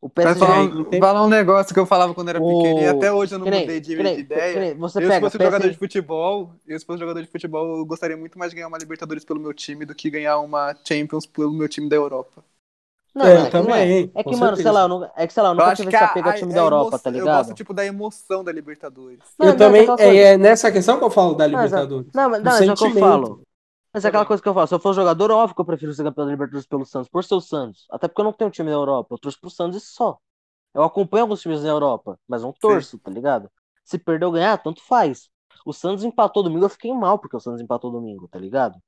O 0.02 0.10
Vai 0.22 0.34
PSG 0.34 0.36
falar, 0.36 0.64
não 0.74 0.86
um, 0.86 0.86
tem- 0.86 1.00
falar 1.00 1.24
um 1.24 1.30
negócio 1.30 1.74
que 1.74 1.80
eu 1.80 1.86
falava 1.86 2.14
quando 2.14 2.30
era 2.30 2.40
O- 2.40 2.48
pequeno 2.48 2.80
e 2.80 2.88
até 2.88 3.12
hoje 3.12 3.36
eu 3.36 3.40
não 3.40 3.46
nem- 3.46 3.66
mudei 3.66 3.80
de, 3.80 4.10
de 4.10 4.20
ideia. 4.22 4.74
você 4.78 5.02
eu, 5.04 5.12
se 5.12 5.20
pega, 5.20 5.20
fosse 5.20 5.38
jogador 5.40 5.70
PSG 5.70 5.70
de 5.70 5.78
futebol, 5.78 6.56
eu, 6.68 6.80
se 6.80 6.86
fosse 6.86 7.00
jogador 7.00 7.22
de 7.22 7.28
futebol, 7.30 7.78
eu 7.78 7.86
gostaria 7.86 8.18
muito 8.18 8.38
mais 8.38 8.52
de 8.52 8.56
ganhar 8.56 8.68
uma 8.68 8.78
Libertadores 8.80 9.24
pelo 9.24 9.40
meu 9.40 9.54
time 9.54 9.86
do 9.86 9.94
que 9.96 10.10
ganhar 10.10 10.40
uma 10.40 10.76
Champions 10.88 11.26
pelo 11.26 11.54
meu 11.54 11.70
time 11.70 11.88
da 11.90 11.96
Europa. 11.96 12.44
Não, 13.14 13.26
É, 13.28 13.48
é, 13.48 13.52
que 13.52 13.62
não 13.62 13.74
também, 13.74 13.76
é. 13.76 14.10
É 14.14 14.24
com 14.24 14.32
que, 14.32 14.36
mano, 14.36 14.56
sei 14.58 14.72
lá, 14.72 14.82
eu 14.84 14.88
não, 14.88 15.04
é 15.16 15.28
que, 15.28 15.34
sei 15.34 15.44
lá, 15.44 15.50
eu 15.50 15.56
Eu 15.56 15.56
nunca 15.56 15.74
tive 15.74 15.90
esse 15.90 16.04
apego 16.04 16.30
a- 16.30 16.34
time 16.34 16.54
a 16.54 16.54
da 16.54 16.62
Europa, 16.62 16.92
emoção- 16.92 17.00
tá 17.00 17.10
Eu 17.10 17.20
ligado? 17.20 17.48
gosto, 17.48 17.54
tipo, 17.54 17.74
da 17.74 17.86
emoção 17.86 18.44
da 18.44 18.52
Libertadores. 18.52 19.20
Não, 19.38 19.48
eu 19.50 19.58
também, 19.58 19.82
aquela 19.82 19.98
é, 19.98 20.18
é 20.34 20.38
nessa 20.38 20.72
questão 20.72 20.98
que 20.98 21.04
eu 21.04 21.12
falo 21.12 21.36
da 21.36 21.46
é- 21.46 21.48
Libertadores. 21.48 22.12
Não, 22.14 22.30
não, 22.30 22.30
mas 22.44 22.68
é 22.68 22.74
o 22.74 22.78
que 22.78 22.84
eu 22.84 22.92
falo. 22.92 23.42
Mas 23.94 24.06
é 24.06 24.08
aquela 24.08 24.24
Também. 24.24 24.28
coisa 24.30 24.42
que 24.44 24.48
eu 24.50 24.54
falo. 24.54 24.68
Se 24.68 24.74
eu 24.74 24.80
for 24.80 24.94
jogador, 24.94 25.32
óbvio 25.32 25.56
que 25.56 25.62
eu 25.62 25.66
prefiro 25.66 25.94
ser 25.94 26.04
campeão 26.04 26.26
da 26.26 26.32
Libertadores 26.32 26.66
pelo 26.66 26.86
Santos, 26.86 27.10
por 27.10 27.24
ser 27.24 27.36
o 27.36 27.42
Santos. 27.42 27.86
Até 27.92 28.08
porque 28.08 28.22
eu 28.22 28.26
não 28.26 28.34
tenho 28.34 28.50
time 28.52 28.70
da 28.70 28.76
Europa. 28.76 29.14
Eu 29.16 29.20
torço 29.20 29.40
pro 29.40 29.50
Santos 29.50 29.78
e 29.78 29.86
só. 29.86 30.18
Eu 30.74 30.84
acompanho 30.84 31.24
alguns 31.24 31.42
times 31.42 31.62
da 31.64 31.68
Europa, 31.70 32.18
mas 32.28 32.42
não 32.42 32.54
torço, 32.54 32.98
tá 32.98 33.12
ligado? 33.12 33.52
Se 33.84 33.98
perder 33.98 34.26
ou 34.26 34.32
ganhar, 34.32 34.58
tanto 34.58 34.82
faz. 34.82 35.30
O 35.66 35.74
Santos 35.74 36.06
empatou 36.06 36.42
domingo, 36.44 36.64
eu 36.66 36.70
fiquei 36.70 36.94
mal 36.94 37.20
porque 37.20 37.36
o 37.36 37.40
Santos 37.40 37.60
empatou 37.62 37.92
domingo, 37.92 38.28
tá 38.30 38.40
ligado? 38.40 38.80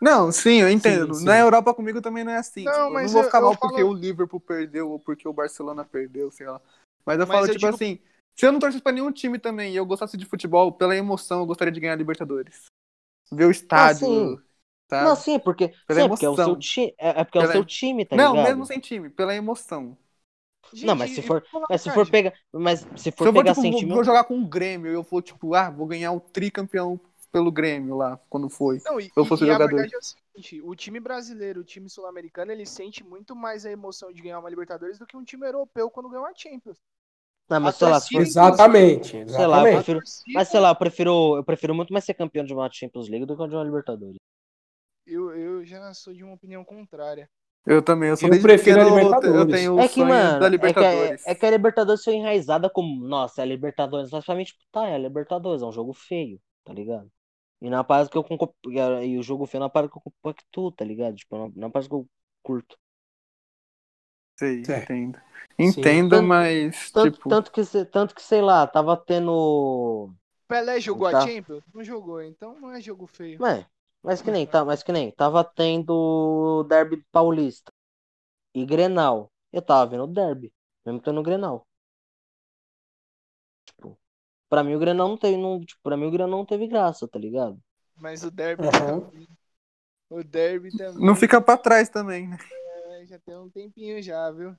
Não, 0.00 0.30
sim, 0.32 0.60
eu 0.60 0.68
entendo. 0.70 1.14
Sim, 1.14 1.20
sim. 1.20 1.26
Na 1.26 1.38
Europa 1.38 1.74
comigo 1.74 2.00
também 2.00 2.22
não 2.24 2.32
é 2.32 2.36
assim. 2.38 2.64
Não, 2.64 2.72
Tipo, 2.72 2.84
eu 2.84 2.86
não 2.88 2.92
mas 2.94 3.12
vou 3.12 3.20
eu- 3.22 3.26
ficar 3.26 3.38
eu 3.38 3.42
mal 3.44 3.54
falo- 3.54 3.70
porque 3.70 3.82
o 3.82 3.92
Liverpool 3.92 4.40
perdeu 4.40 4.90
ou 4.90 4.98
porque 5.00 5.26
o 5.28 5.32
Barcelona 5.32 5.84
perdeu, 5.84 6.30
sei 6.30 6.46
lá. 6.46 6.60
Mas 7.04 7.18
eu 7.18 7.26
Mas 7.26 7.36
falo, 7.36 7.46
eu 7.46 7.52
tipo 7.52 7.66
digo- 7.66 7.74
assim, 7.74 7.98
se 8.34 8.46
eu 8.46 8.52
não 8.52 8.60
torcesse 8.60 8.82
pra 8.82 8.92
nenhum 8.92 9.12
time 9.12 9.38
também 9.38 9.72
e 9.72 9.76
eu 9.76 9.84
gostasse 9.86 10.16
de 10.16 10.24
futebol, 10.24 10.72
pela 10.72 10.96
emoção, 10.96 11.40
eu 11.40 11.46
gostaria 11.46 11.72
de 11.72 11.80
ganhar 11.80 11.92
a 11.94 11.96
Libertadores. 11.96 12.66
Ver 13.30 13.46
o 13.46 13.50
estádio. 13.50 14.08
sim. 14.08 14.42
sabe? 14.88 15.06
Não, 15.06 15.16
sim, 15.16 15.38
porque, 15.40 15.74
Pela 15.86 16.00
sim, 16.00 16.04
é 16.04 16.10
porque 16.10 16.26
é 16.26 16.30
o 16.30 16.36
emoção. 16.36 16.56
seu 16.56 16.56
time. 16.56 16.94
É, 16.98 17.20
é 17.22 17.24
porque 17.24 17.38
é 17.38 17.42
o 17.42 17.46
Pela- 17.46 17.46
seu 17.46 17.64
time, 17.64 18.04
tá 18.06 18.16
não, 18.16 18.36
ligado? 18.36 18.36
mesmo 18.36 18.66
sem 18.66 18.80
time, 18.80 19.10
pela 19.10 19.34
emoção. 19.36 19.98
Não, 20.80 20.94
mas 20.96 21.12
se 21.12 21.22
Gente, 21.22 21.22
for, 21.22 21.44
mas 21.68 21.80
se 21.82 21.90
for 21.90 22.06
pegar, 22.06 22.32
mas 22.52 22.84
se 22.96 23.12
Se 23.16 23.26
for 23.26 23.28
eu 23.28 23.32
vou, 23.32 23.42
pegar 23.42 23.54
tipo, 23.54 23.62
sem 23.62 23.70
vou, 23.70 23.80
time, 23.80 23.92
vou 23.92 24.04
jogar 24.04 24.24
com 24.24 24.38
o 24.40 24.46
Grêmio, 24.48 24.90
eu 24.90 25.02
vou, 25.02 25.22
tipo, 25.22 25.54
ah, 25.54 25.70
vou 25.70 25.86
ganhar 25.86 26.12
o 26.12 26.20
tricampeão 26.20 27.00
pelo 27.30 27.50
Grêmio 27.52 27.96
lá, 27.96 28.16
quando 28.28 28.48
foi. 28.50 28.82
Não, 28.84 29.00
e, 29.00 29.06
eu 29.16 29.24
fosse 29.24 29.44
e- 29.44 29.46
e 29.46 29.48
jogador. 29.48 29.50
a 29.50 29.58
verdade 29.58 29.94
é 29.94 29.98
o 29.98 30.02
seguinte, 30.02 30.60
o 30.62 30.74
time 30.76 31.00
brasileiro, 31.00 31.60
o 31.60 31.64
time 31.64 31.88
sul-americano, 31.88 32.52
ele 32.52 32.66
sente 32.66 33.02
muito 33.04 33.34
mais 33.34 33.64
a 33.66 33.70
emoção 33.70 34.12
de 34.12 34.22
ganhar 34.22 34.38
uma 34.38 34.50
Libertadores 34.50 34.98
do 34.98 35.06
que 35.06 35.16
um 35.16 35.24
time 35.24 35.46
europeu 35.46 35.90
quando 35.90 36.08
ganha 36.08 36.20
uma 36.22 36.34
Champions. 36.36 36.78
Não, 37.48 37.60
mas 37.60 37.76
sei 37.76 37.86
lá, 37.88 38.00
se 38.00 38.10
for, 38.10 38.22
Exatamente, 38.22 39.16
sei 39.26 39.46
lá, 39.46 39.62
eu 39.62 39.68
exatamente. 39.68 39.68
prefiro, 39.68 40.00
mas 40.34 40.48
sei 40.48 40.60
lá, 40.60 40.70
eu 40.70 40.76
prefiro, 40.76 41.36
eu 41.38 41.44
prefiro 41.44 41.74
muito 41.74 41.92
mais 41.92 42.04
ser 42.04 42.14
campeão 42.14 42.44
de 42.44 42.54
uma 42.54 42.70
Champions 42.72 43.08
League 43.08 43.26
do 43.26 43.36
que 43.36 43.48
de 43.48 43.54
uma 43.54 43.64
Libertadores. 43.64 44.18
Eu, 45.06 45.34
eu 45.36 45.64
já 45.64 45.92
sou 45.94 46.14
de 46.14 46.22
uma 46.24 46.34
opinião 46.34 46.64
contrária. 46.64 47.28
Eu 47.66 47.82
também, 47.82 48.08
eu 48.10 48.16
sou 48.16 48.28
Eu 48.28 48.40
prefiro 48.40 48.80
pequeno, 48.80 48.80
a 48.80 48.84
Libertadores. 48.84 49.36
eu 49.36 49.48
tenho 49.48 49.82
É 49.84 49.88
que, 49.88 50.04
mano, 50.04 50.38
da 50.38 50.48
é 50.60 50.72
que, 50.74 50.84
Libertadores. 50.84 51.20
a- 51.26 51.32
é 51.32 51.34
que 51.34 51.46
a 51.46 51.50
Libertadores 51.50 52.04
foi 52.04 52.14
enraizada 52.14 52.70
como, 52.70 53.06
nossa, 53.06 53.42
é 53.42 53.44
a 53.44 53.46
Libertadores, 53.46 54.10
mas 54.12 54.24
pra 54.24 54.34
mim, 54.36 54.44
tipo, 54.44 54.60
tá, 54.72 54.86
é 54.88 54.94
a 54.94 54.98
Libertadores, 54.98 55.62
é 55.62 55.66
um 55.66 55.72
jogo 55.72 55.92
feio, 55.94 56.40
tá 56.64 56.72
ligado? 56.72 57.10
E 57.60 57.70
na 57.70 57.84
parte 57.84 58.10
que 58.10 58.18
eu 58.18 58.24
e 59.04 59.18
o 59.18 59.22
jogo 59.22 59.46
feio 59.46 59.60
na 59.62 59.70
parte 59.70 59.90
que 59.92 59.98
eu 59.98 60.02
compactuo, 60.02 60.72
tá 60.72 60.84
ligado? 60.84 61.16
Tipo, 61.16 61.38
na, 61.38 61.52
na 61.56 61.70
parte 61.70 61.88
que 61.88 61.94
eu 61.94 62.08
curto. 62.42 62.76
Sei, 64.42 64.64
Certo. 64.64 64.92
entendo. 64.92 65.18
Sim. 65.18 65.64
Entendo, 65.80 66.10
Tanto- 66.10 66.26
mas, 66.26 66.90
Tanto, 66.90 67.12
tipo, 67.12 67.28
tanto, 67.28 67.52
que, 67.52 67.84
tanto 67.86 68.14
que, 68.14 68.22
sei 68.22 68.42
lá, 68.42 68.66
tava 68.66 68.96
tendo. 68.96 70.10
Pelé 70.48 70.80
jogou 70.80 71.08
Tá. 71.10 71.18
a 71.18 71.20
Champions? 71.20 71.62
Não 71.72 71.84
jogou, 71.84 72.20
então 72.22 72.58
não 72.60 72.72
é 72.72 72.80
jogo 72.80 73.06
feio. 73.06 73.38
Mas, 73.40 73.64
mas 74.02 74.20
que 74.22 74.30
nem, 74.30 74.46
tá, 74.46 74.64
mas 74.64 74.82
que 74.82 74.90
nem, 74.92 75.12
tava 75.12 75.44
tendo 75.44 76.64
Derby 76.68 77.04
Paulista 77.12 77.70
e 78.54 78.64
Grenal. 78.66 79.30
Eu 79.52 79.62
tava 79.62 79.90
vendo 79.90 80.04
o 80.04 80.06
Derby, 80.06 80.52
mesmo 80.84 81.00
tendo 81.00 81.20
o 81.20 81.22
Grenal. 81.22 81.66
Tipo, 83.66 83.98
pra 84.48 84.64
mim 84.64 84.74
o 84.74 84.78
Grenal 84.78 85.08
não 85.08 85.16
teve, 85.16 85.36
não, 85.36 85.60
tipo, 85.60 85.80
pra 85.82 85.96
mim 85.96 86.06
o 86.06 86.10
Grenal 86.10 86.30
não 86.30 86.46
teve 86.46 86.66
graça, 86.66 87.06
tá 87.06 87.18
ligado? 87.18 87.58
Mas 87.96 88.24
o 88.24 88.30
Derby 88.30 88.64
Aham. 88.66 89.00
também. 89.00 89.28
O 90.10 90.22
Derby 90.22 90.70
também. 90.76 91.06
não 91.06 91.14
fica 91.14 91.40
pra 91.40 91.56
trás 91.56 91.88
também, 91.88 92.28
né? 92.28 92.38
É, 93.12 93.16
Já 93.16 93.18
tem 93.20 93.36
um 93.36 93.50
tempinho 93.50 94.02
já, 94.02 94.30
viu? 94.30 94.56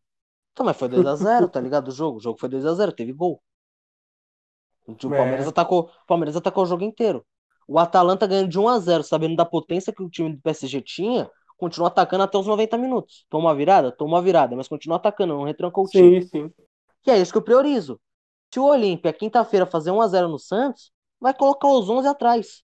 Então, 0.51 0.65
mas 0.65 0.77
foi 0.77 0.87
2x0, 0.87 1.49
tá 1.49 1.59
ligado? 1.59 1.87
O 1.87 1.91
jogo, 1.91 2.17
o 2.17 2.21
jogo 2.21 2.39
foi 2.39 2.49
2x0, 2.49 2.91
teve 2.91 3.11
gol. 3.11 3.41
O 4.87 4.91
É. 5.13 5.17
Palmeiras 5.17 5.47
atacou, 5.47 5.89
o 6.03 6.07
Palmeiras 6.07 6.35
atacou 6.35 6.63
o 6.63 6.67
jogo 6.67 6.83
inteiro. 6.83 7.25
O 7.67 7.79
Atalanta 7.79 8.27
ganhando 8.27 8.49
de 8.49 8.59
1x0, 8.59 9.03
sabendo 9.03 9.35
da 9.35 9.45
potência 9.45 9.93
que 9.93 10.03
o 10.03 10.09
time 10.09 10.35
do 10.35 10.41
PSG 10.41 10.81
tinha, 10.81 11.29
continua 11.57 11.87
atacando 11.87 12.23
até 12.23 12.37
os 12.37 12.45
90 12.45 12.77
minutos. 12.77 13.25
Toma 13.29 13.49
uma 13.49 13.55
virada? 13.55 13.91
Toma 13.91 14.15
uma 14.15 14.21
virada, 14.21 14.55
mas 14.55 14.67
continua 14.67 14.97
atacando, 14.97 15.33
não 15.33 15.43
retrancou 15.43 15.85
o 15.85 15.87
time. 15.87 16.21
Sim, 16.21 16.27
sim. 16.27 16.53
Que 17.01 17.11
é 17.11 17.17
isso 17.17 17.31
que 17.31 17.37
eu 17.37 17.41
priorizo. 17.43 17.99
Se 18.53 18.59
o 18.59 18.65
Olímpia, 18.65 19.13
quinta-feira, 19.13 19.65
fazer 19.65 19.91
1x0 19.91 20.27
no 20.27 20.37
Santos, 20.37 20.91
vai 21.19 21.33
colocar 21.33 21.69
os 21.69 21.89
11 21.89 22.07
atrás. 22.07 22.61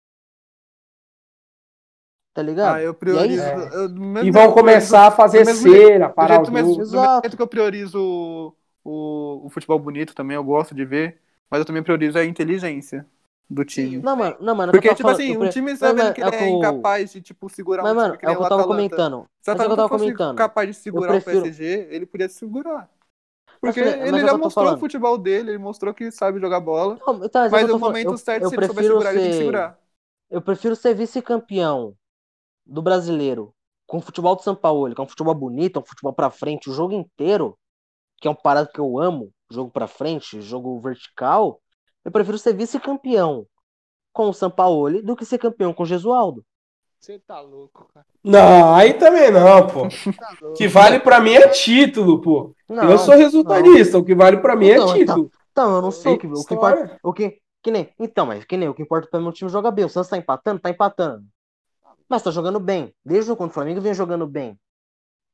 Tá 2.39 2.43
ligado? 2.43 2.76
Ah, 2.76 2.80
eu 2.80 2.95
E 3.07 3.16
priorizo. 3.16 3.18
é 3.18 3.26
isso. 3.26 3.51
eu- 3.72 3.89
do 3.89 4.01
mesmo 4.01 4.26
E 4.26 4.30
jeito 4.32 4.32
vão 4.32 4.53
começar 4.53 5.07
a 5.09 5.11
fazer 5.12 5.45
do 5.45 5.45
mesmo 5.45 5.68
cera, 5.68 6.09
Do, 6.09 6.09
parar 6.09 6.41
o 6.43 6.47
jeito 6.49 6.53
mesmo, 6.53 6.74
jogo. 6.74 6.86
do 6.86 6.99
mesmo 6.99 7.14
jeito 7.22 7.36
que 7.36 7.43
eu 7.43 7.47
priorizo 7.49 7.99
o, 8.03 8.57
o, 8.84 9.47
o 9.47 9.51
futebol 9.51 9.78
bonito 9.78 10.14
também, 10.14 10.34
eu 10.36 10.43
gosto 10.45 10.74
de 10.74 10.84
ver, 10.84 11.20
mas 11.51 11.61
eu 11.61 11.64
também 11.64 11.82
priorizo 11.82 12.18
a 12.18 12.24
inteligência 12.24 13.07
do 13.49 13.64
time. 13.64 14.05
Não, 14.05 14.16
mano, 14.16 14.36
não, 14.41 14.55
mano, 14.55 14.70
é 14.70 14.72
o 14.74 14.76
que 14.76 14.80
Porque, 14.80 14.93
eu 14.93 14.97
tipo 14.97 15.11
tava 15.11 15.20
falando, 15.20 15.36
assim, 15.36 15.36
um 15.39 15.49
time 15.49 15.76
mas 15.80 15.97
que 16.12 16.20
é 16.22 16.22
ele 16.22 16.30
é 16.34 16.45
o- 16.45 16.91
incapaz 16.91 17.12
de, 17.12 17.22
tipo, 17.22 17.49
segurar 17.49 17.84
Mas, 17.84 17.86
um 17.86 17.97
time 17.97 18.16
mano, 18.16 18.18
que 18.18 18.26
é 18.26 18.30
o 18.30 18.36
que 18.36 18.43
eu 18.43 18.47
tava 18.47 18.64
Atalanta. 18.64 18.66
comentando. 18.66 19.26
Se 19.43 19.51
o 19.51 19.53
Mas 19.53 19.62
é 19.62 19.66
o 19.66 19.68
que 19.68 19.72
eu 19.72 19.76
Atalanta 19.76 19.84
tava 19.84 19.89
fosse 19.89 19.91
comentando. 19.91 20.36
capaz 20.36 20.68
de 20.68 20.74
segurar 20.74 21.16
prefiro- 21.16 21.16
o 21.16 21.22
PSG, 21.22 21.89
ele 21.91 22.07
podia 22.07 22.28
segurar. 22.28 22.91
Mas, 23.62 23.76
Porque 23.76 23.80
mas 24.01 24.12
é 24.12 24.16
o 24.16 24.18
ele 24.18 24.22
já 24.24 24.34
mostrou 24.34 24.72
o 24.74 24.76
falando. 24.76 24.78
futebol 24.78 25.18
dele, 25.18 25.53
ele 25.53 25.59
mostrou 25.59 25.95
que 25.95 26.11
sabe 26.12 26.41
jogar 26.41 26.61
bola. 26.61 27.03
Não, 27.07 27.28
tá, 27.28 27.47
é 27.47 27.49
o 27.49 27.51
Mas 27.51 27.66
no 27.66 27.76
momento 27.76 28.16
certo, 28.18 28.45
eu 28.45 28.53
se 28.53 28.55
ele 28.55 28.62
souber 28.62 28.84
segurar, 28.84 29.12
ele 29.12 29.20
tem 29.20 29.30
que 29.30 29.36
segurar. 29.36 29.78
Eu 30.30 30.43
prefiro 30.43 30.76
ser 30.76 30.95
vice-campeão 30.95 31.97
do 32.68 32.82
brasileiro 32.82 33.54
com 33.86 33.96
o 33.96 34.02
futebol 34.02 34.36
do 34.36 34.42
São 34.42 34.54
Paulo, 34.54 34.94
que 34.94 35.00
é 35.00 35.04
um 35.04 35.08
futebol 35.08 35.34
bonito, 35.34 35.78
é 35.78 35.82
um 35.82 35.86
futebol 35.86 36.12
pra 36.12 36.30
frente, 36.30 36.68
o 36.68 36.74
jogo 36.74 36.92
inteiro, 36.92 37.58
que 38.20 38.28
é 38.28 38.30
um 38.30 38.34
parado 38.34 38.68
que 38.70 38.78
eu 38.78 38.98
amo, 38.98 39.32
jogo 39.50 39.70
pra 39.70 39.86
frente, 39.86 40.42
jogo 40.42 40.78
vertical. 40.78 41.60
Eu 42.04 42.12
prefiro 42.12 42.36
ser 42.36 42.52
vice-campeão 42.52 43.46
com 44.12 44.28
o 44.28 44.34
São 44.34 44.50
Paulo 44.50 45.02
do 45.02 45.16
que 45.16 45.24
ser 45.24 45.38
campeão 45.38 45.72
com 45.72 45.84
o 45.84 45.86
Gesualdo. 45.86 46.44
Você 47.00 47.18
tá 47.20 47.40
louco, 47.40 47.88
cara. 47.94 48.04
Não, 48.22 48.74
aí 48.74 48.92
também 48.92 49.30
não, 49.30 49.66
pô. 49.66 49.88
Tá 50.18 50.36
O 50.42 50.52
que 50.52 50.66
vale 50.66 50.98
pra 50.98 51.20
mim 51.20 51.32
é 51.32 51.48
título, 51.48 52.20
pô. 52.20 52.54
Não, 52.68 52.90
eu 52.90 52.98
sou 52.98 53.14
resultadista, 53.14 53.96
o 53.96 54.04
que 54.04 54.14
vale 54.14 54.38
pra 54.38 54.56
mim 54.56 54.68
é 54.68 54.78
Não, 54.78 54.92
título. 54.92 55.30
Então, 55.52 55.76
eu 55.76 55.82
não 55.82 55.90
sei 55.90 56.12
o 56.12 56.18
que, 56.18 56.26
o 56.26 56.44
que. 56.44 56.54
O 57.02 57.12
que, 57.12 57.40
que 57.62 57.70
nem, 57.70 57.88
então, 57.98 58.26
mas 58.26 58.44
que 58.44 58.56
nem 58.56 58.68
o 58.68 58.74
que 58.74 58.82
importa 58.82 59.08
para 59.08 59.20
meu 59.20 59.32
time 59.32 59.50
jogar 59.50 59.70
bem. 59.70 59.84
O 59.84 59.88
Santos 59.88 60.10
tá 60.10 60.16
empatando? 60.16 60.60
Tá 60.60 60.70
empatando. 60.70 61.24
Mas 62.09 62.22
tá 62.22 62.30
jogando 62.30 62.61
bem. 62.61 62.94
Desde 63.04 63.30
o 63.30 63.36
contra 63.36 63.50
o 63.50 63.54
Flamengo 63.54 63.80
vem 63.80 63.94
jogando 63.94 64.26
bem. 64.26 64.59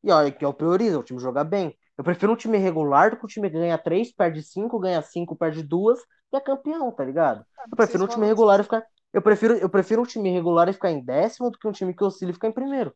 E 0.02 0.10
olha 0.12 0.30
que 0.32 0.44
eu 0.44 0.52
priorizo, 0.54 1.00
o 1.00 1.02
time 1.02 1.20
jogar 1.20 1.44
bem. 1.44 1.76
Eu 1.96 2.04
prefiro 2.04 2.32
um 2.32 2.36
time 2.36 2.58
regular 2.58 3.10
do 3.10 3.16
que 3.18 3.24
um 3.24 3.28
time 3.28 3.50
que 3.50 3.56
ganha 3.58 3.78
3, 3.78 4.12
perde 4.12 4.42
5, 4.42 4.78
ganha 4.78 5.02
5, 5.02 5.36
perde 5.36 5.62
2 5.62 6.00
e 6.32 6.36
é 6.36 6.40
campeão, 6.40 6.92
tá 6.92 7.04
ligado? 7.04 7.44
Eu 7.70 7.76
prefiro 7.76 8.04
um 8.04 8.08
time 8.08 8.26
regular 8.26 8.60
e 8.60 8.62
ficar. 8.64 8.84
Eu 9.12 9.22
prefiro, 9.22 9.54
eu 9.56 9.68
prefiro 9.70 10.02
um 10.02 10.06
time 10.06 10.30
regular 10.30 10.68
e 10.68 10.72
ficar 10.72 10.90
em 10.90 11.04
décimo 11.04 11.50
do 11.50 11.58
que 11.58 11.68
um 11.68 11.72
time 11.72 11.94
que 11.94 12.04
oscila 12.04 12.32
e 12.32 12.34
ficar 12.34 12.48
em 12.48 12.52
primeiro. 12.52 12.94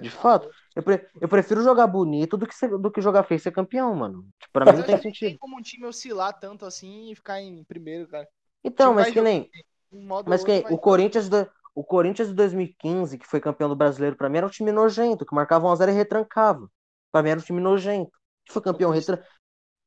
De 0.00 0.08
fato. 0.10 0.48
Eu, 0.74 0.82
pre- 0.82 1.06
eu 1.20 1.28
prefiro 1.28 1.62
jogar 1.62 1.86
bonito 1.86 2.36
do 2.36 2.46
que, 2.46 2.54
ser- 2.54 2.78
do 2.78 2.90
que 2.90 3.00
jogar 3.00 3.24
feio 3.24 3.38
e 3.38 3.40
ser 3.40 3.50
campeão, 3.52 3.94
mano. 3.94 4.26
Tipo, 4.38 4.52
pra 4.52 4.64
Mas 4.64 4.74
mim 4.74 4.80
não 4.80 4.86
tem 4.86 4.96
que 4.96 5.02
sentido. 5.02 5.28
Tem 5.30 5.38
como 5.38 5.58
um 5.58 5.62
time 5.62 5.86
oscilar 5.86 6.38
tanto 6.38 6.64
assim 6.64 7.10
e 7.10 7.14
ficar 7.16 7.40
em 7.40 7.64
primeiro, 7.64 8.08
cara. 8.08 8.26
Então, 8.64 8.94
mas 8.94 9.10
que 9.10 9.20
nem. 9.20 9.50
Um 9.92 10.12
Mas 10.26 10.42
outro 10.42 10.62
vai- 10.62 10.72
O 10.72 10.78
Corinthians, 10.78 11.28
do, 11.28 11.48
o 11.74 11.84
Corinthians 11.84 12.28
de 12.28 12.34
2015, 12.34 13.18
que 13.18 13.26
foi 13.26 13.40
campeão 13.40 13.68
do 13.68 13.76
brasileiro, 13.76 14.16
pra 14.16 14.28
mim 14.28 14.38
era 14.38 14.46
um 14.46 14.50
time 14.50 14.72
nojento, 14.72 15.24
que 15.24 15.34
marcava 15.34 15.66
1x0 15.68 15.88
e 15.88 15.92
retrancava. 15.92 16.68
Pra 17.12 17.22
mim 17.22 17.30
era 17.30 17.40
um 17.40 17.42
time 17.42 17.60
nojento. 17.60 18.10
E 18.48 18.52
foi 18.52 18.62
campeão 18.62 18.90
retran... 18.90 19.18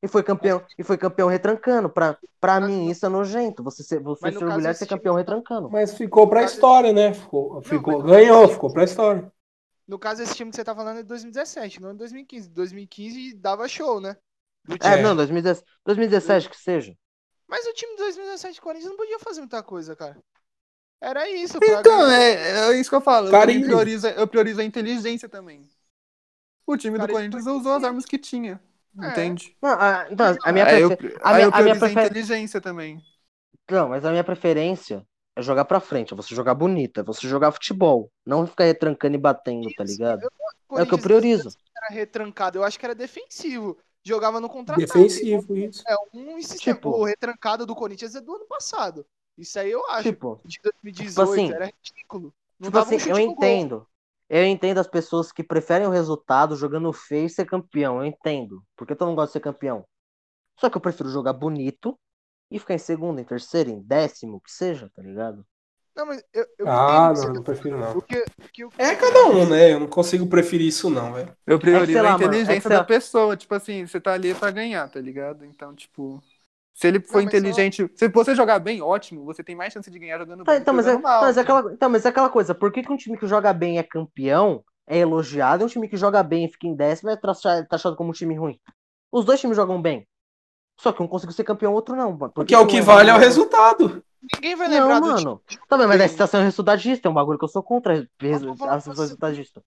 E 0.02 0.08
foi 0.08 0.22
campeão, 0.22 0.62
e 0.78 0.84
foi 0.84 0.98
campeão 0.98 1.28
retrancando. 1.28 1.88
Pra, 1.88 2.18
pra 2.38 2.60
mim, 2.60 2.90
isso 2.90 3.06
é 3.06 3.08
nojento. 3.08 3.62
Você 3.62 3.82
ser, 3.82 4.02
você 4.02 4.30
caso, 4.30 4.44
orgulhado 4.44 4.72
de 4.74 4.78
ser 4.78 4.86
campeão 4.86 5.14
retrancando. 5.14 5.70
Mas 5.70 5.94
ficou 5.94 6.28
pra 6.28 6.42
história, 6.42 6.92
né? 6.92 7.14
Ficou, 7.14 7.62
ficou, 7.62 8.00
mas- 8.00 8.10
ganhou, 8.10 8.46
ficou 8.46 8.70
pra 8.70 8.84
história. 8.84 9.32
No 9.88 9.98
caso, 9.98 10.22
esse 10.22 10.34
time 10.34 10.50
que 10.50 10.56
você 10.56 10.64
tá 10.64 10.74
falando 10.74 10.98
é 10.98 11.02
de 11.02 11.08
2017, 11.08 11.80
não 11.80 11.90
é 11.90 11.94
2015. 11.94 12.50
2015 12.50 13.34
dava 13.34 13.66
show, 13.66 13.98
né? 13.98 14.14
É, 14.82 15.00
não, 15.02 15.16
2017, 15.16 15.66
2017 15.86 16.50
que 16.50 16.56
seja. 16.56 16.94
Mas 17.46 17.66
o 17.66 17.72
time 17.72 17.92
de 17.92 17.98
2017 17.98 18.60
do 18.60 18.62
Corinthians 18.62 18.90
não 18.90 18.96
podia 18.98 19.18
fazer 19.18 19.40
muita 19.40 19.62
coisa, 19.62 19.96
cara. 19.96 20.18
Era 21.04 21.28
isso. 21.28 21.58
pra 21.58 21.80
Então, 21.80 22.10
é, 22.10 22.70
é 22.70 22.80
isso 22.80 22.88
que 22.88 22.96
eu 22.96 23.00
falo. 23.00 23.28
Eu, 23.28 23.30
Carinho. 23.32 23.66
priorizo, 23.66 24.06
eu 24.08 24.26
priorizo 24.26 24.60
a 24.60 24.64
inteligência 24.64 25.28
também. 25.28 25.68
O 26.66 26.76
time 26.78 26.98
do 26.98 27.06
Corinthians 27.06 27.46
usou 27.46 27.72
as 27.72 27.84
armas 27.84 28.06
que 28.06 28.18
tinha. 28.18 28.58
É. 29.02 29.08
Entende? 29.08 29.54
Não, 29.60 29.70
a, 29.70 30.06
então, 30.10 30.36
a 30.42 30.52
minha, 30.52 30.64
aí 30.64 30.80
eu, 30.80 30.88
a 31.22 31.34
minha, 31.34 31.46
eu 31.46 31.54
a 31.54 31.62
minha 31.62 31.78
prefer- 31.78 32.06
inteligência 32.06 32.60
também. 32.60 33.02
Não, 33.70 33.88
mas 33.88 34.04
a 34.04 34.10
minha 34.10 34.24
preferência 34.24 35.04
é 35.36 35.42
jogar 35.42 35.64
pra 35.64 35.80
frente, 35.80 36.14
é 36.14 36.16
você 36.16 36.34
jogar 36.34 36.54
bonito, 36.54 37.00
é 37.00 37.02
você 37.02 37.28
jogar 37.28 37.50
futebol. 37.52 38.10
Não 38.24 38.46
ficar 38.46 38.64
retrancando 38.64 39.16
e 39.16 39.18
batendo, 39.18 39.68
tá 39.74 39.84
ligado? 39.84 40.22
Eu 40.22 40.78
É 40.78 40.82
o 40.82 40.86
que 40.86 40.94
eu 40.94 40.98
priorizo. 40.98 41.50
Era 41.76 41.94
retrancado, 41.94 42.58
eu 42.58 42.64
acho 42.64 42.78
que 42.78 42.86
era 42.86 42.94
defensivo. 42.94 43.76
Jogava 44.02 44.40
no 44.40 44.48
contra-ataque. 44.48 44.86
Defensivo, 44.86 45.56
isso. 45.56 45.82
É 45.88 45.94
um 46.14 46.40
sistema. 46.40 46.76
Tipo- 46.76 46.90
o 46.90 47.04
retrancado 47.04 47.66
do 47.66 47.74
Corinthians 47.74 48.14
é 48.14 48.20
do 48.20 48.34
ano 48.34 48.46
passado. 48.46 49.04
Isso 49.36 49.58
aí 49.58 49.70
eu 49.70 49.84
acho. 49.90 50.02
Tipo, 50.02 50.40
de 50.44 50.58
2018 50.62 51.32
assim, 51.32 51.52
era 51.52 51.66
ridículo. 51.66 52.34
Não 52.58 52.70
tipo 52.70 52.78
um 52.78 52.80
assim, 52.80 52.98
chute 52.98 53.08
eu 53.10 53.16
gol. 53.16 53.24
entendo. 53.32 53.86
Eu 54.28 54.44
entendo 54.46 54.78
as 54.78 54.88
pessoas 54.88 55.30
que 55.32 55.42
preferem 55.44 55.86
o 55.86 55.90
resultado 55.90 56.56
jogando 56.56 56.92
feio 56.92 57.26
e 57.26 57.30
ser 57.30 57.44
campeão. 57.44 57.98
Eu 57.98 58.04
entendo. 58.06 58.64
Porque 58.76 58.94
todo 58.94 59.08
mundo 59.08 59.16
gosta 59.16 59.28
de 59.28 59.32
ser 59.34 59.40
campeão. 59.40 59.84
Só 60.58 60.70
que 60.70 60.76
eu 60.76 60.80
prefiro 60.80 61.10
jogar 61.10 61.32
bonito 61.32 61.98
e 62.50 62.58
ficar 62.58 62.74
em 62.74 62.78
segundo, 62.78 63.20
em 63.20 63.24
terceiro, 63.24 63.70
em 63.70 63.82
décimo, 63.82 64.40
que 64.40 64.50
seja, 64.52 64.90
tá 64.94 65.02
ligado? 65.02 65.44
Não, 65.96 66.06
mas 66.06 66.24
eu, 66.32 66.46
eu 66.58 66.66
Ah, 66.68 67.12
não, 67.14 67.34
não 67.34 67.42
prefiro 67.42 67.78
não. 67.78 67.98
O 67.98 68.02
que, 68.02 68.24
que, 68.52 68.64
o 68.64 68.70
que 68.70 68.82
É 68.82 68.96
cada 68.96 69.26
um, 69.26 69.48
né? 69.48 69.72
Eu 69.72 69.80
não 69.80 69.86
consigo 69.86 70.26
preferir 70.26 70.66
isso, 70.68 70.90
não, 70.90 71.12
velho. 71.12 71.36
Eu 71.46 71.58
priorizo 71.58 71.92
sei 71.92 72.02
lá, 72.02 72.14
a 72.14 72.18
mano, 72.18 72.24
é 72.24 72.26
inteligência 72.38 72.68
da 72.70 72.78
lá. 72.78 72.84
pessoa. 72.84 73.36
Tipo 73.36 73.54
assim, 73.54 73.86
você 73.86 74.00
tá 74.00 74.12
ali 74.12 74.34
pra 74.34 74.50
ganhar, 74.50 74.88
tá 74.88 75.00
ligado? 75.00 75.44
Então, 75.44 75.74
tipo. 75.74 76.22
Se 76.74 76.88
ele 76.88 76.98
for 77.00 77.14
Não, 77.14 77.22
só- 77.22 77.28
inteligente. 77.28 77.88
Se 77.94 78.08
você 78.08 78.34
jogar 78.34 78.58
bem, 78.58 78.82
ótimo. 78.82 79.24
Você 79.26 79.44
tem 79.44 79.54
mais 79.54 79.72
chance 79.72 79.88
de 79.90 79.98
ganhar 79.98 80.18
jogando 80.18 80.42
Tá, 80.44 80.52
bem. 80.52 80.60
então, 80.60 80.74
mas 80.74 80.86
é, 80.88 80.98
mal. 80.98 81.20
mas 81.22 81.36
é 81.36 81.40
aquela, 81.40 81.72
então, 81.72 81.88
mas 81.88 82.04
é 82.04 82.08
aquela 82.08 82.28
coisa. 82.28 82.52
Por 82.54 82.72
que, 82.72 82.82
que 82.82 82.92
um 82.92 82.96
time 82.96 83.16
que 83.16 83.26
joga 83.28 83.52
bem 83.52 83.78
é 83.78 83.82
campeão, 83.84 84.64
é 84.86 84.98
elogiado, 84.98 85.62
e 85.62 85.64
um 85.64 85.68
time 85.68 85.88
que 85.88 85.96
joga 85.96 86.20
bem 86.22 86.44
e 86.46 86.48
fica 86.50 86.66
em 86.66 86.74
décimo 86.74 87.10
é 87.10 87.16
taxa- 87.16 87.64
taxado 87.70 87.94
como 87.94 88.10
um 88.10 88.12
time 88.12 88.34
ruim? 88.34 88.58
Os 89.12 89.24
dois 89.24 89.40
times 89.40 89.56
jogam 89.56 89.80
bem. 89.80 90.04
Só 90.80 90.90
que 90.92 91.00
um 91.00 91.06
conseguiu 91.06 91.32
ser 91.32 91.44
campeão, 91.44 91.70
o 91.70 91.76
outro 91.76 91.94
não. 91.94 92.06
mano. 92.10 92.18
Por 92.18 92.32
Porque 92.32 92.54
é 92.54 92.58
o 92.58 92.66
que 92.66 92.80
um 92.80 92.82
vale 92.82 93.08
é 93.08 93.14
o 93.14 93.18
resultado. 93.18 94.02
Ninguém 94.34 94.56
vai 94.56 94.66
lembrar 94.68 95.00
Não, 95.00 95.08
do 95.10 95.14
time. 95.16 95.24
mano. 95.26 95.40
Tá 95.68 95.78
bem, 95.78 95.86
mas 95.86 96.00
a 96.00 96.08
situação 96.08 96.40
é 96.40 96.44
resultadista, 96.44 97.06
é 97.06 97.10
um 97.10 97.14
bagulho 97.14 97.38
que 97.38 97.44
eu 97.44 97.48
sou 97.48 97.62
contra 97.62 98.08
Mas 98.20 98.42
eu 98.42 98.48
vou 98.48 98.56
falar 98.56 98.70
a 98.70 98.74
pra 98.74 98.80
situação 98.80 98.94
você. 98.96 99.02
resultadista. 99.02 99.62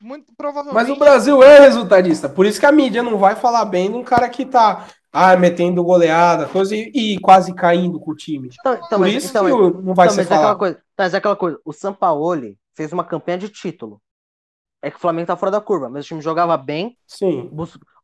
Muito 0.00 0.32
provavelmente. 0.36 0.74
Mas 0.74 0.88
o 0.88 0.98
Brasil 0.98 1.42
é 1.42 1.60
resultadista. 1.60 2.28
Por 2.28 2.46
isso 2.46 2.60
que 2.60 2.66
a 2.66 2.72
mídia 2.72 3.02
não 3.02 3.18
vai 3.18 3.34
falar 3.34 3.64
bem 3.64 3.90
de 3.90 3.96
um 3.96 4.04
cara 4.04 4.28
que 4.28 4.44
tá 4.44 4.86
ah, 5.12 5.36
metendo 5.36 5.82
goleada, 5.82 6.46
coisa 6.46 6.76
e, 6.76 6.90
e 6.94 7.20
quase 7.20 7.54
caindo 7.54 7.98
com 7.98 8.10
o 8.10 8.14
time. 8.14 8.50
Então, 8.60 8.74
então, 8.74 8.88
Por 8.88 8.98
mas, 9.00 9.14
isso 9.14 9.28
então, 9.30 9.48
não 9.70 9.94
vai 9.94 10.06
então, 10.06 10.14
ser 10.14 10.22
mas 10.22 10.30
é 10.30 10.36
falado. 10.36 10.58
coisa. 10.58 10.82
Mas 10.98 11.14
é 11.14 11.16
aquela 11.16 11.36
coisa. 11.36 11.58
O 11.64 11.72
Sampaoli 11.72 12.58
fez 12.74 12.92
uma 12.92 13.04
campanha 13.04 13.38
de 13.38 13.48
título. 13.48 14.00
É 14.82 14.90
que 14.90 14.98
o 14.98 15.00
Flamengo 15.00 15.26
tá 15.26 15.36
fora 15.36 15.50
da 15.50 15.60
curva, 15.60 15.88
mas 15.88 16.04
o 16.04 16.08
time 16.08 16.20
jogava 16.20 16.56
bem, 16.56 16.96
Sim. 17.06 17.50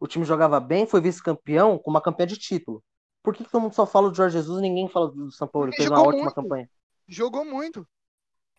o 0.01 0.07
time 0.07 0.25
jogava 0.25 0.59
bem, 0.59 0.87
foi 0.87 1.01
vice-campeão 1.01 1.79
com 1.79 1.91
uma 1.91 2.01
campanha 2.01 2.27
de 2.27 2.37
título. 2.37 2.83
Por 3.23 3.35
que, 3.35 3.45
que 3.45 3.51
todo 3.51 3.61
mundo 3.61 3.75
só 3.75 3.87
fala 3.87 4.09
do 4.09 4.17
Jorge 4.17 4.39
Jesus 4.39 4.59
e 4.59 4.63
ninguém 4.63 4.89
fala 4.89 5.09
do 5.11 5.31
Sampaoli? 5.31 5.71
Porque 5.71 5.83
Fez 5.83 5.91
uma 5.91 6.01
ótima 6.01 6.23
muito. 6.25 6.35
campanha. 6.35 6.69
Jogou 7.07 7.45
muito. 7.45 7.87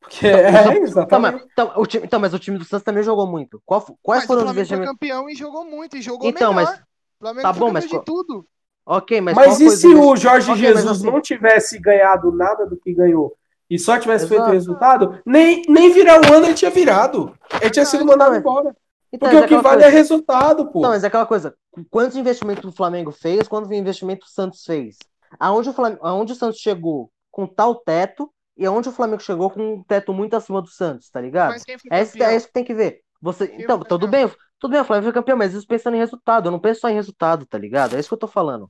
Porque, 0.03 0.27
é, 0.27 0.49
Então, 0.49 0.63
mas, 0.65 0.81
exatamente. 0.83 1.45
então, 1.51 1.73
o 1.77 1.85
time, 1.85 2.05
então, 2.05 2.19
mas 2.19 2.33
o 2.33 2.39
time 2.39 2.57
do 2.57 2.65
Santos 2.65 2.83
também 2.83 3.03
jogou 3.03 3.25
muito. 3.25 3.61
Qual 3.65 3.81
quais 4.01 4.21
mas 4.23 4.27
foram 4.27 4.41
o 4.41 4.43
os 4.43 4.51
Flamengo 4.51 4.53
foi 4.53 4.61
investimentos? 4.77 4.91
campeão 4.91 5.29
e 5.29 5.35
jogou 5.35 5.65
muito. 5.65 5.97
E 5.97 6.01
jogou 6.01 6.27
Então, 6.29 6.53
melhor. 6.53 6.69
mas- 6.71 6.79
O 6.79 6.83
Flamengo 7.19 7.41
tá 7.41 7.53
bom, 7.53 7.71
mas 7.71 7.87
de 7.87 8.03
tudo. 8.03 8.45
Ok, 8.85 9.21
mas, 9.21 9.33
Mas, 9.33 9.45
qual 9.57 9.61
e 9.61 9.69
se 9.71 9.87
o 9.87 10.15
Jorge 10.17 10.51
Ok, 10.51 10.61
mas 10.61 10.73
Jesus 10.75 10.97
assim- 10.99 11.05
não 11.09 11.21
tivesse 11.21 11.79
ganhado 11.79 12.31
nada 12.33 12.65
do 12.65 12.75
que 12.75 12.93
ganhou 12.93 13.33
e 13.69 13.79
só 13.79 13.97
tivesse 13.97 14.27
feito 14.27 14.41
Exato. 14.41 14.51
resultado, 14.53 15.21
nem, 15.25 15.61
nem 15.69 15.89
virar 15.89 16.19
o 16.19 16.33
ano 16.33 16.47
ele 16.47 16.53
tinha 16.53 16.69
virado. 16.69 17.33
Ele 17.61 17.69
tinha 17.71 17.85
sido 17.85 18.05
mandado 18.05 18.35
embora. 18.35 18.75
Então, 19.11 19.29
Porque 19.29 19.35
mas 19.35 19.45
o 19.45 19.47
que 19.47 19.53
vale 19.61 19.81
coisa. 19.81 19.87
é 19.87 19.89
resultado, 19.89 20.69
pô. 20.69 20.81
Não, 20.81 20.89
mas 20.89 21.03
é 21.03 21.07
aquela 21.07 21.25
coisa. 21.25 21.55
Quantos 21.89 22.17
investimentos 22.17 22.65
o 22.65 22.75
Flamengo 22.75 23.11
fez, 23.11 23.47
quantos 23.47 23.71
investimentos 23.71 24.29
o 24.29 24.33
Santos 24.33 24.63
fez? 24.65 24.97
Aonde 25.39 25.69
o, 25.69 25.73
Flam... 25.73 25.97
aonde 26.01 26.33
o 26.33 26.35
Santos 26.35 26.59
chegou 26.59 27.09
com 27.31 27.47
tal 27.47 27.75
teto 27.75 28.29
e 28.55 28.65
aonde 28.65 28.89
o 28.89 28.91
Flamengo 28.91 29.21
chegou 29.21 29.49
com 29.49 29.75
um 29.75 29.83
teto 29.83 30.13
muito 30.13 30.35
acima 30.35 30.61
do 30.61 30.67
Santos, 30.67 31.09
tá 31.09 31.19
ligado? 31.19 31.53
É 31.91 32.01
isso, 32.01 32.23
é 32.23 32.35
isso 32.35 32.47
que 32.47 32.53
tem 32.53 32.63
que 32.63 32.73
ver. 32.73 33.01
Você... 33.21 33.47
Quem 33.47 33.61
Então, 33.61 33.79
tudo 33.79 34.07
bem, 34.07 34.29
tudo 34.59 34.71
bem, 34.71 34.81
o 34.81 34.85
Flamengo 34.85 35.05
foi 35.05 35.13
campeão, 35.13 35.37
mas 35.37 35.53
isso 35.53 35.67
pensando 35.67 35.95
em 35.95 35.99
resultado. 35.99 36.47
Eu 36.47 36.51
não 36.51 36.59
penso 36.59 36.81
só 36.81 36.89
em 36.89 36.93
resultado, 36.93 37.45
tá 37.45 37.57
ligado? 37.57 37.95
É 37.95 37.99
isso 37.99 38.09
que 38.09 38.13
eu 38.13 38.19
tô 38.19 38.27
falando. 38.27 38.69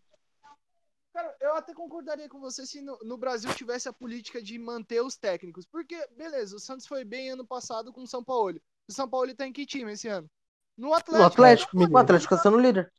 Cara, 1.13 1.35
eu 1.41 1.55
até 1.55 1.73
concordaria 1.73 2.27
com 2.27 2.39
você 2.39 2.65
se 2.65 2.81
no, 2.81 2.97
no 3.03 3.17
Brasil 3.17 3.53
tivesse 3.53 3.87
a 3.87 3.93
política 3.93 4.41
de 4.41 4.57
manter 4.57 5.01
os 5.01 5.15
técnicos. 5.15 5.65
Porque, 5.65 5.95
beleza, 6.17 6.55
o 6.55 6.59
Santos 6.59 6.87
foi 6.87 7.03
bem 7.03 7.29
ano 7.29 7.45
passado 7.45 7.93
com 7.93 8.01
o 8.01 8.07
São 8.07 8.23
Paulo. 8.23 8.59
O 8.87 8.91
São 8.91 9.07
Paulo 9.07 9.33
tá 9.35 9.45
em 9.45 9.53
que 9.53 9.65
time 9.65 9.91
esse 9.91 10.07
ano? 10.07 10.29
No 10.77 10.93
Atlético. 10.93 11.19
No 11.19 11.25
Atlético, 11.25 11.97
Atlético 11.97 12.35
tá 12.35 12.41
sendo 12.41 12.59
líder. 12.59 12.91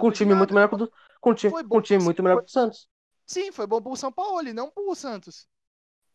Com 0.00 0.08
um 0.08 0.10
time 0.12 0.34
muito 0.34 0.54
melhor 0.54 0.68
que 0.68 0.74
o 0.74 0.78
do. 0.78 0.92
Com 1.20 1.30
um 1.30 1.34
time, 1.34 1.64
com 1.64 1.78
um 1.78 1.82
time 1.82 2.02
muito 2.02 2.22
melhor 2.22 2.40
que 2.40 2.48
o 2.48 2.52
Santos. 2.52 2.88
Sim, 3.26 3.52
foi 3.52 3.66
bom 3.66 3.80
pro 3.82 3.94
São 3.94 4.10
Paulo, 4.10 4.52
não 4.54 4.70
pro 4.70 4.94
Santos. 4.94 5.46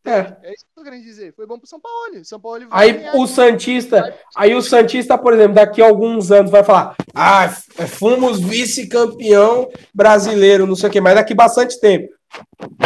É. 0.05 0.35
É 0.43 0.53
isso 0.53 0.65
que 0.65 0.71
eu 0.71 0.75
tô 0.75 0.83
querendo 0.83 1.03
dizer. 1.03 1.33
Foi 1.33 1.47
bom 1.47 1.57
pro 1.57 1.67
São 1.67 1.79
Paulo. 1.79 2.19
O 2.19 2.25
São 2.25 2.39
Paulo 2.39 2.67
vai 2.67 2.79
Aí 2.89 2.93
ganhar. 2.93 3.15
o 3.15 3.25
Santista, 3.25 4.13
aí 4.35 4.53
o 4.53 4.61
Santista, 4.61 5.17
por 5.17 5.33
exemplo, 5.33 5.53
daqui 5.55 5.81
a 5.81 5.85
alguns 5.87 6.31
anos 6.31 6.51
vai 6.51 6.63
falar: 6.63 6.95
"Ah, 7.13 7.45
f- 7.45 7.87
fomos 7.87 8.39
vice-campeão 8.39 9.69
brasileiro, 9.93 10.67
não 10.67 10.75
sei 10.75 10.89
o 10.89 10.91
quê", 10.91 10.99
mas 10.99 11.15
daqui 11.15 11.33
bastante 11.33 11.79
tempo. 11.79 12.09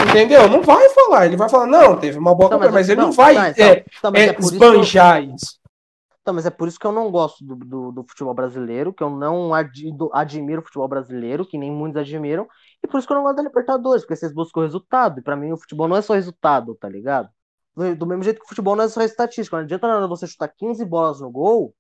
Entendeu? 0.10 0.48
Não 0.50 0.62
vai 0.62 0.90
falar, 0.90 1.26
ele 1.26 1.38
vai 1.38 1.50
falar: 1.50 1.68
"Não, 1.68 1.98
teve 1.98 2.20
uma 2.20 2.36
boa 2.36 2.48
Então, 2.48 2.60
campanha", 2.60 2.72
mas 2.74 2.90
ele 2.90 3.02
não 3.02 3.08
não, 3.08 3.14
vai 3.14 3.34
tá, 3.34 3.48
é, 3.58 3.86
mas 4.12 4.24
é, 4.24 4.26
é 4.28 4.34
por 4.34 4.42
isso 4.42 4.58
que 4.60 4.64
eu- 4.64 4.74
esbanjar 4.74 5.24
isso. 5.24 5.58
Então, 6.22 6.34
mas 6.34 6.46
é 6.46 6.50
por 6.50 6.68
isso 6.68 6.78
que 6.78 6.86
eu 6.86 6.92
não 6.92 7.10
gosto 7.10 7.44
do, 7.44 7.56
do, 7.56 7.92
do 7.92 8.04
futebol 8.04 8.34
brasileiro, 8.34 8.94
que 8.94 9.02
eu 9.02 9.10
não 9.10 9.54
adi- 9.54 9.92
do- 9.96 10.10
admiro 10.14 10.62
o 10.62 10.66
futebol 10.66 10.88
brasileiro, 10.88 11.46
que 11.46 11.58
nem 11.58 11.72
muitos 11.72 12.02
admiram, 12.02 12.48
e 12.84 12.88
por 12.88 12.98
isso 12.98 13.08
que 13.08 13.14
eu 13.14 13.18
não 13.18 13.24
gosto 13.24 13.38
da 13.38 13.44
Libertadores, 13.44 14.04
porque 14.04 14.16
vocês 14.16 14.34
buscam 14.34 14.62
resultado, 14.62 15.20
e 15.20 15.24
pra 15.24 15.36
mim 15.36 15.52
o 15.52 15.58
futebol 15.58 15.88
não 15.88 15.98
é 15.98 16.02
só 16.02 16.14
resultado, 16.14 16.76
tá 16.76 16.88
ligado? 16.88 17.30
Do, 17.76 18.08
mesmo 18.08 18.24
jeito 18.24 18.40
que 18.40 18.46
o 18.46 18.50
futebol 18.50 18.76
não 18.76 18.86
é 18.86 18.90
só 18.90 19.02
estatística, 19.02 19.56
não 19.56 19.64
adianta 19.64 19.88
nada 19.88 20.08
você 20.08 20.26
chutar 20.26 20.48
15 20.48 20.84
bolas 20.84 21.22
no 21.22 21.30
gol 21.30 21.76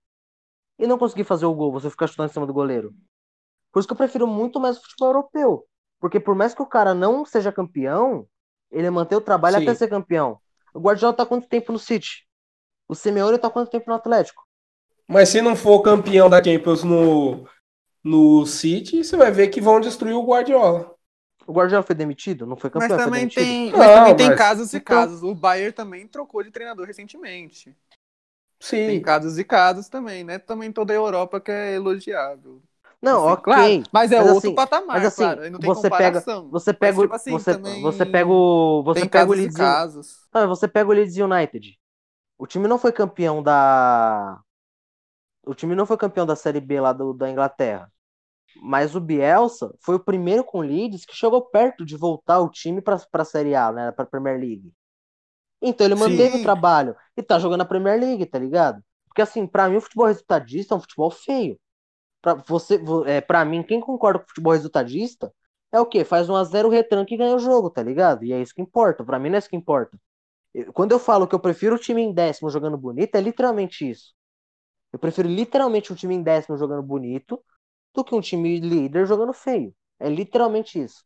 e 0.77 0.85
não 0.85 0.97
conseguir 0.97 1.23
fazer 1.23 1.47
o 1.47 1.53
gol, 1.55 1.71
você 1.71 1.89
ficar 1.89 2.05
chutando 2.05 2.29
em 2.29 2.33
cima 2.33 2.45
do 2.45 2.53
goleiro. 2.53 2.93
Por 3.71 3.79
isso 3.79 3.87
que 3.87 3.93
eu 3.93 3.97
prefiro 3.97 4.27
muito 4.27 4.59
mais 4.59 4.77
o 4.77 4.81
futebol 4.81 5.09
europeu, 5.09 5.65
porque 5.99 6.19
por 6.19 6.35
mais 6.35 6.53
que 6.53 6.61
o 6.61 6.67
cara 6.67 6.93
não 6.93 7.25
seja 7.25 7.51
campeão, 7.51 8.27
ele 8.71 8.89
mantém 8.89 9.17
o 9.17 9.21
trabalho 9.21 9.57
Sim. 9.57 9.63
até 9.63 9.73
ser 9.73 9.87
campeão. 9.87 10.39
O 10.73 10.79
Guardiola 10.79 11.15
tá 11.15 11.25
quanto 11.25 11.47
tempo 11.47 11.71
no 11.71 11.79
City? 11.79 12.27
O 12.87 12.93
Simeone 12.93 13.39
tá 13.39 13.49
quanto 13.49 13.71
tempo 13.71 13.85
no 13.87 13.95
Atlético? 13.95 14.43
Mas 15.07 15.29
se 15.29 15.41
não 15.41 15.55
for 15.55 15.81
campeão 15.81 16.29
da 16.29 16.43
Champions 16.43 16.83
no 16.83 17.47
no 18.07 18.45
City, 18.45 19.03
você 19.03 19.15
vai 19.17 19.31
ver 19.31 19.47
que 19.49 19.59
vão 19.61 19.79
destruir 19.79 20.13
o 20.13 20.25
Guardiola. 20.25 20.95
O 21.45 21.53
Guardiola 21.53 21.83
foi 21.83 21.95
demitido? 21.95 22.45
Não 22.45 22.57
foi 22.57 22.69
Mas 22.73 22.83
campeão, 22.83 22.97
foi 22.97 23.05
também 23.05 23.27
tem, 23.29 23.71
Não, 23.71 23.77
mas 23.77 23.87
também 23.95 24.15
tem 24.15 24.27
mas- 24.29 24.37
casos 24.37 24.73
e 24.73 24.77
Então- 24.77 24.95
casos. 24.97 25.23
O 25.23 25.33
Bayern 25.33 25.71
também 25.71 26.07
trocou 26.07 26.43
de 26.43 26.51
treinador 26.51 26.85
recentemente. 26.85 27.75
Tem 28.69 28.97
Sim. 28.97 29.01
casos 29.01 29.37
e 29.37 29.43
casos 29.43 29.87
também, 29.87 30.23
né? 30.23 30.39
Também 30.39 30.71
toda 30.71 30.91
a 30.91 30.95
Europa 30.95 31.39
que 31.39 31.51
é 31.51 31.75
elogiável. 31.75 32.61
Não, 32.99 33.25
Assim, 33.25 33.33
ok. 33.33 33.43
claro, 33.43 33.83
mas 33.93 34.11
é 34.11 34.17
Mas 34.17 34.25
outro 34.31 34.47
assim- 34.49 34.55
patamar, 34.55 34.97
mas 34.97 35.05
assim, 35.05 35.23
claro. 35.23 35.51
Não 35.51 35.59
tem 35.59 35.67
você 35.69 35.89
pega, 35.89 36.19
você 36.49 36.73
pega, 36.73 36.93
Mas, 36.93 36.97
o- 36.97 37.01
tipo 37.03 37.15
assim, 37.15 37.31
você, 37.31 37.53
também 37.53 37.81
você 37.83 38.05
pega 38.05 38.29
o, 38.29 38.81
você 38.83 39.01
tem 39.01 39.09
pega 39.09 39.29
o 39.29 39.33
e 39.35 39.37
Leeds, 39.37 39.55
United. 39.55 39.73
casos. 39.75 40.27
Não, 40.33 40.47
você 40.47 40.67
pega 40.67 40.89
o 40.89 40.93
Leeds 40.93 41.15
United. 41.15 41.77
O 42.39 42.47
time 42.47 42.67
não 42.67 42.79
foi 42.79 42.91
campeão 42.91 43.43
da, 43.43 44.39
o 45.45 45.53
time 45.53 45.75
não 45.75 45.85
foi 45.85 45.95
campeão 45.97 46.25
da 46.25 46.35
Série 46.35 46.59
B 46.59 46.81
lá 46.81 46.91
do, 46.91 47.13
da 47.13 47.29
Inglaterra. 47.29 47.91
Mas 48.61 48.95
o 48.95 49.01
Bielsa 49.01 49.73
foi 49.81 49.95
o 49.95 49.99
primeiro 50.03 50.43
com 50.43 50.59
o 50.59 50.61
Leeds 50.61 51.05
que 51.05 51.15
chegou 51.15 51.41
perto 51.49 51.85
de 51.85 51.95
voltar 51.97 52.39
o 52.39 52.49
time 52.49 52.81
para 52.81 52.99
a 53.13 53.25
Série 53.25 53.55
A, 53.55 53.71
né, 53.71 53.91
para 53.91 54.05
Premier 54.05 54.39
League. 54.39 54.73
Então 55.61 55.85
ele 55.87 55.95
Sim. 55.95 55.95
manteve 55.95 56.35
o 56.35 56.39
trabalho 56.39 56.95
e 57.15 57.23
tá 57.23 57.39
jogando 57.39 57.61
a 57.61 57.65
Premier 57.65 57.99
League, 57.99 58.25
tá 58.25 58.39
ligado? 58.39 58.83
Porque 59.07 59.21
assim, 59.21 59.47
pra 59.47 59.69
mim 59.69 59.77
o 59.77 59.81
futebol 59.81 60.07
resultadista 60.07 60.73
é 60.75 60.77
um 60.77 60.81
futebol 60.81 61.09
feio. 61.11 61.59
Pra 62.21 62.35
você, 62.35 62.77
vo- 62.79 63.05
é, 63.05 63.21
para 63.21 63.45
mim, 63.45 63.63
quem 63.63 63.79
concorda 63.81 64.19
com 64.19 64.25
o 64.25 64.29
futebol 64.29 64.53
resultadista 64.53 65.33
é 65.71 65.79
o 65.79 65.85
quê? 65.85 66.05
Faz 66.05 66.29
1 66.29 66.35
a 66.35 66.43
0 66.45 66.69
retranca 66.69 67.13
e 67.13 67.17
ganha 67.17 67.35
o 67.35 67.39
jogo, 67.39 67.69
tá 67.71 67.83
ligado? 67.83 68.25
E 68.25 68.33
é 68.33 68.41
isso 68.41 68.53
que 68.55 68.61
importa. 68.61 69.03
Pra 69.05 69.19
mim 69.19 69.29
não 69.29 69.37
é 69.37 69.39
isso 69.39 69.49
que 69.49 69.55
importa. 69.57 69.97
Quando 70.73 70.91
eu 70.91 70.99
falo 70.99 71.27
que 71.27 71.35
eu 71.35 71.39
prefiro 71.39 71.75
o 71.75 71.79
time 71.79 72.01
em 72.01 72.13
décimo 72.13 72.49
jogando 72.49 72.77
bonito, 72.77 73.15
é 73.15 73.21
literalmente 73.21 73.89
isso. 73.89 74.13
Eu 74.93 74.99
prefiro 74.99 75.27
literalmente 75.29 75.93
um 75.93 75.95
time 75.95 76.15
em 76.15 76.23
décimo 76.23 76.57
jogando 76.57 76.83
bonito 76.83 77.43
do 77.97 78.05
que 78.05 78.15
um 78.15 78.21
time 78.21 78.59
líder 78.61 79.07
jogando 79.07 79.33
feio. 79.33 79.75
É 79.99 80.09
literalmente 80.09 80.79
isso. 80.81 81.03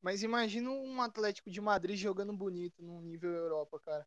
Mas 0.00 0.22
imagina 0.22 0.70
um 0.70 1.02
Atlético 1.02 1.50
de 1.50 1.60
Madrid 1.60 1.96
jogando 1.98 2.32
bonito 2.32 2.82
no 2.82 3.00
nível 3.02 3.32
Europa, 3.32 3.80
cara. 3.80 4.06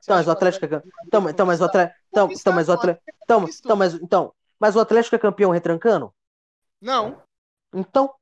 Você 0.00 0.10
Então, 0.10 0.16
acha 0.16 0.24
mas 0.24 0.28
o 0.28 0.30
Atlético 0.30 0.64
é 0.66 0.82
Então, 1.06 1.28
então, 1.28 1.46
mas 1.46 1.60
o 1.60 1.64
Atlético. 1.64 1.98
Então, 2.10 2.32
então, 2.34 2.52
mas 2.52 2.68
o 2.68 2.72
Atlético. 2.72 3.04
Então, 3.24 3.54
então, 3.64 3.76
mas, 3.76 3.94
então, 3.94 4.34
mas 4.58 4.76
o 4.76 4.80
Atlético 4.80 5.16
é 5.16 5.18
campeão 5.18 5.50
retrancando? 5.50 6.12
Não, 6.80 7.22
Então, 7.74 8.14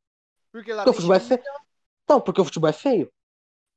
porque 0.52 0.72
lá 0.72 0.84
porque 0.84 0.90
o 0.90 0.94
futebol 0.94 1.16
é 1.16 1.20
feio. 1.20 1.42
Então, 2.04 2.20
porque 2.20 2.40
o 2.40 2.44
futebol 2.46 2.70
é 2.70 2.72
feio. 2.74 3.12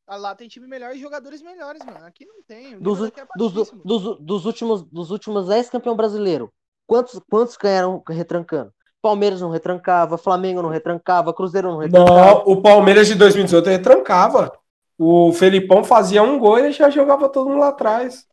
lá 0.07 0.35
tem 0.35 0.47
time 0.47 0.67
melhor 0.67 0.95
e 0.95 0.99
jogadores 0.99 1.41
melhores, 1.41 1.83
mano. 1.83 2.05
Aqui 2.05 2.25
não 2.25 2.41
tem. 2.43 2.75
Dos, 2.79 2.99
é 3.01 3.11
dos, 3.37 3.53
dos, 3.83 4.19
dos 4.19 4.45
últimos 4.45 4.83
dos 4.83 5.11
últimos 5.11 5.47
10 5.47 5.69
campeão 5.69 5.95
brasileiro, 5.95 6.51
quantos, 6.85 7.19
quantos 7.29 7.55
ganharam 7.57 8.03
retrancando? 8.07 8.73
Palmeiras 9.03 9.41
não 9.41 9.51
retrancava, 9.51 10.17
Flamengo 10.17 10.63
não 10.63 10.69
retrancava, 10.69 11.33
Cruzeiro 11.33 11.71
não 11.71 11.79
retrancava. 11.79 12.33
Não, 12.35 12.43
o 12.45 12.61
Palmeiras 12.61 13.07
de 13.07 13.15
2018 13.15 13.69
retrancava. 13.69 14.51
O 14.97 15.33
Felipão 15.33 15.83
fazia 15.83 16.23
um 16.23 16.39
gol 16.39 16.57
e 16.59 16.63
ele 16.63 16.71
já 16.71 16.89
jogava 16.89 17.29
todo 17.29 17.49
mundo 17.49 17.59
lá 17.59 17.69
atrás. 17.69 18.25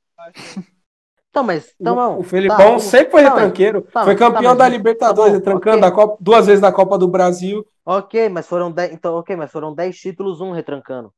Então, 1.31 1.43
mas. 1.45 1.75
Então, 1.81 1.95
o, 1.95 1.97
não. 1.97 2.19
o 2.19 2.23
Felipão 2.23 2.79
Tá, 2.79 2.79
sempre 2.79 3.13
foi 3.13 3.23
tá, 3.23 3.29
retranqueiro. 3.31 3.87
tá, 3.93 4.05
foi 4.05 4.17
tá, 4.17 4.19
campeão 4.19 4.55
mas- 4.55 4.59
da 4.59 4.65
tá 4.65 4.69
Libertadores, 4.69 5.33
bom, 5.33 5.39
retrancando 5.39 5.79
ok. 5.79 5.81
da 5.81 5.91
Copa, 5.93 6.17
duas 6.21 6.47
vezes 6.47 6.61
da 6.61 6.73
Copa 6.73 6.99
do 6.99 7.09
Brasil. 7.09 7.67
Ok, 7.85 8.29
mas 8.29 8.47
foram 8.47 8.71
10. 8.73 8.93
Então, 8.93 9.15
ok, 9.17 9.37
mas 9.37 9.51
foram 9.51 9.75
10 9.75 9.97
títulos, 9.99 10.41
um 10.41 10.53
retrancando. 10.53 11.13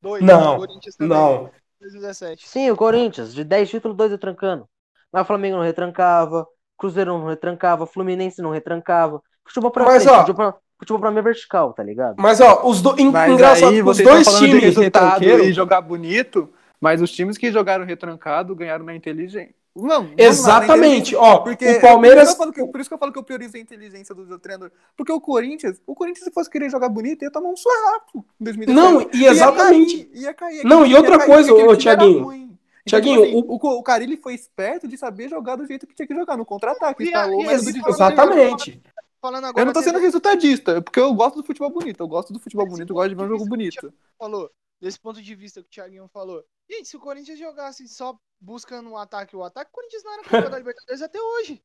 Dois. 0.00 0.22
Não, 0.22 0.56
Corinthians 0.56 0.96
também. 0.96 1.18
Não. 1.18 1.50
2017. 1.80 2.48
Sim, 2.48 2.70
o 2.70 2.76
Corinthians, 2.76 3.34
de 3.34 3.44
10 3.44 3.70
títulos, 3.70 3.96
dois 3.96 4.10
retrancando. 4.10 4.68
Mas 5.12 5.22
o 5.22 5.26
Flamengo 5.26 5.56
não 5.56 5.64
retrancava, 5.64 6.46
Cruzeiro 6.76 7.16
não 7.18 7.26
retrancava, 7.26 7.86
Fluminense 7.86 8.42
não 8.42 8.50
retrancava. 8.50 9.22
Futebol 9.44 9.70
pra 9.70 9.84
Mas, 9.84 10.02
frente, 10.02 10.14
ó- 10.14 10.20
futebol, 10.20 10.52
pra, 10.52 10.60
futebol 10.78 11.00
pra 11.00 11.10
mim 11.10 11.18
é 11.18 11.22
vertical, 11.22 11.72
tá 11.72 11.82
ligado? 11.82 12.16
Mas, 12.18 12.40
ó, 12.40 12.62
os 12.66 12.80
do... 12.82 12.98
en- 13.00 13.10
Mas 13.10 13.32
engraçado 13.32 13.68
aí 13.68 13.82
que 13.82 13.88
os 13.88 13.98
dois 13.98 14.26
times 14.38 14.62
resultado 14.62 15.04
retranqueiros. 15.20 15.46
e 15.46 15.52
jogar 15.52 15.80
bonito, 15.80 16.50
mas 16.80 17.00
os 17.02 17.10
times 17.10 17.36
que 17.38 17.52
jogaram 17.52 17.84
retrancado 17.84 18.54
ganharam 18.54 18.84
na 18.84 18.94
inteligência. 18.94 19.54
Não, 19.76 20.08
Exatamente, 20.16 21.16
ó. 21.16 21.38
Porque 21.38 21.68
o 21.68 21.80
Palmeiras. 21.80 22.32
Por 22.36 22.46
isso, 22.46 22.52
que 22.52 22.60
eu 22.60 22.64
falo 22.64 22.66
que, 22.66 22.72
por 22.72 22.80
isso 22.80 22.88
que 22.90 22.94
eu 22.94 22.98
falo 22.98 23.12
que 23.12 23.18
eu 23.18 23.22
priorizo 23.24 23.56
a 23.56 23.60
inteligência 23.60 24.14
do, 24.14 24.24
do 24.24 24.38
treinador. 24.38 24.70
Porque 24.96 25.10
o 25.12 25.20
Corinthians, 25.20 25.80
o 25.84 25.96
Corinthians, 25.96 26.24
se 26.24 26.30
fosse 26.32 26.48
querer 26.48 26.70
jogar 26.70 26.88
bonito, 26.88 27.22
ia 27.24 27.30
tomar 27.30 27.48
um 27.48 27.56
surrapo 27.56 28.24
em 28.40 28.44
2017. 28.44 28.72
Não, 28.72 29.10
e 29.12 29.22
Ia 29.24 29.30
exatamente. 29.32 30.04
cair, 30.04 30.22
ia 30.22 30.32
cair. 30.34 30.64
Não, 30.64 30.86
e 30.86 30.90
Ia 30.90 30.98
outra 30.98 31.18
cair, 31.18 31.26
coisa, 31.26 31.52
ô, 31.52 31.76
Thiaguinho. 31.76 32.43
Então, 32.86 33.00
tipo 33.00 33.22
assim, 33.22 33.34
o, 33.34 33.38
o, 33.38 33.78
o 33.78 33.82
Carilli 33.82 34.16
foi 34.16 34.34
esperto 34.34 34.86
de 34.86 34.98
saber 34.98 35.28
jogar 35.28 35.56
do 35.56 35.66
jeito 35.66 35.86
que 35.86 35.94
tinha 35.94 36.06
que 36.06 36.14
jogar, 36.14 36.36
no 36.36 36.44
contra-ataque. 36.44 37.04
O. 37.04 37.50
Exatamente. 37.90 38.82
Falando 39.20 39.46
agora. 39.46 39.62
Eu 39.62 39.66
não 39.66 39.72
tô 39.72 39.82
sendo 39.82 39.98
você 39.98 40.04
resultadista, 40.04 40.82
porque 40.82 41.00
eu 41.00 41.14
gosto 41.14 41.36
do 41.36 41.44
futebol 41.44 41.70
bonito. 41.70 42.00
Eu 42.00 42.08
gosto 42.08 42.32
do 42.32 42.38
futebol 42.38 42.66
bonito, 42.66 42.90
eu 42.90 42.94
gosto 42.94 43.08
de 43.08 43.14
ver 43.14 43.22
um 43.22 43.28
jogo 43.28 43.46
bonito. 43.46 43.92
falou, 44.18 44.50
desse 44.78 45.00
ponto 45.00 45.22
de 45.22 45.34
vista 45.34 45.62
que 45.62 45.66
o 45.66 45.70
Thiaguinho 45.70 46.06
falou. 46.12 46.44
Gente, 46.70 46.88
se 46.88 46.96
o 46.96 47.00
Corinthians 47.00 47.38
jogasse 47.38 47.88
só 47.88 48.18
buscando 48.38 48.90
um 48.90 48.98
ataque 48.98 49.34
e 49.34 49.38
o 49.38 49.42
ataque, 49.42 49.70
o 49.70 49.74
Corinthians 49.74 50.04
não 50.04 50.12
era 50.12 50.22
campeão 50.22 50.50
da 50.50 50.58
Libertadores 50.58 51.00
até 51.00 51.18
hoje. 51.18 51.62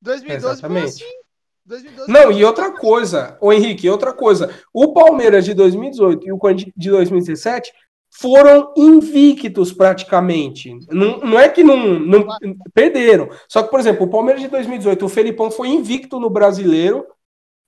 2012 0.00 0.52
Exatamente. 0.52 0.98
foi 0.98 1.06
assim. 1.06 1.20
2012 1.66 2.12
Não, 2.12 2.30
e 2.30 2.34
assim. 2.34 2.44
outra 2.44 2.72
coisa, 2.72 3.36
ô 3.40 3.52
Henrique, 3.52 3.88
outra 3.88 4.12
coisa. 4.12 4.54
O 4.72 4.92
Palmeiras 4.92 5.44
de 5.44 5.52
2018 5.52 6.26
e 6.28 6.32
o 6.32 6.38
Corinthians 6.38 6.72
de 6.76 6.90
2017 6.90 7.72
foram 8.10 8.74
invictos 8.76 9.72
praticamente. 9.72 10.76
Não, 10.90 11.18
não 11.20 11.38
é 11.38 11.48
que 11.48 11.62
não, 11.62 11.76
não 11.98 12.26
perderam. 12.74 13.28
Só 13.48 13.62
que, 13.62 13.70
por 13.70 13.80
exemplo, 13.80 14.06
o 14.06 14.10
Palmeiras 14.10 14.42
de 14.42 14.48
2018, 14.48 15.04
o 15.04 15.08
Felipão 15.08 15.50
foi 15.50 15.68
invicto 15.68 16.18
no 16.20 16.28
brasileiro, 16.28 17.06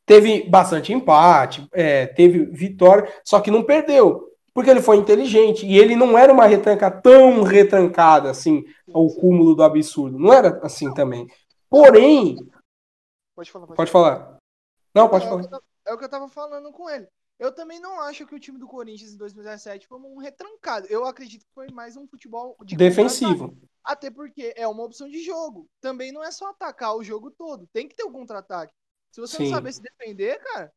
teve 0.05 0.43
bastante 0.49 0.93
empate, 0.93 1.67
é, 1.73 2.07
teve 2.07 2.45
vitória, 2.47 3.11
só 3.25 3.41
que 3.41 3.51
não 3.51 3.63
perdeu. 3.63 4.29
Porque 4.55 4.69
ele 4.69 4.83
foi 4.83 4.99
inteligente 4.99 5.65
e 5.65 5.79
ele 5.79 5.97
não 5.97 6.19
era 6.19 6.31
uma 6.31 6.45
retranca 6.45 6.91
tão 6.91 7.43
retrancada 7.43 8.29
assim, 8.29 8.63
ao 8.93 9.07
cúmulo 9.09 9.55
do 9.55 9.63
absurdo. 9.63 10.19
Não 10.19 10.31
era 10.31 10.61
assim 10.63 10.93
também. 10.93 11.27
Porém, 11.71 12.37
Pode 13.35 13.51
falar, 13.51 13.67
pode 13.67 13.77
pode 13.77 13.91
falar. 13.91 14.37
Não, 14.95 15.09
pode 15.09 15.25
É, 15.25 15.29
falar. 15.29 15.43
eu 15.43 15.49
tava- 15.49 15.63
É 15.87 15.95
o 15.95 15.99
que 15.99 16.05
eu 16.05 16.09
tava 16.11 16.29
falando 16.29 16.71
com 16.71 16.89
ele. 16.91 17.07
Eu 17.43 17.51
também 17.51 17.81
não 17.81 17.99
acho 18.01 18.25
que 18.25 18.37
o 18.37 18.39
time 18.39 18.57
do 18.57 18.69
Corinthians 18.69 19.13
em 19.13 19.17
2017 19.17 19.89
foi 19.89 19.99
um 19.99 20.19
retrancado. 20.19 20.87
Eu 20.87 21.05
acredito 21.05 21.45
que 21.45 21.53
foi 21.53 21.67
mais 21.73 21.97
um 21.97 22.07
futebol 22.07 22.57
de 22.65 22.77
Defensivo. 22.77 23.53
Até 23.83 24.13
porque 24.13 24.55
é 24.57 24.65
uma 24.69 24.85
opção 24.85 25.09
de 25.09 25.21
jogo. 25.25 25.69
Também 25.81 26.13
não 26.13 26.23
é 26.23 26.31
só 26.31 26.51
atacar 26.51 26.95
o 26.95 27.03
jogo 27.03 27.33
todo. 27.33 27.69
Tem 27.73 27.89
que 27.89 27.97
ter 27.97 28.05
o 28.05 28.13
contra-ataque. 28.13 28.73
Se 29.11 29.21
você 29.21 29.39
Sim. 29.39 29.45
não 29.47 29.57
saber 29.57 29.73
se 29.73 29.83
defender, 29.83 30.39
cara, 30.39 30.73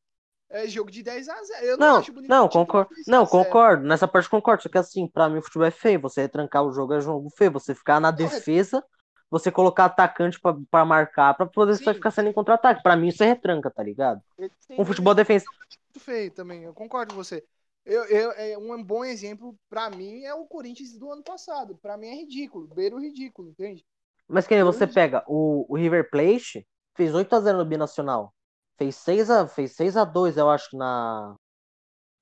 é 0.49 0.67
jogo 0.67 0.89
de 0.89 1.03
10 1.03 1.29
a 1.29 1.43
0. 1.43 1.65
Eu 1.67 1.77
não, 1.77 1.87
Não, 1.87 1.97
acho 1.97 2.11
bonito 2.11 2.29
não, 2.31 2.49
concordo. 2.49 2.89
ter 2.89 2.95
10 2.95 3.07
a 3.09 3.11
Não, 3.11 3.25
0. 3.27 3.29
concordo. 3.29 3.83
Nessa 3.87 4.07
parte 4.07 4.27
concordo. 4.27 4.63
Só 4.63 4.69
que 4.69 4.77
assim, 4.79 5.07
pra 5.07 5.29
mim 5.29 5.37
o 5.37 5.43
futebol 5.43 5.67
é 5.67 5.71
feio. 5.71 6.01
Você 6.01 6.21
retrancar 6.21 6.63
o 6.63 6.71
jogo 6.71 6.95
é 6.95 6.99
jogo 6.99 7.29
feio. 7.29 7.51
Você 7.51 7.75
ficar 7.75 7.99
na 7.99 8.09
defesa, 8.09 8.83
você 9.29 9.51
colocar 9.51 9.85
atacante 9.85 10.39
pra, 10.39 10.55
pra 10.69 10.85
marcar, 10.85 11.33
pra 11.33 11.45
poder 11.45 11.75
Sim. 11.75 11.93
ficar 11.93 12.11
saindo 12.11 12.29
em 12.29 12.33
contra-ataque. 12.33 12.83
Pra 12.83 12.95
mim 12.95 13.07
isso 13.07 13.23
é 13.23 13.27
retranca, 13.27 13.71
tá 13.71 13.83
ligado? 13.83 14.21
Têm 14.37 14.79
Um 14.79 14.85
futebol 14.85 15.13
defensivo. 15.13 15.51
muito 15.59 15.99
feio 15.99 16.31
também. 16.31 16.63
Eu 16.63 16.73
concordo 16.73 17.13
com 17.13 17.23
você. 17.23 17.43
Eu, 17.85 18.03
eu, 18.05 18.31
é 18.31 18.57
um 18.57 18.83
bom 18.83 19.05
exemplo 19.05 19.55
pra 19.69 19.89
mim 19.91 20.23
é 20.23 20.33
o 20.33 20.45
Corinthians 20.45 20.97
do 20.97 21.11
ano 21.11 21.23
passado. 21.23 21.77
Pra 21.81 21.97
mim 21.97 22.07
é 22.07 22.15
ridículo, 22.15 22.67
beira 22.67 22.95
o 22.95 22.99
ridículo, 22.99 23.49
entende? 23.49 23.85
Mas 24.27 24.47
que 24.47 24.55
nem 24.55 24.63
você 24.63 24.87
pega 24.87 25.23
o, 25.27 25.65
o 25.69 25.77
River 25.77 26.09
Plate, 26.09 26.65
fez 26.95 27.13
8x0 27.13 27.57
no 27.57 27.65
Binacional. 27.65 28.33
Fez 28.77 28.95
6 28.95 29.29
a 29.29 29.47
fez 29.47 29.75
6 29.75 29.95
a 29.95 30.03
2, 30.03 30.35
eu 30.37 30.49
acho, 30.49 30.75
na, 30.75 31.35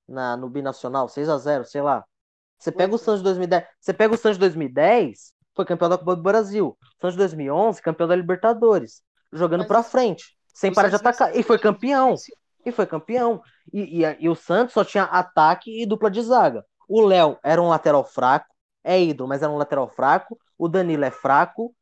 na 0.06 0.36
no 0.36 0.48
Binacional, 0.48 1.08
6 1.08 1.28
a 1.28 1.38
0, 1.38 1.64
sei 1.64 1.82
lá. 1.82 2.04
Você 2.58 2.70
pega 2.70 2.94
o 2.94 2.98
Santos 2.98 3.20
de 3.20 3.24
2010, 3.24 3.66
você 3.80 3.92
pega 3.92 4.14
o 4.14 4.16
Santos 4.16 4.36
de 4.36 4.40
2010, 4.40 5.33
foi 5.54 5.64
campeão 5.64 5.88
da 5.88 5.98
Copa 5.98 6.16
do 6.16 6.22
Brasil. 6.22 6.76
Santos 7.00 7.12
de 7.14 7.18
2011, 7.18 7.82
campeão 7.82 8.08
da 8.08 8.16
Libertadores, 8.16 9.02
jogando 9.32 9.64
Mas 9.64 9.68
pra 9.68 9.82
frente, 9.82 10.36
sem 10.54 10.70
o 10.70 10.74
parar 10.74 10.88
de 10.88 10.96
Santos 10.96 10.96
atacar 10.96 11.28
venceu 11.28 11.40
e 11.40 11.42
foi 11.42 11.58
campeão. 11.58 12.24
E 12.64 12.72
foi 12.72 12.86
campeão. 12.86 13.42
E, 13.72 14.02
e, 14.04 14.16
e 14.20 14.28
o 14.28 14.34
Santos 14.34 14.74
só 14.74 14.84
tinha 14.84 15.04
ataque 15.04 15.82
e 15.82 15.86
dupla 15.86 16.10
de 16.10 16.22
zaga. 16.22 16.64
O 16.88 17.00
Léo 17.00 17.38
era 17.42 17.60
um 17.60 17.68
lateral 17.68 18.04
fraco, 18.04 18.46
é 18.82 19.00
ídolo, 19.02 19.28
mas 19.28 19.42
era 19.42 19.52
um 19.52 19.56
lateral 19.56 19.88
fraco. 19.88 20.38
O 20.58 20.68
Danilo 20.68 21.04
é 21.04 21.10
fraco. 21.10 21.74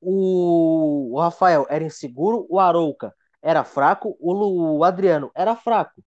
O, 0.00 1.14
o 1.14 1.20
Rafael 1.20 1.66
era 1.70 1.84
inseguro. 1.84 2.46
O 2.50 2.58
Arouca 2.60 3.14
era 3.42 3.64
fraco. 3.64 4.16
O, 4.20 4.32
Lu- 4.32 4.78
o 4.78 4.84
Adriano 4.84 5.30
era 5.34 5.56
fraco. 5.56 6.02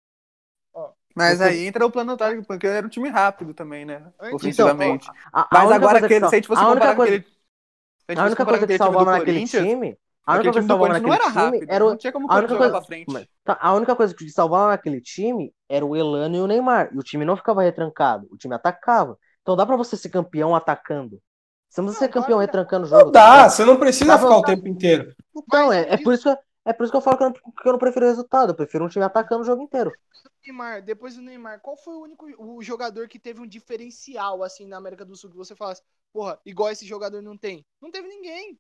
Mas 1.15 1.41
aí 1.41 1.66
entra 1.66 1.86
o 1.86 1.91
plano 1.91 2.16
tático, 2.16 2.45
porque 2.47 2.66
era 2.66 2.86
um 2.86 2.91
time 2.91 3.09
rápido 3.09 3.55
também, 3.55 3.85
né? 3.85 4.03
Antes- 4.20 4.35
Ofensivamente. 4.35 5.09
A, 5.32 5.43
a 5.43 5.49
Mas 5.53 5.70
agora, 5.73 6.07
que 6.07 6.20
sal- 6.20 6.28
se 6.28 6.35
a 6.35 6.39
gente 6.39 6.49
fosse 6.49 6.61
a 6.62 6.66
única 6.69 6.74
comparar 6.74 6.91
com 6.93 6.97
coisa- 6.97 7.16
aquele. 7.16 7.35
a 8.19 8.23
a 8.23 8.27
única 8.27 8.45
coisa 8.45 8.66
que 8.66 8.78
salvava 8.78 9.11
naquele 9.12 9.47
time. 9.47 9.99
A 10.27 10.35
única 10.35 10.53
coisa 10.53 10.61
que 10.61 10.66
salvava 10.66 10.93
naquele 10.95 11.12
era 11.12 11.24
time 11.24 11.35
rápido. 11.35 11.66
era 11.70 11.85
o, 11.85 11.91
Não 11.91 11.97
tinha 11.99 12.12
como 12.12 12.27
o 12.27 12.32
a 12.32 12.36
única 12.36 12.57
coisa- 12.57 12.70
pra 12.73 12.82
frente. 12.82 13.12
Mas, 13.12 13.27
tá, 13.45 13.59
a 13.61 13.74
única 13.74 13.95
coisa 13.97 14.15
que 14.15 14.31
salvava 14.31 14.69
naquele 14.69 15.01
time 15.01 15.53
era 15.69 15.85
o 15.86 15.95
Elano 15.95 16.36
e 16.36 16.41
o 16.41 16.47
Neymar. 16.47 16.91
E 16.93 16.99
o 16.99 17.03
time 17.03 17.24
não 17.24 17.36
ficava 17.36 17.62
retrancado, 17.62 18.27
o 18.31 18.36
time 18.36 18.55
atacava. 18.55 19.16
Então 19.43 19.55
dá 19.55 19.65
pra 19.66 19.77
você 19.77 19.97
ser 19.97 20.09
campeão 20.09 20.55
atacando. 20.57 21.20
Você 21.69 21.81
não 21.81 21.89
precisa 21.89 22.07
ser 22.07 22.12
campeão 22.12 22.39
que 22.39 22.45
retrancando 22.47 22.86
o 22.86 22.89
jogo. 22.89 23.05
Não 23.07 23.12
tá 23.12 23.43
dá, 23.45 23.51
você 23.51 23.65
não 23.65 23.77
precisa 23.77 24.07
Dá 24.12 24.19
ficar 24.19 24.36
o 24.36 24.43
tempo 24.43 24.66
inteiro. 24.69 25.12
Então, 25.36 25.73
é, 25.73 25.95
é, 25.95 25.97
por 25.99 26.15
isso 26.15 26.23
que, 26.23 26.28
eu- 26.31 26.39
é 26.65 26.73
por 26.73 26.85
isso 26.85 26.91
que 26.91 26.97
eu 26.97 27.01
falo 27.01 27.16
que 27.16 27.24
eu, 27.24 27.31
não, 27.31 27.35
que 27.35 27.69
eu 27.69 27.73
não 27.73 27.78
prefiro 27.78 28.07
o 28.07 28.09
resultado. 28.09 28.51
Eu 28.51 28.55
prefiro 28.55 28.85
um 28.85 28.89
time 28.89 29.05
atacando 29.05 29.43
o 29.43 29.47
jogo 29.47 29.62
inteiro. 29.62 29.93
Neymar, 30.45 30.82
depois 30.82 31.15
do 31.15 31.23
Neymar, 31.23 31.61
qual 31.61 31.77
foi 31.77 31.95
o 31.95 32.03
único 32.03 32.27
o 32.39 32.62
jogador 32.62 33.09
que 33.09 33.19
teve 33.19 33.41
um 33.41 33.47
diferencial 33.47 34.43
assim 34.43 34.66
na 34.66 34.77
América 34.77 35.05
do 35.05 35.16
Sul 35.16 35.31
que 35.31 35.36
você 35.36 35.55
falasse, 35.55 35.82
porra, 36.12 36.39
igual 36.45 36.70
esse 36.70 36.86
jogador 36.86 37.23
não 37.23 37.36
tem? 37.36 37.65
Não 37.81 37.91
teve 37.91 38.09
ninguém. 38.09 38.59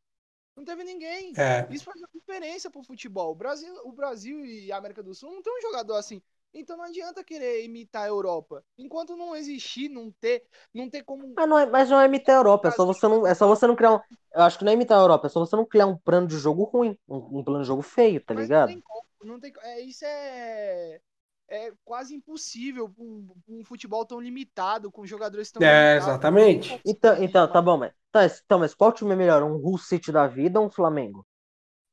Não 0.56 0.64
teve 0.64 0.84
ninguém. 0.84 1.32
É. 1.36 1.66
Isso 1.70 1.84
faz 1.84 2.00
a 2.02 2.06
diferença 2.12 2.70
pro 2.70 2.82
futebol. 2.82 3.32
O 3.32 3.34
Brasil, 3.34 3.74
o 3.84 3.92
Brasil 3.92 4.44
e 4.44 4.70
a 4.70 4.76
América 4.76 5.02
do 5.02 5.14
Sul 5.14 5.32
não 5.32 5.42
tem 5.42 5.56
um 5.56 5.62
jogador 5.62 5.96
assim. 5.96 6.22
Então 6.54 6.76
não 6.76 6.84
adianta 6.84 7.24
querer 7.24 7.64
imitar 7.64 8.04
a 8.04 8.08
Europa. 8.08 8.64
Enquanto 8.78 9.16
não 9.16 9.36
existir, 9.36 9.88
não 9.88 10.10
ter, 10.12 10.46
não 10.72 10.88
ter 10.88 11.02
como 11.04 11.36
Mas 11.36 11.48
não 11.48 11.58
é, 11.58 11.66
mas 11.66 11.90
não 11.90 12.00
é 12.00 12.06
imitar 12.06 12.36
a 12.36 12.38
Europa. 12.38 12.68
É 12.68 12.70
só 12.70 12.84
você 12.86 13.08
não, 13.08 13.26
é 13.26 13.34
só 13.34 13.46
você 13.46 13.66
não 13.66 13.76
criar 13.76 13.94
um. 13.96 14.00
Eu 14.34 14.42
acho 14.42 14.58
que 14.58 14.64
não 14.64 14.72
é 14.72 14.74
imitar 14.74 14.98
a 14.98 15.02
Europa. 15.02 15.26
É 15.26 15.30
só 15.30 15.40
você 15.40 15.56
não 15.56 15.66
criar 15.66 15.86
um 15.86 15.96
plano 15.96 16.26
de 16.26 16.36
jogo 16.38 16.64
ruim. 16.64 16.98
Um, 17.08 17.38
um 17.40 17.44
plano 17.44 17.62
de 17.62 17.66
jogo 17.68 17.82
feio, 17.82 18.24
tá 18.24 18.34
Mas 18.34 18.50
ligado? 18.50 18.70
Não 18.70 18.80
tem 18.80 18.80
como, 18.80 19.06
não 19.24 19.40
tem, 19.40 19.52
é, 19.62 19.80
isso 19.80 20.04
é, 20.04 21.00
é 21.48 21.72
quase 21.84 22.14
impossível 22.14 22.92
um, 22.98 23.28
um 23.48 23.64
futebol 23.64 24.04
tão 24.06 24.20
limitado, 24.20 24.90
com 24.90 25.06
jogadores 25.06 25.50
tão 25.50 25.62
É, 25.62 25.96
limitados. 25.96 25.96
exatamente. 25.96 26.80
Então, 26.84 27.22
então, 27.22 27.50
tá 27.50 27.60
bom, 27.62 27.76
mas. 27.78 27.92
Tá, 28.12 28.24
então, 28.26 28.58
mas 28.60 28.74
qual 28.74 28.92
time 28.92 29.12
é 29.12 29.16
melhor? 29.16 29.42
Um 29.42 29.56
Hull 29.56 29.78
City 29.78 30.12
da 30.12 30.26
vida 30.26 30.60
ou 30.60 30.66
um 30.66 30.70
Flamengo? 30.70 31.26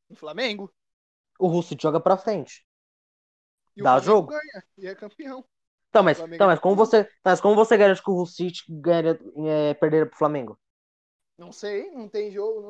O 0.10 0.16
Flamengo. 0.16 0.72
O 1.38 1.50
Hull 1.50 1.62
City 1.64 1.84
joga 1.84 2.00
pra 2.00 2.16
frente. 2.16 2.66
E 3.76 3.82
Dá 3.84 4.00
jogo. 4.00 4.28
ganha. 4.28 4.64
E 4.78 4.88
é 4.88 4.96
campeão. 4.96 5.46
Então, 5.90 6.04
mas, 6.04 6.20
então, 6.20 6.48
é 6.48 6.48
mas 6.48 6.60
como 6.60 6.76
campeão. 6.76 6.86
você. 6.86 7.04
tá, 7.04 7.32
mas 7.32 7.42
como 7.42 7.56
você 7.56 7.78
garante 7.78 8.02
que 8.04 8.10
o 8.10 8.26
City 8.26 8.64
ganharia, 8.70 9.20
é, 9.46 9.74
perderia 9.74 10.06
pro 10.06 10.18
Flamengo? 10.18 10.58
Não 11.38 11.52
sei, 11.52 11.92
não 11.92 12.08
tem 12.08 12.32
jogo. 12.32 12.62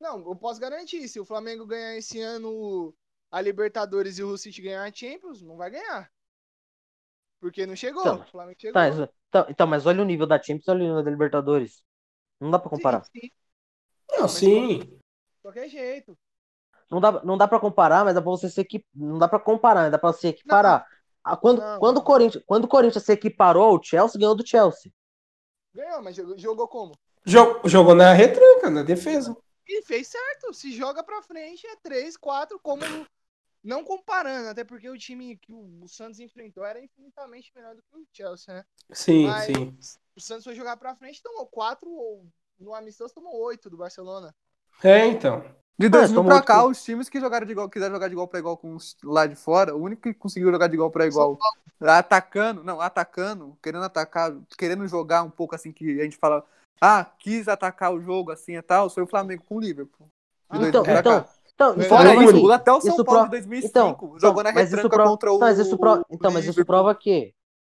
Não, 0.00 0.18
não, 0.18 0.28
eu 0.30 0.36
posso 0.36 0.60
garantir. 0.60 1.06
Se 1.08 1.20
o 1.20 1.24
Flamengo 1.24 1.66
ganhar 1.66 1.96
esse 1.96 2.20
ano 2.20 2.94
a 3.30 3.40
Libertadores 3.40 4.18
e 4.18 4.22
o 4.22 4.36
City 4.36 4.62
ganhar 4.62 4.84
a 4.84 4.92
Champions, 4.92 5.42
não 5.42 5.56
vai 5.56 5.70
ganhar. 5.70 6.10
Porque 7.40 7.66
não 7.66 7.76
chegou. 7.76 8.02
Então, 8.02 8.20
o 8.20 8.24
Flamengo 8.30 8.58
chegou. 8.60 8.74
Tá, 8.74 8.88
mas, 8.90 9.10
então, 9.28 9.46
então, 9.48 9.66
mas 9.66 9.86
olha 9.86 10.02
o 10.02 10.04
nível 10.04 10.26
da 10.26 10.40
Champions 10.42 10.68
olha 10.68 10.80
o 10.84 10.88
nível 10.88 11.02
da 11.02 11.10
Libertadores. 11.10 11.82
Não 12.40 12.50
dá 12.50 12.58
pra 12.58 12.70
comparar. 12.70 13.02
Sim, 13.02 13.20
sim, 13.20 13.30
Não, 14.18 14.28
sim. 14.28 14.78
de 14.78 15.00
qualquer 15.42 15.68
jeito. 15.68 16.16
Não 16.90 17.00
dá, 17.00 17.22
não 17.24 17.38
dá 17.38 17.46
pra 17.46 17.60
comparar, 17.60 18.04
mas 18.04 18.14
dá 18.14 18.20
pra 18.20 18.30
você 18.30 18.50
se 18.50 18.60
equip... 18.60 18.84
Não 18.94 19.18
dá 19.18 19.28
pra 19.28 19.38
comparar, 19.38 19.82
mas 19.82 19.92
dá 19.92 19.98
pra 19.98 20.12
se 20.12 20.28
equiparar. 20.28 20.86
Ah, 21.22 21.36
quando, 21.36 21.60
Não, 21.60 21.78
quando, 21.78 21.96
não. 21.96 22.02
O 22.02 22.04
Corinthians, 22.04 22.44
quando 22.46 22.64
o 22.64 22.68
Corinthians 22.68 23.04
se 23.04 23.12
equiparou 23.12 23.64
ao 23.64 23.82
Chelsea, 23.82 24.18
ganhou 24.18 24.34
do 24.34 24.46
Chelsea. 24.46 24.92
Ganhou, 25.72 26.02
mas 26.02 26.16
jogou, 26.16 26.38
jogou 26.38 26.68
como? 26.68 26.98
Jogou, 27.24 27.68
jogou 27.68 27.94
na 27.94 28.12
retranca, 28.12 28.70
na 28.70 28.82
defesa. 28.82 29.36
E 29.68 29.82
fez 29.82 30.08
certo. 30.08 30.52
Se 30.52 30.72
joga 30.72 31.02
pra 31.04 31.22
frente, 31.22 31.66
é 31.66 31.76
3, 31.76 32.16
4, 32.16 32.58
como. 32.60 32.82
Não 33.62 33.84
comparando, 33.84 34.48
até 34.48 34.64
porque 34.64 34.88
o 34.88 34.96
time 34.96 35.36
que 35.36 35.52
o 35.52 35.86
Santos 35.86 36.18
enfrentou 36.18 36.64
era 36.64 36.82
infinitamente 36.82 37.52
melhor 37.54 37.74
do 37.76 37.82
que 37.82 37.94
o 37.94 38.06
Chelsea, 38.10 38.54
né? 38.54 38.64
Sim, 38.90 39.26
Mas 39.26 39.44
sim. 39.44 39.76
o 40.16 40.20
Santos 40.20 40.44
foi 40.44 40.54
jogar 40.54 40.78
pra 40.78 40.96
frente, 40.96 41.22
tomou 41.22 41.46
4, 41.46 41.90
ou 41.90 42.26
no 42.58 42.74
amistoso 42.74 43.12
tomou 43.12 43.38
8 43.38 43.68
do 43.68 43.76
Barcelona. 43.76 44.34
É, 44.82 45.04
então. 45.04 45.44
De 45.80 45.86
Ah, 45.86 45.90
2000 45.90 46.14
tomou 46.16 46.24
pra 46.28 46.34
oito 46.36 46.44
cá, 46.44 46.66
os 46.66 46.84
times 46.84 47.08
que 47.08 47.18
jogaram 47.18 47.46
de 47.46 47.52
igual, 47.52 47.66
quiseram 47.70 47.94
jogar 47.94 48.08
de 48.08 48.12
igual 48.12 48.28
pra 48.28 48.38
igual 48.38 48.54
com 48.54 48.74
os 48.76 48.94
lá 49.02 49.26
de 49.26 49.34
fora, 49.34 49.74
o 49.74 49.80
único 49.80 50.02
que 50.02 50.12
conseguiu 50.12 50.50
jogar 50.52 50.66
de 50.66 50.74
igual 50.74 50.90
pra 50.90 51.06
igual, 51.06 51.38
atacando, 51.80 52.62
não, 52.62 52.80
atacando, 52.82 53.56
querendo 53.62 53.84
atacar, 53.84 54.34
querendo 54.58 54.86
jogar 54.86 55.22
um 55.22 55.30
pouco 55.30 55.54
assim, 55.54 55.72
que 55.72 55.98
a 56.00 56.04
gente 56.04 56.18
fala, 56.18 56.44
ah, 56.80 57.06
quis 57.18 57.48
atacar 57.48 57.94
o 57.94 58.00
jogo 58.00 58.30
assim 58.30 58.56
e 58.56 58.62
tal, 58.62 58.90
foi 58.90 59.02
o 59.02 59.06
Flamengo 59.06 59.42
com 59.48 59.56
o 59.56 59.60
Liverpool. 59.60 60.06
De 60.52 60.58
2000 60.58 60.68
Então, 60.68 60.82
pra 60.84 61.00
então, 61.00 61.22
cá. 61.22 61.28
então, 61.54 61.74
Mas 61.76 61.86
fora 61.86 62.12
Fora 62.14 62.24
isso, 62.24 62.52
até 62.52 62.72
o 62.72 62.80
São 62.82 62.90
isso 62.94 63.04
Paulo 63.04 63.20
pro- 63.20 63.24
de 63.24 63.30
2005, 63.30 64.06
então, 64.06 64.18
jogou 64.18 64.42
na 64.42 64.50
retranca 64.50 64.88
pro- 64.90 65.04
contra 65.04 65.32
o 65.32 65.38
mas 65.38 65.58
isso 65.58 65.78
pro- 65.78 66.04
então, 66.10 66.30
mas 66.30 66.44
isso 66.44 66.64
prova 66.64 66.94
que 66.94 67.32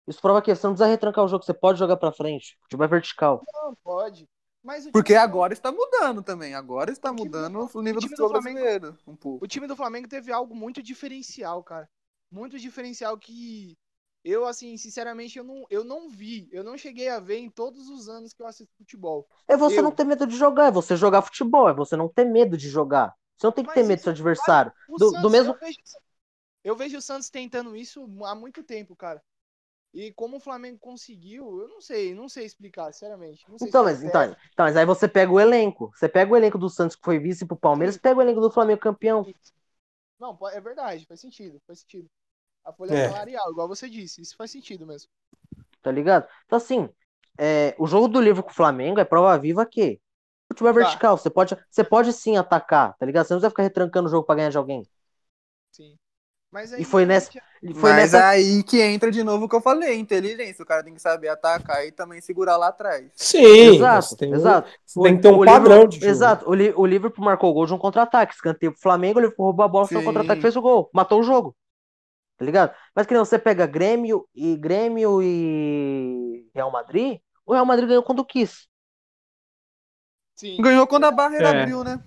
isso 0.05 0.19
prova 0.21 0.41
que 0.41 0.53
você 0.53 0.67
não 0.67 0.73
precisa 0.73 0.89
retrancar 0.89 1.23
o 1.23 1.27
jogo, 1.29 1.45
você 1.45 1.53
pode 1.53 1.79
jogar 1.79 1.95
pra 1.95 2.11
frente. 2.11 2.57
O 2.59 2.63
futebol 2.63 2.83
é 2.83 2.89
vertical. 2.89 3.41
Não 3.53 3.73
pode. 3.81 4.27
Mas 4.63 4.79
o 4.79 4.81
time 4.83 4.91
Porque 4.93 5.13
agora 5.15 5.51
está 5.53 5.71
mudando 5.71 6.23
também. 6.23 6.55
Agora 6.55 6.91
está 6.91 7.11
O 7.11 7.15
do- 7.15 7.23
mudando 7.25 7.69
o 7.73 7.81
nível 7.81 7.97
o 7.97 8.01
do 8.01 8.07
time 8.07 8.15
do 8.15 8.23
futebol 8.23 8.29
Flamengo- 8.29 8.59
brasileiro. 8.61 8.97
Um 9.05 9.15
pouco. 9.15 9.43
O 9.43 9.47
time 9.47 9.67
do 9.67 9.75
Flamengo 9.75 10.07
teve 10.07 10.31
algo 10.31 10.55
muito 10.55 10.81
diferencial, 10.81 11.61
cara. 11.63 11.89
Muito 12.31 12.57
diferencial 12.57 13.17
que 13.17 13.77
eu, 14.23 14.45
assim, 14.45 14.77
sinceramente, 14.77 15.37
eu 15.37 15.43
não, 15.43 15.65
eu 15.69 15.83
não 15.83 16.09
vi. 16.09 16.47
Eu 16.51 16.63
não 16.63 16.77
cheguei 16.77 17.09
a 17.09 17.19
ver 17.19 17.39
em 17.39 17.49
todos 17.49 17.89
os 17.89 18.07
anos 18.07 18.33
que 18.33 18.41
eu 18.41 18.47
assisto 18.47 18.73
futebol. 18.77 19.27
É 19.47 19.57
você 19.57 19.79
Eu- 19.79 19.83
não 19.83 19.91
ter 19.91 20.05
medo 20.05 20.25
de 20.25 20.37
jogar, 20.37 20.67
é 20.67 20.71
você 20.71 20.95
jogar 20.95 21.21
futebol, 21.21 21.67
é 21.69 21.73
você 21.73 21.97
não 21.97 22.07
ter 22.07 22.23
medo 22.23 22.55
de 22.55 22.69
jogar. 22.69 23.13
Você 23.37 23.47
não 23.47 23.51
tem 23.51 23.65
que 23.65 23.67
Mas 23.67 23.75
ter 23.75 23.83
medo 23.83 23.99
do 23.99 24.03
seu 24.03 24.11
adversário. 24.13 24.71
O 24.87 24.97
Do, 24.97 25.07
Santos, 25.07 25.21
do 25.21 25.29
mesmo. 25.29 25.53
Eu 25.53 25.59
vejo, 25.59 25.79
eu 26.63 26.75
vejo 26.77 26.97
o 26.97 27.01
Santos 27.01 27.29
tentando 27.29 27.75
isso 27.75 28.07
há 28.23 28.33
muito 28.33 28.63
tempo, 28.63 28.95
cara. 28.95 29.21
E 29.93 30.11
como 30.13 30.37
o 30.37 30.39
Flamengo 30.39 30.79
conseguiu, 30.79 31.61
eu 31.61 31.67
não 31.67 31.81
sei, 31.81 32.13
não 32.15 32.27
sei 32.29 32.45
explicar, 32.45 32.91
sinceramente. 32.93 33.49
Não 33.49 33.59
sei 33.59 33.71
Então 33.71 33.83
se 33.83 33.83
é 33.85 33.85
mas, 33.85 34.03
então, 34.03 34.21
então, 34.23 34.65
mas 34.65 34.75
aí 34.77 34.85
você 34.85 35.07
pega 35.07 35.31
o 35.31 35.39
elenco. 35.39 35.91
Você 35.95 36.09
pega 36.09 36.31
o 36.31 36.37
elenco 36.37 36.57
do 36.57 36.69
Santos 36.69 36.95
que 36.95 37.03
foi 37.03 37.19
vice 37.19 37.45
pro 37.45 37.55
Palmeiras, 37.57 37.97
pega 37.97 38.19
o 38.19 38.21
elenco 38.21 38.41
do 38.41 38.51
Flamengo 38.51 38.79
campeão. 38.81 39.27
Não, 40.19 40.37
é 40.49 40.59
verdade, 40.61 41.05
faz 41.05 41.19
sentido, 41.21 41.61
faz 41.67 41.79
sentido. 41.81 42.09
A 42.65 42.73
folha 42.73 42.95
É. 42.95 42.97
salarial, 42.97 43.51
igual 43.51 43.67
você 43.67 43.89
disse, 43.89 44.21
isso 44.21 44.35
faz 44.37 44.51
sentido 44.51 44.85
mesmo. 44.87 45.09
Tá 45.81 45.91
ligado? 45.91 46.27
Então, 46.45 46.57
assim, 46.57 46.89
é, 47.37 47.75
o 47.77 47.87
jogo 47.87 48.07
do 48.07 48.21
livro 48.21 48.43
com 48.43 48.51
o 48.51 48.53
Flamengo 48.53 48.99
é 48.99 49.05
prova 49.05 49.37
viva 49.37 49.65
que 49.65 49.99
o 50.49 50.53
futebol 50.53 50.69
é 50.71 50.73
Tá. 50.77 50.83
vertical. 50.83 51.17
Você 51.17 51.29
pode, 51.29 51.55
você 51.69 51.83
pode 51.83 52.13
sim 52.13 52.37
atacar, 52.37 52.95
tá 52.97 53.05
ligado? 53.05 53.25
Você 53.25 53.33
não 53.33 53.39
precisa 53.39 53.49
ficar 53.51 53.63
retrancando 53.63 54.07
o 54.07 54.11
jogo 54.11 54.25
pra 54.25 54.35
ganhar 54.35 54.49
de 54.49 54.57
alguém. 54.57 54.87
Sim. 55.71 55.97
Mas 56.53 56.71
E 56.71 56.75
aí, 56.75 56.83
foi 56.85 57.03
nessa- 57.03 57.31
E 57.63 57.73
Foi 57.73 57.91
Mas 57.91 58.11
nessa. 58.11 58.27
aí 58.27 58.61
que 58.61 58.79
entra 58.79 59.09
de 59.09 59.23
novo 59.23 59.45
o 59.45 59.49
que 59.49 59.55
eu 59.55 59.61
falei, 59.61 59.97
inteligência. 59.97 60.61
O 60.61 60.65
cara 60.67 60.83
tem 60.83 60.93
que 60.93 61.01
saber 61.01 61.29
atacar 61.29 61.83
e 61.83 61.91
também 61.91 62.21
segurar 62.21 62.57
lá 62.57 62.67
atrás. 62.67 63.09
Sim. 63.15 63.41
Exato, 63.75 64.15
tem, 64.17 64.31
um- 64.31 64.35
exato. 64.35 64.69
você 64.85 65.01
tem 65.01 65.15
que 65.15 65.21
ter 65.23 65.29
um 65.29 65.41
O 65.41 65.45
padrão 65.45 65.63
Liverpool- 65.63 65.87
de 65.87 65.99
jogo. 65.99 66.11
Exato. 66.11 66.47
O, 66.49 66.53
Li- 66.53 66.73
o 66.75 66.85
Liverpool 66.85 67.25
marcou 67.25 67.49
o 67.49 67.53
gol 67.53 67.65
de 67.65 67.73
um 67.73 67.77
contra-ataque. 67.79 68.35
Escanteio 68.35 68.71
pro 68.73 68.81
Flamengo, 68.81 69.17
o 69.17 69.21
Liverpool 69.23 69.45
roubou 69.47 69.65
a 69.65 69.67
bola, 69.67 69.87
foi 69.87 69.97
um 69.97 70.03
contra-ataque, 70.03 70.41
fez 70.43 70.55
o 70.55 70.61
gol. 70.61 70.91
Matou 70.93 71.21
o 71.21 71.23
jogo. 71.23 71.55
Tá 72.37 72.45
ligado? 72.45 72.75
Mas 72.95 73.07
que 73.07 73.13
não, 73.15 73.25
você 73.25 73.39
pega 73.39 73.65
Grêmio 73.65 74.27
e 74.35 74.55
Grêmio 74.55 75.21
e 75.23 76.47
Real 76.53 76.69
Madrid, 76.69 77.19
o 77.45 77.53
Real 77.53 77.65
Madrid 77.65 77.87
ganhou 77.87 78.03
quando 78.03 78.23
quis. 78.25 78.67
Sim. 80.35 80.57
Ganhou 80.61 80.85
quando 80.85 81.05
a 81.05 81.11
barreira 81.11 81.47
É. 81.49 81.61
abriu, 81.61 81.83
né? 81.83 82.03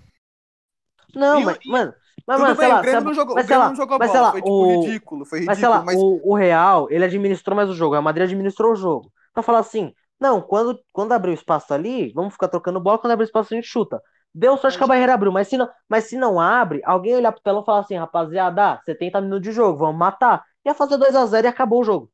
Não, 1.15 1.39
E 1.39 1.43
o- 1.43 1.45
mas, 1.47 1.57
mano, 1.65 1.93
mas, 2.27 2.37
Tudo 2.37 2.45
mano, 2.47 2.55
bem, 2.59 2.67
lá, 2.69 2.79
o 2.79 2.81
Grêmio 2.81 3.01
não 3.01 3.13
jogou, 3.13 3.35
mas 3.35 3.45
o 3.45 3.47
Grêmio 3.47 3.63
lá, 3.63 3.69
não 3.69 3.75
jogou 3.75 3.97
mas 3.99 4.09
bola. 4.11 4.21
lá, 4.21 4.31
foi 4.31 4.41
tipo 4.41 4.53
o- 4.53 4.81
ridículo, 4.81 5.25
foi 5.25 5.39
Mas 5.45 5.57
sei 5.57 5.67
ridículo. 5.67 5.79
lá, 5.79 5.83
Mas, 5.85 5.95
o, 5.97 6.21
o 6.23 6.35
Real, 6.35 6.87
ele 6.91 7.05
administrou 7.05 7.55
mais 7.55 7.69
o 7.69 7.73
jogo. 7.73 7.95
A 7.95 8.01
Madrid 8.01 8.25
administrou 8.25 8.73
o 8.73 8.75
jogo. 8.75 9.11
Pra 9.33 9.41
falar 9.41 9.59
assim, 9.59 9.93
não, 10.19 10.41
quando, 10.41 10.77
quando 10.91 11.13
abriu 11.13 11.33
espaço 11.33 11.73
ali, 11.73 12.11
vamos 12.13 12.33
ficar 12.33 12.49
trocando 12.49 12.79
bola, 12.81 12.97
quando 12.99 13.13
abrir 13.13 13.25
espaço 13.25 13.53
a 13.53 13.57
gente 13.57 13.67
chuta. 13.67 14.01
Deu 14.35 14.51
sorte 14.57 14.65
Mas- 14.65 14.77
que 14.77 14.83
a 14.83 14.87
barreira 14.87 15.13
abriu, 15.13 15.31
mas 15.31 15.47
se 15.47 15.57
não, 15.57 15.69
mas 15.89 16.03
se 16.05 16.17
não 16.17 16.39
abre, 16.39 16.81
alguém 16.85 17.15
olhar 17.15 17.31
pro 17.31 17.41
telão 17.41 17.61
e 17.61 17.65
falar 17.65 17.79
assim, 17.79 17.95
rapaziada, 17.95 18.73
ah, 18.73 18.81
70 18.85 19.21
minutos 19.21 19.43
de 19.43 19.51
jogo, 19.51 19.77
vamos 19.79 19.97
matar. 19.97 20.43
Ia 20.65 20.73
fazer 20.75 20.97
2x0 20.97 21.45
e 21.45 21.47
acabou 21.47 21.79
o 21.81 21.83
jogo. 21.83 22.11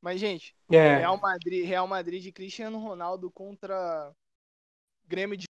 Mas, 0.00 0.18
gente, 0.18 0.56
É. 0.70 0.96
Real 0.96 1.16
Madrid, 1.20 1.64
Real 1.66 1.86
Madrid 1.86 2.22
de 2.22 2.32
Cristiano 2.32 2.78
Ronaldo 2.78 3.30
contra 3.30 4.10
Grêmio 5.06 5.36
de 5.36 5.46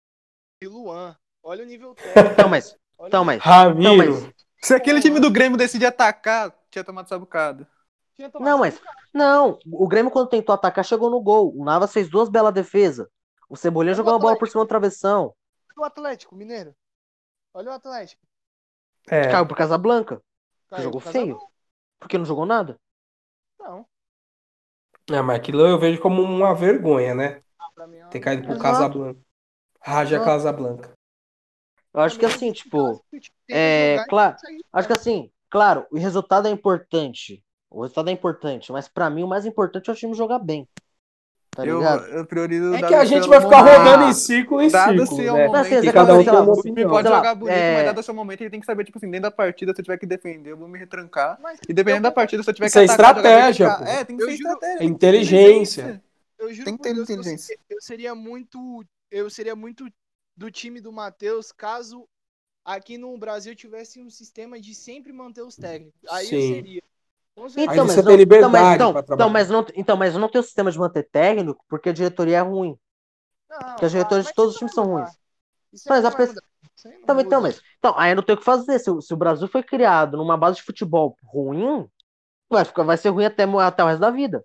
Luan. 0.65 1.17
Olha 1.43 1.65
o 1.65 1.67
nível 1.67 1.95
técnico. 1.95 2.31
Então, 2.33 2.49
mas, 2.49 2.75
então, 3.07 3.25
mas, 3.25 3.41
Ramiro. 3.43 3.83
Não, 3.83 4.21
mas- 4.23 4.35
se 4.63 4.75
aquele 4.75 5.01
time 5.01 5.21
do 5.21 5.31
Grêmio 5.31 5.57
decidir 5.57 5.87
atacar, 5.87 6.53
tinha 6.71 6.83
tomado 6.85 7.09
sabucada. 7.09 7.69
Tinha 8.17 8.29
tomado 8.29 8.49
Não, 8.51 8.59
mas. 8.59 8.81
Não, 9.15 9.59
o 9.67 9.87
Grêmio, 9.87 10.11
quando 10.11 10.29
tentou 10.29 10.55
atacar, 10.55 10.85
chegou 10.85 11.09
no 11.11 11.21
gol. 11.21 11.53
O 11.57 11.65
Navas 11.65 11.93
fez 11.93 12.09
duas 12.09 12.29
belas 12.29 12.53
defesas. 12.53 13.07
O 13.49 13.57
Cebolinha 13.57 13.95
jogou 13.95 14.13
uma 14.13 14.19
bola 14.19 14.37
por 14.37 14.49
cima 14.49 14.65
do 14.65 14.69
travessão. 14.69 15.35
Olha 15.77 15.83
o 15.83 15.85
Atlético 15.85 16.35
Mineiro. 16.35 16.75
Olha 17.55 17.71
o 17.71 17.75
Atlético. 17.75 18.21
É, 19.09 19.31
Caiu 19.31 19.47
por 19.47 19.57
Casablanca. 19.57 20.21
Caiu 20.69 20.83
jogou 20.85 21.01
feio. 21.01 21.37
do- 21.37 21.47
Porque 22.01 22.19
não 22.19 22.25
jogou 22.27 22.45
nada. 22.45 22.79
Não. 23.59 23.87
é, 25.11 25.23
mas 25.23 25.37
aquilo 25.39 25.67
eu 25.67 25.79
vejo 25.79 26.01
como 26.01 26.21
uma 26.23 26.55
vergonha, 26.55 27.15
né? 27.15 27.43
Ah, 27.59 27.71
pra 27.75 27.87
mim 27.87 27.97
é 27.99 28.05
uma- 28.05 28.11
Ter 28.11 28.21
caído 28.21 28.43
pro 28.43 28.53
Exato. 28.53 28.63
Casablanca. 28.63 29.21
Raja 29.81 30.17
Exato. 30.17 30.31
Casablanca. 30.31 30.98
Eu 31.95 32.01
acho 32.01 32.19
que 32.19 32.27
assim, 32.27 32.47
esse 32.49 32.57
tipo. 32.63 33.03
tenta 33.11 33.31
é, 33.51 34.05
claro, 34.09 34.37
Acho 34.73 34.87
que 34.89 34.95
jogar. 34.95 35.01
assim, 35.01 35.31
claro, 35.51 35.87
o 35.91 35.99
resultado 35.99 36.47
é 36.49 36.51
importante. 36.51 37.43
O 37.71 37.83
resultado 37.83 38.09
é 38.09 38.13
importante, 38.13 38.71
mas 38.73 38.89
pra 38.89 39.11
mim 39.11 39.23
o 39.23 39.29
mais 39.29 39.45
importante 39.47 39.91
é 39.91 39.93
o 39.93 39.97
time 39.97 40.15
jogar 40.15 40.39
bem. 40.39 40.67
Tá 41.51 41.67
Eu, 41.67 41.83
eu 41.83 42.25
priorizo. 42.25 42.73
É 42.75 42.83
que 42.83 42.95
a 42.95 43.05
gente 43.05 43.29
vai 43.29 43.41
ficar 43.41 43.65
momento- 43.65 43.79
rodando 43.79 44.05
em 44.05 44.13
círculo 44.13 44.63
em 44.63 44.71
Dado 44.71 44.97
círculo, 44.99 45.17
ser 45.21 45.31
um 45.33 45.35
né? 45.35 45.47
momento 45.49 45.67
assim, 45.77 45.93
cada 45.93 46.15
um 46.15 46.23
tem 46.25 46.33
uma 46.33 46.41
O 46.43 46.45
time 46.45 46.71
opinião. 46.71 46.91
pode 46.91 47.09
jogar 47.09 47.35
bonito, 47.35 47.55
é- 47.57 47.75
mas 47.75 47.85
dado 47.87 47.99
o 47.99 48.03
seu 48.03 48.15
momento, 48.15 48.41
ele 48.43 48.51
tem 48.51 48.61
que 48.61 48.67
saber, 48.67 48.85
tipo 48.85 48.99
assim, 48.99 49.11
dentro 49.11 49.23
da 49.23 49.31
partida, 49.33 49.75
se 49.75 49.81
eu 49.81 49.85
tiver 49.85 49.99
que 49.99 50.07
defender, 50.07 50.53
eu 50.53 50.57
vou 50.57 50.69
me 50.69 50.79
retrancar. 50.79 51.37
Mas 51.43 51.59
E 51.69 51.73
dependendo 51.73 52.07
eu- 52.07 52.11
da 52.11 52.13
partida, 52.13 52.43
se 52.45 52.51
eu 52.51 52.55
tiver 52.55 52.67
Isso 52.67 52.75
que 52.75 52.79
é 52.79 52.85
atacar, 52.85 53.15
jogar 53.17 53.51
estratégia, 53.51 53.77
pô. 53.77 53.85
É, 53.85 54.05
tem 54.05 54.17
que 54.17 54.23
Eu 54.23 54.27
ser 54.29 54.37
juro- 54.37 54.53
estratégia. 54.53 54.83
É 54.83 54.87
inteligência. 54.87 56.03
Eu 56.39 56.53
juro 56.53 56.65
Tem 56.65 56.77
que 56.77 56.83
ter 56.83 56.91
inteligência. 56.91 57.37
seria, 57.39 57.61
eu 57.71 57.81
seria 57.81 58.15
muito. 58.15 58.85
Eu 59.11 59.29
seria 59.31 59.57
muito 59.57 59.85
do 60.39 60.51
time 60.51 60.81
do 60.81 60.93
Matheus 60.93 61.53
caso 61.53 62.09
aqui 62.65 62.99
no 62.99 63.17
Brasil 63.19 63.57
tivesse 63.57 64.01
um 64.01 64.11
sistema 64.11 64.61
de 64.61 64.75
sempre 64.75 65.13
manter 65.13 65.43
os 65.43 65.57
técnicos. 65.57 66.01
Aí 66.11 66.33
eu 66.33 66.41
Sim. 66.41 66.55
seria. 66.55 66.83
Então, 67.57 67.87
você 67.87 68.03
mas 68.03 68.05
tem 68.05 68.17
não, 68.17 68.17
liberdade 68.17 68.75
então, 68.75 68.93
mas, 68.93 69.05
então, 69.05 69.15
então, 69.15 69.31
mas 69.31 69.51
não, 69.51 69.67
então, 69.75 69.97
mas 69.97 70.15
não 70.15 70.29
tem 70.29 70.41
o 70.41 70.45
sistema 70.45 70.71
de 70.71 70.79
manter 70.79 71.05
técnico 71.11 71.65
porque 71.69 71.89
a 71.89 71.93
diretoria 71.93 72.39
é 72.39 72.41
ruim. 72.41 72.79
Não, 73.49 73.59
Porque 73.75 73.85
as 73.87 73.93
diretores 73.93 74.25
mas 74.25 74.33
de 74.33 74.35
todos 74.35 74.53
os 74.55 74.59
times 74.59 74.75
são 74.75 74.87
ruins. 74.87 75.11
Isso 75.73 75.89
Mas 75.89 76.05
a 76.05 76.11
pessoa- 76.13 76.43
Então, 77.03 77.21
então, 77.21 77.41
mas, 77.43 77.63
então, 77.79 77.95
aí 77.99 78.13
eu 78.13 78.17
não 78.17 78.23
tenho 78.23 78.37
o 78.37 78.41
que 78.41 78.45
fazer. 78.45 78.79
Se, 78.79 78.91
o- 78.91 79.01
se 79.03 79.15
o 79.15 79.17
Brasil 79.17 79.49
foi 79.49 79.63
criado 79.63 80.17
numa 80.17 80.37
base 80.37 80.57
de 80.59 80.63
futebol 80.65 81.17
ruim, 81.25 81.89
vai, 82.51 82.65
ficar, 82.65 82.85
vai 82.85 82.97
ser 82.99 83.11
ruim 83.11 83.27
até, 83.27 83.45
até 83.45 83.85
o 83.85 83.89
resto 83.89 84.01
da 84.01 84.11
vida. 84.11 84.45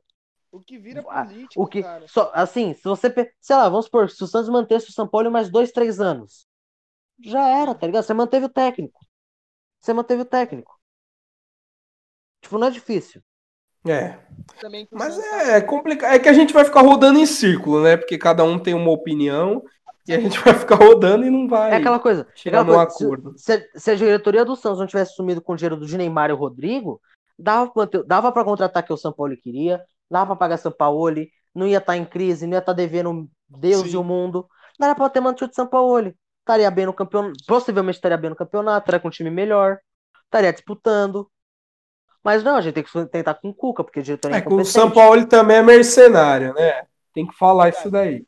O 0.53 0.59
que 0.61 0.77
vira 0.77 1.03
Ah, 1.09 1.25
político, 1.25 1.61
O 1.63 1.65
que, 1.65 1.81
cara. 1.81 2.07
só, 2.07 2.31
assim, 2.34 2.75
se 2.75 2.84
você, 2.84 3.11
sei 3.41 3.55
lá, 3.55 3.67
vamos 3.67 3.85
supor, 3.85 4.07
se 4.09 4.23
o 4.23 4.27
Santos 4.27 4.49
mantesse 4.49 4.88
o 4.89 4.93
São 4.93 5.07
Paulo 5.07 5.31
mais 5.31 5.49
dois, 5.49 5.71
três 5.71 5.99
anos, 5.99 6.45
já 7.19 7.47
era, 7.47 7.73
tá 7.73 7.88
ligado? 7.88 8.03
Você 8.03 8.13
manteve 8.13 8.45
o 8.45 8.49
técnico. 8.49 8.99
Você 9.81 9.91
manteve 9.93 10.21
o 10.21 10.25
técnico. 10.25 10.80
Tipo, 12.41 12.59
não 12.59 12.67
é 12.67 12.71
difícil. 12.71 13.21
É. 13.88 14.19
Mas 14.91 15.17
é, 15.17 15.57
é 15.57 15.61
complicado. 15.61 16.13
É 16.13 16.19
que 16.19 16.30
a 16.30 16.34
gente 16.34 16.53
vai 16.53 16.63
ficar 16.63 16.81
rodando 16.81 17.17
em 17.19 17.25
círculo, 17.25 17.81
né? 17.84 17.97
Porque 17.97 18.17
cada 18.17 18.43
um 18.43 18.59
tem 18.59 18.73
uma 18.75 18.91
opinião 18.91 19.63
e 20.07 20.13
a 20.13 20.19
gente 20.19 20.38
vai 20.39 20.53
ficar 20.53 20.75
rodando 20.75 21.25
e 21.25 21.30
não 21.30 21.47
vai 21.47 21.71
É 21.71 21.75
aquela 21.77 21.99
coisa. 21.99 22.27
é 22.30 22.38
chegar 22.38 22.61
aquela 22.61 22.77
num 22.77 22.85
coisa, 22.85 22.97
se- 22.97 23.03
acordo. 23.03 23.34
Se, 23.38 23.53
a- 23.53 23.80
se 23.80 23.91
a 23.91 23.95
diretoria 23.95 24.45
do 24.45 24.55
Santos 24.55 24.80
não 24.80 24.88
tivesse 24.88 25.15
sumido 25.15 25.41
com 25.41 25.53
o 25.53 25.55
dinheiro 25.55 25.77
do 25.77 25.88
Neymar 25.97 26.30
e 26.30 26.34
o 26.34 26.38
Rodrigo, 26.38 27.01
dava 27.38 27.71
dava 28.05 28.31
pra 28.31 28.43
contratar 28.45 28.84
que 28.85 28.93
o 28.93 28.97
São 28.97 29.11
Paulo 29.11 29.35
queria, 29.35 29.84
dava 30.14 30.27
pra 30.27 30.35
pagar 30.35 30.57
São 30.57 30.72
Paulo, 30.72 31.26
não 31.53 31.68
ia 31.68 31.80
estar 31.80 31.98
em 31.98 32.06
crise, 32.06 32.45
não 32.45 32.53
ia 32.53 32.60
estar 32.60 32.73
devendo 32.73 33.27
Deus 33.49 33.90
Sim. 33.90 33.95
e 33.95 33.98
o 33.98 34.03
mundo. 34.03 34.48
Dava 34.80 34.95
pra 34.95 35.10
ter 35.10 35.19
mantido 35.19 35.52
o 35.52 35.56
São 35.56 35.68
Paulo. 35.68 36.14
Estaria 36.40 36.69
bem 36.69 36.85
no 36.85 36.94
campeonato, 36.94 37.34
possivelmente 37.48 37.98
estaria 37.98 38.18
bem 38.18 38.30
no 38.30 38.35
campeonato, 38.35 38.84
estaria 38.84 38.99
com 38.99 39.07
um 39.07 39.11
time 39.11 39.30
melhor, 39.30 39.80
estaria 40.26 40.52
disputando. 40.52 41.30
Mas 42.23 42.44
não, 42.44 42.56
a 42.56 42.61
gente 42.61 42.73
tem 42.76 42.84
que 42.84 43.06
tentar 43.07 43.35
com 43.35 43.49
o 43.49 43.53
Cuca, 43.53 43.84
porque 43.84 43.99
a 43.99 44.03
diretoria 44.03 44.38
é 44.38 44.44
É 44.44 44.48
o. 44.48 44.65
São 44.65 44.91
Paulo 44.91 45.26
também 45.26 45.57
é 45.57 45.64
mercenário, 45.64 46.53
né? 46.53 46.85
Tem 47.14 47.26
que 47.26 47.35
falar 47.35 47.69
isso 47.69 47.90
daí. 47.90 48.26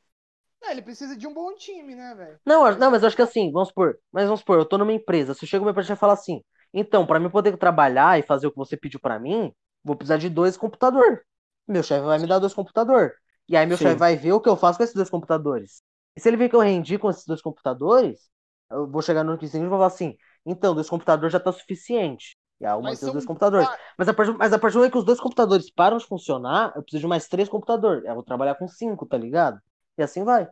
É, 0.63 0.71
ele 0.71 0.81
precisa 0.81 1.15
de 1.15 1.27
um 1.27 1.33
bom 1.33 1.53
time, 1.53 1.93
né, 1.93 2.15
velho? 2.15 2.39
Não, 2.45 2.71
não, 2.77 2.89
mas 2.91 3.03
eu 3.03 3.07
acho 3.07 3.15
que 3.15 3.21
assim, 3.21 3.51
vamos 3.51 3.67
supor, 3.69 3.97
mas 4.11 4.25
vamos 4.25 4.39
supor, 4.39 4.57
eu 4.57 4.65
tô 4.65 4.77
numa 4.77 4.91
empresa, 4.93 5.33
se 5.33 5.45
chega 5.45 5.63
uma 5.63 5.71
empresa 5.71 5.93
e 5.93 5.95
fala 5.95 6.13
assim, 6.13 6.41
então, 6.73 7.05
pra 7.05 7.19
mim 7.19 7.29
poder 7.29 7.55
trabalhar 7.57 8.17
e 8.17 8.23
fazer 8.23 8.47
o 8.47 8.51
que 8.51 8.57
você 8.57 8.75
pediu 8.75 8.99
pra 8.99 9.19
mim, 9.19 9.53
vou 9.83 9.95
precisar 9.95 10.17
de 10.17 10.29
dois 10.29 10.57
computadores. 10.57 11.19
Meu 11.67 11.83
chefe 11.83 12.05
vai 12.05 12.19
me 12.19 12.27
dar 12.27 12.39
dois 12.39 12.53
computadores. 12.53 13.13
E 13.47 13.55
aí 13.55 13.65
meu 13.65 13.77
Sim. 13.77 13.85
chefe 13.85 13.95
vai 13.95 14.15
ver 14.15 14.33
o 14.33 14.41
que 14.41 14.49
eu 14.49 14.55
faço 14.57 14.77
com 14.77 14.83
esses 14.83 14.95
dois 14.95 15.09
computadores. 15.09 15.83
E 16.15 16.21
se 16.21 16.29
ele 16.29 16.37
ver 16.37 16.49
que 16.49 16.55
eu 16.55 16.59
rendi 16.61 16.97
com 16.97 17.09
esses 17.09 17.25
dois 17.25 17.41
computadores, 17.41 18.29
eu 18.71 18.89
vou 18.89 19.01
chegar 19.01 19.23
no 19.23 19.31
ano 19.31 19.39
seguinte 19.39 19.65
e 19.65 19.69
vou 19.69 19.77
falar 19.77 19.87
assim, 19.87 20.17
então, 20.45 20.73
dois 20.73 20.89
computadores 20.89 21.33
já 21.33 21.39
tá 21.39 21.51
suficiente. 21.51 22.37
E 22.59 22.65
aí 22.65 22.71
eu 22.71 22.81
Mas 22.81 22.93
manter 22.93 23.05
os 23.05 23.05
são 23.05 23.13
dois 23.13 23.25
computadores. 23.25 23.67
Mas 23.97 24.07
a, 24.07 24.13
partir, 24.13 24.37
mas 24.37 24.53
a 24.53 24.59
partir 24.59 24.73
do 24.73 24.77
momento 24.79 24.91
que 24.93 24.97
os 24.99 25.05
dois 25.05 25.19
computadores 25.19 25.69
param 25.71 25.97
de 25.97 26.05
funcionar, 26.05 26.71
eu 26.75 26.81
preciso 26.83 27.01
de 27.01 27.07
mais 27.07 27.27
três 27.27 27.49
computadores. 27.49 28.05
Eu 28.05 28.13
vou 28.13 28.23
trabalhar 28.23 28.55
com 28.55 28.67
cinco, 28.67 29.05
tá 29.05 29.17
ligado? 29.17 29.59
E 29.97 30.03
assim 30.03 30.23
vai. 30.23 30.47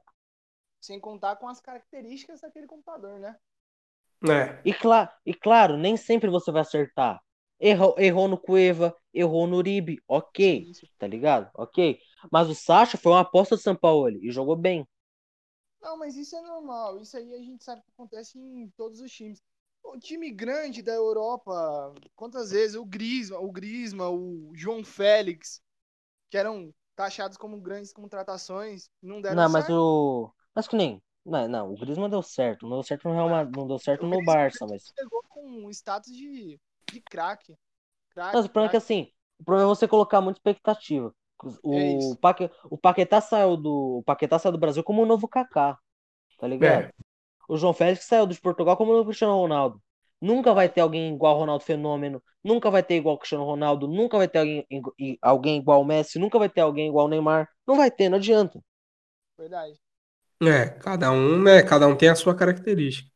Sem 0.81 0.99
contar 0.99 1.37
com 1.37 1.47
as 1.47 1.61
características 1.61 2.41
daquele 2.41 2.67
computador, 2.67 3.19
né? 3.19 3.37
É. 4.29 4.59
E, 4.65 4.73
cla 4.73 5.11
e 5.25 5.33
claro, 5.33 5.77
nem 5.77 5.97
sempre 5.97 6.29
você 6.29 6.51
vai 6.51 6.61
acertar. 6.61 7.21
Errou, 7.65 7.95
errou 7.97 8.27
no 8.27 8.37
Cueva, 8.37 8.93
errou 9.13 9.47
no 9.47 9.55
Uribe, 9.55 9.97
ok, 10.05 10.69
tá 10.99 11.07
ligado? 11.07 11.49
Ok. 11.55 11.97
Mas 12.29 12.49
o 12.49 12.53
Sacha 12.53 12.97
foi 12.97 13.13
uma 13.13 13.21
aposta 13.21 13.55
do 13.55 13.61
São 13.61 13.73
Paulo 13.73 14.09
e 14.09 14.29
jogou 14.31 14.57
bem. 14.57 14.85
Não, 15.81 15.97
mas 15.97 16.17
isso 16.17 16.35
é 16.35 16.41
normal. 16.41 16.99
Isso 16.99 17.15
aí 17.15 17.33
a 17.33 17.37
gente 17.37 17.63
sabe 17.63 17.81
que 17.81 17.91
acontece 17.91 18.37
em 18.37 18.69
todos 18.75 18.99
os 18.99 19.09
times. 19.09 19.41
O 19.81 19.97
time 19.97 20.29
grande 20.29 20.81
da 20.81 20.91
Europa, 20.91 21.93
quantas 22.17 22.51
vezes 22.51 22.75
o 22.75 22.83
Grisma, 22.83 23.39
o 23.39 23.49
Grisma, 23.49 24.09
o 24.09 24.51
João 24.53 24.83
Félix, 24.83 25.61
que 26.29 26.37
eram 26.37 26.73
taxados 26.97 27.37
como 27.37 27.61
grandes 27.61 27.93
contratações, 27.93 28.89
não 29.01 29.21
deram 29.21 29.37
não, 29.37 29.49
mas 29.49 29.65
certo. 29.65 29.73
o. 29.73 30.33
Mas 30.53 30.67
que 30.67 30.75
nem. 30.75 31.01
Não, 31.25 31.47
não, 31.47 31.71
o 31.71 31.77
Griezmann 31.77 32.09
deu 32.09 32.21
certo. 32.21 32.67
Não 32.67 32.77
deu 32.77 32.83
certo 32.83 33.07
no 33.07 33.13
Real 33.13 33.29
Madrid, 33.29 33.55
não 33.55 33.67
deu 33.67 33.79
certo 33.79 34.05
O 34.05 34.09
no 34.09 34.21
Barça, 34.25 34.67
mas. 34.67 34.83
Chegou 34.99 35.23
com 35.29 35.69
status 35.69 36.13
de, 36.13 36.59
de 36.93 37.01
craque. 37.01 37.55
Craque, 38.11 38.35
Mas 38.35 38.45
o 38.45 38.49
problema 38.49 38.69
é 38.69 38.71
que 38.71 38.77
assim, 38.77 39.11
o 39.39 39.43
problema 39.43 39.69
é 39.71 39.75
você 39.75 39.87
colocar 39.87 40.21
muita 40.21 40.39
expectativa. 40.39 41.13
O, 41.61 41.75
É 41.75 41.97
isso. 41.97 42.17
Paque, 42.21 42.49
o 42.65 42.77
Paquetá 42.77 43.19
saiu 43.21 43.57
do. 43.57 43.97
O 43.99 44.03
Paquetá 44.03 44.39
saiu 44.39 44.53
do 44.53 44.57
Brasil 44.57 44.83
como 44.83 45.01
o 45.01 45.05
novo 45.05 45.27
Kaká. 45.27 45.77
Tá 46.39 46.47
ligado? 46.47 46.85
É. 46.85 46.93
O 47.49 47.57
João 47.57 47.73
Félix 47.73 48.05
saiu 48.05 48.27
de 48.27 48.39
Portugal 48.39 48.77
como 48.77 48.91
o 48.91 48.95
novo 48.95 49.07
Cristiano 49.07 49.35
Ronaldo. 49.35 49.81
Nunca 50.21 50.53
vai 50.53 50.69
ter 50.69 50.81
alguém 50.81 51.13
igual 51.13 51.33
ao 51.33 51.39
Ronaldo 51.41 51.63
Fenômeno. 51.65 52.23
Nunca 52.43 52.71
vai 52.71 52.83
ter 52.83 52.95
igual 52.95 53.13
ao 53.15 53.19
Cristiano 53.19 53.45
Ronaldo. 53.45 53.87
Nunca 53.87 54.17
vai 54.17 54.27
ter 54.27 54.39
alguém, 54.39 54.65
alguém 55.21 55.57
igual 55.59 55.79
ao 55.79 55.85
Messi. 55.85 56.19
Nunca 56.19 56.39
vai 56.39 56.49
ter 56.49 56.61
alguém 56.61 56.87
igual 56.89 57.05
ao 57.05 57.09
Neymar. 57.09 57.49
Não 57.67 57.75
vai 57.75 57.91
ter, 57.91 58.09
não 58.09 58.17
adianta. 58.17 58.61
Verdade. 59.37 59.79
É, 60.41 60.69
cada 60.69 61.11
um, 61.11 61.41
né? 61.41 61.63
Cada 61.63 61.87
um 61.87 61.95
tem 61.97 62.09
a 62.09 62.15
sua 62.15 62.35
característica. 62.35 63.09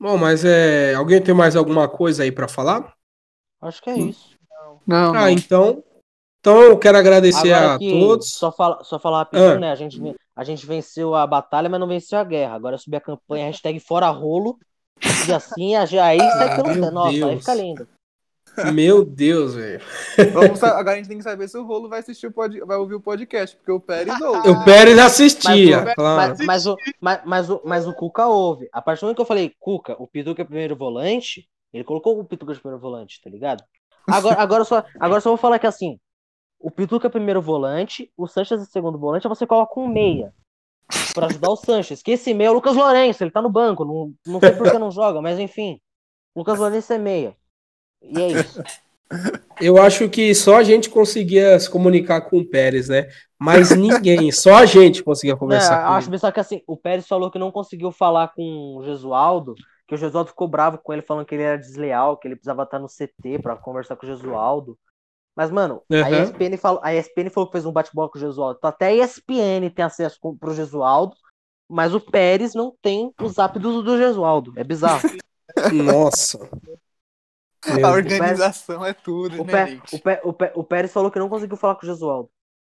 Bom, 0.00 0.16
mas 0.16 0.44
é. 0.44 0.94
Alguém 0.94 1.20
tem 1.22 1.34
mais 1.34 1.54
alguma 1.54 1.88
coisa 1.88 2.22
aí 2.22 2.32
pra 2.32 2.48
falar? 2.48 2.94
Acho 3.60 3.82
que 3.82 3.90
é 3.90 3.98
isso. 3.98 4.30
Não, 4.86 5.10
Ah, 5.10 5.12
não. 5.12 5.28
então. 5.28 5.84
Então 6.40 6.62
eu 6.62 6.78
quero 6.78 6.96
agradecer 6.96 7.52
Agora 7.52 7.74
a 7.74 7.78
que 7.78 7.90
todos. 8.00 8.32
só 8.32 8.50
fala, 8.50 8.82
só 8.82 8.98
falar 8.98 9.18
rapidinho, 9.18 9.56
Ah. 9.56 9.58
né? 9.58 9.72
A 9.72 9.74
gente, 9.74 10.00
a 10.34 10.42
gente 10.42 10.64
venceu 10.64 11.14
a 11.14 11.26
batalha, 11.26 11.68
mas 11.68 11.78
não 11.78 11.86
venceu 11.86 12.18
a 12.18 12.24
guerra. 12.24 12.54
Agora 12.54 12.78
subir 12.78 12.96
a 12.96 13.00
campanha, 13.00 13.44
hashtag 13.44 13.78
fora 13.78 14.08
rolo. 14.08 14.58
E 15.28 15.32
assim, 15.32 15.74
a- 15.74 15.82
aí 15.82 16.18
sai 16.18 16.48
Ah, 16.60 16.90
Nossa, 16.90 17.26
aí 17.26 17.38
fica 17.38 17.54
lindo. 17.54 17.86
Meu 18.72 19.04
Deus, 19.04 19.54
velho. 19.54 19.80
Agora 20.62 20.92
a 20.92 20.96
gente 20.96 21.08
tem 21.08 21.18
que 21.18 21.24
saber 21.24 21.48
se 21.48 21.56
o 21.56 21.64
Rolo 21.64 21.88
vai 21.88 22.00
assistir 22.00 22.26
o 22.26 22.32
pod... 22.32 22.58
vai 22.60 22.76
ouvir 22.76 22.94
o 22.94 23.00
podcast, 23.00 23.56
porque 23.56 23.72
o 23.72 23.80
Pérez 23.80 24.18
ouve. 24.20 24.48
O 24.48 24.64
Pérez 24.64 24.98
assistia, 24.98 25.82
Mas, 25.82 25.94
claro. 25.94 26.34
Mas, 26.38 26.46
mas 26.46 26.66
o, 26.66 26.76
mas, 27.00 27.20
mas, 27.24 27.50
o, 27.50 27.62
mas 27.64 27.86
o 27.86 27.94
Cuca 27.94 28.26
ouve. 28.26 28.68
A 28.72 28.82
partir 28.82 29.00
do 29.00 29.04
momento 29.04 29.16
que 29.16 29.22
eu 29.22 29.26
falei, 29.26 29.54
Cuca, 29.58 29.96
o 29.98 30.06
Pituca 30.06 30.42
é 30.42 30.44
primeiro 30.44 30.76
volante, 30.76 31.48
ele 31.72 31.84
colocou 31.84 32.18
o 32.18 32.24
Pituca 32.24 32.52
de 32.52 32.60
primeiro 32.60 32.80
volante, 32.80 33.20
tá 33.22 33.30
ligado? 33.30 33.62
Agora, 34.06 34.36
agora, 34.40 34.64
só, 34.64 34.84
agora 34.98 35.20
só 35.20 35.30
vou 35.30 35.38
falar 35.38 35.58
que 35.58 35.66
assim, 35.66 35.98
o 36.58 36.70
Pituca 36.70 37.06
é 37.06 37.10
primeiro 37.10 37.40
volante, 37.40 38.12
o 38.16 38.26
Sanches 38.26 38.62
é 38.62 38.64
segundo 38.64 38.98
volante, 38.98 39.26
aí 39.26 39.28
você 39.28 39.46
coloca 39.46 39.78
um 39.80 39.88
meia 39.88 40.32
pra 41.14 41.26
ajudar 41.26 41.50
o 41.50 41.56
Sanches. 41.56 42.02
Que 42.02 42.12
esse 42.12 42.34
meia 42.34 42.48
é 42.48 42.50
o 42.50 42.54
Lucas 42.54 42.76
Lourenço, 42.76 43.22
ele 43.22 43.30
tá 43.30 43.40
no 43.40 43.50
banco, 43.50 43.84
não, 43.84 44.12
não 44.26 44.40
sei 44.40 44.52
por 44.52 44.70
que 44.70 44.78
não 44.78 44.90
joga, 44.90 45.22
mas 45.22 45.38
enfim. 45.38 45.80
Lucas 46.34 46.58
Lourenço 46.58 46.92
é 46.92 46.98
meia. 46.98 47.36
E 48.02 48.20
é 48.20 48.28
isso. 48.32 48.62
Eu 49.60 49.76
acho 49.76 50.08
que 50.08 50.32
só 50.34 50.56
a 50.58 50.62
gente 50.62 50.88
conseguia 50.88 51.58
se 51.58 51.68
comunicar 51.68 52.20
com 52.22 52.38
o 52.38 52.46
Pérez, 52.46 52.88
né? 52.88 53.08
Mas 53.38 53.76
ninguém, 53.76 54.30
só 54.32 54.54
a 54.54 54.64
gente 54.64 55.02
conseguia 55.02 55.36
conversar 55.36 55.80
eu 55.80 55.86
com 55.88 55.92
acho 55.94 56.08
ele. 56.08 56.18
só 56.18 56.30
que 56.30 56.40
assim, 56.40 56.62
o 56.66 56.76
Pérez 56.76 57.06
falou 57.08 57.30
que 57.30 57.38
não 57.38 57.50
conseguiu 57.50 57.90
falar 57.90 58.28
com 58.28 58.76
o 58.76 58.84
Gesualdo, 58.84 59.54
que 59.88 59.94
o 59.94 59.98
Gesualdo 59.98 60.30
ficou 60.30 60.46
bravo 60.46 60.78
com 60.78 60.92
ele, 60.92 61.02
falando 61.02 61.26
que 61.26 61.34
ele 61.34 61.42
era 61.42 61.58
desleal, 61.58 62.16
que 62.16 62.28
ele 62.28 62.36
precisava 62.36 62.62
estar 62.62 62.78
no 62.78 62.86
CT 62.86 63.40
pra 63.42 63.56
conversar 63.56 63.96
com 63.96 64.06
o 64.06 64.08
Gesualdo. 64.08 64.78
Mas, 65.36 65.50
mano, 65.50 65.82
a, 65.90 65.96
Aham. 65.96 66.22
ESPN 66.22 66.56
falou, 66.56 66.80
a 66.82 66.94
ESPN 66.94 67.30
falou 67.30 67.48
que 67.48 67.52
fez 67.52 67.66
um 67.66 67.72
bate-bola 67.72 68.08
com 68.08 68.18
o 68.18 68.20
Gesualdo. 68.20 68.58
Então, 68.58 68.70
até 68.70 68.86
a 68.86 68.94
ESPN 68.94 69.68
tem 69.74 69.84
acesso 69.84 70.18
com, 70.20 70.36
pro 70.36 70.54
Gesualdo, 70.54 71.16
mas 71.68 71.94
o 71.94 72.00
Pérez 72.00 72.54
não 72.54 72.74
tem 72.80 73.12
o 73.20 73.28
zap 73.28 73.58
do, 73.58 73.82
do 73.82 73.98
Gesualdo. 73.98 74.52
É 74.56 74.64
bizarro. 74.64 75.08
Nossa. 75.72 76.38
Meu 77.66 77.86
A 77.86 77.90
organização 77.90 78.84
é 78.84 78.92
tudo, 78.94 79.42
O, 79.42 79.44
né, 79.44 79.52
Pé, 79.52 79.66
gente? 79.70 79.96
o, 79.96 79.98
Pé, 80.00 80.20
o, 80.24 80.32
Pé, 80.32 80.52
o 80.54 80.64
Pérez 80.64 80.92
falou 80.92 81.10
que 81.10 81.18
não 81.18 81.28
conseguiu 81.28 81.56
falar 81.56 81.74
com 81.74 81.84
o 81.84 81.88
Gesualdo. 81.88 82.30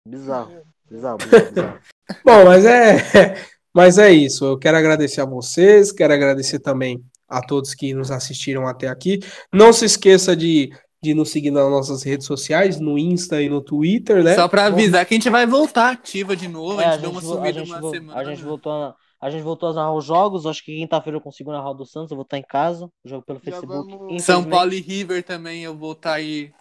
Bizarro. 0.06 0.52
Bizarro, 0.88 1.18
bizarro, 1.18 1.48
bizarro. 1.50 1.78
Bom, 2.24 2.44
mas 2.44 2.64
é, 2.64 3.34
mas 3.74 3.98
é 3.98 4.12
isso. 4.12 4.44
Eu 4.44 4.58
quero 4.58 4.76
agradecer 4.76 5.20
a 5.20 5.24
vocês, 5.24 5.90
quero 5.90 6.12
agradecer 6.14 6.60
também 6.60 7.02
a 7.28 7.40
todos 7.42 7.74
que 7.74 7.92
nos 7.92 8.10
assistiram 8.12 8.66
até 8.68 8.86
aqui. 8.86 9.18
Não 9.52 9.72
se 9.72 9.84
esqueça 9.84 10.36
de, 10.36 10.70
de 11.02 11.12
nos 11.14 11.30
seguir 11.30 11.50
nas 11.50 11.68
nossas 11.68 12.04
redes 12.04 12.24
sociais, 12.24 12.78
no 12.78 12.96
Insta 12.96 13.42
e 13.42 13.48
no 13.48 13.60
Twitter, 13.60 14.22
né? 14.22 14.36
Só 14.36 14.46
pra 14.46 14.66
avisar 14.66 15.04
que 15.04 15.14
a 15.14 15.16
gente 15.16 15.28
vai 15.28 15.44
voltar 15.44 15.90
ativa 15.90 16.36
de 16.36 16.46
novo. 16.46 16.80
É, 16.80 16.84
a 16.86 16.92
gente 16.92 17.00
deu 17.00 17.10
uma 17.10 17.20
gente 17.20 17.28
vo- 17.28 17.32
a 17.34 17.36
sumida 17.38 17.58
gente 17.58 17.68
uma 17.72 17.80
vo- 17.80 17.90
semana. 17.90 18.20
a 18.20 18.24
gente 18.24 18.42
né? 18.42 18.48
voltou 18.48 18.70
a, 18.72 18.94
a 19.20 19.30
gente 19.30 19.42
voltou 19.42 19.70
a 19.70 19.72
narrar 19.74 19.94
os 19.94 20.04
jogos. 20.04 20.46
Acho 20.46 20.64
que 20.64 20.76
quinta-feira 20.76 21.16
eu 21.16 21.20
consigo 21.20 21.50
narrar 21.52 21.70
o 21.70 21.74
do 21.74 21.86
Santos. 21.86 22.10
Eu 22.10 22.16
vou 22.16 22.22
estar 22.24 22.38
em 22.38 22.42
casa. 22.42 22.88
Jogo 23.04 23.24
pelo 23.24 23.40
Facebook. 23.40 23.90
vamos- 23.96 24.22
São. 24.22 24.44
Paulo 24.44 24.72
e 24.72 24.80
River 24.80 25.22
também, 25.24 25.62
eu 25.64 25.76
vou 25.76 25.92
estar 25.92 26.14
aí 26.14 26.52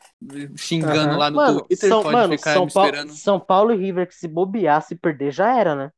xingando 0.57 1.09
Aham. 1.11 1.17
lá 1.17 1.29
no 1.29 1.35
Mano, 1.37 1.61
Twitter. 1.61 1.89
São, 1.89 2.01
pode 2.03 2.15
mano 2.15 2.37
ficar 2.37 2.53
São, 2.53 2.65
me 2.65 2.71
Paulo, 2.73 2.89
esperando. 2.89 3.11
São 3.13 3.39
Paulo 3.39 3.73
e 3.73 3.77
River, 3.77 4.07
que 4.07 4.15
se 4.15 4.27
bobear, 4.27 4.81
se 4.81 4.95
perder, 4.95 5.31
já 5.31 5.57
era, 5.57 5.75
né? 5.75 5.91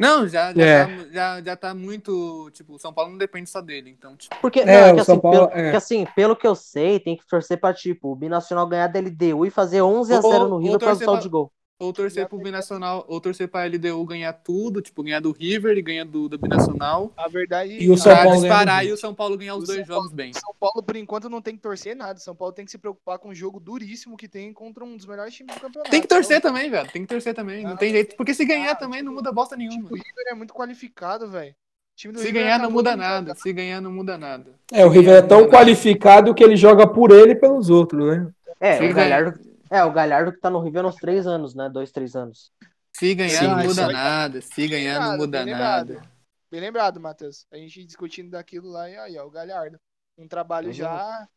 Não, 0.00 0.28
já, 0.28 0.54
já, 0.54 0.62
É. 0.64 0.86
tá, 0.86 1.04
já, 1.12 1.42
já 1.42 1.56
tá 1.56 1.74
muito. 1.74 2.48
Tipo, 2.52 2.74
o 2.74 2.78
São 2.78 2.92
Paulo 2.92 3.10
não 3.10 3.18
depende 3.18 3.50
só 3.50 3.60
dele. 3.60 3.90
Então, 3.90 4.16
tipo, 4.16 4.36
Porque, 4.40 4.60
É, 4.60 4.64
não, 4.64 4.72
é 4.72 4.94
que 4.94 5.00
o 5.00 5.04
São 5.04 5.14
assim, 5.16 5.20
Paulo- 5.22 5.48
pelo, 5.48 5.60
é. 5.60 5.70
que 5.72 5.76
assim, 5.76 6.06
pelo 6.14 6.36
que 6.36 6.46
eu 6.46 6.54
sei, 6.54 7.00
tem 7.00 7.16
que 7.16 7.26
torcer 7.26 7.58
pra, 7.58 7.74
tipo, 7.74 8.12
o 8.12 8.14
Binacional 8.16 8.66
ganhar 8.68 8.86
da 8.86 9.00
LDU 9.00 9.44
e 9.44 9.50
fazer 9.50 9.82
11 9.82 10.14
a 10.14 10.20
Ou- 10.20 10.30
0 10.30 10.48
no 10.48 10.54
ou 10.54 10.58
River 10.60 10.78
por 10.78 10.84
causa 10.84 11.00
do 11.00 11.04
torcer 11.04 11.04
saldo 11.06 11.18
pra- 11.18 11.22
de 11.22 11.28
gol. 11.28 11.52
Ou 11.80 11.92
torcer 11.92 12.26
pro 12.28 12.38
Binacional, 12.38 13.04
ou 13.06 13.20
torcer 13.20 13.46
pra 13.46 13.64
LDU 13.64 14.04
ganhar 14.04 14.32
tudo, 14.32 14.82
tipo, 14.82 15.00
ganhar 15.02 15.20
do 15.20 15.30
River 15.30 15.78
e 15.78 15.82
ganhar 15.82 16.04
do, 16.04 16.28
do 16.28 16.36
Binacional. 16.36 17.12
A 17.16 17.28
verdade 17.28 17.78
E 17.80 17.88
o 17.88 17.96
São 17.96 18.12
pra 18.12 18.24
Paulo 18.24 18.40
disparar 18.40 18.84
e 18.84 18.92
o 18.92 18.96
São 18.96 19.14
Paulo 19.14 19.36
ganhar 19.38 19.54
os 19.54 19.62
O 19.62 19.66
dois 19.66 19.86
São 19.86 19.94
jogos 19.96 20.12
bem. 20.12 20.32
São 20.32 20.52
Paulo, 20.58 20.82
por 20.82 20.96
enquanto, 20.96 21.30
não 21.30 21.40
tem 21.40 21.54
que 21.54 21.62
torcer 21.62 21.94
nada. 21.94 22.18
São 22.18 22.34
Paulo 22.34 22.52
tem 22.52 22.64
que 22.64 22.70
se 22.72 22.78
preocupar 22.78 23.18
com 23.20 23.28
um 23.28 23.34
jogo 23.34 23.60
duríssimo 23.60 24.16
que 24.16 24.26
tem 24.26 24.52
contra 24.52 24.84
um 24.84 24.96
dos 24.96 25.06
melhores 25.06 25.32
times 25.32 25.54
do 25.54 25.60
campeonato. 25.60 25.90
Tem 25.90 26.00
que 26.00 26.08
torcer 26.08 26.38
Então, 26.38 26.52
também, 26.52 26.68
velho. 26.68 26.90
Tem 26.90 27.02
que 27.02 27.08
torcer 27.08 27.32
também. 27.34 27.62
Não 27.62 27.72
Ah, 27.72 27.76
tem 27.76 27.92
jeito. 27.92 28.16
Porque 28.16 28.34
se 28.34 28.44
ganhar 28.44 28.72
ah, 28.72 28.74
também 28.74 29.00
não 29.02 29.14
muda 29.14 29.30
bosta 29.30 29.54
O 29.54 29.58
nenhuma. 29.58 29.76
time 29.76 29.88
do 29.88 29.94
River 29.94 30.24
é 30.32 30.34
muito 30.34 30.52
qualificado, 30.54 31.30
velho. 31.30 31.52
O 31.52 31.54
time 31.96 32.12
do 32.12 32.18
Se 32.18 32.26
River 32.26 32.42
ganhar 32.42 32.58
não 32.58 32.70
muda 32.72 32.96
nada. 32.96 33.34
Se 33.36 33.52
ganhar 33.52 33.80
não 33.80 33.92
muda 33.92 34.18
nada. 34.18 34.50
É, 34.72 34.84
o 34.84 34.88
River 34.88 35.14
é 35.16 35.22
tão 35.22 35.48
qualificado 35.48 36.34
que 36.34 36.42
ele 36.42 36.56
joga 36.56 36.86
por 36.88 37.12
ele 37.12 37.32
e 37.32 37.36
pelos 37.36 37.70
outros, 37.70 38.04
né? 38.04 38.28
É, 38.60 38.82
o 38.82 38.92
Galhardo, 38.92 39.38
é, 39.70 39.84
o 39.84 39.92
Galhardo 39.92 40.32
que 40.32 40.40
tá 40.40 40.50
no 40.50 40.60
River 40.60 40.84
há 40.84 40.88
uns 40.88 40.96
3 40.96 41.26
anos, 41.26 41.54
né? 41.54 41.68
2, 41.68 41.90
3 41.92 42.14
anos. 42.16 42.52
Se 42.92 43.14
ganhar 43.14 43.40
Sim, 43.40 43.46
não 43.48 43.64
muda 43.64 43.86
aí. 43.86 43.92
nada. 43.92 44.40
Se 44.40 44.66
ganhar 44.68 45.00
não 45.00 45.16
muda 45.16 45.44
bem 45.44 45.54
nada. 45.54 45.92
lembrado. 45.94 46.08
Bem 46.50 46.60
lembrado, 46.60 47.00
Matheus. 47.00 47.46
A 47.52 47.56
gente 47.56 47.84
discutindo 47.84 48.30
daquilo 48.30 48.68
lá 48.70 48.88
e 48.88 48.96
aí, 48.96 49.18
ó, 49.18 49.26
o 49.26 49.30
Galhardo. 49.30 49.78
Um 50.16 50.26
trabalho 50.26 50.68
Uhum. 50.68 50.72
já. 50.72 51.28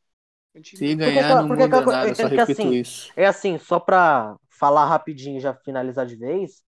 continua. 0.54 0.80
Se 0.80 0.96
Porque 0.96 0.96
ganhar 0.96 1.20
aquela- 1.26 1.42
não 1.42 1.48
porque 1.48 1.64
muda 1.64 1.82
nada. 1.86 2.10
é 2.10 2.16
Só 2.16 2.24
repito 2.28 2.52
assim, 2.52 2.72
isso. 2.72 3.12
É 3.16 3.26
assim, 3.26 3.58
só 3.58 3.80
pra 3.80 4.36
falar 4.50 4.86
rapidinho 4.86 5.38
e 5.38 5.40
já 5.42 5.54
finalizar 5.54 6.06
de 6.06 6.16
vez, 6.16 6.62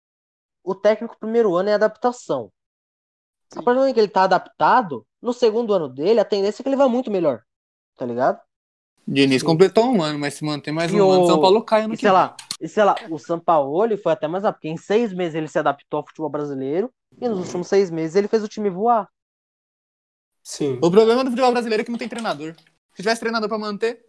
o 0.63 0.73
técnico 0.73 1.17
primeiro 1.19 1.53
ano 1.55 1.69
é 1.69 1.73
adaptação. 1.73 2.51
A 3.51 3.55
Sim. 3.59 3.63
partir 3.63 3.75
do 3.75 3.79
momento 3.81 3.93
que 3.93 3.99
ele 3.99 4.07
tá 4.07 4.23
adaptado, 4.23 5.05
no 5.21 5.33
segundo 5.33 5.73
ano 5.73 5.89
dele, 5.89 6.19
a 6.19 6.25
tendência 6.25 6.61
é 6.61 6.63
que 6.63 6.69
ele 6.69 6.75
vai 6.77 6.87
muito 6.87 7.11
melhor. 7.11 7.43
Tá 7.97 8.05
ligado? 8.05 8.39
Diniz 9.07 9.41
Sim. 9.41 9.45
completou 9.47 9.85
um 9.91 10.01
ano, 10.01 10.17
mas 10.17 10.35
se 10.35 10.45
manter 10.45 10.71
mais 10.71 10.91
E 10.91 10.99
um 10.99 11.11
ano, 11.11 11.23
o- 11.23 11.27
São 11.27 11.41
Paulo 11.41 11.61
cai 11.63 11.85
no 11.87 11.93
E 11.93 11.97
que 11.97 12.01
sei 12.03 12.11
lá, 12.11 12.35
e 12.59 12.67
sei 12.69 12.83
lá, 12.83 12.95
o 13.09 13.19
Sampaoli 13.19 13.97
foi 13.97 14.13
até 14.13 14.27
mais 14.27 14.43
rápido, 14.43 14.59
porque 14.59 14.69
em 14.69 14.77
seis 14.77 15.13
meses 15.13 15.35
ele 15.35 15.47
se 15.47 15.59
adaptou 15.59 15.97
ao 15.99 16.05
futebol 16.07 16.29
brasileiro 16.29 16.89
e 17.19 17.27
nos 17.27 17.39
últimos 17.39 17.67
seis 17.67 17.91
meses 17.91 18.15
ele 18.15 18.27
fez 18.29 18.43
o 18.43 18.47
time 18.47 18.69
voar. 18.69 19.07
Sim. 20.41 20.79
O 20.81 20.89
problema 20.91 21.23
do 21.23 21.29
futebol 21.29 21.51
brasileiro 21.51 21.81
é 21.81 21.85
que 21.85 21.91
não 21.91 21.97
tem 21.97 22.09
treinador. 22.09 22.53
Se 22.93 22.97
tivesse 23.01 23.19
treinador 23.21 23.49
pra 23.49 23.57
manter. 23.57 24.05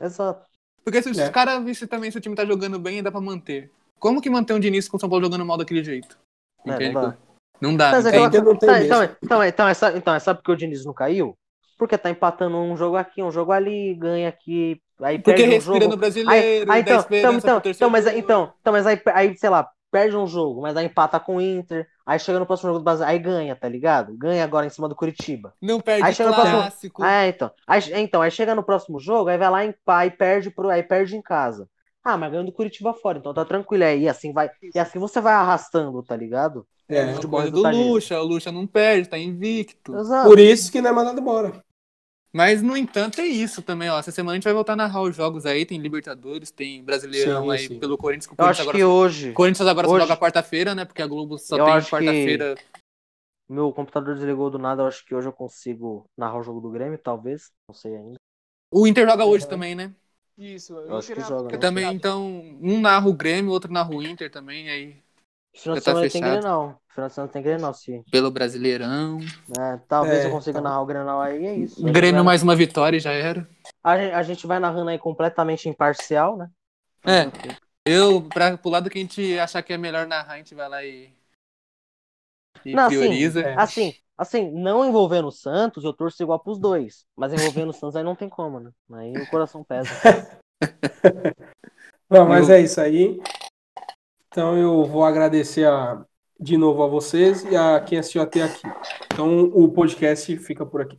Exato. 0.00 0.46
Porque 0.84 1.02
se 1.02 1.10
os 1.10 1.18
É. 1.18 1.30
caras 1.30 1.62
vissem 1.64 1.86
também 1.86 2.10
se 2.10 2.18
o 2.18 2.20
time 2.20 2.34
tá 2.34 2.44
jogando 2.44 2.78
bem, 2.78 3.02
dá 3.02 3.10
pra 3.10 3.20
manter. 3.20 3.70
Como 3.98 4.20
que 4.22 4.30
manter 4.30 4.54
um 4.54 4.60
Diniz 4.60 4.88
com 4.88 4.96
o 4.96 5.00
São 5.00 5.08
Paulo 5.08 5.24
jogando 5.24 5.44
mal 5.44 5.56
daquele 5.58 5.82
jeito? 5.84 6.18
É, 6.64 6.92
não 6.92 7.00
dá. 7.02 7.16
Não 7.60 7.76
dá. 7.76 7.90
Mas 7.90 8.04
não 8.04 8.10
é 8.12 8.30
mesmo. 8.30 8.52
então, 8.52 9.02
então, 9.22 9.44
então, 9.44 9.68
é, 9.68 9.74
sabe, 9.74 9.98
então, 9.98 10.14
é 10.14 10.18
sabe 10.20 10.38
por 10.38 10.44
que 10.46 10.52
o 10.52 10.56
Diniz 10.56 10.84
não 10.84 10.94
caiu? 10.94 11.36
Porque 11.78 11.96
tá 11.96 12.10
empatando 12.10 12.56
um 12.58 12.76
jogo 12.76 12.96
aqui, 12.96 13.22
um 13.22 13.30
jogo 13.30 13.52
ali, 13.52 13.94
ganha 13.94 14.28
aqui, 14.28 14.82
aí 15.00 15.18
Porque 15.18 15.32
perde 15.42 15.48
um 15.48 15.54
respira 15.54 15.74
jogo. 15.80 15.86
no 15.86 15.92
Aí, 15.92 15.98
brasileiro, 15.98 16.72
aí, 16.72 16.82
dá 16.82 16.92
então, 16.92 17.06
então, 17.08 17.32
então, 17.34 17.62
então, 17.64 17.90
mas, 17.90 18.06
então, 18.08 18.52
então, 18.60 18.72
mas 18.72 18.84
aí, 18.86 19.00
aí, 19.14 19.38
sei 19.38 19.48
lá, 19.48 19.70
perde 19.90 20.16
um 20.16 20.26
jogo, 20.26 20.60
mas 20.60 20.76
aí 20.76 20.86
empata 20.86 21.20
com 21.20 21.36
o 21.36 21.40
Inter, 21.40 21.86
aí 22.04 22.18
chega 22.18 22.38
no 22.40 22.46
próximo 22.46 22.70
jogo 22.70 22.80
do 22.80 22.84
Brasil, 22.84 23.06
aí 23.06 23.18
ganha, 23.18 23.54
tá 23.54 23.68
ligado? 23.68 24.12
Ganha 24.18 24.42
agora 24.42 24.66
em 24.66 24.70
cima 24.70 24.88
do 24.88 24.96
Curitiba. 24.96 25.54
Não 25.62 25.80
perde 25.80 26.04
Aí 26.04 26.12
chega 26.14 26.30
no 26.30 26.34
próximo- 26.34 26.58
clássico. 26.58 27.02
Ah, 27.02 27.24
é, 27.24 27.28
então. 27.28 27.50
Aí, 27.66 27.80
então, 27.94 28.20
aí 28.20 28.30
chega 28.30 28.54
no 28.56 28.62
próximo 28.64 28.98
jogo, 28.98 29.30
aí 29.30 29.38
vai 29.38 29.48
lá 29.50 29.64
em 29.64 29.72
aí 29.86 30.10
perde 30.10 30.50
pro, 30.50 30.68
aí 30.68 30.82
perde 30.82 31.16
em 31.16 31.22
casa. 31.22 31.68
Ah, 32.04 32.16
mas 32.16 32.30
ganhando 32.30 32.46
do 32.46 32.52
Curitiba 32.52 32.92
fora, 32.92 33.18
então 33.18 33.32
tá 33.32 33.44
tranquilo 33.44 33.84
aí, 33.84 34.02
e 34.02 34.08
assim 34.08 34.32
vai, 34.32 34.50
e 34.74 34.78
assim 34.78 34.98
você 34.98 35.20
vai 35.20 35.34
arrastando, 35.34 36.02
tá 36.02 36.16
ligado? 36.16 36.66
É. 36.88 37.04
Uma 37.04 37.14
futebol 37.14 37.40
coisa 37.42 37.54
do. 37.54 37.68
Lucha, 37.70 38.18
o 38.18 38.24
Lucha 38.24 38.50
não 38.50 38.66
perde, 38.66 39.10
tá 39.10 39.18
invicto. 39.18 39.94
Exato. 39.94 40.26
Por 40.26 40.38
isso 40.38 40.72
que 40.72 40.80
não 40.80 40.88
é 40.88 40.92
mandado 40.92 41.20
embora. 41.20 41.62
Mas, 42.32 42.60
no 42.62 42.76
entanto, 42.76 43.20
é 43.20 43.26
isso 43.26 43.62
também, 43.62 43.88
ó. 43.88 43.98
Essa 43.98 44.10
semana 44.10 44.32
a 44.32 44.34
gente 44.36 44.44
vai 44.44 44.52
voltar 44.52 44.74
a 44.74 44.76
narrar 44.76 45.02
os 45.02 45.16
jogos 45.16 45.46
aí. 45.46 45.64
Tem 45.64 45.78
Libertadores, 45.78 46.50
tem 46.50 46.84
Brasileirão 46.84 47.44
Sim, 47.44 47.50
aí 47.52 47.68
sim. 47.68 47.78
pelo 47.78 47.96
Corinthians. 47.96 48.26
que 48.26 48.32
o 48.32 48.34
Eu 48.34 48.36
Corinthians 48.36 48.60
acho 48.60 48.62
agora 48.68 48.76
que 48.78 48.84
hoje, 48.84 49.32
Corinthians 49.32 49.68
agora 49.68 49.88
só 49.88 49.94
Hoje- 49.94 50.06
joga 50.06 50.20
quarta-feira, 50.20 50.74
né? 50.74 50.84
Porque 50.84 51.00
a 51.02 51.06
Globo 51.06 51.38
só 51.38 51.56
Eu 51.56 51.64
tem 51.64 51.74
acho 51.74 51.86
que- 51.86 51.90
quarta-feira. 51.96 52.54
meu 53.48 53.72
computador 53.72 54.14
desligou 54.14 54.50
do 54.50 54.58
nada, 54.58 54.82
eu 54.82 54.86
acho 54.86 55.04
que 55.06 55.14
hoje 55.14 55.26
eu 55.26 55.32
consigo 55.32 56.04
narrar 56.16 56.38
o 56.38 56.42
jogo 56.42 56.60
do 56.60 56.70
Grêmio, 56.70 56.98
talvez, 56.98 57.50
não 57.66 57.74
sei 57.74 57.96
ainda. 57.96 58.16
O 58.70 58.86
Inter 58.86 59.08
joga 59.08 59.24
hoje 59.24 59.48
também, 59.48 59.74
né? 59.74 59.94
Isso, 60.36 60.74
Eu 60.74 60.98
acho 60.98 61.12
que 61.12 61.18
é- 61.18 61.24
joga, 61.24 61.48
Eu 61.48 61.52
né? 61.52 61.58
também, 61.58 61.90
então, 61.92 62.26
um 62.60 62.78
narra 62.78 63.08
o 63.08 63.14
Grêmio, 63.14 63.50
outro 63.50 63.72
narra 63.72 63.90
o 63.92 64.02
Inter 64.02 64.30
também, 64.30 64.68
aí 64.68 65.02
Final 65.58 65.76
de 65.76 65.82
tá 65.84 65.90
semana 65.92 66.10
tem. 66.10 66.20
Grenal. 66.20 66.80
Final 66.88 67.08
de 67.08 67.14
semana 67.14 67.32
tem 67.32 67.42
Grenal, 67.42 67.74
sim. 67.74 68.02
pelo 68.10 68.30
Brasileirão. 68.30 69.18
É, 69.58 69.76
talvez 69.88 70.24
É, 70.24 70.26
eu 70.26 70.30
consiga 70.30 70.58
tá. 70.58 70.62
narrar 70.68 70.80
o 70.82 70.86
Grenal 70.86 71.20
aí, 71.20 71.46
é 71.46 71.54
isso. 71.54 71.80
A 71.80 71.86
gente 71.86 71.92
Grêmio 71.94 72.16
vai- 72.16 72.24
mais 72.24 72.42
uma 72.42 72.54
vitória 72.56 72.96
e 72.96 73.00
já 73.00 73.12
era. 73.12 73.48
A 73.82 73.96
gente, 73.98 74.12
a 74.14 74.22
gente 74.22 74.46
vai 74.46 74.58
narrando 74.58 74.90
aí 74.90 74.98
completamente 74.98 75.68
imparcial, 75.68 76.36
né? 76.36 76.48
É. 77.04 77.30
Eu, 77.86 78.22
pra, 78.22 78.56
pro 78.58 78.70
lado 78.70 78.90
que 78.90 78.98
a 78.98 79.00
gente 79.00 79.38
achar 79.38 79.62
que 79.62 79.72
é 79.72 79.78
melhor 79.78 80.06
narrar, 80.06 80.34
a 80.34 80.36
gente 80.38 80.54
vai 80.54 80.68
lá 80.68 80.84
e. 80.84 81.12
E 82.64 82.72
Não, 82.74 82.86
assim, 82.86 82.98
prioriza. 82.98 83.40
é. 83.40 83.54
Assim, 83.56 83.94
assim, 84.16 84.50
não 84.50 84.84
envolvendo 84.84 85.28
o 85.28 85.32
Santos, 85.32 85.84
eu 85.84 85.92
torço 85.92 86.22
igual 86.22 86.38
pros 86.40 86.58
dois. 86.58 87.04
Mas 87.16 87.32
envolvendo 87.32 87.70
o 87.70 87.72
Santos 87.72 87.96
aí 87.96 88.02
não 88.04 88.16
tem 88.16 88.28
como, 88.28 88.58
né? 88.60 88.70
Aí 88.92 89.12
o 89.12 89.30
coração 89.30 89.62
pesa. 89.64 89.88
Não, 92.10 92.26
mas 92.26 92.48
Eu- 92.48 92.54
é 92.56 92.60
isso 92.62 92.80
aí. 92.80 93.20
Então 94.28 94.56
eu 94.56 94.84
vou 94.84 95.04
agradecer 95.04 95.66
a, 95.66 96.04
de 96.38 96.56
novo 96.56 96.82
a 96.82 96.86
vocês 96.86 97.44
e 97.44 97.56
a 97.56 97.80
quem 97.80 97.98
assistiu 97.98 98.22
até 98.22 98.42
aqui. 98.42 98.62
Então 99.12 99.44
o 99.44 99.68
podcast 99.70 100.36
fica 100.38 100.64
por 100.64 100.80
aqui. 100.80 100.98